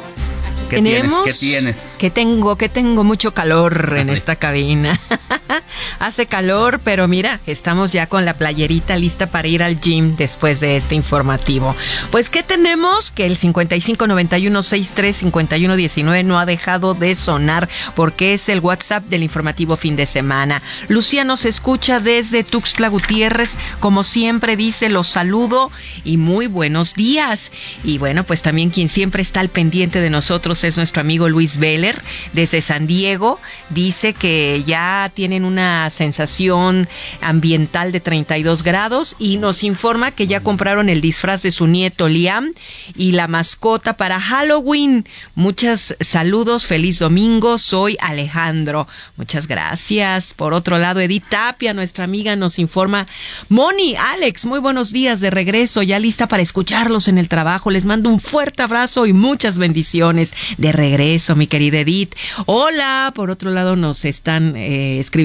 ¿Qué 0.69 0.79
tienes? 0.79 1.13
¿Qué 1.23 1.33
tienes? 1.33 1.95
Que 1.97 2.11
tengo, 2.11 2.55
que 2.55 2.69
tengo 2.69 3.03
mucho 3.03 3.33
calor 3.33 3.95
en 3.97 4.09
esta 4.09 4.35
cabina. 4.35 4.99
Hace 5.99 6.25
calor, 6.25 6.81
pero 6.83 7.07
mira, 7.07 7.39
estamos 7.45 7.93
ya 7.93 8.07
con 8.07 8.25
la 8.25 8.33
playerita 8.33 8.97
lista 8.97 9.27
para 9.27 9.47
ir 9.47 9.61
al 9.63 9.79
gym 9.79 10.15
después 10.15 10.59
de 10.59 10.75
este 10.75 10.95
informativo. 10.95 11.75
Pues, 12.11 12.29
¿qué 12.29 12.43
tenemos? 12.43 13.11
Que 13.11 13.25
el 13.25 13.37
5591635119 13.37 16.25
no 16.25 16.37
ha 16.39 16.45
dejado 16.45 16.93
de 16.93 17.15
sonar 17.15 17.69
porque 17.95 18.33
es 18.33 18.49
el 18.49 18.59
WhatsApp 18.59 19.05
del 19.05 19.23
informativo 19.23 19.77
fin 19.77 19.95
de 19.95 20.05
semana. 20.05 20.61
Lucía 20.87 21.23
nos 21.23 21.45
escucha 21.45 21.99
desde 21.99 22.43
Tuxtla 22.43 22.89
Gutiérrez. 22.89 23.57
Como 23.79 24.03
siempre 24.03 24.55
dice, 24.55 24.89
los 24.89 25.07
saludo 25.07 25.71
y 26.03 26.17
muy 26.17 26.47
buenos 26.47 26.93
días. 26.93 27.51
Y 27.83 27.97
bueno, 27.97 28.23
pues 28.23 28.41
también 28.41 28.69
quien 28.69 28.89
siempre 28.89 29.21
está 29.21 29.39
al 29.39 29.49
pendiente 29.49 30.01
de 30.01 30.09
nosotros 30.09 30.63
es 30.63 30.77
nuestro 30.77 31.01
amigo 31.01 31.29
Luis 31.29 31.57
Veller 31.57 32.01
desde 32.33 32.61
San 32.61 32.87
Diego. 32.87 33.39
Dice 33.69 34.13
que 34.13 34.63
ya 34.65 35.09
una 35.43 35.89
sensación 35.89 36.87
ambiental 37.19 37.91
de 37.91 37.99
32 37.99 38.63
grados 38.63 39.15
y 39.19 39.37
nos 39.37 39.63
informa 39.63 40.11
que 40.11 40.27
ya 40.27 40.39
compraron 40.39 40.87
el 40.87 41.01
disfraz 41.01 41.41
de 41.43 41.51
su 41.51 41.67
nieto 41.67 42.07
Liam 42.07 42.53
y 42.95 43.11
la 43.11 43.27
mascota 43.27 43.97
para 43.97 44.19
Halloween. 44.21 45.05
Muchos 45.35 45.95
saludos, 45.99 46.65
feliz 46.65 46.99
domingo, 46.99 47.57
soy 47.57 47.97
Alejandro. 47.99 48.87
Muchas 49.17 49.47
gracias. 49.47 50.33
Por 50.33 50.53
otro 50.53 50.77
lado, 50.77 51.01
Edith 51.01 51.25
Tapia, 51.29 51.73
nuestra 51.73 52.05
amiga, 52.05 52.35
nos 52.37 52.59
informa. 52.59 53.07
Moni, 53.49 53.95
Alex, 53.95 54.45
muy 54.45 54.59
buenos 54.59 54.93
días 54.93 55.19
de 55.19 55.29
regreso, 55.29 55.81
ya 55.83 55.99
lista 55.99 56.27
para 56.27 56.43
escucharlos 56.43 57.07
en 57.09 57.17
el 57.17 57.27
trabajo. 57.27 57.71
Les 57.71 57.83
mando 57.83 58.09
un 58.09 58.21
fuerte 58.21 58.63
abrazo 58.63 59.05
y 59.05 59.13
muchas 59.13 59.57
bendiciones 59.57 60.33
de 60.57 60.71
regreso, 60.71 61.35
mi 61.35 61.47
querida 61.47 61.79
Edith. 61.79 62.15
Hola, 62.45 63.11
por 63.13 63.31
otro 63.31 63.51
lado 63.51 63.75
nos 63.75 64.05
están 64.05 64.55
eh, 64.55 64.99
escribiendo. 64.99 65.24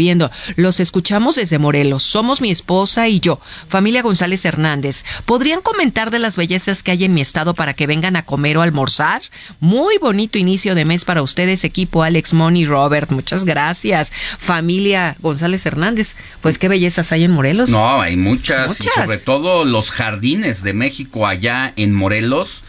Los 0.57 0.81
escuchamos 0.81 1.35
desde 1.37 1.59
Morelos. 1.59 2.03
Somos 2.03 2.41
mi 2.41 2.51
esposa 2.51 3.09
y 3.09 3.21
yo, 3.21 3.39
familia 3.69 4.01
González 4.01 4.45
Hernández. 4.47 5.05
¿Podrían 5.27 5.61
comentar 5.61 6.11
de 6.11 6.19
las 6.19 6.37
bellezas 6.37 6.83
que 6.83 6.93
hay 6.93 7.05
en 7.05 7.13
mi 7.13 7.21
estado 7.21 7.53
para 7.53 7.75
que 7.75 7.87
vengan 7.87 8.17
a 8.17 8.25
comer 8.25 8.57
o 8.57 8.63
almorzar? 8.63 9.21
Muy 9.61 9.99
bonito 9.99 10.39
inicio 10.39 10.75
de 10.75 10.87
mes 10.87 11.05
para 11.05 11.23
ustedes, 11.23 11.65
equipo 11.65 12.03
Alex, 12.03 12.33
Moni, 12.33 12.65
Robert. 12.65 13.11
Muchas 13.11 13.45
gracias. 13.45 14.11
Familia 14.39 15.17
González 15.21 15.67
Hernández. 15.67 16.17
Pues 16.41 16.59
qué 16.59 16.69
bellezas 16.69 17.13
hay 17.13 17.25
en 17.25 17.33
Morelos. 17.33 17.69
No, 17.69 18.01
hay 18.01 18.17
muchas, 18.17 18.69
Muchas. 18.69 18.87
y 18.87 19.01
sobre 19.01 19.19
todo 19.19 19.65
los 19.67 19.91
jardines 19.91 20.63
de 20.63 20.73
México 20.73 21.27
allá 21.27 21.75
en 21.77 21.93
Morelos, 21.93 22.63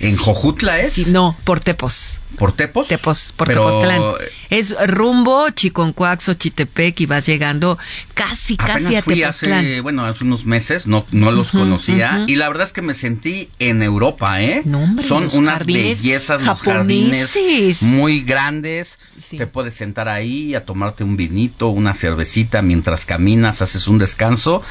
en 0.00 0.16
Jojutla 0.16 0.80
es, 0.80 0.94
Sí, 0.94 1.04
no, 1.10 1.36
por 1.44 1.60
Tepos. 1.60 2.16
Por 2.36 2.52
Tepos. 2.52 2.88
Tepos, 2.88 3.32
por 3.34 3.48
Pero, 3.48 3.64
Tepoztlán. 3.64 4.02
Es 4.50 4.76
rumbo 4.86 5.48
Chiconcuax, 5.50 6.36
Chitepec 6.36 7.00
y 7.00 7.06
vas 7.06 7.26
llegando 7.26 7.78
casi, 8.14 8.56
casi 8.56 8.72
Apenas 8.72 8.96
a 8.96 9.02
fui 9.02 9.14
Tepoztlán. 9.16 9.64
hace, 9.64 9.80
bueno, 9.80 10.04
hace 10.04 10.24
unos 10.24 10.44
meses, 10.44 10.86
no, 10.86 11.06
no 11.10 11.30
los 11.30 11.52
conocía, 11.52 12.24
y 12.26 12.36
la 12.36 12.48
verdad 12.48 12.66
es 12.66 12.72
que 12.72 12.82
me 12.82 12.94
sentí 12.94 13.48
en 13.58 13.82
Europa, 13.82 14.42
¿eh? 14.42 14.62
hombre, 14.66 15.04
Son 15.04 15.28
unas 15.34 15.64
bellezas, 15.64 16.42
los 16.42 16.60
jardines 16.62 17.38
muy 17.82 18.22
grandes, 18.22 18.98
te 19.30 19.46
puedes 19.46 19.74
sentar 19.74 20.08
ahí 20.08 20.54
a 20.54 20.64
tomarte 20.64 21.04
un 21.04 21.16
vinito, 21.16 21.68
una 21.68 21.94
cervecita, 21.94 22.62
mientras 22.62 23.04
caminas, 23.04 23.62
haces 23.62 23.88
un 23.88 23.98
descanso. 23.98 24.62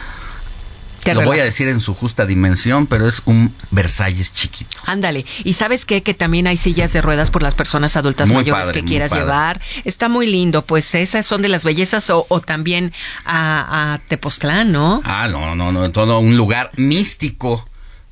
Te 1.07 1.13
Lo 1.13 1.23
voy 1.23 1.39
a 1.39 1.43
decir 1.43 1.69
en 1.69 1.79
su 1.79 1.93
justa 1.93 2.25
dimensión, 2.25 2.85
pero 2.85 3.07
es 3.07 3.21
un 3.25 3.53
Versalles 3.71 4.34
chiquito. 4.34 4.77
Ándale. 4.85 5.25
¿Y 5.43 5.53
sabes 5.53 5.85
qué? 5.85 6.03
Que 6.03 6.13
también 6.13 6.47
hay 6.47 6.57
sillas 6.57 6.91
de 6.91 7.01
ruedas 7.01 7.31
por 7.31 7.43
las 7.43 7.55
personas 7.55 7.95
adultas 7.95 8.27
Muy 8.27 8.38
mayores 8.38 8.67
padre, 8.67 8.81
que 8.81 8.85
quieras 8.85 9.13
llevar. 9.13 9.61
Está 9.85 10.09
muy 10.09 10.27
lindo. 10.27 10.63
Pues 10.63 10.93
esas 10.95 11.25
son 11.25 11.41
de 11.41 11.47
las 11.47 11.63
bellezas 11.63 12.09
o, 12.09 12.25
o 12.27 12.41
también 12.41 12.93
a, 13.23 13.93
a 13.93 13.97
Tepoztlán, 13.99 14.71
¿no? 14.71 15.01
Ah, 15.05 15.27
no, 15.27 15.55
no, 15.55 15.71
no, 15.71 15.91
todo 15.91 16.19
un 16.19 16.35
lugar 16.35 16.71
místico, 16.75 17.67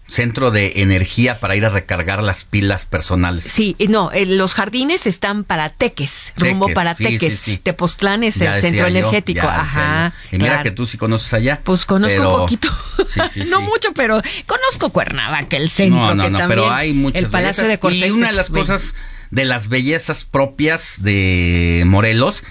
centro 0.08 0.52
de 0.52 0.82
energía 0.84 1.40
para 1.40 1.56
ir 1.56 1.66
a 1.66 1.70
recargar 1.70 2.22
las 2.22 2.44
pilas 2.44 2.86
personales. 2.86 3.44
Sí, 3.44 3.76
no, 3.90 4.12
eh, 4.12 4.26
los 4.28 4.54
jardines 4.54 5.08
están 5.08 5.44
para 5.44 5.70
Teques, 5.70 6.32
rumbo 6.38 6.68
para 6.74 6.94
sí, 6.94 7.06
Teques. 7.06 7.40
sí, 7.40 7.54
sí. 7.54 7.58
Tepoztlán 7.58 8.24
es 8.24 8.36
Ya 8.36 8.54
el 8.56 8.62
centro 8.62 8.88
yo, 8.88 8.98
energético. 8.98 9.48
Ajá. 9.48 10.14
Y 10.32 10.38
mira 10.38 10.50
claro. 10.50 10.64
que 10.64 10.72
tú 10.72 10.86
sí 10.86 10.98
conoces 11.00 11.34
allá. 11.34 11.62
Pues 11.64 11.86
conozco 11.86 12.18
pero- 12.18 12.34
un 12.36 12.40
poquito. 12.42 12.70
Sí, 13.08 13.20
sí, 13.30 13.42
no 13.50 13.62
mucho, 13.62 13.94
pero 13.94 14.22
conozco 14.46 14.90
Cuernavaca, 14.92 15.58
el 15.58 15.70
centro, 15.70 16.00
no, 16.00 16.16
no, 16.16 16.24
que 16.26 16.30
no, 16.30 16.38
también 16.40 16.60
pero 16.60 16.72
hay 16.72 16.94
muchas 16.94 17.24
el 17.24 17.30
Palacio 17.32 17.64
bellezas. 17.64 17.68
de 17.70 17.80
Cortés 17.80 18.08
Y 18.08 18.12
una 18.12 18.28
de 18.30 18.34
las 18.36 18.52
bello. 18.52 18.62
cosas 18.66 18.94
de 19.32 19.46
las 19.46 19.70
bellezas 19.70 20.24
propias 20.26 21.02
de 21.02 21.84
Morelos 21.88 22.44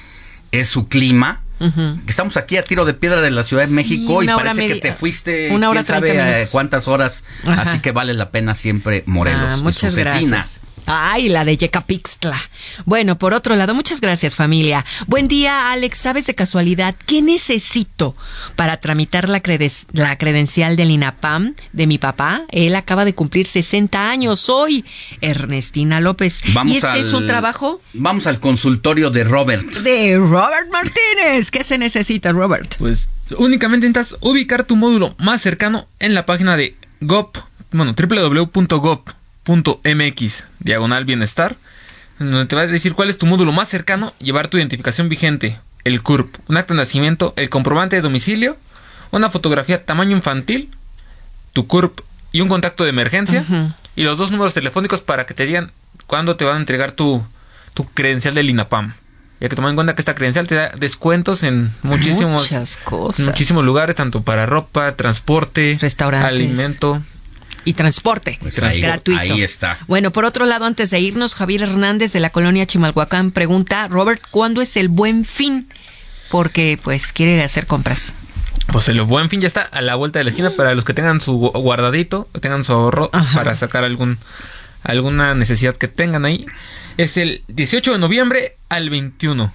es 0.50 0.68
su 0.68 0.88
clima. 0.88 1.43
Estamos 2.06 2.36
aquí 2.36 2.56
a 2.56 2.64
tiro 2.64 2.84
de 2.84 2.94
piedra 2.94 3.20
de 3.22 3.30
la 3.30 3.42
Ciudad 3.42 3.66
de 3.66 3.72
México 3.72 4.22
y 4.22 4.26
parece 4.26 4.56
media- 4.56 4.74
que 4.74 4.80
te 4.80 4.92
fuiste 4.92 5.50
una 5.52 5.70
hora 5.70 5.82
quién 5.82 5.84
sabe 5.86 6.46
cuántas 6.50 6.88
horas, 6.88 7.24
Ajá. 7.46 7.62
así 7.62 7.78
que 7.80 7.92
vale 7.92 8.12
la 8.14 8.30
pena 8.30 8.54
siempre 8.54 9.02
Morelos. 9.06 9.40
Ah, 9.42 9.56
y 9.58 9.62
muchas 9.62 9.94
su 9.94 10.00
cecina. 10.02 10.44
Ay, 10.86 11.28
la 11.28 11.44
de 11.44 11.56
Yecapixtla. 11.56 12.40
Bueno, 12.84 13.16
por 13.18 13.32
otro 13.32 13.56
lado, 13.56 13.74
muchas 13.74 14.00
gracias 14.00 14.34
familia. 14.34 14.84
Buen 15.06 15.28
día, 15.28 15.72
Alex. 15.72 15.98
¿Sabes 15.98 16.26
de 16.26 16.34
casualidad 16.34 16.94
qué 17.06 17.22
necesito 17.22 18.14
para 18.56 18.78
tramitar 18.78 19.28
la, 19.28 19.40
credencial 19.40 20.76
del 20.76 20.90
INAPAM 20.90 21.54
de 21.72 21.86
mi 21.86 21.98
papá? 21.98 22.42
Él 22.50 22.74
acaba 22.76 23.04
de 23.04 23.14
cumplir 23.14 23.46
60 23.46 24.10
años. 24.10 24.40
Soy 24.40 24.84
Ernestina 25.20 26.00
López. 26.00 26.42
Vamos 26.52 26.74
y 26.74 26.76
este 26.76 26.88
al, 26.88 27.00
es 27.00 27.12
un 27.12 27.26
trabajo 27.26 27.80
Vamos 27.94 28.26
al 28.26 28.40
consultorio 28.40 29.10
de 29.10 29.24
Robert. 29.24 29.66
de 29.66 30.18
Robert 30.18 30.70
Martínez. 30.70 31.50
¿Qué 31.50 31.64
se 31.64 31.78
necesita, 31.78 32.32
Robert? 32.32 32.76
Pues 32.78 33.08
únicamente 33.38 33.86
necesitas 33.86 34.18
ubicar 34.20 34.64
tu 34.64 34.76
módulo 34.76 35.14
más 35.18 35.40
cercano 35.40 35.86
en 35.98 36.14
la 36.14 36.26
página 36.26 36.56
de 36.56 36.76
gov, 37.00 37.30
bueno, 37.72 37.94
www.gov.mx, 39.46 40.44
diagonal 40.60 41.04
bienestar, 41.04 41.56
en 42.20 42.30
donde 42.30 42.46
te 42.46 42.56
va 42.56 42.62
a 42.62 42.66
decir 42.66 42.94
cuál 42.94 43.10
es 43.10 43.18
tu 43.18 43.26
módulo 43.26 43.52
más 43.52 43.68
cercano, 43.68 44.12
llevar 44.18 44.48
tu 44.48 44.58
identificación 44.58 45.08
vigente, 45.08 45.58
el 45.84 46.02
CURP, 46.02 46.36
un 46.48 46.56
acta 46.56 46.74
de 46.74 46.78
nacimiento, 46.78 47.34
el 47.36 47.50
comprobante 47.50 47.96
de 47.96 48.02
domicilio, 48.02 48.56
una 49.10 49.30
fotografía 49.30 49.84
tamaño 49.84 50.16
infantil, 50.16 50.70
tu 51.52 51.66
CURP 51.66 52.00
y 52.32 52.40
un 52.40 52.48
contacto 52.48 52.84
de 52.84 52.90
emergencia, 52.90 53.44
y 53.96 54.02
los 54.02 54.18
dos 54.18 54.30
números 54.30 54.54
telefónicos 54.54 55.02
para 55.02 55.26
que 55.26 55.34
te 55.34 55.46
digan 55.46 55.72
cuándo 56.06 56.36
te 56.36 56.44
van 56.44 56.56
a 56.56 56.60
entregar 56.60 56.92
tu, 56.92 57.24
tu 57.74 57.84
credencial 57.86 58.34
del 58.34 58.50
INAPAM. 58.50 58.94
Ya 59.40 59.48
que 59.48 59.56
tomar 59.56 59.70
en 59.70 59.74
cuenta 59.74 59.94
que 59.94 60.00
esta 60.00 60.14
credencial 60.14 60.46
te 60.46 60.54
da 60.54 60.72
descuentos 60.76 61.42
en 61.42 61.70
muchísimos, 61.82 62.48
cosas. 62.84 63.26
muchísimos 63.26 63.64
lugares, 63.64 63.96
tanto 63.96 64.22
para 64.22 64.46
ropa, 64.46 64.94
transporte, 64.96 65.76
Restaurantes. 65.80 66.28
alimento. 66.28 67.02
Y 67.64 67.72
transporte 67.74 68.38
Pues 68.40 68.62
ahí, 68.62 68.80
gratuito. 68.80 69.20
ahí 69.20 69.42
está. 69.42 69.78
Bueno, 69.86 70.10
por 70.10 70.24
otro 70.24 70.44
lado, 70.46 70.64
antes 70.66 70.90
de 70.90 71.00
irnos, 71.00 71.34
Javier 71.34 71.62
Hernández 71.62 72.12
de 72.12 72.20
la 72.20 72.30
colonia 72.30 72.66
Chimalhuacán 72.66 73.30
pregunta, 73.30 73.88
Robert, 73.88 74.22
¿cuándo 74.30 74.60
es 74.60 74.76
el 74.76 74.88
buen 74.88 75.24
fin? 75.24 75.68
Porque 76.30 76.78
pues 76.82 77.12
quiere 77.12 77.42
hacer 77.42 77.66
compras. 77.66 78.12
Pues 78.72 78.88
el 78.88 79.00
buen 79.02 79.28
fin 79.30 79.40
ya 79.40 79.46
está 79.46 79.62
a 79.62 79.80
la 79.82 79.94
vuelta 79.94 80.18
de 80.18 80.24
la 80.24 80.30
esquina 80.30 80.50
para 80.50 80.74
los 80.74 80.84
que 80.84 80.94
tengan 80.94 81.20
su 81.20 81.32
gu- 81.38 81.60
guardadito, 81.60 82.28
tengan 82.40 82.64
su 82.64 82.72
ahorro 82.72 83.10
para 83.10 83.54
sacar 83.56 83.84
algún 83.84 84.18
alguna 84.82 85.34
necesidad 85.34 85.76
que 85.76 85.88
tengan 85.88 86.24
ahí. 86.24 86.46
Es 86.96 87.16
el 87.16 87.42
18 87.48 87.92
de 87.92 87.98
noviembre 87.98 88.56
al 88.68 88.90
21 88.90 89.52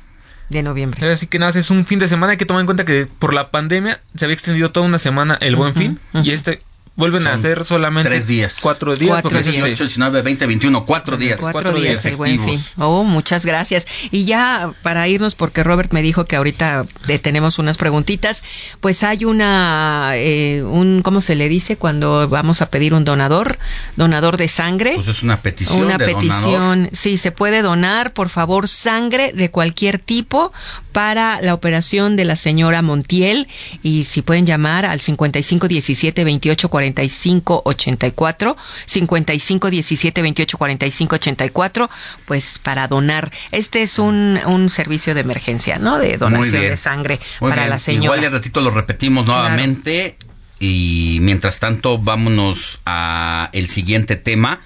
de 0.49 0.64
noviembre. 0.64 1.11
Así 1.11 1.27
que 1.27 1.38
nada, 1.40 1.57
es 1.60 1.69
un 1.69 1.86
fin 1.86 1.99
de 1.99 2.07
semana. 2.07 2.31
Hay 2.31 2.38
que 2.38 2.45
tomar 2.45 2.61
en 2.61 2.65
cuenta 2.65 2.86
que 2.86 3.07
por 3.19 3.34
la 3.34 3.52
pandemia 3.52 3.99
se 4.15 4.26
había 4.26 4.34
extendido 4.34 4.72
toda 4.72 4.86
una 4.86 4.98
semana 4.99 5.38
el 5.41 5.56
buen 5.56 5.73
fin 5.76 5.99
y 6.23 6.31
este 6.31 6.61
vuelven 6.99 7.26
a 7.27 7.34
hacer 7.34 7.63
solamente 7.65 8.09
tres 8.09 8.27
días. 8.27 8.57
cuatro 8.61 8.95
días. 8.95 9.21
porque 9.21 9.39
es 9.39 9.45
18, 9.45 9.67
este- 9.67 9.84
19, 9.85 10.21
20, 10.21 10.45
21, 10.45 10.85
cuatro 10.85 11.17
días. 11.17 11.39
Cuatro, 11.39 11.73
días, 11.73 12.05
el 12.05 12.15
buen 12.15 12.31
fin. 12.39 12.49
efectivos. 12.49 12.73
Oh, 12.77 13.03
muchas 13.03 13.45
gracias. 13.45 13.88
Y 14.11 14.26
ya 14.26 14.71
para 14.84 15.07
irnos, 15.07 15.35
porque 15.35 15.63
Robert 15.63 15.91
me 15.93 16.01
dijo 16.01 16.26
que 16.26 16.35
ahorita 16.35 16.85
tenemos 17.21 17.57
unas 17.59 17.77
preguntitas, 17.77 18.43
pues 18.81 19.03
hay 19.03 19.26
una, 19.26 20.11
eh, 20.15 20.61
un, 20.63 21.01
¿cómo 21.01 21.21
se 21.21 21.35
le 21.35 21.49
dice 21.49 21.77
cuando 21.77 22.27
vamos 22.30 22.61
a 22.61 22.69
pedir 22.69 22.93
un 22.93 23.05
donador? 23.05 23.57
Donador 23.95 24.38
de 24.38 24.47
sangre. 24.47 24.93
Pues 24.95 25.07
es 25.07 25.23
una 25.23 25.41
petición 25.41 25.84
Una 25.85 25.97
de 25.97 26.05
petición, 26.05 26.51
donador. 26.51 26.89
sí, 26.93 27.17
se 27.17 27.31
puede 27.31 27.61
donar, 27.61 28.13
por 28.13 28.30
favor, 28.30 28.67
sangre 28.67 29.31
de 29.34 29.49
cualquier 29.49 29.99
tipo 29.99 30.51
para 30.91 31.41
la 31.41 31.53
operación 31.53 32.15
de 32.15 32.26
la 32.26 32.35
señora 32.35 32.81
Montiel 32.81 33.47
y 33.84 34.03
si 34.03 34.21
pueden 34.21 34.45
llamar 34.45 34.85
al 34.85 34.99
55 34.99 35.67
17 35.67 36.23
28 36.23 36.69
45 36.89 37.61
84, 37.65 38.57
55 38.85 39.69
17 39.69 40.21
28 40.21 40.57
45 40.57 41.15
84, 41.15 41.89
pues 42.25 42.59
para 42.59 42.87
donar. 42.87 43.31
Este 43.51 43.81
es 43.81 43.99
un, 43.99 44.39
un 44.45 44.69
servicio 44.69 45.13
de 45.13 45.21
emergencia, 45.21 45.77
¿no? 45.77 45.97
De 45.97 46.17
donación 46.17 46.61
de 46.61 46.77
sangre 46.77 47.19
Muy 47.39 47.51
para 47.51 47.63
bien. 47.63 47.69
la 47.69 47.79
señora. 47.79 48.05
Igual 48.05 48.21
de 48.21 48.29
ratito 48.29 48.61
lo 48.61 48.71
repetimos 48.71 49.25
nuevamente. 49.25 50.17
Y 50.61 51.19
mientras 51.21 51.59
tanto, 51.59 51.97
vámonos 51.97 52.81
a 52.85 53.49
el 53.53 53.69
siguiente 53.69 54.17
tema. 54.17 54.59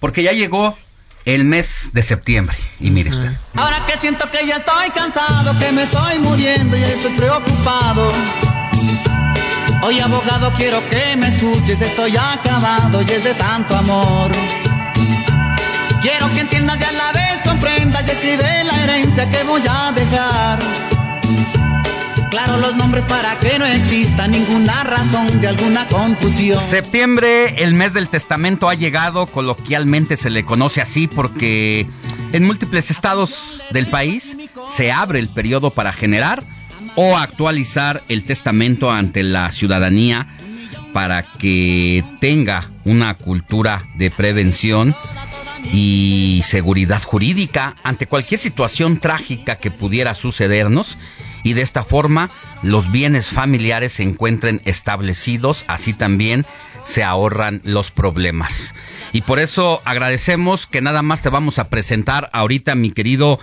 Porque 0.00 0.22
ya 0.22 0.32
llegó 0.32 0.76
el 1.24 1.44
mes 1.44 1.90
de 1.92 2.02
septiembre. 2.02 2.56
Y 2.80 2.90
mire 2.90 3.10
usted. 3.10 3.30
Ahora 3.54 3.84
que 3.86 3.98
siento 4.00 4.28
que 4.30 4.46
ya 4.46 4.56
estoy 4.56 4.90
cansado, 4.90 5.56
que 5.60 5.70
me 5.72 5.84
estoy 5.84 6.18
muriendo 6.18 6.76
y 6.76 6.82
estoy 6.82 7.12
preocupado. 7.12 8.12
Hoy 9.82 9.98
abogado 9.98 10.52
quiero 10.58 10.78
que 10.90 11.16
me 11.16 11.28
escuches, 11.28 11.80
estoy 11.80 12.14
acabado 12.14 13.00
y 13.00 13.10
es 13.10 13.24
de 13.24 13.32
tanto 13.32 13.74
amor. 13.74 14.30
Quiero 16.02 16.30
que 16.34 16.40
entiendas 16.40 16.78
y 16.80 16.84
a 16.84 16.92
la 16.92 17.12
vez 17.12 17.40
comprendas 17.42 18.04
y 18.06 18.10
escribe 18.10 18.64
la 18.64 18.84
herencia 18.84 19.30
que 19.30 19.42
voy 19.44 19.62
a 19.66 19.92
dejar. 19.92 20.58
Claro 22.30 22.58
los 22.58 22.76
nombres 22.76 23.04
para 23.06 23.38
que 23.38 23.58
no 23.58 23.64
exista 23.64 24.28
ninguna 24.28 24.84
razón 24.84 25.40
de 25.40 25.48
alguna 25.48 25.86
confusión. 25.86 26.60
Septiembre, 26.60 27.62
el 27.62 27.72
mes 27.72 27.94
del 27.94 28.08
testamento 28.08 28.68
ha 28.68 28.74
llegado, 28.74 29.26
coloquialmente 29.26 30.18
se 30.18 30.28
le 30.28 30.44
conoce 30.44 30.82
así 30.82 31.08
porque 31.08 31.88
en 32.32 32.44
múltiples 32.44 32.90
estados 32.90 33.62
del 33.70 33.86
país 33.86 34.36
se 34.68 34.92
abre 34.92 35.20
el 35.20 35.28
periodo 35.28 35.70
para 35.70 35.92
generar 35.92 36.44
o 36.94 37.16
actualizar 37.16 38.02
el 38.08 38.24
testamento 38.24 38.90
ante 38.90 39.22
la 39.22 39.50
ciudadanía 39.50 40.36
para 40.92 41.22
que 41.22 42.04
tenga 42.20 42.70
una 42.84 43.14
cultura 43.14 43.84
de 43.96 44.10
prevención 44.10 44.94
y 45.72 46.40
seguridad 46.44 47.02
jurídica 47.02 47.76
ante 47.82 48.06
cualquier 48.06 48.40
situación 48.40 48.96
trágica 48.96 49.56
que 49.56 49.70
pudiera 49.70 50.14
sucedernos 50.14 50.96
y 51.42 51.52
de 51.52 51.62
esta 51.62 51.84
forma 51.84 52.30
los 52.62 52.90
bienes 52.90 53.28
familiares 53.28 53.94
se 53.94 54.02
encuentren 54.02 54.60
establecidos, 54.64 55.64
así 55.68 55.92
también 55.92 56.44
se 56.84 57.04
ahorran 57.04 57.60
los 57.64 57.90
problemas. 57.90 58.74
Y 59.12 59.22
por 59.22 59.38
eso 59.38 59.82
agradecemos 59.84 60.66
que 60.66 60.80
nada 60.80 61.02
más 61.02 61.22
te 61.22 61.28
vamos 61.28 61.58
a 61.58 61.68
presentar 61.68 62.30
ahorita 62.32 62.74
mi 62.74 62.90
querido 62.90 63.38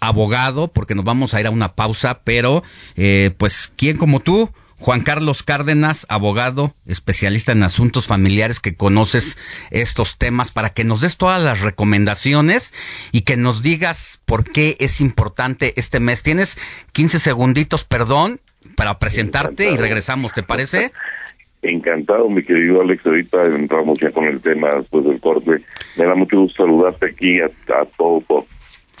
abogado, 0.00 0.68
porque 0.68 0.94
nos 0.94 1.04
vamos 1.04 1.34
a 1.34 1.40
ir 1.40 1.46
a 1.46 1.50
una 1.50 1.74
pausa, 1.74 2.20
pero 2.24 2.62
eh, 2.96 3.30
pues, 3.38 3.72
¿quién 3.76 3.96
como 3.96 4.20
tú? 4.20 4.50
Juan 4.78 5.00
Carlos 5.00 5.42
Cárdenas, 5.42 6.06
abogado, 6.10 6.74
especialista 6.86 7.52
en 7.52 7.62
asuntos 7.62 8.06
familiares, 8.06 8.60
que 8.60 8.74
conoces 8.74 9.38
estos 9.70 10.18
temas, 10.18 10.52
para 10.52 10.70
que 10.70 10.84
nos 10.84 11.00
des 11.00 11.16
todas 11.16 11.42
las 11.42 11.62
recomendaciones 11.62 12.74
y 13.10 13.22
que 13.22 13.36
nos 13.38 13.62
digas 13.62 14.20
por 14.26 14.44
qué 14.44 14.76
es 14.78 15.00
importante 15.00 15.72
este 15.76 15.98
mes. 15.98 16.22
Tienes 16.22 16.58
15 16.92 17.18
segunditos, 17.18 17.84
perdón, 17.84 18.38
para 18.76 18.98
presentarte 18.98 19.70
y 19.70 19.76
regresamos, 19.76 20.32
¿te 20.34 20.42
parece? 20.42 20.92
Encantado, 21.62 22.28
mi 22.28 22.44
querido 22.44 22.82
Alex. 22.82 23.04
Ahorita 23.06 23.44
entramos 23.46 23.98
ya 23.98 24.12
con 24.12 24.26
el 24.26 24.40
tema 24.40 24.74
después 24.74 25.04
del 25.04 25.20
corte. 25.20 25.62
Me 25.96 26.04
da 26.04 26.14
mucho 26.14 26.38
gusto 26.38 26.64
saludarte 26.64 27.06
aquí 27.06 27.40
a, 27.40 27.46
a 27.46 27.84
todo 27.96 28.20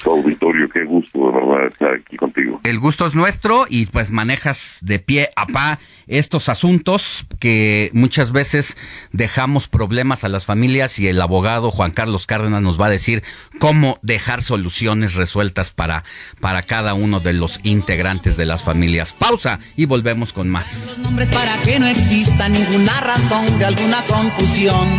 tu 0.02 0.10
auditorio. 0.10 0.68
Qué 0.68 0.84
gusto, 0.84 1.26
de 1.26 1.32
verdad, 1.32 1.66
estar 1.68 1.94
aquí 1.94 2.16
contigo. 2.16 2.60
El 2.64 2.78
gusto 2.78 3.06
es 3.06 3.14
nuestro 3.14 3.66
y 3.68 3.86
pues 3.86 4.10
manejas 4.12 4.78
de 4.82 4.98
pie 4.98 5.30
a 5.36 5.46
pa 5.46 5.78
estos 6.06 6.48
asuntos 6.48 7.26
que 7.40 7.90
muchas 7.92 8.32
veces 8.32 8.76
dejamos 9.12 9.68
problemas 9.68 10.24
a 10.24 10.28
las 10.28 10.44
familias 10.44 10.98
y 10.98 11.08
el 11.08 11.20
abogado 11.20 11.70
Juan 11.70 11.90
Carlos 11.90 12.26
Cárdenas 12.26 12.62
nos 12.62 12.80
va 12.80 12.86
a 12.86 12.90
decir 12.90 13.22
cómo 13.58 13.98
dejar 14.02 14.42
soluciones 14.42 15.14
resueltas 15.14 15.70
para, 15.70 16.04
para 16.40 16.62
cada 16.62 16.94
uno 16.94 17.20
de 17.20 17.32
los 17.32 17.60
integrantes 17.64 18.36
de 18.36 18.46
las 18.46 18.62
familias. 18.62 19.12
Pausa 19.12 19.60
y 19.76 19.86
volvemos 19.86 20.32
con 20.32 20.48
más. 20.48 20.98
Nombres 21.02 21.28
para 21.28 21.56
que 21.62 21.78
no 21.78 21.86
exista 21.86 22.48
ninguna 22.48 23.00
razón 23.00 23.58
de 23.58 23.64
alguna 23.64 24.02
confusión. 24.06 24.98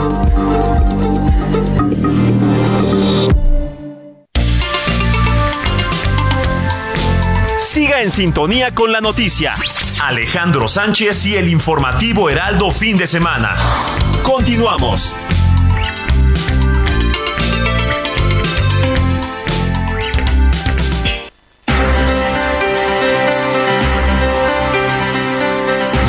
Siga 7.71 8.01
en 8.01 8.11
sintonía 8.11 8.75
con 8.75 8.91
la 8.91 8.99
noticia. 8.99 9.55
Alejandro 10.03 10.67
Sánchez 10.67 11.25
y 11.27 11.37
el 11.37 11.47
informativo 11.47 12.29
Heraldo 12.29 12.69
fin 12.69 12.97
de 12.97 13.07
semana. 13.07 13.55
Continuamos. 14.23 15.13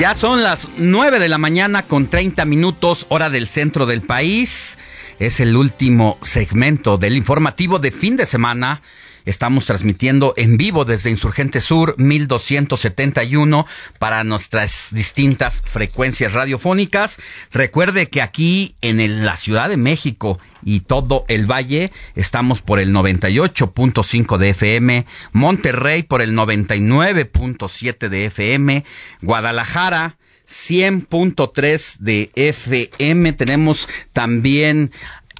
Ya 0.01 0.15
son 0.17 0.43
las 0.43 0.67
9 0.79 1.21
de 1.21 1.29
la 1.29 1.39
mañana 1.39 1.87
con 1.87 2.09
30 2.09 2.45
minutos 2.45 3.07
hora 3.09 3.31
del 3.31 3.47
centro 3.47 3.87
del 3.87 4.03
país. 4.03 4.79
Es 5.21 5.39
el 5.39 5.57
último 5.57 6.19
segmento 6.23 6.99
del 6.99 7.17
informativo 7.17 7.79
de 7.79 7.93
fin 7.93 8.17
de 8.17 8.27
semana. 8.27 8.83
Estamos 9.25 9.67
transmitiendo 9.67 10.35
en 10.37 10.57
vivo 10.57 10.85
desde 10.85 11.11
Insurgente 11.11 11.61
Sur 11.61 11.95
1271 11.99 13.67
para 13.99 14.25
nuestras 14.25 14.89
distintas 14.93 15.63
frecuencias 15.65 16.33
radiofónicas. 16.33 17.19
Recuerde 17.53 18.09
que 18.09 18.23
aquí 18.23 18.75
en 18.81 19.25
la 19.25 19.37
Ciudad 19.37 19.69
de 19.69 19.77
México 19.77 20.39
y 20.65 20.81
todo 20.81 21.25
el 21.29 21.51
Valle 21.51 21.93
estamos 22.15 22.63
por 22.63 22.81
el 22.81 22.93
98.5 22.93 24.39
de 24.39 24.51
FM, 24.51 25.07
Monterrey 25.33 26.03
por 26.03 26.23
el 26.23 26.35
99.7 26.35 28.09
de 28.09 28.27
FM, 28.27 28.85
Guadalajara 29.21 30.17
100.3 30.49 31.99
de 31.99 32.31
FM. 32.35 33.33
Tenemos 33.33 33.89
también 34.13 34.91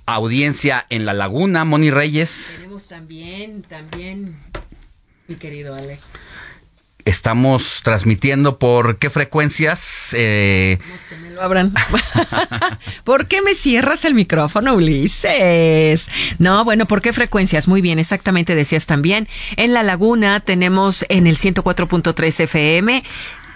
audiencia 0.07 0.87
en 0.91 1.07
La 1.07 1.15
Laguna, 1.15 1.65
Moni 1.65 1.91
Reyes. 1.91 2.57
Tenemos 2.59 2.89
también, 2.89 3.63
también, 3.63 4.37
mi 5.29 5.37
querido 5.37 5.75
Alex. 5.75 6.01
estamos 7.05 7.81
transmitiendo 7.83 8.59
por 8.59 8.99
qué 8.99 9.11
frecuencias. 9.11 10.15
Eh, 10.17 10.79
que 11.09 11.17
me 11.17 11.31
lo 11.31 11.43
abran. 11.43 11.75
¿Por 13.05 13.27
qué 13.27 13.43
me 13.43 13.55
cierras 13.55 14.05
el 14.05 14.15
micrófono, 14.15 14.75
Ulises? 14.75 16.09
No, 16.39 16.65
bueno, 16.65 16.87
¿por 16.87 17.03
qué 17.03 17.13
frecuencias? 17.13 17.69
Muy 17.69 17.81
bien, 17.81 17.99
exactamente 17.99 18.55
decías 18.55 18.87
también. 18.87 19.29
En 19.57 19.73
La 19.73 19.83
Laguna 19.83 20.41
tenemos 20.41 21.05
en 21.09 21.27
el 21.27 21.37
104.3 21.37 22.41
FM 22.41 23.03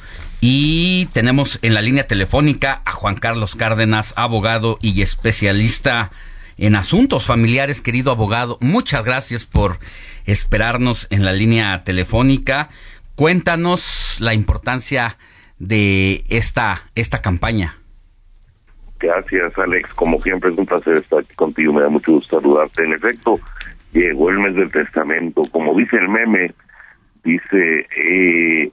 Y 0.40 1.06
tenemos 1.12 1.58
en 1.62 1.74
la 1.74 1.82
línea 1.82 2.06
telefónica 2.06 2.82
a 2.84 2.92
Juan 2.92 3.16
Carlos 3.16 3.56
Cárdenas, 3.56 4.14
abogado 4.16 4.78
y 4.80 5.02
especialista 5.02 6.12
en 6.58 6.76
asuntos 6.76 7.24
familiares, 7.24 7.80
querido 7.80 8.12
abogado. 8.12 8.58
Muchas 8.60 9.04
gracias 9.04 9.46
por 9.46 9.80
esperarnos 10.26 11.06
en 11.10 11.24
la 11.24 11.32
línea 11.32 11.82
telefónica. 11.84 12.70
Cuéntanos 13.14 14.16
la 14.20 14.34
importancia 14.34 15.16
de 15.59 16.24
esta, 16.28 16.82
esta 16.94 17.20
campaña. 17.20 17.76
Gracias, 18.98 19.59
Alex. 19.59 19.93
Como 19.94 20.20
siempre, 20.20 20.51
es 20.51 20.59
un 20.59 20.66
placer 20.66 20.97
estar 20.97 21.18
aquí 21.20 21.34
contigo. 21.34 21.72
Me 21.72 21.82
da 21.82 21.89
mucho 21.89 22.12
gusto 22.12 22.40
saludarte. 22.40 22.84
En 22.84 22.93
efecto, 22.93 23.39
llegó 23.93 24.30
el 24.30 24.39
mes 24.39 24.55
del 24.55 24.70
testamento. 24.70 25.43
Como 25.51 25.74
dice 25.76 25.97
el 25.97 26.09
meme, 26.09 26.55
dice, 27.24 27.86
eh, 27.97 28.70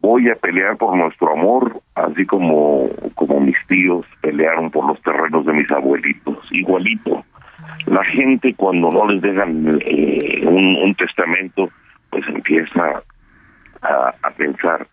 voy 0.00 0.28
a 0.30 0.34
pelear 0.34 0.76
por 0.76 0.96
nuestro 0.96 1.32
amor, 1.32 1.80
así 1.94 2.24
como, 2.26 2.88
como 3.14 3.40
mis 3.40 3.56
tíos 3.66 4.06
pelearon 4.20 4.70
por 4.70 4.86
los 4.86 5.00
terrenos 5.02 5.46
de 5.46 5.52
mis 5.52 5.70
abuelitos. 5.70 6.38
Igualito. 6.50 7.24
La 7.86 8.04
gente 8.04 8.54
cuando 8.54 8.90
no 8.90 9.06
les 9.08 9.22
dejan 9.22 9.78
eh, 9.82 10.42
un, 10.44 10.76
un 10.76 10.94
testamento, 10.94 11.70
pues 12.10 12.24
empieza 12.28 13.02
a, 13.88 14.14
a 14.22 14.30
pensar 14.32 14.86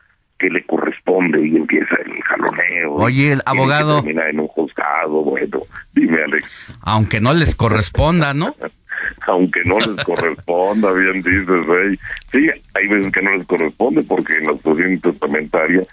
que 0.44 0.50
le 0.50 0.64
corresponde 0.66 1.46
y 1.48 1.56
empieza 1.56 1.96
el 2.06 2.22
jaloneo. 2.24 2.96
Oye, 2.96 3.32
el 3.32 3.42
abogado. 3.46 4.02
Termina 4.02 4.30
en 4.30 4.42
un 4.42 4.48
juzgado, 4.48 5.24
bueno, 5.24 5.62
dime 5.94 6.22
Alex. 6.24 6.78
Aunque 6.82 7.22
no 7.22 7.34
les 7.34 7.56
corresponda, 7.56 8.34
¿no? 8.34 8.54
Aunque 9.28 9.62
no 9.66 9.80
les 9.80 10.04
corresponda, 10.04 10.92
bien 10.92 11.22
dices, 11.22 11.66
Rey. 11.66 11.98
Sí, 12.32 12.50
hay 12.74 12.88
veces 12.88 13.12
que 13.12 13.22
no 13.22 13.36
les 13.36 13.46
corresponde 13.48 14.04
porque 14.04 14.34
en 14.36 14.48
la 14.48 14.54
situación 14.54 15.00
testamentaria 15.00 15.84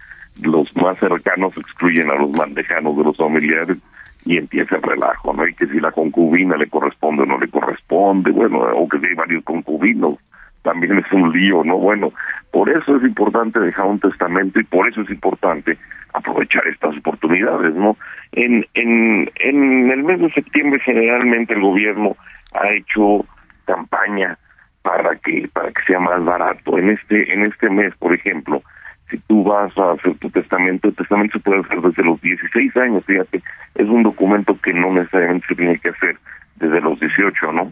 los 0.42 0.74
más 0.76 0.98
cercanos 0.98 1.52
excluyen 1.56 2.10
a 2.10 2.14
los 2.14 2.30
más 2.30 2.50
lejanos 2.50 2.96
de 2.96 3.04
los 3.04 3.16
familiares 3.16 3.78
y 4.24 4.36
empieza 4.36 4.76
el 4.76 4.82
relajo, 4.82 5.32
¿no? 5.32 5.46
Y 5.46 5.54
que 5.54 5.66
si 5.66 5.80
la 5.80 5.92
concubina 5.92 6.56
le 6.56 6.68
corresponde 6.68 7.22
o 7.22 7.26
no 7.26 7.38
le 7.38 7.48
corresponde, 7.48 8.30
bueno, 8.32 8.60
o 8.74 8.88
que 8.88 8.98
si 8.98 9.06
hay 9.06 9.14
varios 9.14 9.44
concubinos, 9.44 10.14
también 10.62 10.98
es 10.98 11.12
un 11.12 11.32
lío, 11.32 11.64
¿no? 11.64 11.78
Bueno, 11.78 12.12
por 12.50 12.68
eso 12.68 12.96
es 12.96 13.02
importante 13.02 13.60
dejar 13.60 13.86
un 13.86 14.00
testamento 14.00 14.60
y 14.60 14.64
por 14.64 14.88
eso 14.88 15.02
es 15.02 15.10
importante 15.10 15.78
aprovechar 16.12 16.66
estas 16.66 16.96
oportunidades, 16.96 17.74
¿no? 17.74 17.96
En, 18.32 18.66
en, 18.74 19.30
en 19.36 19.90
el 19.90 20.02
mes 20.02 20.20
de 20.20 20.30
septiembre 20.32 20.80
generalmente 20.80 21.54
el 21.54 21.60
gobierno 21.60 22.16
ha 22.54 22.70
hecho 22.72 23.24
campaña 23.64 24.36
para 24.82 25.16
que 25.16 25.48
para 25.52 25.70
que 25.70 25.82
sea 25.86 26.00
más 26.00 26.24
barato. 26.24 26.78
En 26.78 26.90
este 26.90 27.32
en 27.32 27.46
este 27.46 27.70
mes, 27.70 27.94
por 27.96 28.14
ejemplo, 28.14 28.62
si 29.10 29.18
tú 29.18 29.44
vas 29.44 29.76
a 29.78 29.92
hacer 29.92 30.14
tu 30.18 30.30
testamento, 30.30 30.88
el 30.88 30.94
testamento 30.94 31.38
se 31.38 31.44
puede 31.44 31.60
hacer 31.60 31.80
desde 31.80 32.04
los 32.04 32.20
16 32.20 32.76
años, 32.76 33.04
fíjate, 33.04 33.42
es 33.74 33.88
un 33.88 34.02
documento 34.02 34.56
que 34.60 34.72
no 34.72 34.92
necesariamente 34.92 35.46
se 35.48 35.54
tiene 35.54 35.78
que 35.78 35.90
hacer 35.90 36.16
desde 36.56 36.80
los 36.80 36.98
18, 37.00 37.52
¿no? 37.52 37.68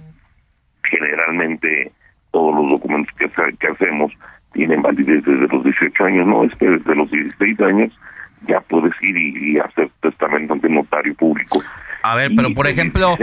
Generalmente 0.84 1.92
todos 2.30 2.54
los 2.54 2.68
documentos 2.70 3.14
que, 3.16 3.28
que 3.58 3.66
hacemos 3.66 4.12
tienen 4.52 4.82
validez 4.82 5.24
desde 5.24 5.46
los 5.48 5.64
18 5.64 6.04
años, 6.04 6.26
no, 6.26 6.44
es 6.44 6.54
que 6.56 6.66
desde 6.66 6.94
los 6.94 7.10
16 7.10 7.60
años 7.60 7.92
ya 8.46 8.60
puedes 8.60 8.92
ir 9.02 9.16
y, 9.16 9.52
y 9.52 9.58
hacer 9.58 9.90
testamento 10.00 10.54
ante 10.54 10.68
notario 10.68 11.14
público. 11.14 11.62
A 12.02 12.14
ver, 12.14 12.30
pero 12.34 12.54
por 12.54 12.66
ejemplo, 12.66 13.16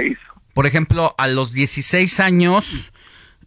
por 0.54 0.66
ejemplo, 0.66 1.16
a 1.18 1.28
los 1.28 1.54
16 1.54 2.20
años, 2.20 2.92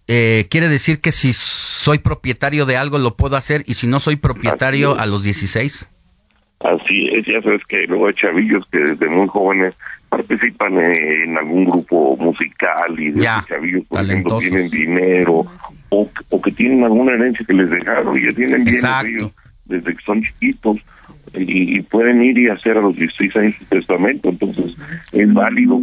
eh, 0.08 0.46
quiere 0.50 0.68
decir 0.68 1.00
que 1.00 1.12
si 1.12 1.32
soy 1.32 1.98
propietario 1.98 2.66
de 2.66 2.76
algo 2.76 2.98
lo 2.98 3.16
puedo 3.16 3.36
hacer 3.36 3.62
y 3.66 3.74
si 3.74 3.86
no 3.86 4.00
soy 4.00 4.16
propietario 4.16 4.98
a 4.98 5.06
los 5.06 5.22
16. 5.22 5.90
Así 6.60 7.08
es, 7.12 7.24
ya 7.24 7.40
sabes 7.42 7.62
que 7.68 7.86
luego 7.86 8.08
hay 8.08 8.14
chavillos 8.14 8.66
que 8.72 8.78
desde 8.78 9.08
muy 9.08 9.28
jóvenes 9.28 9.74
participan 10.08 10.78
en 10.78 11.36
algún 11.36 11.64
grupo 11.64 12.16
musical 12.16 12.98
y 12.98 13.10
de 13.10 13.22
Ya, 13.22 13.44
chavillos, 13.46 13.84
por 13.86 14.02
ejemplo, 14.02 14.38
tienen 14.38 14.68
dinero 14.70 15.44
o, 15.90 16.10
o 16.30 16.42
que 16.42 16.52
tienen 16.52 16.84
alguna 16.84 17.12
herencia 17.14 17.44
que 17.46 17.54
les 17.54 17.70
dejaron 17.70 18.18
y 18.18 18.24
ya 18.24 18.32
tienen 18.32 18.66
ellos 18.66 19.32
desde 19.64 19.94
que 19.94 20.02
son 20.04 20.22
chiquitos 20.22 20.78
y, 21.34 21.78
y 21.78 21.82
pueden 21.82 22.22
ir 22.22 22.38
y 22.38 22.48
hacer 22.48 22.78
a 22.78 22.80
los 22.80 22.96
16 22.96 23.36
años 23.36 23.54
su 23.56 23.66
testamento, 23.66 24.30
entonces 24.30 24.76
es 25.12 25.32
válido. 25.34 25.78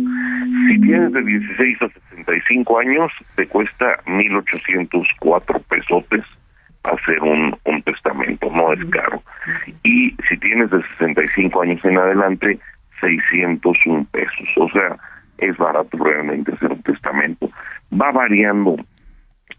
Si 0.68 0.82
tienes 0.82 1.14
de 1.14 1.22
16 1.22 1.82
a 1.84 1.90
65 2.16 2.80
años, 2.80 3.12
te 3.36 3.48
cuesta 3.48 3.86
1.804 4.08 5.62
pesotes 5.70 6.24
hacer 6.84 7.22
un, 7.22 7.56
un 7.66 7.82
testamento, 7.84 8.50
no 8.52 8.74
es 8.74 8.84
caro. 8.86 9.24
Y 9.84 10.16
si 10.30 10.38
tienes 10.38 10.70
de 10.72 10.82
65 10.98 11.62
años 11.62 11.84
en 11.84 11.98
adelante, 11.98 12.60
601 13.06 14.08
pesos. 14.12 14.50
O 14.58 14.70
sea, 14.70 14.98
es 15.38 15.58
barato 15.58 15.98
realmente 15.98 16.54
hacer 16.54 16.72
un 16.72 16.82
testamento. 16.84 17.50
Va 17.94 18.12
variando 18.12 18.78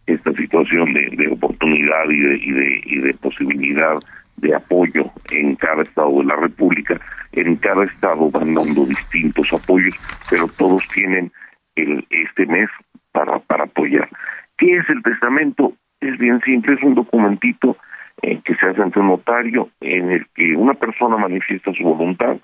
esta 0.07 0.33
situación 0.33 0.93
de, 0.93 1.29
oportunidad 1.33 2.09
y 2.11 2.21
de, 2.21 2.37
y, 2.37 2.53
de, 2.53 2.83
y 2.85 2.99
de 3.01 3.15
posibilidad 3.15 3.99
de 4.37 4.55
apoyo 4.55 5.11
en 5.31 5.57
cada 5.57 5.83
estado 5.83 6.19
de 6.19 6.25
la 6.25 6.37
República. 6.37 7.01
En 7.33 7.57
cada 7.57 7.85
estado 7.85 8.31
van 8.31 8.55
dando 8.55 8.87
distintos 8.87 9.53
apoyos, 9.53 9.95
pero 10.31 10.47
todos 10.49 10.87
tienen 10.89 11.33
el, 11.75 12.07
este 12.11 12.47
mes 12.47 12.69
para, 13.13 13.39
para 13.41 13.65
apoyar. 13.65 14.09
¿Qué 14.57 14.77
es 14.77 14.89
el 14.89 15.03
testamento? 15.03 15.75
Es 16.01 16.17
bien 16.19 16.41
simple, 16.43 16.75
es 16.75 16.83
un 16.83 16.95
documentito 16.95 17.77
eh, 18.23 18.41
que 18.45 18.55
se 18.55 18.67
hace 18.67 18.83
ante 18.83 19.01
un 19.01 19.09
notario 19.09 19.71
en 19.81 20.11
el 20.11 20.27
que 20.35 20.55
una 20.57 20.75
persona 20.75 21.17
manifiesta 21.17 21.73
su 21.75 21.85
voluntad 21.85 22.37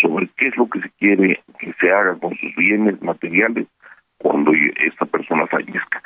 sobre 0.00 0.28
qué 0.36 0.48
es 0.48 0.56
lo 0.56 0.68
que 0.68 0.80
se 0.80 0.90
quiere 0.98 1.40
que 1.58 1.72
se 1.80 1.90
haga 1.90 2.16
con 2.16 2.34
sus 2.36 2.54
bienes 2.56 3.00
materiales 3.02 3.66
cuando 4.18 4.52
esta 4.84 5.06
persona 5.06 5.46
fallezca. 5.46 6.02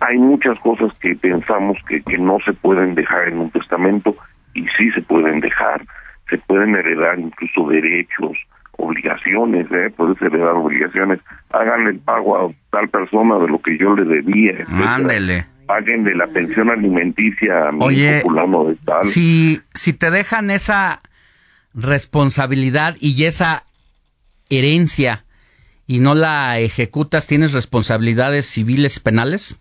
Hay 0.00 0.18
muchas 0.18 0.58
cosas 0.60 0.96
que 0.98 1.14
pensamos 1.14 1.76
que, 1.88 2.00
que 2.02 2.16
no 2.16 2.38
se 2.44 2.52
pueden 2.52 2.94
dejar 2.94 3.28
en 3.28 3.38
un 3.38 3.50
testamento 3.50 4.16
y 4.54 4.66
sí 4.78 4.90
se 4.94 5.02
pueden 5.02 5.40
dejar, 5.40 5.84
se 6.28 6.38
pueden 6.38 6.74
heredar 6.74 7.18
incluso 7.18 7.68
derechos, 7.68 8.36
obligaciones, 8.78 9.66
¿eh? 9.72 9.92
puedes 9.94 10.20
heredar 10.22 10.54
obligaciones, 10.54 11.20
háganle 11.50 11.90
el 11.90 11.98
pago 11.98 12.36
a 12.36 12.52
tal 12.70 12.88
persona 12.88 13.38
de 13.38 13.48
lo 13.48 13.60
que 13.60 13.76
yo 13.76 13.94
le 13.94 14.04
debía, 14.04 14.52
etcétera. 14.52 14.94
Ándele. 14.94 15.46
paguen 15.66 16.04
de 16.04 16.14
la 16.14 16.26
pensión 16.28 16.70
alimenticia 16.70 17.68
a 17.68 17.72
mi 17.72 17.84
Oye, 17.84 18.22
de 18.22 18.76
tal. 18.84 19.04
Si, 19.04 19.58
si 19.74 19.92
te 19.92 20.10
dejan 20.10 20.50
esa 20.50 21.02
responsabilidad 21.74 22.96
y 23.00 23.24
esa 23.24 23.64
herencia 24.48 25.24
y 25.86 25.98
no 25.98 26.14
la 26.14 26.58
ejecutas, 26.58 27.26
¿tienes 27.26 27.52
responsabilidades 27.52 28.46
civiles 28.46 29.00
penales? 29.00 29.60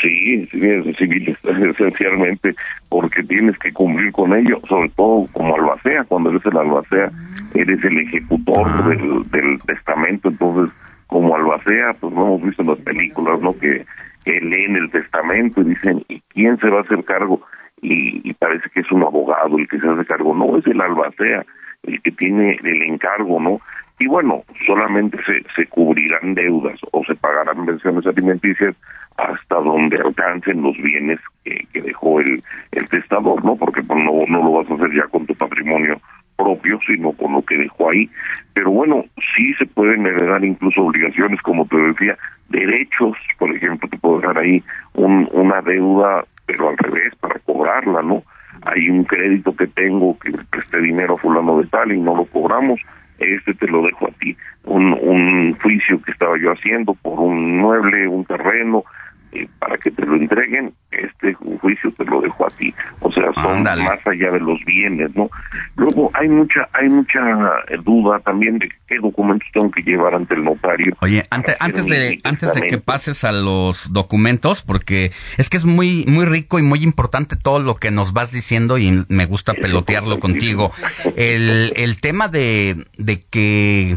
Sí, 0.00 0.46
sí, 0.50 0.58
es 0.60 0.96
civil, 0.96 1.36
esencialmente, 1.70 2.54
porque 2.88 3.22
tienes 3.22 3.58
que 3.58 3.72
cumplir 3.72 4.10
con 4.10 4.34
ello, 4.34 4.60
sobre 4.68 4.88
todo 4.90 5.28
como 5.32 5.54
albacea, 5.54 6.04
cuando 6.08 6.30
eres 6.30 6.44
el 6.46 6.56
albacea, 6.56 7.12
eres 7.54 7.84
el 7.84 7.98
ejecutor 7.98 8.66
Ah. 8.66 8.88
del, 8.88 9.30
del 9.30 9.58
testamento, 9.66 10.28
entonces, 10.30 10.74
como 11.06 11.36
albacea, 11.36 11.92
pues 12.00 12.12
no 12.14 12.22
hemos 12.26 12.42
visto 12.42 12.62
en 12.62 12.68
las 12.68 12.78
películas, 12.80 13.40
¿no? 13.40 13.56
Que, 13.58 13.84
que 14.24 14.40
leen 14.40 14.76
el 14.76 14.90
testamento 14.90 15.60
y 15.60 15.64
dicen, 15.64 16.04
¿y 16.08 16.20
quién 16.30 16.58
se 16.58 16.68
va 16.68 16.78
a 16.78 16.82
hacer 16.82 17.04
cargo? 17.04 17.42
Y, 17.82 18.28
y 18.28 18.32
parece 18.34 18.70
que 18.70 18.80
es 18.80 18.90
un 18.90 19.02
abogado 19.02 19.58
el 19.58 19.68
que 19.68 19.78
se 19.78 19.88
hace 19.88 20.06
cargo. 20.06 20.34
No, 20.34 20.56
es 20.56 20.66
el 20.66 20.80
albacea 20.80 21.44
el 21.82 22.00
que 22.00 22.12
tiene 22.12 22.58
el 22.62 22.82
encargo, 22.82 23.40
¿no? 23.40 23.60
Y 23.98 24.06
bueno, 24.06 24.42
solamente 24.66 25.18
se, 25.24 25.42
se 25.54 25.68
cubrirán 25.68 26.34
deudas 26.34 26.78
o 26.92 27.04
se 27.04 27.14
pagarán 27.16 27.66
pensiones 27.66 28.06
alimenticias 28.06 28.74
hasta 29.16 29.56
donde 29.56 29.98
alcancen 29.98 30.62
los 30.62 30.76
bienes 30.78 31.20
que, 31.44 31.66
que 31.72 31.82
dejó 31.82 32.20
el, 32.20 32.42
el 32.72 32.88
testador, 32.88 33.44
¿no? 33.44 33.56
Porque 33.56 33.82
pues, 33.82 33.98
no, 33.98 34.24
no 34.28 34.42
lo 34.42 34.52
vas 34.52 34.70
a 34.70 34.74
hacer 34.74 34.94
ya 34.94 35.06
con 35.08 35.26
tu 35.26 35.34
patrimonio 35.34 36.00
propio, 36.36 36.78
sino 36.86 37.12
con 37.12 37.32
lo 37.32 37.42
que 37.42 37.56
dejó 37.56 37.90
ahí. 37.90 38.08
Pero 38.54 38.70
bueno, 38.70 39.04
sí 39.34 39.54
se 39.54 39.66
pueden 39.66 40.06
heredar 40.06 40.44
incluso 40.44 40.82
obligaciones, 40.82 41.40
como 41.42 41.66
te 41.66 41.76
decía, 41.76 42.16
derechos, 42.48 43.16
por 43.38 43.54
ejemplo, 43.54 43.88
te 43.88 43.98
puedo 43.98 44.20
dejar 44.20 44.38
ahí 44.38 44.62
un, 44.94 45.28
una 45.32 45.60
deuda, 45.62 46.24
pero 46.46 46.68
al 46.68 46.78
revés, 46.78 47.14
para 47.16 47.38
cobrarla, 47.40 48.02
¿no? 48.02 48.22
Hay 48.62 48.88
un 48.88 49.04
crédito 49.04 49.56
que 49.56 49.66
tengo 49.66 50.18
que 50.18 50.32
presté 50.50 50.80
dinero 50.80 51.14
a 51.14 51.18
fulano 51.18 51.60
de 51.60 51.66
tal 51.68 51.92
y 51.92 51.98
no 51.98 52.14
lo 52.14 52.26
cobramos, 52.26 52.80
este 53.18 53.54
te 53.54 53.66
lo 53.66 53.82
dejo 53.82 54.08
a 54.08 54.12
ti. 54.12 54.36
Un, 54.64 54.92
un 55.00 55.54
juicio 55.54 56.00
que 56.02 56.12
estaba 56.12 56.38
yo 56.38 56.52
haciendo 56.52 56.94
por 56.94 57.18
un 57.18 57.58
mueble, 57.58 58.08
un 58.08 58.24
terreno, 58.24 58.84
eh, 59.32 59.48
para 59.58 59.78
que 59.78 59.90
te 59.90 60.04
lo 60.04 60.16
entreguen, 60.16 60.74
este 60.90 61.32
juicio 61.32 61.90
te 61.92 62.04
lo 62.04 62.20
dejo 62.20 62.46
a 62.46 62.50
ti. 62.50 62.74
O 63.00 63.10
sea, 63.10 63.32
son 63.32 63.62
más 63.62 64.06
allá 64.06 64.30
de 64.30 64.40
los 64.40 64.62
bienes, 64.64 65.14
¿no? 65.16 65.30
Luego 65.76 66.10
hay 66.14 66.28
mucha 66.28 66.66
hay 66.72 66.88
mucha 66.88 67.20
eh, 67.68 67.78
duda 67.82 68.20
también 68.20 68.58
de 68.58 68.68
qué 68.86 68.98
documentos 68.98 69.48
tengo 69.52 69.70
que 69.70 69.82
llevar 69.82 70.14
ante 70.14 70.34
el 70.34 70.44
notario. 70.44 70.94
Oye, 71.00 71.24
antes 71.30 71.56
antes 71.60 71.86
de 71.86 72.18
antes 72.24 72.54
de 72.54 72.62
que 72.62 72.78
pases 72.78 73.24
a 73.24 73.32
los 73.32 73.92
documentos, 73.92 74.62
porque 74.62 75.12
es 75.38 75.48
que 75.48 75.56
es 75.56 75.64
muy 75.64 76.04
muy 76.06 76.26
rico 76.26 76.58
y 76.58 76.62
muy 76.62 76.82
importante 76.82 77.36
todo 77.36 77.60
lo 77.60 77.76
que 77.76 77.90
nos 77.90 78.12
vas 78.12 78.32
diciendo 78.32 78.78
y 78.78 79.04
me 79.08 79.24
gusta 79.24 79.54
pelotearlo 79.54 80.20
contigo. 80.20 80.72
El 81.16 81.72
el 81.76 82.00
tema 82.00 82.28
de 82.28 82.76
de 82.98 83.22
que 83.22 83.96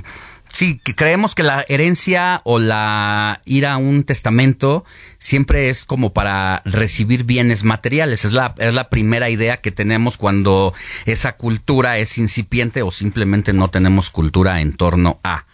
Sí, 0.55 0.79
que 0.81 0.95
creemos 0.95 1.35
que 1.35 1.43
la 1.43 1.65
herencia 1.67 2.39
o 2.45 2.59
la 2.59 3.41
ir 3.43 3.65
a 3.65 3.75
un 3.75 4.05
testamento 4.05 4.85
siempre 5.17 5.69
es 5.69 5.83
como 5.83 6.13
para 6.13 6.61
recibir 6.63 7.25
bienes 7.25 7.65
materiales. 7.65 8.23
Es 8.23 8.31
la, 8.31 8.55
es 8.57 8.73
la 8.73 8.87
primera 8.87 9.29
idea 9.29 9.57
que 9.57 9.71
tenemos 9.71 10.15
cuando 10.15 10.73
esa 11.05 11.35
cultura 11.35 11.97
es 11.97 12.17
incipiente 12.17 12.83
o 12.83 12.91
simplemente 12.91 13.51
no 13.51 13.69
tenemos 13.69 14.09
cultura 14.09 14.61
en 14.61 14.71
torno 14.77 15.19
a 15.25 15.45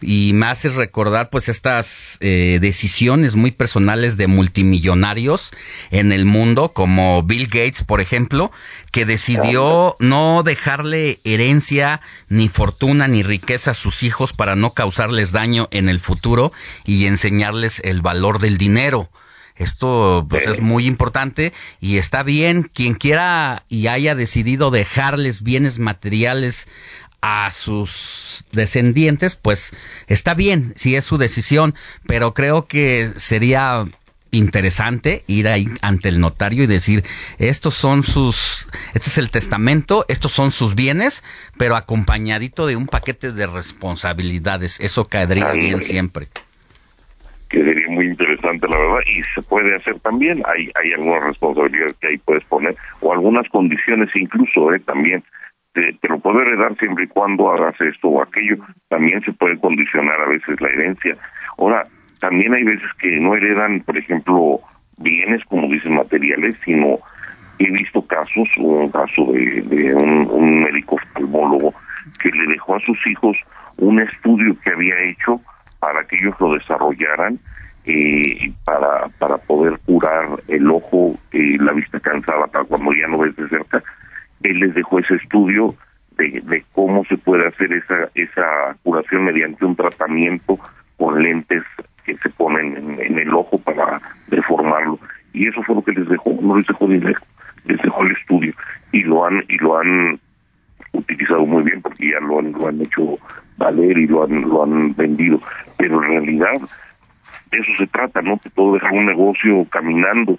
y 0.00 0.32
me 0.32 0.46
hace 0.46 0.68
recordar 0.68 1.30
pues 1.30 1.48
estas 1.48 2.18
eh, 2.20 2.58
decisiones 2.60 3.34
muy 3.34 3.50
personales 3.50 4.16
de 4.16 4.26
multimillonarios 4.26 5.50
en 5.90 6.12
el 6.12 6.24
mundo 6.24 6.72
como 6.72 7.22
Bill 7.22 7.46
Gates 7.46 7.82
por 7.84 8.00
ejemplo 8.00 8.52
que 8.92 9.04
decidió 9.04 9.96
no 9.98 10.42
dejarle 10.42 11.18
herencia 11.24 12.00
ni 12.28 12.48
fortuna 12.48 13.08
ni 13.08 13.22
riqueza 13.22 13.72
a 13.72 13.74
sus 13.74 14.02
hijos 14.02 14.32
para 14.32 14.56
no 14.56 14.72
causarles 14.72 15.32
daño 15.32 15.68
en 15.70 15.88
el 15.88 15.98
futuro 15.98 16.52
y 16.84 17.06
enseñarles 17.06 17.80
el 17.84 18.02
valor 18.02 18.38
del 18.38 18.58
dinero. 18.58 19.10
Esto 19.58 20.24
pues, 20.28 20.46
es 20.46 20.60
muy 20.60 20.86
importante 20.86 21.52
y 21.80 21.98
está 21.98 22.22
bien. 22.22 22.62
Quien 22.62 22.94
quiera 22.94 23.64
y 23.68 23.88
haya 23.88 24.14
decidido 24.14 24.70
dejarles 24.70 25.42
bienes 25.42 25.80
materiales 25.80 26.68
a 27.20 27.50
sus 27.50 28.44
descendientes, 28.52 29.36
pues 29.36 29.74
está 30.06 30.34
bien 30.34 30.62
si 30.64 30.96
es 30.96 31.04
su 31.04 31.18
decisión, 31.18 31.74
pero 32.06 32.34
creo 32.34 32.66
que 32.66 33.10
sería 33.16 33.84
interesante 34.30 35.24
ir 35.26 35.48
ahí 35.48 35.66
ante 35.80 36.08
el 36.08 36.20
notario 36.20 36.64
y 36.64 36.66
decir, 36.66 37.02
estos 37.38 37.74
son 37.74 38.02
sus, 38.02 38.68
este 38.94 39.08
es 39.08 39.18
el 39.18 39.30
testamento, 39.30 40.04
estos 40.08 40.32
son 40.32 40.50
sus 40.50 40.74
bienes, 40.74 41.24
pero 41.56 41.76
acompañadito 41.76 42.66
de 42.66 42.76
un 42.76 42.86
paquete 42.86 43.32
de 43.32 43.46
responsabilidades. 43.46 44.80
Eso 44.80 45.06
caería 45.06 45.52
bien 45.52 45.82
siempre. 45.82 46.28
Quedaría 47.48 47.88
muy 47.88 48.06
interesante, 48.06 48.68
la 48.68 48.76
verdad, 48.76 49.00
y 49.06 49.22
se 49.34 49.40
puede 49.40 49.74
hacer 49.74 49.98
también. 50.00 50.42
Hay, 50.44 50.70
hay 50.74 50.92
algunas 50.92 51.24
responsabilidades 51.24 51.96
que 51.98 52.08
ahí 52.08 52.18
puedes 52.18 52.44
poner, 52.44 52.76
o 53.00 53.12
algunas 53.12 53.48
condiciones 53.48 54.10
incluso, 54.14 54.74
¿eh? 54.74 54.80
También 54.80 55.24
te, 56.00 56.08
lo 56.08 56.18
puedo 56.18 56.40
heredar 56.40 56.76
siempre 56.76 57.04
y 57.04 57.08
cuando 57.08 57.50
hagas 57.50 57.80
esto 57.80 58.08
o 58.08 58.22
aquello. 58.22 58.56
También 58.88 59.22
se 59.22 59.32
puede 59.32 59.58
condicionar 59.58 60.20
a 60.20 60.28
veces 60.28 60.60
la 60.60 60.68
herencia. 60.68 61.16
Ahora, 61.58 61.86
también 62.20 62.54
hay 62.54 62.64
veces 62.64 62.88
que 62.98 63.18
no 63.20 63.34
heredan, 63.34 63.80
por 63.80 63.96
ejemplo, 63.96 64.60
bienes, 64.98 65.44
como 65.44 65.68
dicen, 65.68 65.94
materiales, 65.94 66.56
sino 66.64 66.98
he 67.58 67.70
visto 67.70 68.02
casos, 68.06 68.48
un 68.56 68.90
caso 68.90 69.32
de, 69.32 69.94
un, 69.94 70.62
médico 70.62 70.96
oftalmólogo 70.96 71.74
que 72.22 72.30
le 72.30 72.46
dejó 72.46 72.76
a 72.76 72.80
sus 72.80 72.98
hijos 73.06 73.36
un 73.76 74.00
estudio 74.00 74.56
que 74.62 74.70
había 74.70 74.94
hecho 75.04 75.40
para 75.80 76.04
que 76.04 76.16
ellos 76.18 76.34
lo 76.40 76.54
desarrollaran 76.54 77.38
eh, 77.84 78.52
para, 78.64 79.08
para 79.18 79.38
poder 79.38 79.78
curar 79.86 80.28
el 80.48 80.70
ojo, 80.70 81.16
eh, 81.32 81.56
la 81.60 81.72
vista 81.72 81.98
cansada, 82.00 82.46
para 82.46 82.64
cuando 82.64 82.92
ya 82.92 83.06
no 83.08 83.18
ves 83.18 83.34
de 83.36 83.48
cerca, 83.48 83.82
él 84.42 84.60
les 84.60 84.74
dejó 84.74 84.98
ese 84.98 85.14
estudio 85.14 85.74
de, 86.16 86.64
cómo 86.72 87.04
se 87.04 87.16
puede 87.16 87.46
hacer 87.46 87.72
esa, 87.72 88.08
esa 88.14 88.76
curación 88.82 89.24
mediante 89.24 89.64
un 89.64 89.76
tratamiento 89.76 90.58
con 90.96 91.22
lentes 91.22 91.62
que 92.04 92.16
se 92.16 92.28
ponen 92.30 92.98
en, 93.00 93.18
el 93.18 93.32
ojo 93.34 93.58
para 93.58 94.00
deformarlo. 94.28 94.98
Y 95.32 95.46
eso 95.46 95.62
fue 95.62 95.76
lo 95.76 95.82
que 95.82 95.92
les 95.92 96.08
dejó, 96.08 96.36
no 96.40 96.56
les 96.56 96.66
dejó 96.66 96.88
dinero, 96.88 97.20
les 97.66 97.80
dejó 97.82 98.02
el 98.02 98.12
estudio. 98.12 98.52
Y 98.92 99.02
lo 99.02 99.26
han, 99.26 99.44
y 99.48 99.58
lo 99.58 99.78
han 99.78 100.18
utilizado 100.92 101.46
muy 101.46 101.62
bien 101.62 101.82
porque 101.82 102.10
ya 102.10 102.20
lo 102.20 102.40
han, 102.40 102.52
lo 102.52 102.68
han 102.68 102.80
hecho 102.80 103.18
valer 103.56 103.98
y 103.98 104.06
lo 104.06 104.24
han, 104.24 104.40
lo 104.42 104.64
han 104.64 104.94
vendido. 104.94 105.40
Pero 105.76 106.02
en 106.02 106.10
realidad, 106.10 106.54
de 107.50 107.58
eso 107.58 107.70
se 107.78 107.86
trata, 107.86 108.22
¿no? 108.22 108.38
Que 108.38 108.50
todo 108.50 108.74
dejar 108.74 108.92
un 108.92 109.06
negocio 109.06 109.66
caminando, 109.70 110.38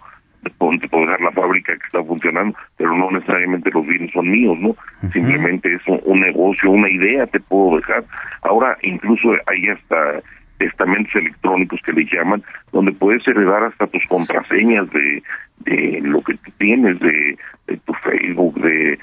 puedo 0.89 1.05
dejar 1.05 1.21
la 1.21 1.31
fábrica 1.31 1.73
que 1.77 1.85
está 1.85 2.03
funcionando, 2.03 2.57
pero 2.77 2.95
no 2.95 3.11
necesariamente 3.11 3.71
los 3.71 3.85
bienes 3.85 4.11
son 4.11 4.29
míos, 4.29 4.57
¿no? 4.59 4.75
Simplemente 5.11 5.73
es 5.73 5.81
un, 5.87 6.19
negocio, 6.19 6.71
una 6.71 6.89
idea 6.89 7.25
te 7.27 7.39
puedo 7.39 7.77
dejar. 7.77 8.03
Ahora 8.41 8.77
incluso 8.81 9.33
hay 9.47 9.67
hasta 9.69 10.21
testamentos 10.59 11.15
electrónicos 11.15 11.79
que 11.83 11.93
le 11.93 12.05
llaman, 12.05 12.43
donde 12.71 12.91
puedes 12.91 13.27
heredar 13.27 13.63
hasta 13.63 13.87
tus 13.87 14.03
contraseñas 14.07 14.87
de, 14.91 15.23
de 15.59 16.01
lo 16.03 16.21
que 16.21 16.35
tú 16.35 16.51
tienes, 16.57 16.99
de, 16.99 17.37
tu 17.85 17.93
Facebook, 17.93 18.59
de, 18.61 18.99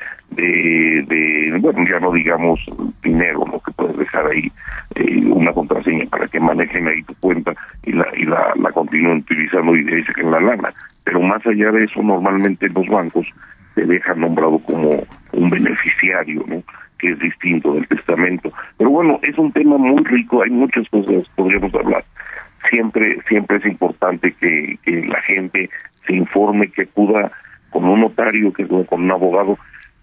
bueno, 1.60 1.88
ya 1.88 1.98
no 1.98 2.12
digamos 2.12 2.60
dinero, 3.02 3.44
lo 3.50 3.60
que 3.60 3.72
puedes 3.72 3.96
dejar 3.96 4.26
ahí 4.26 4.52
eh, 4.94 5.26
una 5.26 5.52
contraseña 5.52 6.04
para 6.06 6.28
que 6.28 6.38
manejen 6.38 6.86
ahí 6.86 7.02
tu 7.02 7.14
cuenta 7.14 7.54
y 7.84 7.92
la, 7.92 8.06
y 8.16 8.24
la 8.24 8.72
continúen 8.72 9.18
utilizando 9.18 9.74
y 9.74 9.82
de 9.82 9.96
ahí 9.96 10.04
saquen 10.04 10.30
la 10.30 10.40
lana. 10.40 10.68
Pero 11.04 11.20
más 11.20 11.44
allá 11.46 11.72
de 11.72 11.84
eso, 11.84 12.02
normalmente 12.02 12.68
los 12.68 12.86
bancos 12.86 13.26
te 13.74 13.86
dejan 13.86 14.20
nombrado 14.20 14.58
como 14.60 15.04
un 15.32 15.50
beneficiario, 15.50 16.44
¿no? 16.46 16.62
Que 16.98 17.10
es 17.10 17.18
distinto 17.18 17.74
del 17.74 17.86
testamento. 17.88 18.52
Pero 18.78 18.90
bueno, 18.90 19.18
es 19.22 19.36
un 19.38 19.52
tema 19.52 19.76
muy 19.76 20.02
rico, 20.04 20.42
hay 20.42 20.50
muchas 20.50 20.88
cosas 20.88 21.28
podríamos 21.34 21.74
hablar. 21.74 22.04
Siempre, 22.70 23.18
siempre 23.28 23.58
es 23.58 23.66
importante 23.66 24.32
que, 24.32 24.78
que 24.84 25.06
la 25.06 25.20
gente 25.22 25.70
se 26.06 26.14
informe, 26.14 26.68
que 26.68 26.82
acuda 26.82 27.30
con 27.70 27.84
un 27.84 28.00
notario, 28.00 28.52
que 28.52 28.66
con 28.66 29.02
un 29.02 29.10
abogado, 29.10 29.58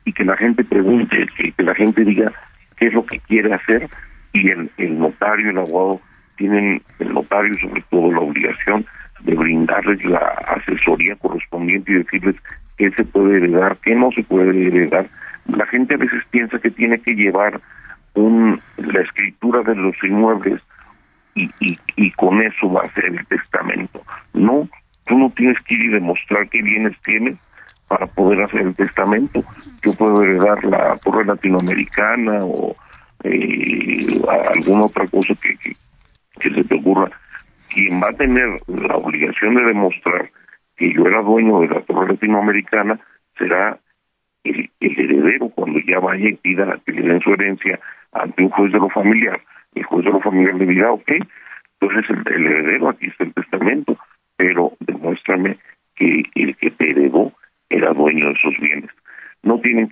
y 0.06 0.14
que 0.14 0.24
la 0.24 0.38
gente 0.38 0.64
pregunte, 0.64 1.28
que, 1.38 1.64
la 1.64 1.76
gente 1.76 2.04
diga 2.04 2.32
qué 2.78 2.88
es 2.88 2.94
lo 2.94 3.06
que 3.06 3.20
quiere 3.20 3.54
hacer, 3.54 3.88
y 4.34 4.50
el, 4.50 4.70
el 4.78 5.00
notario 5.00 5.50
el 5.50 5.58
abogado 5.58 6.02
tienen, 6.38 6.82
el 7.00 7.14
notario 7.14 7.54
sobre 7.60 7.82
todo 7.90 8.12
la 8.12 8.20
obligación 8.20 8.86
de 9.24 9.36
brindarles 9.36 10.04
la 10.06 10.20
asesoría 10.48 11.16
correspondiente 11.16 11.92
y 11.92 11.96
decirles 11.96 12.36
qué 12.78 12.92
se 12.92 13.04
puede 13.06 13.38
heredar, 13.38 13.78
qué 13.78 13.96
no 13.96 14.12
se 14.12 14.24
puede 14.24 14.68
heredar, 14.68 15.08
la 15.48 15.66
gente 15.68 15.96
a 15.96 15.98
veces 15.98 16.24
piensa 16.32 16.60
que 16.60 16.72
tiene 16.72 17.00
que 17.00 17.14
llevar 17.14 17.60
un, 18.16 18.60
la 18.78 19.02
escritura 19.02 19.62
de 19.64 19.76
los 19.76 19.96
inmuebles 20.04 20.62
y, 21.36 22.12
con 22.12 22.42
eso 22.42 22.72
va 22.72 22.84
a 22.84 22.94
ser 22.94 23.06
el 23.06 23.26
testamento. 23.26 24.02
No, 24.34 24.68
tú 25.06 25.18
no 25.18 25.32
tienes 25.32 25.58
que 25.64 25.74
ir 25.74 25.86
y 25.86 25.88
demostrar 25.90 26.48
qué 26.50 26.62
bienes 26.62 26.96
tienes 27.04 27.38
para 27.88 28.06
poder 28.06 28.44
hacer 28.44 28.62
el 28.62 28.76
testamento. 28.76 29.44
Yo 29.84 29.94
puedo 29.94 30.24
heredar 30.24 30.64
la 30.64 30.96
torre 30.98 31.26
latinoamericana 31.26 32.40
o 32.44 32.76
eh, 33.24 34.22
alguna 34.54 34.86
otra 34.86 35.08
cosa 35.08 35.34
que 35.36 36.50
se 36.50 36.64
te 36.64 36.76
ocurra. 36.76 37.10
Quien 37.74 38.02
va 38.02 38.10
a 38.10 38.18
tener 38.18 38.60
la 38.68 38.98
obligación 38.98 39.56
de 39.56 39.64
demostrar 39.64 40.30
que 40.78 40.94
yo 40.94 41.06
era 41.06 41.22
dueño 41.22 41.62
de 41.62 41.68
la 41.68 41.82
torre 41.82 42.14
latinoamericana 42.14 43.00
será 43.38 43.80
el, 44.44 44.70
heredero 44.80 45.50
cuando 45.50 45.80
ya 45.80 46.00
vaya 46.00 46.30
y 46.30 46.36
pida 46.36 46.80
que 46.86 46.92
le 46.92 47.02
den 47.02 47.22
su 47.22 47.34
herencia 47.34 47.80
ante 48.12 48.44
un 48.44 48.50
juez 48.50 48.72
de 48.72 48.80
lo 48.80 48.90
familiar, 48.90 49.42
el 49.74 49.84
juez 49.84 50.06
de 50.06 50.12
lo 50.12 50.20
familiar 50.20 50.56
le 50.56 50.66
dirá, 50.66 50.92
ok, 50.92 51.12
entonces 51.80 52.10
el, 52.10 52.46
heredero, 52.46 52.90
aquí 52.90 53.08
está 53.08 53.24
el 53.24 53.34
testamento, 53.34 53.98
pero 54.36 54.74
demuéstrame 54.80 55.58
que 55.96 56.24
el 56.36 56.56
que 56.58 56.72
te 56.72 56.92
heredó 56.92 57.32
era 57.70 57.94
dueño 57.94 58.24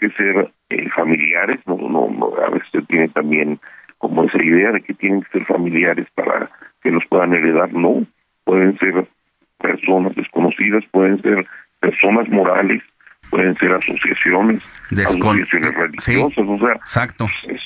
que 0.01 0.09
ser 0.09 0.51
eh, 0.69 0.89
familiares, 0.89 1.59
no, 1.67 1.77
no, 1.77 2.09
no, 2.09 2.33
a 2.43 2.49
veces 2.49 2.87
tiene 2.87 3.07
también 3.09 3.59
como 4.01 4.23
esa 4.25 4.43
idea 4.43 4.71
de 4.71 4.81
que 4.81 4.93
tienen 4.95 5.21
que 5.21 5.29
ser 5.29 5.45
familiares 5.45 6.07
para 6.15 6.49
que 6.81 6.89
los 6.91 7.03
puedan 7.07 7.33
heredar, 7.33 7.71
no, 7.71 8.05
pueden 8.43 8.77
ser 8.79 9.07
personas 9.59 10.15
desconocidas, 10.15 10.83
pueden 10.91 11.21
ser 11.21 11.45
personas 11.79 12.27
morales, 12.29 12.81
pueden 13.29 13.55
ser 13.57 13.71
asociaciones, 13.71 14.63
Descon- 14.89 15.29
asociaciones 15.29 15.75
religiosas, 15.75 16.45
o 16.47 16.57
sea, 16.57 16.73
Exacto. 16.73 17.27
es 17.47 17.61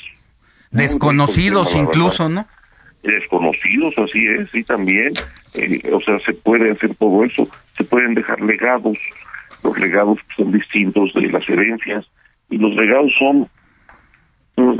Desconocidos 0.71 1.73
incluso, 1.75 2.27
¿no? 2.29 2.45
desconocidos, 3.01 3.93
así 3.99 4.25
es, 4.27 4.53
y 4.53 4.63
también, 4.63 5.13
eh, 5.53 5.79
o 5.93 6.01
sea, 6.01 6.17
se 6.19 6.33
puede 6.33 6.71
hacer 6.71 6.95
todo 6.95 7.23
eso, 7.23 7.47
se 7.77 7.83
pueden 7.83 8.15
dejar 8.15 8.41
legados, 8.41 8.97
los 9.63 9.77
legados 9.77 10.17
son 10.35 10.51
distintos 10.51 11.13
de 11.13 11.29
las 11.29 11.47
herencias, 11.47 12.05
y 12.49 12.57
los 12.57 12.73
legados 12.75 13.11
son 13.19 13.47
mm, 14.57 14.79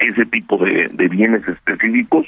ese 0.00 0.24
tipo 0.26 0.58
de, 0.58 0.88
bienes 1.08 1.46
específicos 1.46 2.26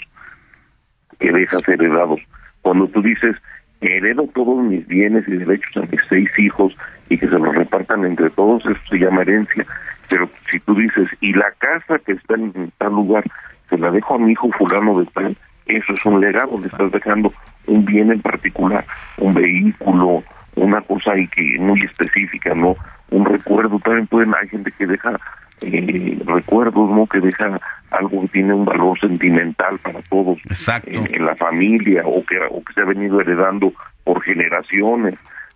que 1.18 1.32
dejas 1.32 1.66
heredados. 1.68 2.20
Cuando 2.62 2.86
tú 2.88 3.02
dices, 3.02 3.36
heredo 3.80 4.28
todos 4.34 4.64
mis 4.64 4.86
bienes 4.86 5.26
y 5.28 5.32
derechos 5.32 5.76
a 5.76 5.86
mis 5.86 6.00
seis 6.08 6.30
hijos 6.38 6.76
y 7.08 7.18
que 7.18 7.28
se 7.28 7.38
los 7.38 7.54
repartan 7.54 8.04
entre 8.04 8.30
todos, 8.30 8.64
eso 8.64 8.80
se 8.88 8.98
llama 8.98 9.22
herencia. 9.22 9.66
Pero 10.08 10.28
si 10.50 10.60
tú 10.60 10.74
dices, 10.74 11.08
y 11.20 11.32
la 11.32 11.50
casa 11.58 11.98
que 11.98 12.12
está 12.12 12.34
en 12.34 12.72
tal 12.78 12.92
lugar, 12.92 13.24
se 13.68 13.78
la 13.78 13.90
dejo 13.90 14.14
a 14.14 14.18
mi 14.18 14.32
hijo 14.32 14.50
fulano 14.52 14.98
de 14.98 15.06
tal, 15.06 15.36
eso 15.66 15.92
es 15.92 16.04
un 16.04 16.20
legado, 16.20 16.58
le 16.58 16.66
estás 16.66 16.92
dejando 16.92 17.32
un 17.66 17.84
bien 17.84 18.12
en 18.12 18.20
particular, 18.20 18.84
un 19.16 19.32
vehículo, 19.32 20.22
una 20.56 20.80
cosa 20.82 21.12
ahí 21.12 21.26
que 21.28 21.56
muy 21.58 21.82
específica, 21.82 22.54
¿no? 22.54 22.76
Un 23.10 23.24
recuerdo, 23.24 23.78
también 23.80 24.06
pueden, 24.06 24.34
hay 24.40 24.48
gente 24.48 24.70
que 24.72 24.86
deja 24.86 25.18
eh, 25.66 26.18
recuerdos, 26.26 26.90
¿no? 26.90 27.06
Que 27.06 27.20
deja 27.20 27.60
algo 27.90 28.22
que 28.22 28.28
tiene 28.28 28.54
un 28.54 28.64
valor 28.64 28.98
sentimental 28.98 29.78
para 29.78 30.00
todos 30.02 30.38
En, 30.86 31.14
en 31.14 31.24
la 31.24 31.36
familia 31.36 32.02
o 32.04 32.24
que, 32.24 32.38
o 32.50 32.62
que 32.64 32.72
se 32.74 32.80
ha 32.80 32.84
venido 32.84 33.20
heredando 33.20 33.72
por 34.04 34.22
generaciones. 34.22 35.14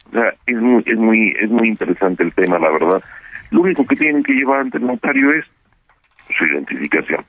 O 0.09 0.13
sea, 0.13 0.33
es 0.47 0.57
muy, 0.57 0.83
es 0.87 0.97
muy, 0.99 1.37
es 1.39 1.51
muy 1.51 1.69
interesante 1.69 2.23
el 2.23 2.33
tema, 2.33 2.59
la 2.59 2.71
verdad. 2.71 3.03
Lo 3.51 3.61
único 3.63 3.87
que 3.87 3.97
tienen 3.97 4.23
que 4.23 4.33
llevar 4.33 4.61
ante 4.61 4.79
el 4.79 4.87
notario 4.87 5.33
es 5.33 5.45
su 6.37 6.45
identificación. 6.45 7.25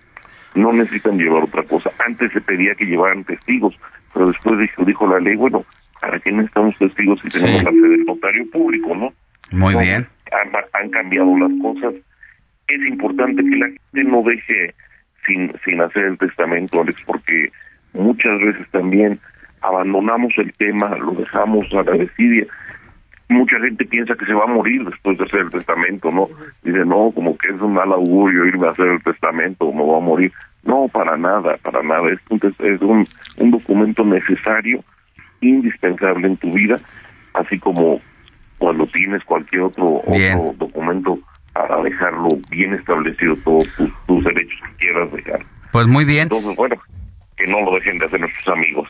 No 0.56 0.72
necesitan 0.74 1.18
llevar 1.18 1.44
otra 1.44 1.64
cosa. 1.64 1.92
Antes 2.06 2.32
se 2.32 2.42
pedía 2.42 2.76
que 2.76 2.86
llevaran 2.86 3.24
testigos, 3.24 3.76
pero 4.14 4.28
después 4.28 4.60
dijo, 4.60 4.84
dijo 4.84 5.08
la 5.08 5.20
ley, 5.20 5.36
bueno, 5.36 5.64
¿para 6.02 6.20
qué 6.20 6.32
necesitamos 6.32 6.76
testigos 6.78 7.20
si 7.22 7.30
tenemos 7.30 7.60
Sí. 7.60 7.66
la 7.66 7.72
fe 7.72 7.88
del 7.90 8.06
notario 8.06 8.50
público, 8.52 8.96
no? 8.96 9.14
Muy 9.52 9.76
bien. 9.76 10.08
Han, 10.32 10.52
han 10.74 10.90
cambiado 10.90 11.38
las 11.38 11.52
cosas. 11.62 11.94
Es 12.70 12.88
importante 12.88 13.44
que 13.44 13.56
la 13.56 13.66
gente 13.68 14.04
no 14.10 14.22
deje 14.24 14.76
sin, 15.26 15.52
sin 15.66 15.82
hacer 15.82 16.06
el 16.06 16.18
testamento, 16.18 16.82
Alex, 16.82 17.02
porque 17.06 17.52
muchas 17.94 18.40
veces 18.40 18.68
también 18.72 19.20
abandonamos 19.62 20.34
el 20.38 20.54
tema, 20.54 20.96
lo 20.98 21.14
dejamos 21.14 21.66
a 21.74 21.84
la 21.84 21.92
desidia. 21.94 22.46
Mucha 23.28 23.60
gente 23.60 23.86
piensa 23.86 24.16
que 24.16 24.26
se 24.26 24.34
va 24.34 24.44
a 24.44 24.54
morir 24.54 24.84
después 24.86 25.18
de 25.18 25.26
hacer 25.26 25.42
el 25.42 25.52
testamento, 25.52 26.12
¿no? 26.12 26.30
Dice, 26.64 26.80
no, 26.80 27.12
como 27.14 27.38
que 27.38 27.50
es 27.50 27.62
un 27.62 27.74
mal 27.74 27.92
augurio 27.92 28.46
irme 28.46 28.68
a 28.68 28.72
hacer 28.72 28.88
el 28.88 29.04
testamento, 29.04 29.72
me 29.72 29.84
voy 29.84 29.98
a 29.98 30.06
morir. 30.06 30.32
No, 30.64 30.88
para 30.88 31.18
nada, 31.18 31.58
para 31.58 31.82
nada. 31.84 32.12
Es 32.12 32.20
un, 32.30 32.40
es 32.44 32.82
un, 32.82 33.06
un 33.38 33.52
documento 33.52 34.04
necesario, 34.04 34.84
indispensable 35.42 36.28
en 36.28 36.38
tu 36.38 36.52
vida, 36.54 36.80
así 37.34 37.60
como 37.60 38.02
cuando 38.58 38.86
tienes 38.88 39.24
cualquier 39.24 39.62
otro, 39.62 40.02
otro 40.06 40.54
documento 40.58 41.20
para 41.54 41.82
dejarlo 41.82 42.30
bien 42.50 42.74
establecido 42.74 43.36
todos 43.38 43.68
tus, 43.76 43.92
tus 44.08 44.24
derechos 44.24 44.60
que 44.70 44.86
quieras 44.86 45.12
dejar. 45.12 45.46
Pues 45.72 45.88
muy 45.88 46.06
bien. 46.06 46.24
Entonces, 46.24 46.56
bueno, 46.56 46.76
que 47.38 47.48
no 47.48 47.62
lo 47.62 47.76
dejen 47.76 47.98
de 47.98 48.06
hacer 48.06 48.20
nuestros 48.20 48.48
amigos. 48.56 48.90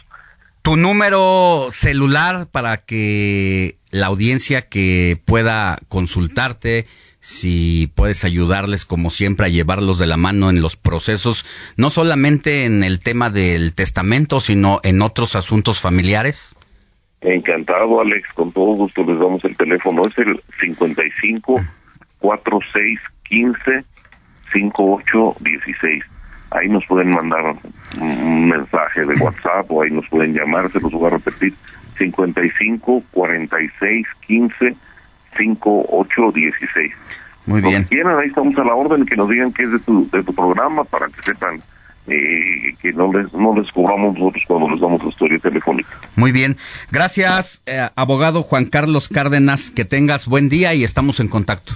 Tu 0.62 0.76
número 0.76 1.68
celular 1.72 2.48
para 2.52 2.78
que 2.78 3.78
la 3.92 4.08
audiencia 4.08 4.62
que 4.62 5.20
pueda 5.26 5.80
consultarte, 5.88 6.86
si 7.22 7.92
puedes 7.96 8.26
ayudarles 8.26 8.86
como 8.86 9.10
siempre 9.10 9.46
a 9.46 9.50
llevarlos 9.50 10.00
de 10.00 10.08
la 10.08 10.18
mano 10.18 10.50
en 10.50 10.62
los 10.62 10.76
procesos, 10.76 11.46
no 11.78 11.90
solamente 11.90 12.66
en 12.66 12.84
el 12.84 13.00
tema 13.00 13.30
del 13.30 13.74
testamento, 13.74 14.40
sino 14.40 14.80
en 14.84 15.02
otros 15.02 15.36
asuntos 15.36 15.80
familiares. 15.80 16.56
Encantado, 17.22 18.02
Alex, 18.02 18.32
con 18.34 18.52
todo 18.52 18.74
gusto 18.74 19.04
les 19.04 19.20
damos 19.20 19.44
el 19.46 19.56
teléfono. 19.58 20.06
Es 20.08 20.18
el 20.18 20.42
55 20.60 21.62
46 22.20 23.00
15 23.24 23.84
58 24.52 25.36
16. 25.42 26.04
Ahí 26.52 26.68
nos 26.68 26.86
pueden 26.88 27.12
mandar 27.12 27.56
un 28.00 28.50
mensaje 28.50 29.02
de 29.02 29.22
WhatsApp 29.22 29.70
o 29.70 29.84
ahí 29.84 29.92
nos 29.92 30.08
pueden 30.10 30.34
llamar, 30.34 30.70
se 30.72 30.80
los 30.80 30.92
voy 30.92 31.08
a 31.08 31.12
repetir. 31.12 31.54
55 31.98 33.04
46 33.12 34.08
15 34.26 34.76
58 35.38 36.32
16. 36.34 36.92
Muy 37.46 37.62
bien. 37.62 37.84
que 37.84 37.90
quieran, 37.90 38.20
ahí 38.20 38.28
estamos 38.28 38.58
a 38.58 38.64
la 38.64 38.74
orden, 38.74 39.06
que 39.06 39.16
nos 39.16 39.30
digan 39.30 39.52
que 39.54 39.64
es 39.64 39.72
de 39.72 39.80
tu, 39.80 40.10
de 40.10 40.24
tu 40.24 40.34
programa 40.34 40.84
para 40.84 41.08
que 41.08 41.22
sepan 41.22 41.62
eh, 42.08 42.76
que 42.82 42.92
no 42.94 43.12
les, 43.12 43.32
no 43.34 43.56
les 43.56 43.72
cobramos 43.72 44.18
nosotros 44.18 44.44
cuando 44.48 44.70
les 44.70 44.80
damos 44.80 45.04
la 45.04 45.10
historia 45.10 45.40
telefónica. 45.40 45.90
Muy 46.16 46.32
bien. 46.32 46.58
Gracias, 46.92 47.62
eh, 47.66 47.90
abogado 47.96 48.44
Juan 48.44 48.66
Carlos 48.66 49.10
Cárdenas. 49.10 49.72
Que 49.72 49.86
tengas 49.86 50.28
buen 50.28 50.50
día 50.50 50.74
y 50.74 50.84
estamos 50.84 51.20
en 51.20 51.28
contacto. 51.28 51.74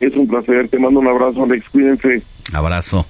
Es 0.00 0.14
un 0.14 0.28
placer, 0.28 0.68
te 0.68 0.78
mando 0.78 1.00
un 1.00 1.08
abrazo, 1.08 1.44
Alex, 1.44 1.68
cuídense. 1.70 2.22
Abrazo. 2.52 3.06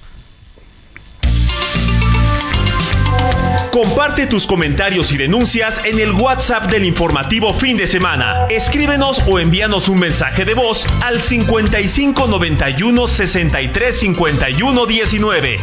Comparte 3.71 4.25
tus 4.25 4.47
comentarios 4.47 5.11
y 5.11 5.17
denuncias 5.17 5.81
en 5.85 5.99
el 5.99 6.11
WhatsApp 6.11 6.71
del 6.71 6.85
informativo 6.85 7.53
fin 7.53 7.77
de 7.77 7.85
semana. 7.85 8.47
Escríbenos 8.49 9.23
o 9.27 9.39
envíanos 9.39 9.89
un 9.89 9.99
mensaje 9.99 10.43
de 10.43 10.55
voz 10.55 10.87
al 11.01 11.19
55 11.19 12.27
91 12.27 13.07
63 13.07 13.99
51 13.99 14.85
19. 14.85 15.57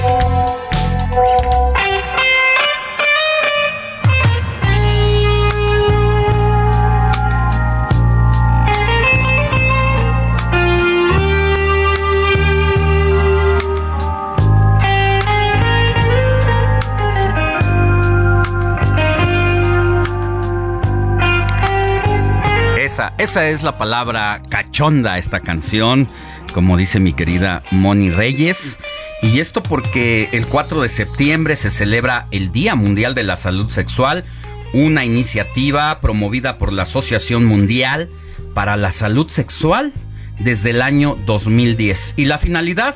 Esa, 22.87 23.15
es 23.19 23.65
la 23.65 23.77
palabra 23.79 24.41
cachonda, 24.49 25.19
esta 25.19 25.41
canción, 25.41 26.07
como 26.55 26.77
dice 26.77 27.01
mi 27.01 27.15
querida 27.15 27.65
Moni 27.73 28.11
Reyes. 28.11 28.79
Y 29.23 29.41
esto 29.41 29.61
porque 29.61 30.29
el 30.31 30.47
4 30.47 30.83
de 30.83 30.89
septiembre 30.89 31.57
se 31.57 31.73
celebra 31.73 32.29
el 32.31 32.53
Día 32.53 32.77
Mundial 32.77 33.17
de 33.17 33.25
la 33.25 33.37
Salud 33.37 33.69
Sexual, 33.69 34.25
una 34.73 35.05
iniciativa 35.05 36.01
promovida 36.01 36.59
por 36.59 36.73
la 36.73 36.85
Asociación 36.85 37.45
Mundial 37.45 38.09
para 38.55 38.77
la 38.77 38.93
Salud 38.93 39.29
Sexual 39.29 39.93
desde 40.39 40.71
el 40.71 40.81
año 40.81 41.19
2010. 41.27 42.15
Y 42.17 42.27
la 42.27 42.39
finalidad 42.39 42.95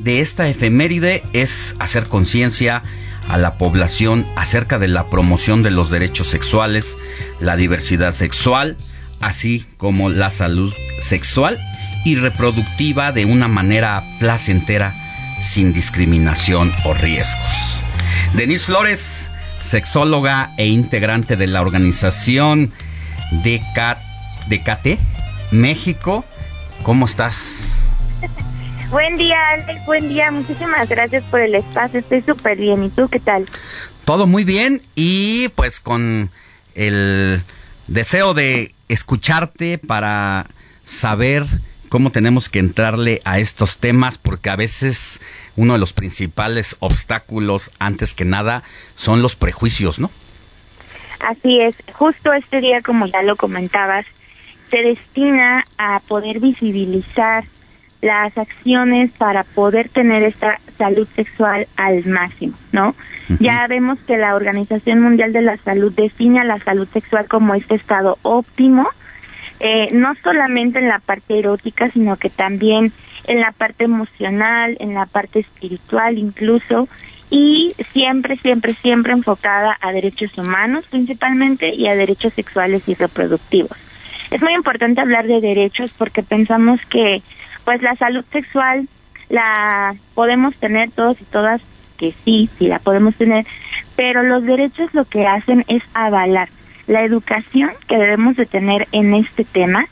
de 0.00 0.18
esta 0.18 0.48
efeméride 0.48 1.22
es 1.32 1.76
hacer 1.78 2.08
conciencia 2.08 2.82
a 3.28 3.38
la 3.38 3.56
población 3.56 4.26
acerca 4.34 4.80
de 4.80 4.88
la 4.88 5.08
promoción 5.08 5.62
de 5.62 5.70
los 5.70 5.90
derechos 5.90 6.26
sexuales, 6.26 6.98
la 7.38 7.54
diversidad 7.54 8.14
sexual, 8.14 8.76
así 9.20 9.64
como 9.76 10.10
la 10.10 10.30
salud 10.30 10.72
sexual 11.00 11.58
y 12.04 12.14
reproductiva 12.16 13.12
de 13.12 13.24
una 13.24 13.48
manera 13.48 14.04
placentera, 14.18 14.94
sin 15.40 15.72
discriminación 15.72 16.72
o 16.84 16.94
riesgos. 16.94 17.82
Denise 18.34 18.66
Flores, 18.66 19.30
sexóloga 19.60 20.52
e 20.56 20.66
integrante 20.66 21.36
de 21.36 21.46
la 21.46 21.60
organización 21.60 22.72
DK 23.30 23.98
DKT 24.48 24.98
México, 25.50 26.24
¿cómo 26.82 27.06
estás? 27.06 27.78
Buen 28.90 29.18
día, 29.18 29.36
Alex. 29.52 29.84
Buen 29.86 30.08
día. 30.08 30.30
Muchísimas 30.30 30.88
gracias 30.88 31.24
por 31.24 31.40
el 31.40 31.54
espacio. 31.54 32.00
Estoy 32.00 32.22
súper 32.22 32.56
bien. 32.56 32.84
¿Y 32.84 32.88
tú 32.88 33.08
qué 33.08 33.20
tal? 33.20 33.44
Todo 34.04 34.26
muy 34.26 34.44
bien 34.44 34.80
y 34.94 35.48
pues 35.50 35.80
con 35.80 36.30
el 36.74 37.42
deseo 37.86 38.32
de 38.32 38.74
escucharte 38.88 39.78
para 39.78 40.46
saber 40.82 41.44
cómo 41.88 42.10
tenemos 42.10 42.48
que 42.48 42.58
entrarle 42.58 43.20
a 43.24 43.38
estos 43.38 43.78
temas 43.78 44.18
porque 44.18 44.50
a 44.50 44.56
veces 44.56 45.20
uno 45.56 45.74
de 45.74 45.78
los 45.78 45.92
principales 45.92 46.76
obstáculos 46.80 47.70
antes 47.78 48.14
que 48.14 48.24
nada 48.24 48.62
son 48.94 49.22
los 49.22 49.36
prejuicios, 49.36 49.98
¿no? 49.98 50.10
Así 51.20 51.58
es. 51.60 51.74
Justo 51.94 52.32
este 52.32 52.60
día, 52.60 52.82
como 52.82 53.06
ya 53.06 53.22
lo 53.22 53.36
comentabas, 53.36 54.06
se 54.70 54.78
destina 54.78 55.64
a 55.76 56.00
poder 56.00 56.40
visibilizar 56.40 57.44
las 58.00 58.36
acciones 58.38 59.10
para 59.12 59.44
poder 59.44 59.88
tener 59.88 60.22
esta 60.22 60.60
salud 60.76 61.08
sexual 61.14 61.66
al 61.76 62.04
máximo, 62.06 62.54
¿no? 62.72 62.94
Ya 63.40 63.66
vemos 63.68 63.98
que 64.06 64.16
la 64.16 64.34
Organización 64.34 65.02
Mundial 65.02 65.32
de 65.34 65.42
la 65.42 65.58
Salud 65.58 65.92
define 65.92 66.40
a 66.40 66.44
la 66.44 66.58
salud 66.60 66.88
sexual 66.88 67.26
como 67.26 67.54
este 67.54 67.74
estado 67.74 68.16
óptimo, 68.22 68.88
eh, 69.60 69.88
no 69.92 70.14
solamente 70.22 70.78
en 70.78 70.88
la 70.88 70.98
parte 70.98 71.38
erótica, 71.38 71.90
sino 71.90 72.16
que 72.16 72.30
también 72.30 72.92
en 73.26 73.40
la 73.40 73.52
parte 73.52 73.84
emocional, 73.84 74.76
en 74.80 74.94
la 74.94 75.04
parte 75.04 75.40
espiritual 75.40 76.16
incluso, 76.16 76.88
y 77.30 77.74
siempre, 77.92 78.36
siempre, 78.36 78.74
siempre 78.74 79.12
enfocada 79.12 79.76
a 79.80 79.92
derechos 79.92 80.36
humanos 80.38 80.86
principalmente 80.88 81.74
y 81.74 81.86
a 81.86 81.96
derechos 81.96 82.32
sexuales 82.32 82.88
y 82.88 82.94
reproductivos. 82.94 83.76
Es 84.30 84.42
muy 84.42 84.54
importante 84.54 85.00
hablar 85.00 85.26
de 85.26 85.40
derechos 85.40 85.92
porque 85.96 86.22
pensamos 86.22 86.80
que 86.86 87.22
pues 87.68 87.82
la 87.82 87.96
salud 87.96 88.24
sexual 88.32 88.88
la 89.28 89.94
podemos 90.14 90.56
tener 90.56 90.90
todos 90.90 91.20
y 91.20 91.24
todas, 91.24 91.60
que 91.98 92.14
sí, 92.24 92.48
sí 92.58 92.66
la 92.66 92.78
podemos 92.78 93.14
tener, 93.14 93.44
pero 93.94 94.22
los 94.22 94.42
derechos 94.44 94.88
lo 94.94 95.04
que 95.04 95.26
hacen 95.26 95.66
es 95.68 95.82
avalar 95.92 96.48
la 96.86 97.02
educación 97.02 97.72
que 97.86 97.98
debemos 97.98 98.36
de 98.36 98.46
tener 98.46 98.88
en 98.92 99.12
este 99.12 99.44
tema, 99.44 99.84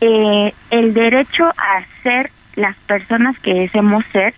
eh, 0.00 0.54
el 0.72 0.92
derecho 0.92 1.44
a 1.44 1.84
ser 2.02 2.32
las 2.56 2.74
personas 2.78 3.38
que 3.38 3.54
deseamos 3.54 4.04
ser 4.06 4.34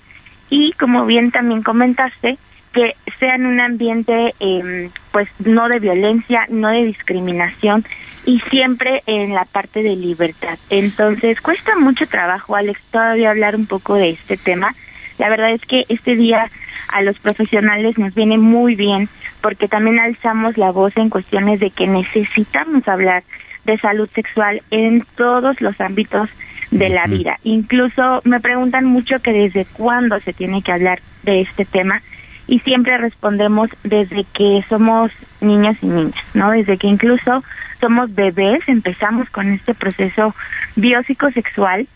y 0.51 0.73
como 0.73 1.07
bien 1.07 1.31
también 1.31 1.63
comentaste, 1.63 2.37
que 2.75 2.95
sea 3.19 3.37
en 3.37 3.47
un 3.47 3.59
ambiente 3.59 4.35
eh, 4.39 4.91
pues 5.13 5.31
no 5.39 5.71
de 5.71 5.79
violencia, 5.79 6.45
no 6.51 6.69
de 6.69 6.85
discriminación 6.85 7.87
y 8.27 8.41
siempre 8.51 9.03
en 9.07 9.33
la 9.33 9.45
parte 9.45 9.83
de 9.83 9.97
libertad. 9.97 10.59
Entonces 10.69 11.41
cuesta 11.41 11.77
mucho 11.77 12.07
trabajo, 12.07 12.57
Alex, 12.57 12.81
todavía 12.91 13.31
hablar 13.31 13.57
un 13.57 13.67
poco 13.67 13.95
de 13.95 14.11
este 14.11 14.37
tema. 14.37 14.75
La 15.19 15.31
verdad 15.31 15.53
es 15.53 15.63
que 15.63 15.85
este 15.89 16.17
día 16.17 16.51
a 16.93 17.03
los 17.03 17.19
profesionales 17.19 17.97
nos 17.99 18.15
viene 18.15 18.37
muy 18.37 18.75
bien 18.75 19.09
porque 19.41 19.69
también 19.69 20.01
alzamos 20.01 20.59
la 20.59 20.73
voz 20.73 20.97
en 20.97 21.09
cuestiones 21.09 21.61
de 21.61 21.71
que 21.71 21.87
necesitamos 21.87 22.87
hablar 22.89 23.23
de 23.65 23.79
salud 23.79 24.11
sexual 24.15 24.63
en 24.71 25.05
todos 25.17 25.61
los 25.61 25.81
ámbitos 25.81 26.29
de 26.71 26.89
la 26.89 27.07
vida. 27.07 27.39
Incluso 27.45 28.21
me 28.25 28.41
preguntan 28.41 28.87
mucho 28.87 29.21
que 29.21 29.33
desde 29.33 29.67
cuándo 29.67 30.19
se 30.21 30.33
tiene 30.33 30.63
que 30.63 30.73
hablar 30.73 31.01
de 31.23 31.43
este 31.43 31.65
tema 31.65 32.03
y 32.49 32.59
siempre 32.61 32.99
respondemos 32.99 33.71
desde 33.85 34.25
que 34.33 34.65
somos 34.69 35.13
niños 35.41 35.77
y 35.83 35.87
niñas, 35.87 36.25
¿no? 36.35 36.51
Desde 36.51 36.77
que 36.77 36.87
incluso 36.87 37.43
somos 37.81 38.15
bebés 38.15 38.61
empezamos 38.69 39.29
con 39.31 39.53
este 39.53 39.75
proceso 39.75 40.35
biopsicosexual 40.77 41.89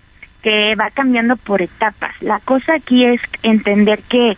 que 0.43 0.75
va 0.75 0.91
cambiando 0.91 1.37
por 1.37 1.63
etapas. 1.63 2.15
La 2.21 2.41
cosa 2.41 2.75
aquí 2.75 3.05
es 3.05 3.21
entender 3.43 4.01
que 4.09 4.37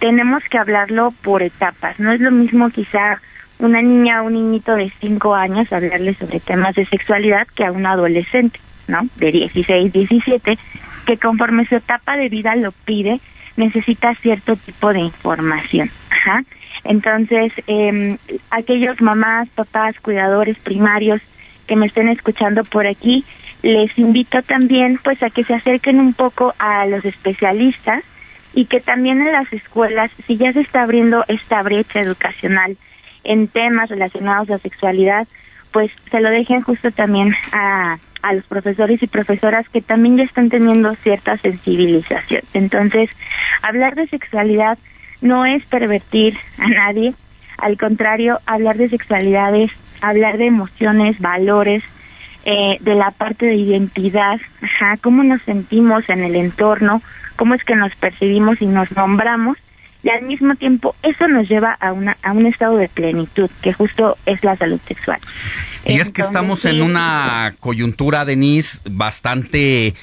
tenemos 0.00 0.42
que 0.44 0.58
hablarlo 0.58 1.12
por 1.22 1.42
etapas. 1.42 1.98
No 1.98 2.12
es 2.12 2.20
lo 2.20 2.30
mismo 2.30 2.70
quizá 2.70 3.20
una 3.58 3.82
niña 3.82 4.22
o 4.22 4.26
un 4.26 4.34
niñito 4.34 4.74
de 4.74 4.92
5 5.00 5.34
años 5.34 5.72
hablarle 5.72 6.14
sobre 6.14 6.40
temas 6.40 6.74
de 6.74 6.84
sexualidad 6.84 7.46
que 7.48 7.64
a 7.64 7.72
un 7.72 7.86
adolescente, 7.86 8.60
¿no? 8.86 9.08
De 9.16 9.32
16, 9.32 9.92
17, 9.92 10.58
que 11.06 11.16
conforme 11.16 11.66
su 11.66 11.76
etapa 11.76 12.16
de 12.16 12.28
vida 12.28 12.54
lo 12.54 12.72
pide, 12.72 13.20
necesita 13.56 14.14
cierto 14.14 14.54
tipo 14.56 14.92
de 14.92 15.00
información. 15.00 15.90
Ajá. 16.10 16.44
Entonces, 16.88 17.52
eh, 17.66 18.16
aquellos 18.50 18.98
mamás, 19.02 19.46
papás, 19.50 19.94
cuidadores 20.00 20.56
primarios 20.58 21.20
que 21.66 21.76
me 21.76 21.84
estén 21.84 22.08
escuchando 22.08 22.64
por 22.64 22.86
aquí, 22.86 23.26
les 23.62 23.96
invito 23.98 24.40
también 24.40 24.98
pues 25.04 25.22
a 25.22 25.28
que 25.28 25.44
se 25.44 25.52
acerquen 25.52 26.00
un 26.00 26.14
poco 26.14 26.54
a 26.58 26.86
los 26.86 27.04
especialistas 27.04 28.02
y 28.54 28.64
que 28.64 28.80
también 28.80 29.20
en 29.20 29.32
las 29.32 29.52
escuelas, 29.52 30.10
si 30.26 30.38
ya 30.38 30.50
se 30.54 30.60
está 30.60 30.82
abriendo 30.82 31.26
esta 31.28 31.62
brecha 31.62 32.00
educacional 32.00 32.78
en 33.22 33.48
temas 33.48 33.90
relacionados 33.90 34.48
a 34.48 34.56
sexualidad, 34.56 35.28
pues 35.72 35.90
se 36.10 36.20
lo 36.20 36.30
dejen 36.30 36.62
justo 36.62 36.90
también 36.90 37.34
a, 37.52 37.98
a 38.22 38.32
los 38.32 38.46
profesores 38.46 39.02
y 39.02 39.08
profesoras 39.08 39.68
que 39.68 39.82
también 39.82 40.16
ya 40.16 40.24
están 40.24 40.48
teniendo 40.48 40.94
cierta 40.94 41.36
sensibilización. 41.36 42.40
Entonces, 42.54 43.10
hablar 43.60 43.94
de 43.94 44.06
sexualidad 44.06 44.78
no 45.20 45.46
es 45.46 45.64
pervertir 45.66 46.36
a 46.58 46.68
nadie, 46.68 47.14
al 47.58 47.76
contrario, 47.76 48.40
hablar 48.46 48.76
de 48.76 48.88
sexualidad 48.88 49.54
es 49.54 49.72
hablar 50.00 50.38
de 50.38 50.46
emociones, 50.46 51.18
valores, 51.18 51.82
eh, 52.44 52.78
de 52.80 52.94
la 52.94 53.10
parte 53.10 53.46
de 53.46 53.56
identidad, 53.56 54.40
ajá, 54.62 54.96
cómo 55.02 55.24
nos 55.24 55.42
sentimos 55.42 56.08
en 56.08 56.22
el 56.22 56.36
entorno, 56.36 57.02
cómo 57.36 57.54
es 57.54 57.64
que 57.64 57.74
nos 57.74 57.94
percibimos 57.96 58.62
y 58.62 58.66
nos 58.66 58.90
nombramos, 58.92 59.58
y 60.04 60.10
al 60.10 60.22
mismo 60.22 60.54
tiempo 60.54 60.94
eso 61.02 61.26
nos 61.26 61.48
lleva 61.48 61.76
a, 61.80 61.92
una, 61.92 62.16
a 62.22 62.32
un 62.32 62.46
estado 62.46 62.76
de 62.76 62.88
plenitud, 62.88 63.50
que 63.60 63.72
justo 63.72 64.16
es 64.24 64.42
la 64.44 64.56
salud 64.56 64.80
sexual. 64.86 65.18
Y 65.84 65.98
es 65.98 66.10
que 66.10 66.22
estamos 66.22 66.64
en 66.64 66.80
una 66.80 67.54
coyuntura, 67.58 68.24
Denise, 68.24 68.80
bastante 68.88 69.94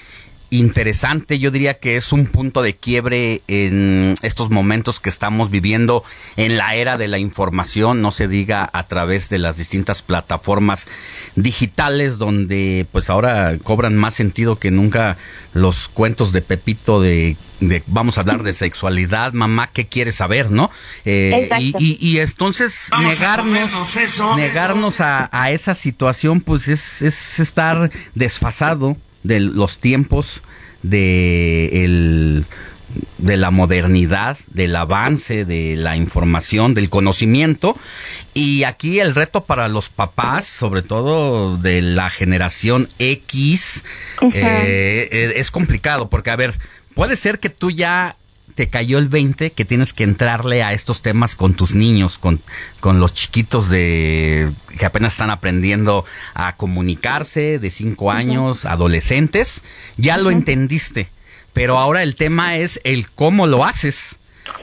interesante. 0.59 1.39
Yo 1.39 1.51
diría 1.51 1.75
que 1.75 1.97
es 1.97 2.11
un 2.11 2.27
punto 2.27 2.61
de 2.61 2.75
quiebre 2.75 3.41
en 3.47 4.15
estos 4.21 4.49
momentos 4.49 4.99
que 4.99 5.09
estamos 5.09 5.51
viviendo 5.51 6.03
en 6.35 6.57
la 6.57 6.75
era 6.75 6.97
de 6.97 7.07
la 7.07 7.17
información, 7.17 8.01
no 8.01 8.11
se 8.11 8.27
diga 8.27 8.69
a 8.71 8.87
través 8.87 9.29
de 9.29 9.39
las 9.39 9.57
distintas 9.57 10.01
plataformas 10.01 10.87
digitales 11.35 12.17
donde 12.17 12.87
pues 12.91 13.09
ahora 13.09 13.57
cobran 13.63 13.95
más 13.95 14.13
sentido 14.13 14.57
que 14.57 14.71
nunca 14.71 15.17
los 15.53 15.87
cuentos 15.87 16.31
de 16.31 16.41
Pepito 16.41 17.01
de, 17.01 17.37
de 17.59 17.83
vamos 17.87 18.17
a 18.17 18.21
hablar 18.21 18.43
de 18.43 18.53
sexualidad, 18.53 19.33
mamá, 19.33 19.69
¿qué 19.71 19.87
quieres 19.87 20.15
saber, 20.15 20.51
no? 20.51 20.69
Eh, 21.05 21.49
y, 21.59 21.73
y, 21.77 21.97
y 21.99 22.19
entonces 22.19 22.87
Vamos 22.91 23.05
a 23.05 23.25
negarnos, 23.25 23.45
comernos 23.45 23.95
eso, 23.95 24.35
negarnos 24.35 25.01
a, 25.01 25.29
a 25.31 25.51
esa 25.51 25.75
situación 25.75 26.41
pues 26.41 26.67
es, 26.67 27.01
es 27.01 27.39
estar 27.39 27.89
desfasado 28.13 28.97
de 29.25 29.39
los 29.39 29.79
tiempos 29.79 30.41
de 30.83 31.83
el 31.83 32.45
de 33.17 33.37
la 33.37 33.51
modernidad, 33.51 34.37
del 34.47 34.75
avance, 34.75 35.45
de 35.45 35.75
la 35.75 35.97
información, 35.97 36.73
del 36.73 36.89
conocimiento. 36.89 37.75
Y 38.33 38.63
aquí 38.63 38.99
el 38.99 39.15
reto 39.15 39.41
para 39.41 39.67
los 39.67 39.89
papás, 39.89 40.45
sobre 40.45 40.81
todo 40.81 41.57
de 41.57 41.81
la 41.81 42.09
generación 42.09 42.87
X, 42.99 43.83
eh, 44.21 45.09
eh, 45.11 45.33
es 45.35 45.51
complicado, 45.51 46.09
porque 46.09 46.29
a 46.29 46.35
ver, 46.35 46.53
puede 46.93 47.15
ser 47.15 47.39
que 47.39 47.49
tú 47.49 47.71
ya 47.71 48.15
te 48.55 48.69
cayó 48.69 48.97
el 48.97 49.09
20 49.09 49.51
que 49.51 49.65
tienes 49.65 49.93
que 49.93 50.05
entrarle 50.05 50.63
a 50.63 50.73
estos 50.73 51.01
temas 51.01 51.35
con 51.35 51.53
tus 51.53 51.75
niños, 51.75 52.17
con, 52.17 52.39
con 52.79 52.99
los 52.99 53.13
chiquitos 53.13 53.69
de 53.69 54.51
que 54.79 54.85
apenas 54.85 55.13
están 55.13 55.29
aprendiendo 55.29 56.05
a 56.33 56.55
comunicarse, 56.55 57.59
de 57.59 57.69
5 57.69 58.11
años, 58.11 58.65
adolescentes, 58.65 59.61
ya 59.97 60.17
lo 60.17 60.31
entendiste, 60.31 61.09
pero 61.53 61.77
ahora 61.77 62.01
el 62.01 62.15
tema 62.15 62.55
es 62.55 62.79
el 62.83 63.11
cómo 63.11 63.45
lo 63.45 63.65
haces. 63.65 64.17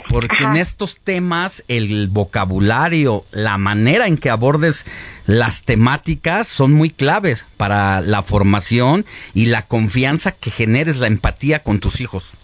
Porque 0.09 0.45
en 0.45 0.57
estos 0.57 1.01
temas 1.01 1.65
el 1.67 2.07
vocabulario, 2.09 3.25
la 3.33 3.59
manera 3.59 4.07
en 4.07 4.17
que 4.17 4.31
abordes 4.31 4.87
las 5.27 5.65
temáticas 5.65 6.47
son 6.47 6.73
muy 6.73 6.91
claves 6.91 7.47
para 7.57 8.01
la 8.01 8.23
formación 8.23 9.05
y 9.35 9.47
la 9.47 9.62
confianza 9.62 10.31
que 10.31 10.51
generes 10.51 10.97
la 10.97 11.09
empatía 11.09 11.65
con 11.65 11.81
tus 11.81 12.01
hijos. 12.01 12.35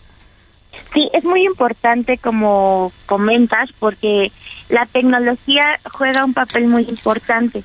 Sí, 0.94 1.08
es 1.12 1.24
muy 1.24 1.44
importante 1.44 2.18
como 2.18 2.92
comentas 3.06 3.70
porque 3.78 4.32
la 4.68 4.86
tecnología 4.86 5.80
juega 5.92 6.24
un 6.24 6.34
papel 6.34 6.66
muy 6.66 6.82
importante. 6.84 7.62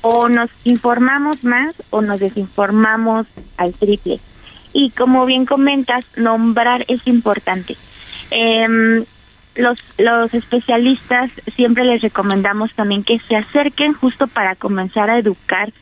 O 0.00 0.28
nos 0.28 0.50
informamos 0.64 1.44
más 1.44 1.74
o 1.90 2.02
nos 2.02 2.20
desinformamos 2.20 3.26
al 3.56 3.72
triple. 3.72 4.20
Y 4.72 4.90
como 4.90 5.24
bien 5.24 5.46
comentas, 5.46 6.04
nombrar 6.16 6.84
es 6.88 7.06
importante. 7.06 7.76
Em, 8.30 9.04
los, 9.54 9.78
los 9.98 10.34
especialistas 10.34 11.30
siempre 11.54 11.84
les 11.84 12.02
recomendamos 12.02 12.74
también 12.74 13.04
que 13.04 13.18
se 13.20 13.36
acerquen 13.36 13.94
justo 13.94 14.26
para 14.26 14.56
comenzar 14.56 15.10
a 15.10 15.18
educar 15.18 15.72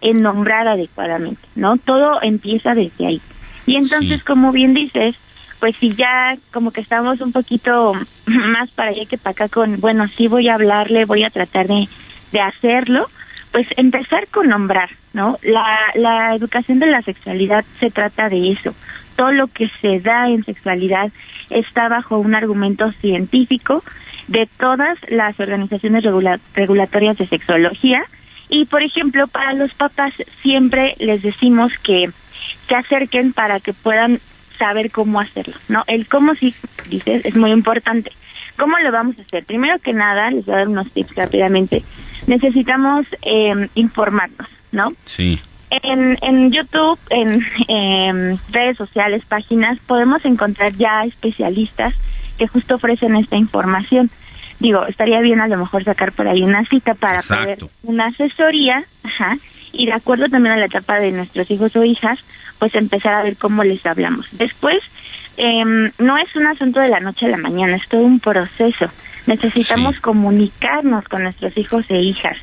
en 0.00 0.22
nombrar 0.22 0.66
adecuadamente, 0.66 1.46
¿no? 1.54 1.76
Todo 1.76 2.20
empieza 2.22 2.74
desde 2.74 3.06
ahí. 3.06 3.20
Y 3.66 3.76
entonces, 3.76 4.24
como 4.24 4.50
bien 4.50 4.74
dices, 4.74 5.14
pues 5.60 5.76
si 5.76 5.94
ya 5.94 6.36
como 6.52 6.70
que 6.72 6.80
estamos 6.80 7.20
un 7.20 7.32
poquito 7.32 7.92
más 8.26 8.70
para 8.72 8.90
allá 8.90 9.04
que 9.06 9.18
para 9.18 9.32
acá 9.32 9.48
con, 9.48 9.80
bueno, 9.80 10.08
sí 10.08 10.26
voy 10.26 10.48
a 10.48 10.54
hablarle, 10.54 11.04
voy 11.04 11.22
a 11.24 11.30
tratar 11.30 11.66
de, 11.68 11.88
de 12.32 12.40
hacerlo, 12.40 13.08
pues 13.52 13.66
empezar 13.76 14.26
con 14.28 14.48
nombrar, 14.48 14.90
¿no? 15.12 15.38
La, 15.42 15.64
la 15.94 16.34
educación 16.34 16.78
de 16.78 16.86
la 16.86 17.02
sexualidad 17.02 17.64
se 17.78 17.90
trata 17.90 18.28
de 18.28 18.52
eso. 18.52 18.74
Todo 19.16 19.32
lo 19.32 19.48
que 19.48 19.68
se 19.80 20.00
da 20.00 20.28
en 20.28 20.44
sexualidad 20.44 21.12
está 21.50 21.88
bajo 21.88 22.16
un 22.18 22.34
argumento 22.34 22.90
científico 22.92 23.82
de 24.28 24.48
todas 24.58 24.96
las 25.08 25.38
organizaciones 25.40 26.04
regula- 26.04 26.38
regulatorias 26.54 27.18
de 27.18 27.26
sexología 27.26 28.02
y, 28.48 28.66
por 28.66 28.82
ejemplo, 28.82 29.26
para 29.26 29.52
los 29.52 29.74
papás 29.74 30.14
siempre 30.42 30.94
les 30.98 31.22
decimos 31.22 31.72
que 31.82 32.08
se 32.68 32.74
acerquen 32.76 33.32
para 33.32 33.58
que 33.60 33.72
puedan 33.72 34.20
saber 34.60 34.90
cómo 34.90 35.20
hacerlo, 35.20 35.54
¿no? 35.68 35.82
El 35.86 36.06
cómo 36.06 36.34
sí, 36.34 36.54
dices, 36.88 37.24
es 37.24 37.34
muy 37.34 37.50
importante. 37.50 38.12
¿Cómo 38.56 38.78
lo 38.78 38.92
vamos 38.92 39.18
a 39.18 39.22
hacer? 39.22 39.44
Primero 39.44 39.78
que 39.78 39.94
nada, 39.94 40.30
les 40.30 40.44
voy 40.44 40.54
a 40.54 40.58
dar 40.58 40.68
unos 40.68 40.90
tips 40.92 41.14
rápidamente. 41.16 41.82
Necesitamos 42.26 43.06
eh, 43.22 43.68
informarnos, 43.74 44.46
¿no? 44.70 44.92
Sí. 45.06 45.40
En, 45.70 46.18
en 46.20 46.52
YouTube, 46.52 46.98
en 47.08 47.46
em, 47.68 48.38
redes 48.50 48.76
sociales, 48.76 49.24
páginas, 49.26 49.78
podemos 49.86 50.22
encontrar 50.26 50.72
ya 50.74 51.04
especialistas 51.04 51.94
que 52.38 52.48
justo 52.48 52.74
ofrecen 52.74 53.16
esta 53.16 53.38
información. 53.38 54.10
Digo, 54.58 54.84
estaría 54.86 55.20
bien 55.20 55.40
a 55.40 55.48
lo 55.48 55.56
mejor 55.56 55.84
sacar 55.84 56.12
por 56.12 56.28
ahí 56.28 56.42
una 56.42 56.66
cita 56.66 56.94
para 56.94 57.22
poder 57.22 57.52
Exacto. 57.52 57.70
una 57.84 58.08
asesoría, 58.08 58.84
ajá, 59.04 59.38
y 59.72 59.86
de 59.86 59.94
acuerdo 59.94 60.28
también 60.28 60.54
a 60.54 60.58
la 60.58 60.66
etapa 60.66 60.98
de 60.98 61.12
nuestros 61.12 61.50
hijos 61.50 61.74
o 61.76 61.84
hijas, 61.84 62.18
pues 62.60 62.74
empezar 62.74 63.14
a 63.14 63.22
ver 63.24 63.36
cómo 63.36 63.64
les 63.64 63.84
hablamos. 63.84 64.28
Después, 64.32 64.78
em, 65.36 65.90
no 65.98 66.18
es 66.18 66.36
un 66.36 66.46
asunto 66.46 66.78
de 66.78 66.88
la 66.88 67.00
noche 67.00 67.26
a 67.26 67.30
la 67.30 67.38
mañana, 67.38 67.74
es 67.74 67.88
todo 67.88 68.02
un 68.02 68.20
proceso. 68.20 68.88
Necesitamos 69.26 69.98
comunicarnos 69.98 71.04
con 71.08 71.22
nuestros 71.24 71.56
hijos 71.56 71.86
e 71.88 71.98
hijas. 72.00 72.36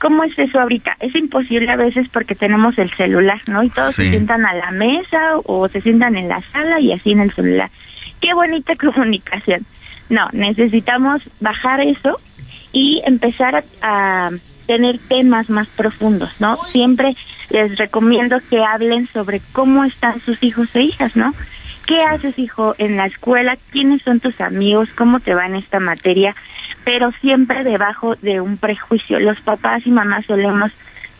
¿Cómo 0.00 0.24
es 0.24 0.38
eso 0.38 0.60
ahorita? 0.60 0.96
Es 1.00 1.14
imposible 1.16 1.70
a 1.70 1.76
veces 1.76 2.08
porque 2.08 2.34
tenemos 2.34 2.78
el 2.78 2.90
celular, 2.94 3.40
¿no? 3.48 3.62
Y 3.62 3.70
todos 3.70 3.96
se 3.96 4.08
sientan 4.08 4.44
a 4.46 4.54
la 4.54 4.70
mesa 4.70 5.38
o 5.44 5.68
se 5.68 5.80
sientan 5.80 6.16
en 6.16 6.28
la 6.28 6.40
sala 6.42 6.78
y 6.80 6.92
así 6.92 7.12
en 7.12 7.20
el 7.20 7.32
celular. 7.32 7.70
Qué 8.20 8.32
bonita 8.34 8.76
comunicación. 8.92 9.66
No, 10.08 10.28
necesitamos 10.32 11.22
bajar 11.40 11.80
eso 11.80 12.20
y 12.72 13.02
empezar 13.04 13.64
a, 13.82 14.28
a 14.28 14.30
tener 14.66 14.98
temas 14.98 15.48
más 15.48 15.68
profundos, 15.68 16.30
¿no? 16.40 16.56
Siempre 16.56 17.16
les 17.50 17.76
recomiendo 17.78 18.36
que 18.50 18.62
hablen 18.64 19.06
sobre 19.08 19.40
cómo 19.52 19.84
están 19.84 20.20
sus 20.20 20.42
hijos 20.42 20.74
e 20.74 20.82
hijas, 20.82 21.16
¿no? 21.16 21.32
¿Qué 21.86 22.02
haces, 22.02 22.36
hijo, 22.38 22.74
en 22.78 22.96
la 22.96 23.06
escuela? 23.06 23.56
¿Quiénes 23.70 24.02
son 24.02 24.18
tus 24.18 24.40
amigos? 24.40 24.88
¿Cómo 24.96 25.20
te 25.20 25.34
va 25.34 25.46
en 25.46 25.54
esta 25.54 25.78
materia? 25.78 26.34
Pero 26.84 27.12
siempre 27.20 27.62
debajo 27.62 28.16
de 28.16 28.40
un 28.40 28.56
prejuicio. 28.56 29.20
Los 29.20 29.40
papás 29.40 29.86
y 29.86 29.90
mamás 29.90 30.26
solemos 30.26 30.72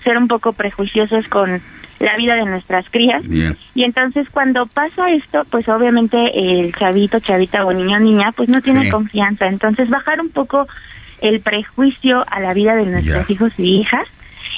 ser 0.03 0.19
un 0.19 0.27
poco 0.27 0.53
prejuiciosos 0.53 1.29
con 1.29 1.61
la 2.01 2.17
vida 2.17 2.35
de 2.35 2.45
nuestras 2.47 2.85
crías. 2.91 3.27
Bien. 3.27 3.57
Y 3.75 3.85
entonces 3.85 4.29
cuando 4.31 4.65
pasa 4.67 5.11
esto, 5.13 5.43
pues 5.51 5.69
obviamente 5.69 6.19
el 6.35 6.75
chavito, 6.75 7.21
chavita 7.21 7.65
o 7.65 7.73
niño, 7.73 7.99
niña, 8.01 8.33
pues 8.33 8.49
no 8.49 8.61
tiene 8.61 8.85
Sí. 8.85 8.91
confianza. 8.91 9.47
Entonces 9.47 9.89
bajar 9.89 10.21
un 10.21 10.31
poco 10.31 10.67
el 11.21 11.41
prejuicio 11.41 12.25
a 12.31 12.41
la 12.41 12.53
vida 12.55 12.75
de 12.77 12.87
nuestros 12.87 13.29
hijos 13.31 13.53
y 13.59 13.81
hijas. 13.81 14.07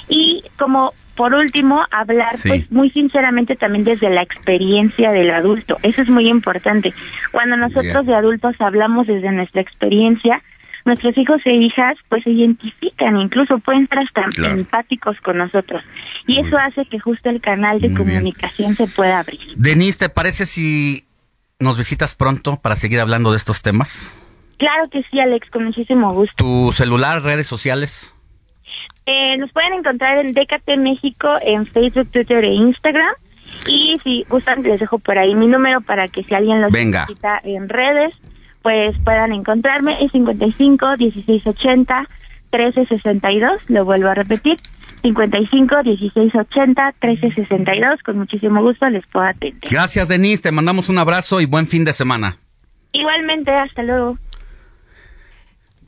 Y 0.09 0.43
como 0.59 0.93
por 1.17 1.35
último, 1.35 1.85
hablar 1.91 2.37
Sí. 2.39 2.49
pues 2.49 2.71
muy 2.71 2.91
sinceramente 2.91 3.57
también 3.57 3.83
desde 3.85 4.09
la 4.09 4.23
experiencia 4.23 5.11
del 5.11 5.31
adulto. 5.33 5.77
Eso 5.83 6.01
es 6.03 6.09
muy 6.11 6.29
importante. 6.29 6.95
Cuando 7.33 7.57
nosotros 7.57 8.07
de 8.07 8.15
adultos 8.15 8.55
hablamos 8.61 9.09
desde 9.09 9.33
nuestra 9.33 9.61
experiencia, 9.61 10.41
nuestros 10.85 11.19
hijos 11.19 11.41
e 11.45 11.57
hijas 11.57 11.97
pues 12.09 12.23
se 12.23 12.31
identifican, 12.31 13.17
incluso 13.19 13.59
pueden 13.59 13.89
ser 13.89 13.99
hasta 13.99 14.23
Claro. 14.31 14.55
empáticos 14.55 15.17
con 15.21 15.39
nosotros. 15.39 15.83
Y 16.29 16.39
eso 16.39 16.57
hace 16.57 16.85
que 16.87 17.01
justo 17.01 17.29
el 17.31 17.41
canal 17.41 17.81
de 17.81 17.89
Muy 17.89 17.97
bien. 18.05 18.09
comunicación 18.19 18.77
se 18.77 18.87
pueda 18.87 19.19
abrir. 19.19 19.41
Denise, 19.57 19.99
¿te 19.99 20.09
parece 20.09 20.47
si 20.47 21.05
nos 21.59 21.77
visitas 21.77 22.15
pronto 22.15 22.61
para 22.63 22.77
seguir 22.77 23.01
hablando 23.01 23.33
de 23.33 23.39
estos 23.39 23.61
temas? 23.61 24.23
Claro 24.59 24.89
que 24.91 25.03
sí, 25.05 25.21
Alex, 25.21 25.49
con 25.51 25.65
muchísimo 25.65 26.13
gusto. 26.13 26.35
¿Tu 26.37 26.73
celular, 26.73 27.23
redes 27.23 27.47
sociales? 27.47 28.15
Eh, 29.07 29.37
nos 29.39 29.51
pueden 29.53 29.73
encontrar 29.73 30.19
en 30.19 30.33
Décate 30.33 30.77
México 30.77 31.29
en 31.41 31.65
Facebook, 31.67 32.11
Twitter 32.11 32.45
e 32.45 32.53
Instagram. 32.53 33.15
Y 33.67 33.95
si 34.03 34.25
gustan, 34.29 34.63
les 34.63 34.81
dejo 34.81 34.99
por 34.99 35.19
ahí 35.19 35.35
mi 35.35 35.47
número 35.47 35.81
para 35.81 36.09
que 36.09 36.23
si 36.25 36.35
alguien 36.35 36.61
los 36.61 36.71
Venga. 36.71 37.03
necesita 37.03 37.41
en 37.43 37.69
redes, 37.69 38.13
pues 38.63 38.99
puedan 39.05 39.33
encontrarme. 39.33 40.05
Es 40.05 40.13
55 40.13 40.97
1680 40.99 42.07
1362. 42.53 43.71
Lo 43.71 43.85
vuelvo 43.85 44.09
a 44.09 44.15
repetir. 44.15 44.57
55 45.03 45.77
1680 45.85 46.95
1362. 47.01 48.03
Con 48.03 48.19
muchísimo 48.19 48.61
gusto 48.61 48.89
les 48.91 49.07
puedo 49.07 49.27
atender. 49.27 49.71
Gracias, 49.71 50.09
Denise. 50.09 50.43
Te 50.43 50.53
mandamos 50.53 50.89
un 50.89 50.99
abrazo 50.99 51.41
y 51.41 51.47
buen 51.47 51.67
fin 51.67 51.85
de 51.85 51.93
semana. 51.93 52.37
Igualmente, 52.93 53.53
hasta 53.53 53.83
luego. 53.83 54.19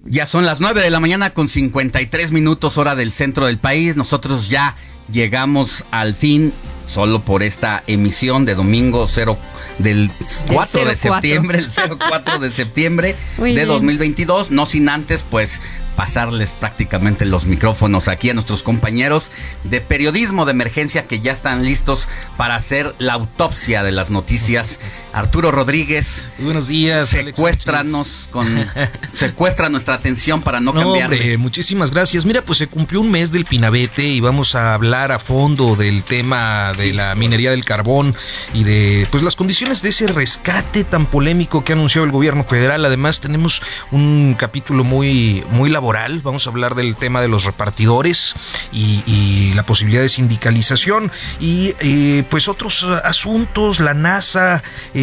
Ya 0.04 0.24
son 0.24 0.46
las 0.46 0.60
9 0.60 0.80
de 0.80 0.90
la 0.90 0.98
mañana 0.98 1.30
con 1.30 1.48
53 1.48 2.32
minutos 2.32 2.78
hora 2.78 2.94
del 2.94 3.12
centro 3.12 3.46
del 3.46 3.58
país. 3.58 3.96
Nosotros 3.96 4.48
ya 4.48 4.76
llegamos 5.12 5.84
al 5.90 6.14
fin 6.14 6.52
solo 6.86 7.22
por 7.24 7.42
esta 7.42 7.82
emisión 7.86 8.44
de 8.44 8.54
domingo 8.54 9.06
0 9.06 9.38
del 9.78 10.10
4 10.48 10.80
de 10.80 10.96
04. 10.96 10.96
septiembre, 10.96 11.58
el 11.58 11.70
04 11.70 12.38
de 12.40 12.50
septiembre 12.50 13.16
Muy 13.38 13.50
de 13.50 13.56
bien. 13.56 13.68
2022, 13.68 14.50
no 14.50 14.66
sin 14.66 14.88
antes 14.88 15.22
pues 15.22 15.60
pasarles 15.96 16.52
prácticamente 16.52 17.26
los 17.26 17.44
micrófonos 17.44 18.08
aquí 18.08 18.30
a 18.30 18.34
nuestros 18.34 18.62
compañeros 18.62 19.30
de 19.64 19.80
periodismo 19.80 20.46
de 20.46 20.52
emergencia 20.52 21.06
que 21.06 21.20
ya 21.20 21.32
están 21.32 21.64
listos 21.64 22.08
para 22.36 22.56
hacer 22.56 22.94
la 22.98 23.12
autopsia 23.12 23.82
de 23.82 23.92
las 23.92 24.10
noticias. 24.10 24.80
Arturo 25.12 25.50
Rodríguez, 25.50 26.26
buenos 26.38 26.68
días. 26.68 27.08
Secuéstranos 27.08 28.28
con 28.30 28.46
secuestra 29.12 29.68
nuestra 29.68 29.94
atención 29.94 30.40
para 30.40 30.60
no, 30.60 30.72
No, 30.72 30.80
cambiar. 30.82 31.10
hombre, 31.10 31.36
muchísimas 31.36 31.90
gracias. 31.90 32.24
Mira, 32.24 32.42
pues 32.42 32.58
se 32.58 32.68
cumplió 32.68 33.00
un 33.00 33.10
mes 33.10 33.32
del 33.32 33.44
Pinabete 33.44 34.04
y 34.04 34.20
vamos 34.20 34.54
a 34.54 34.72
hablar 34.72 35.10
a 35.10 35.18
fondo 35.18 35.74
del 35.74 36.04
tema 36.04 36.72
de 36.74 36.92
la 36.92 37.16
minería 37.16 37.50
del 37.50 37.64
carbón 37.64 38.14
y 38.54 38.62
de 38.62 39.08
pues 39.10 39.24
las 39.24 39.34
condiciones 39.34 39.82
de 39.82 39.88
ese 39.88 40.06
rescate 40.06 40.84
tan 40.84 41.06
polémico 41.06 41.64
que 41.64 41.72
ha 41.72 41.74
anunciado 41.74 42.04
el 42.04 42.12
gobierno 42.12 42.44
federal. 42.44 42.84
Además, 42.84 43.18
tenemos 43.18 43.62
un 43.90 44.36
capítulo 44.38 44.84
muy 44.84 45.44
muy 45.50 45.70
laboral. 45.70 46.20
Vamos 46.22 46.46
a 46.46 46.50
hablar 46.50 46.76
del 46.76 46.94
tema 46.94 47.20
de 47.20 47.26
los 47.26 47.44
repartidores 47.44 48.36
y, 48.72 49.02
y 49.06 49.54
la 49.54 49.64
posibilidad 49.64 50.02
de 50.02 50.08
sindicalización 50.08 51.10
y 51.40 51.74
eh, 51.80 52.22
pues 52.30 52.46
otros 52.46 52.84
asuntos, 52.84 53.80
la 53.80 53.92
NASA 53.94 54.62
eh, 54.94 54.99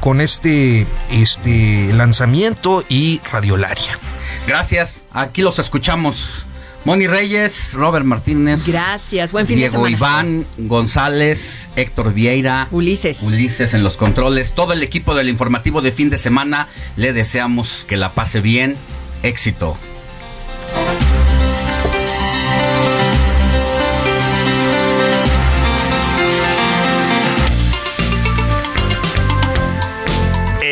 con 0.00 0.20
este 0.20 0.86
este 1.10 1.92
lanzamiento 1.92 2.84
y 2.88 3.20
Radiolaria. 3.30 3.98
Gracias, 4.46 5.06
aquí 5.12 5.42
los 5.42 5.58
escuchamos. 5.58 6.46
Moni 6.84 7.06
Reyes, 7.06 7.74
Robert 7.74 8.06
Martínez. 8.06 8.66
Gracias, 8.66 9.32
buen 9.32 9.46
fin 9.46 9.56
de 9.56 9.68
Diego 9.68 9.84
semana. 9.86 9.96
Iván, 9.96 10.46
González, 10.56 11.68
Héctor 11.76 12.14
Vieira. 12.14 12.68
Ulises. 12.70 13.22
Ulises 13.22 13.74
en 13.74 13.84
los 13.84 13.98
controles. 13.98 14.54
Todo 14.54 14.72
el 14.72 14.82
equipo 14.82 15.14
del 15.14 15.28
informativo 15.28 15.82
de 15.82 15.92
fin 15.92 16.08
de 16.08 16.16
semana. 16.16 16.68
Le 16.96 17.12
deseamos 17.12 17.84
que 17.86 17.98
la 17.98 18.14
pase 18.14 18.40
bien. 18.40 18.76
Éxito. 19.22 19.76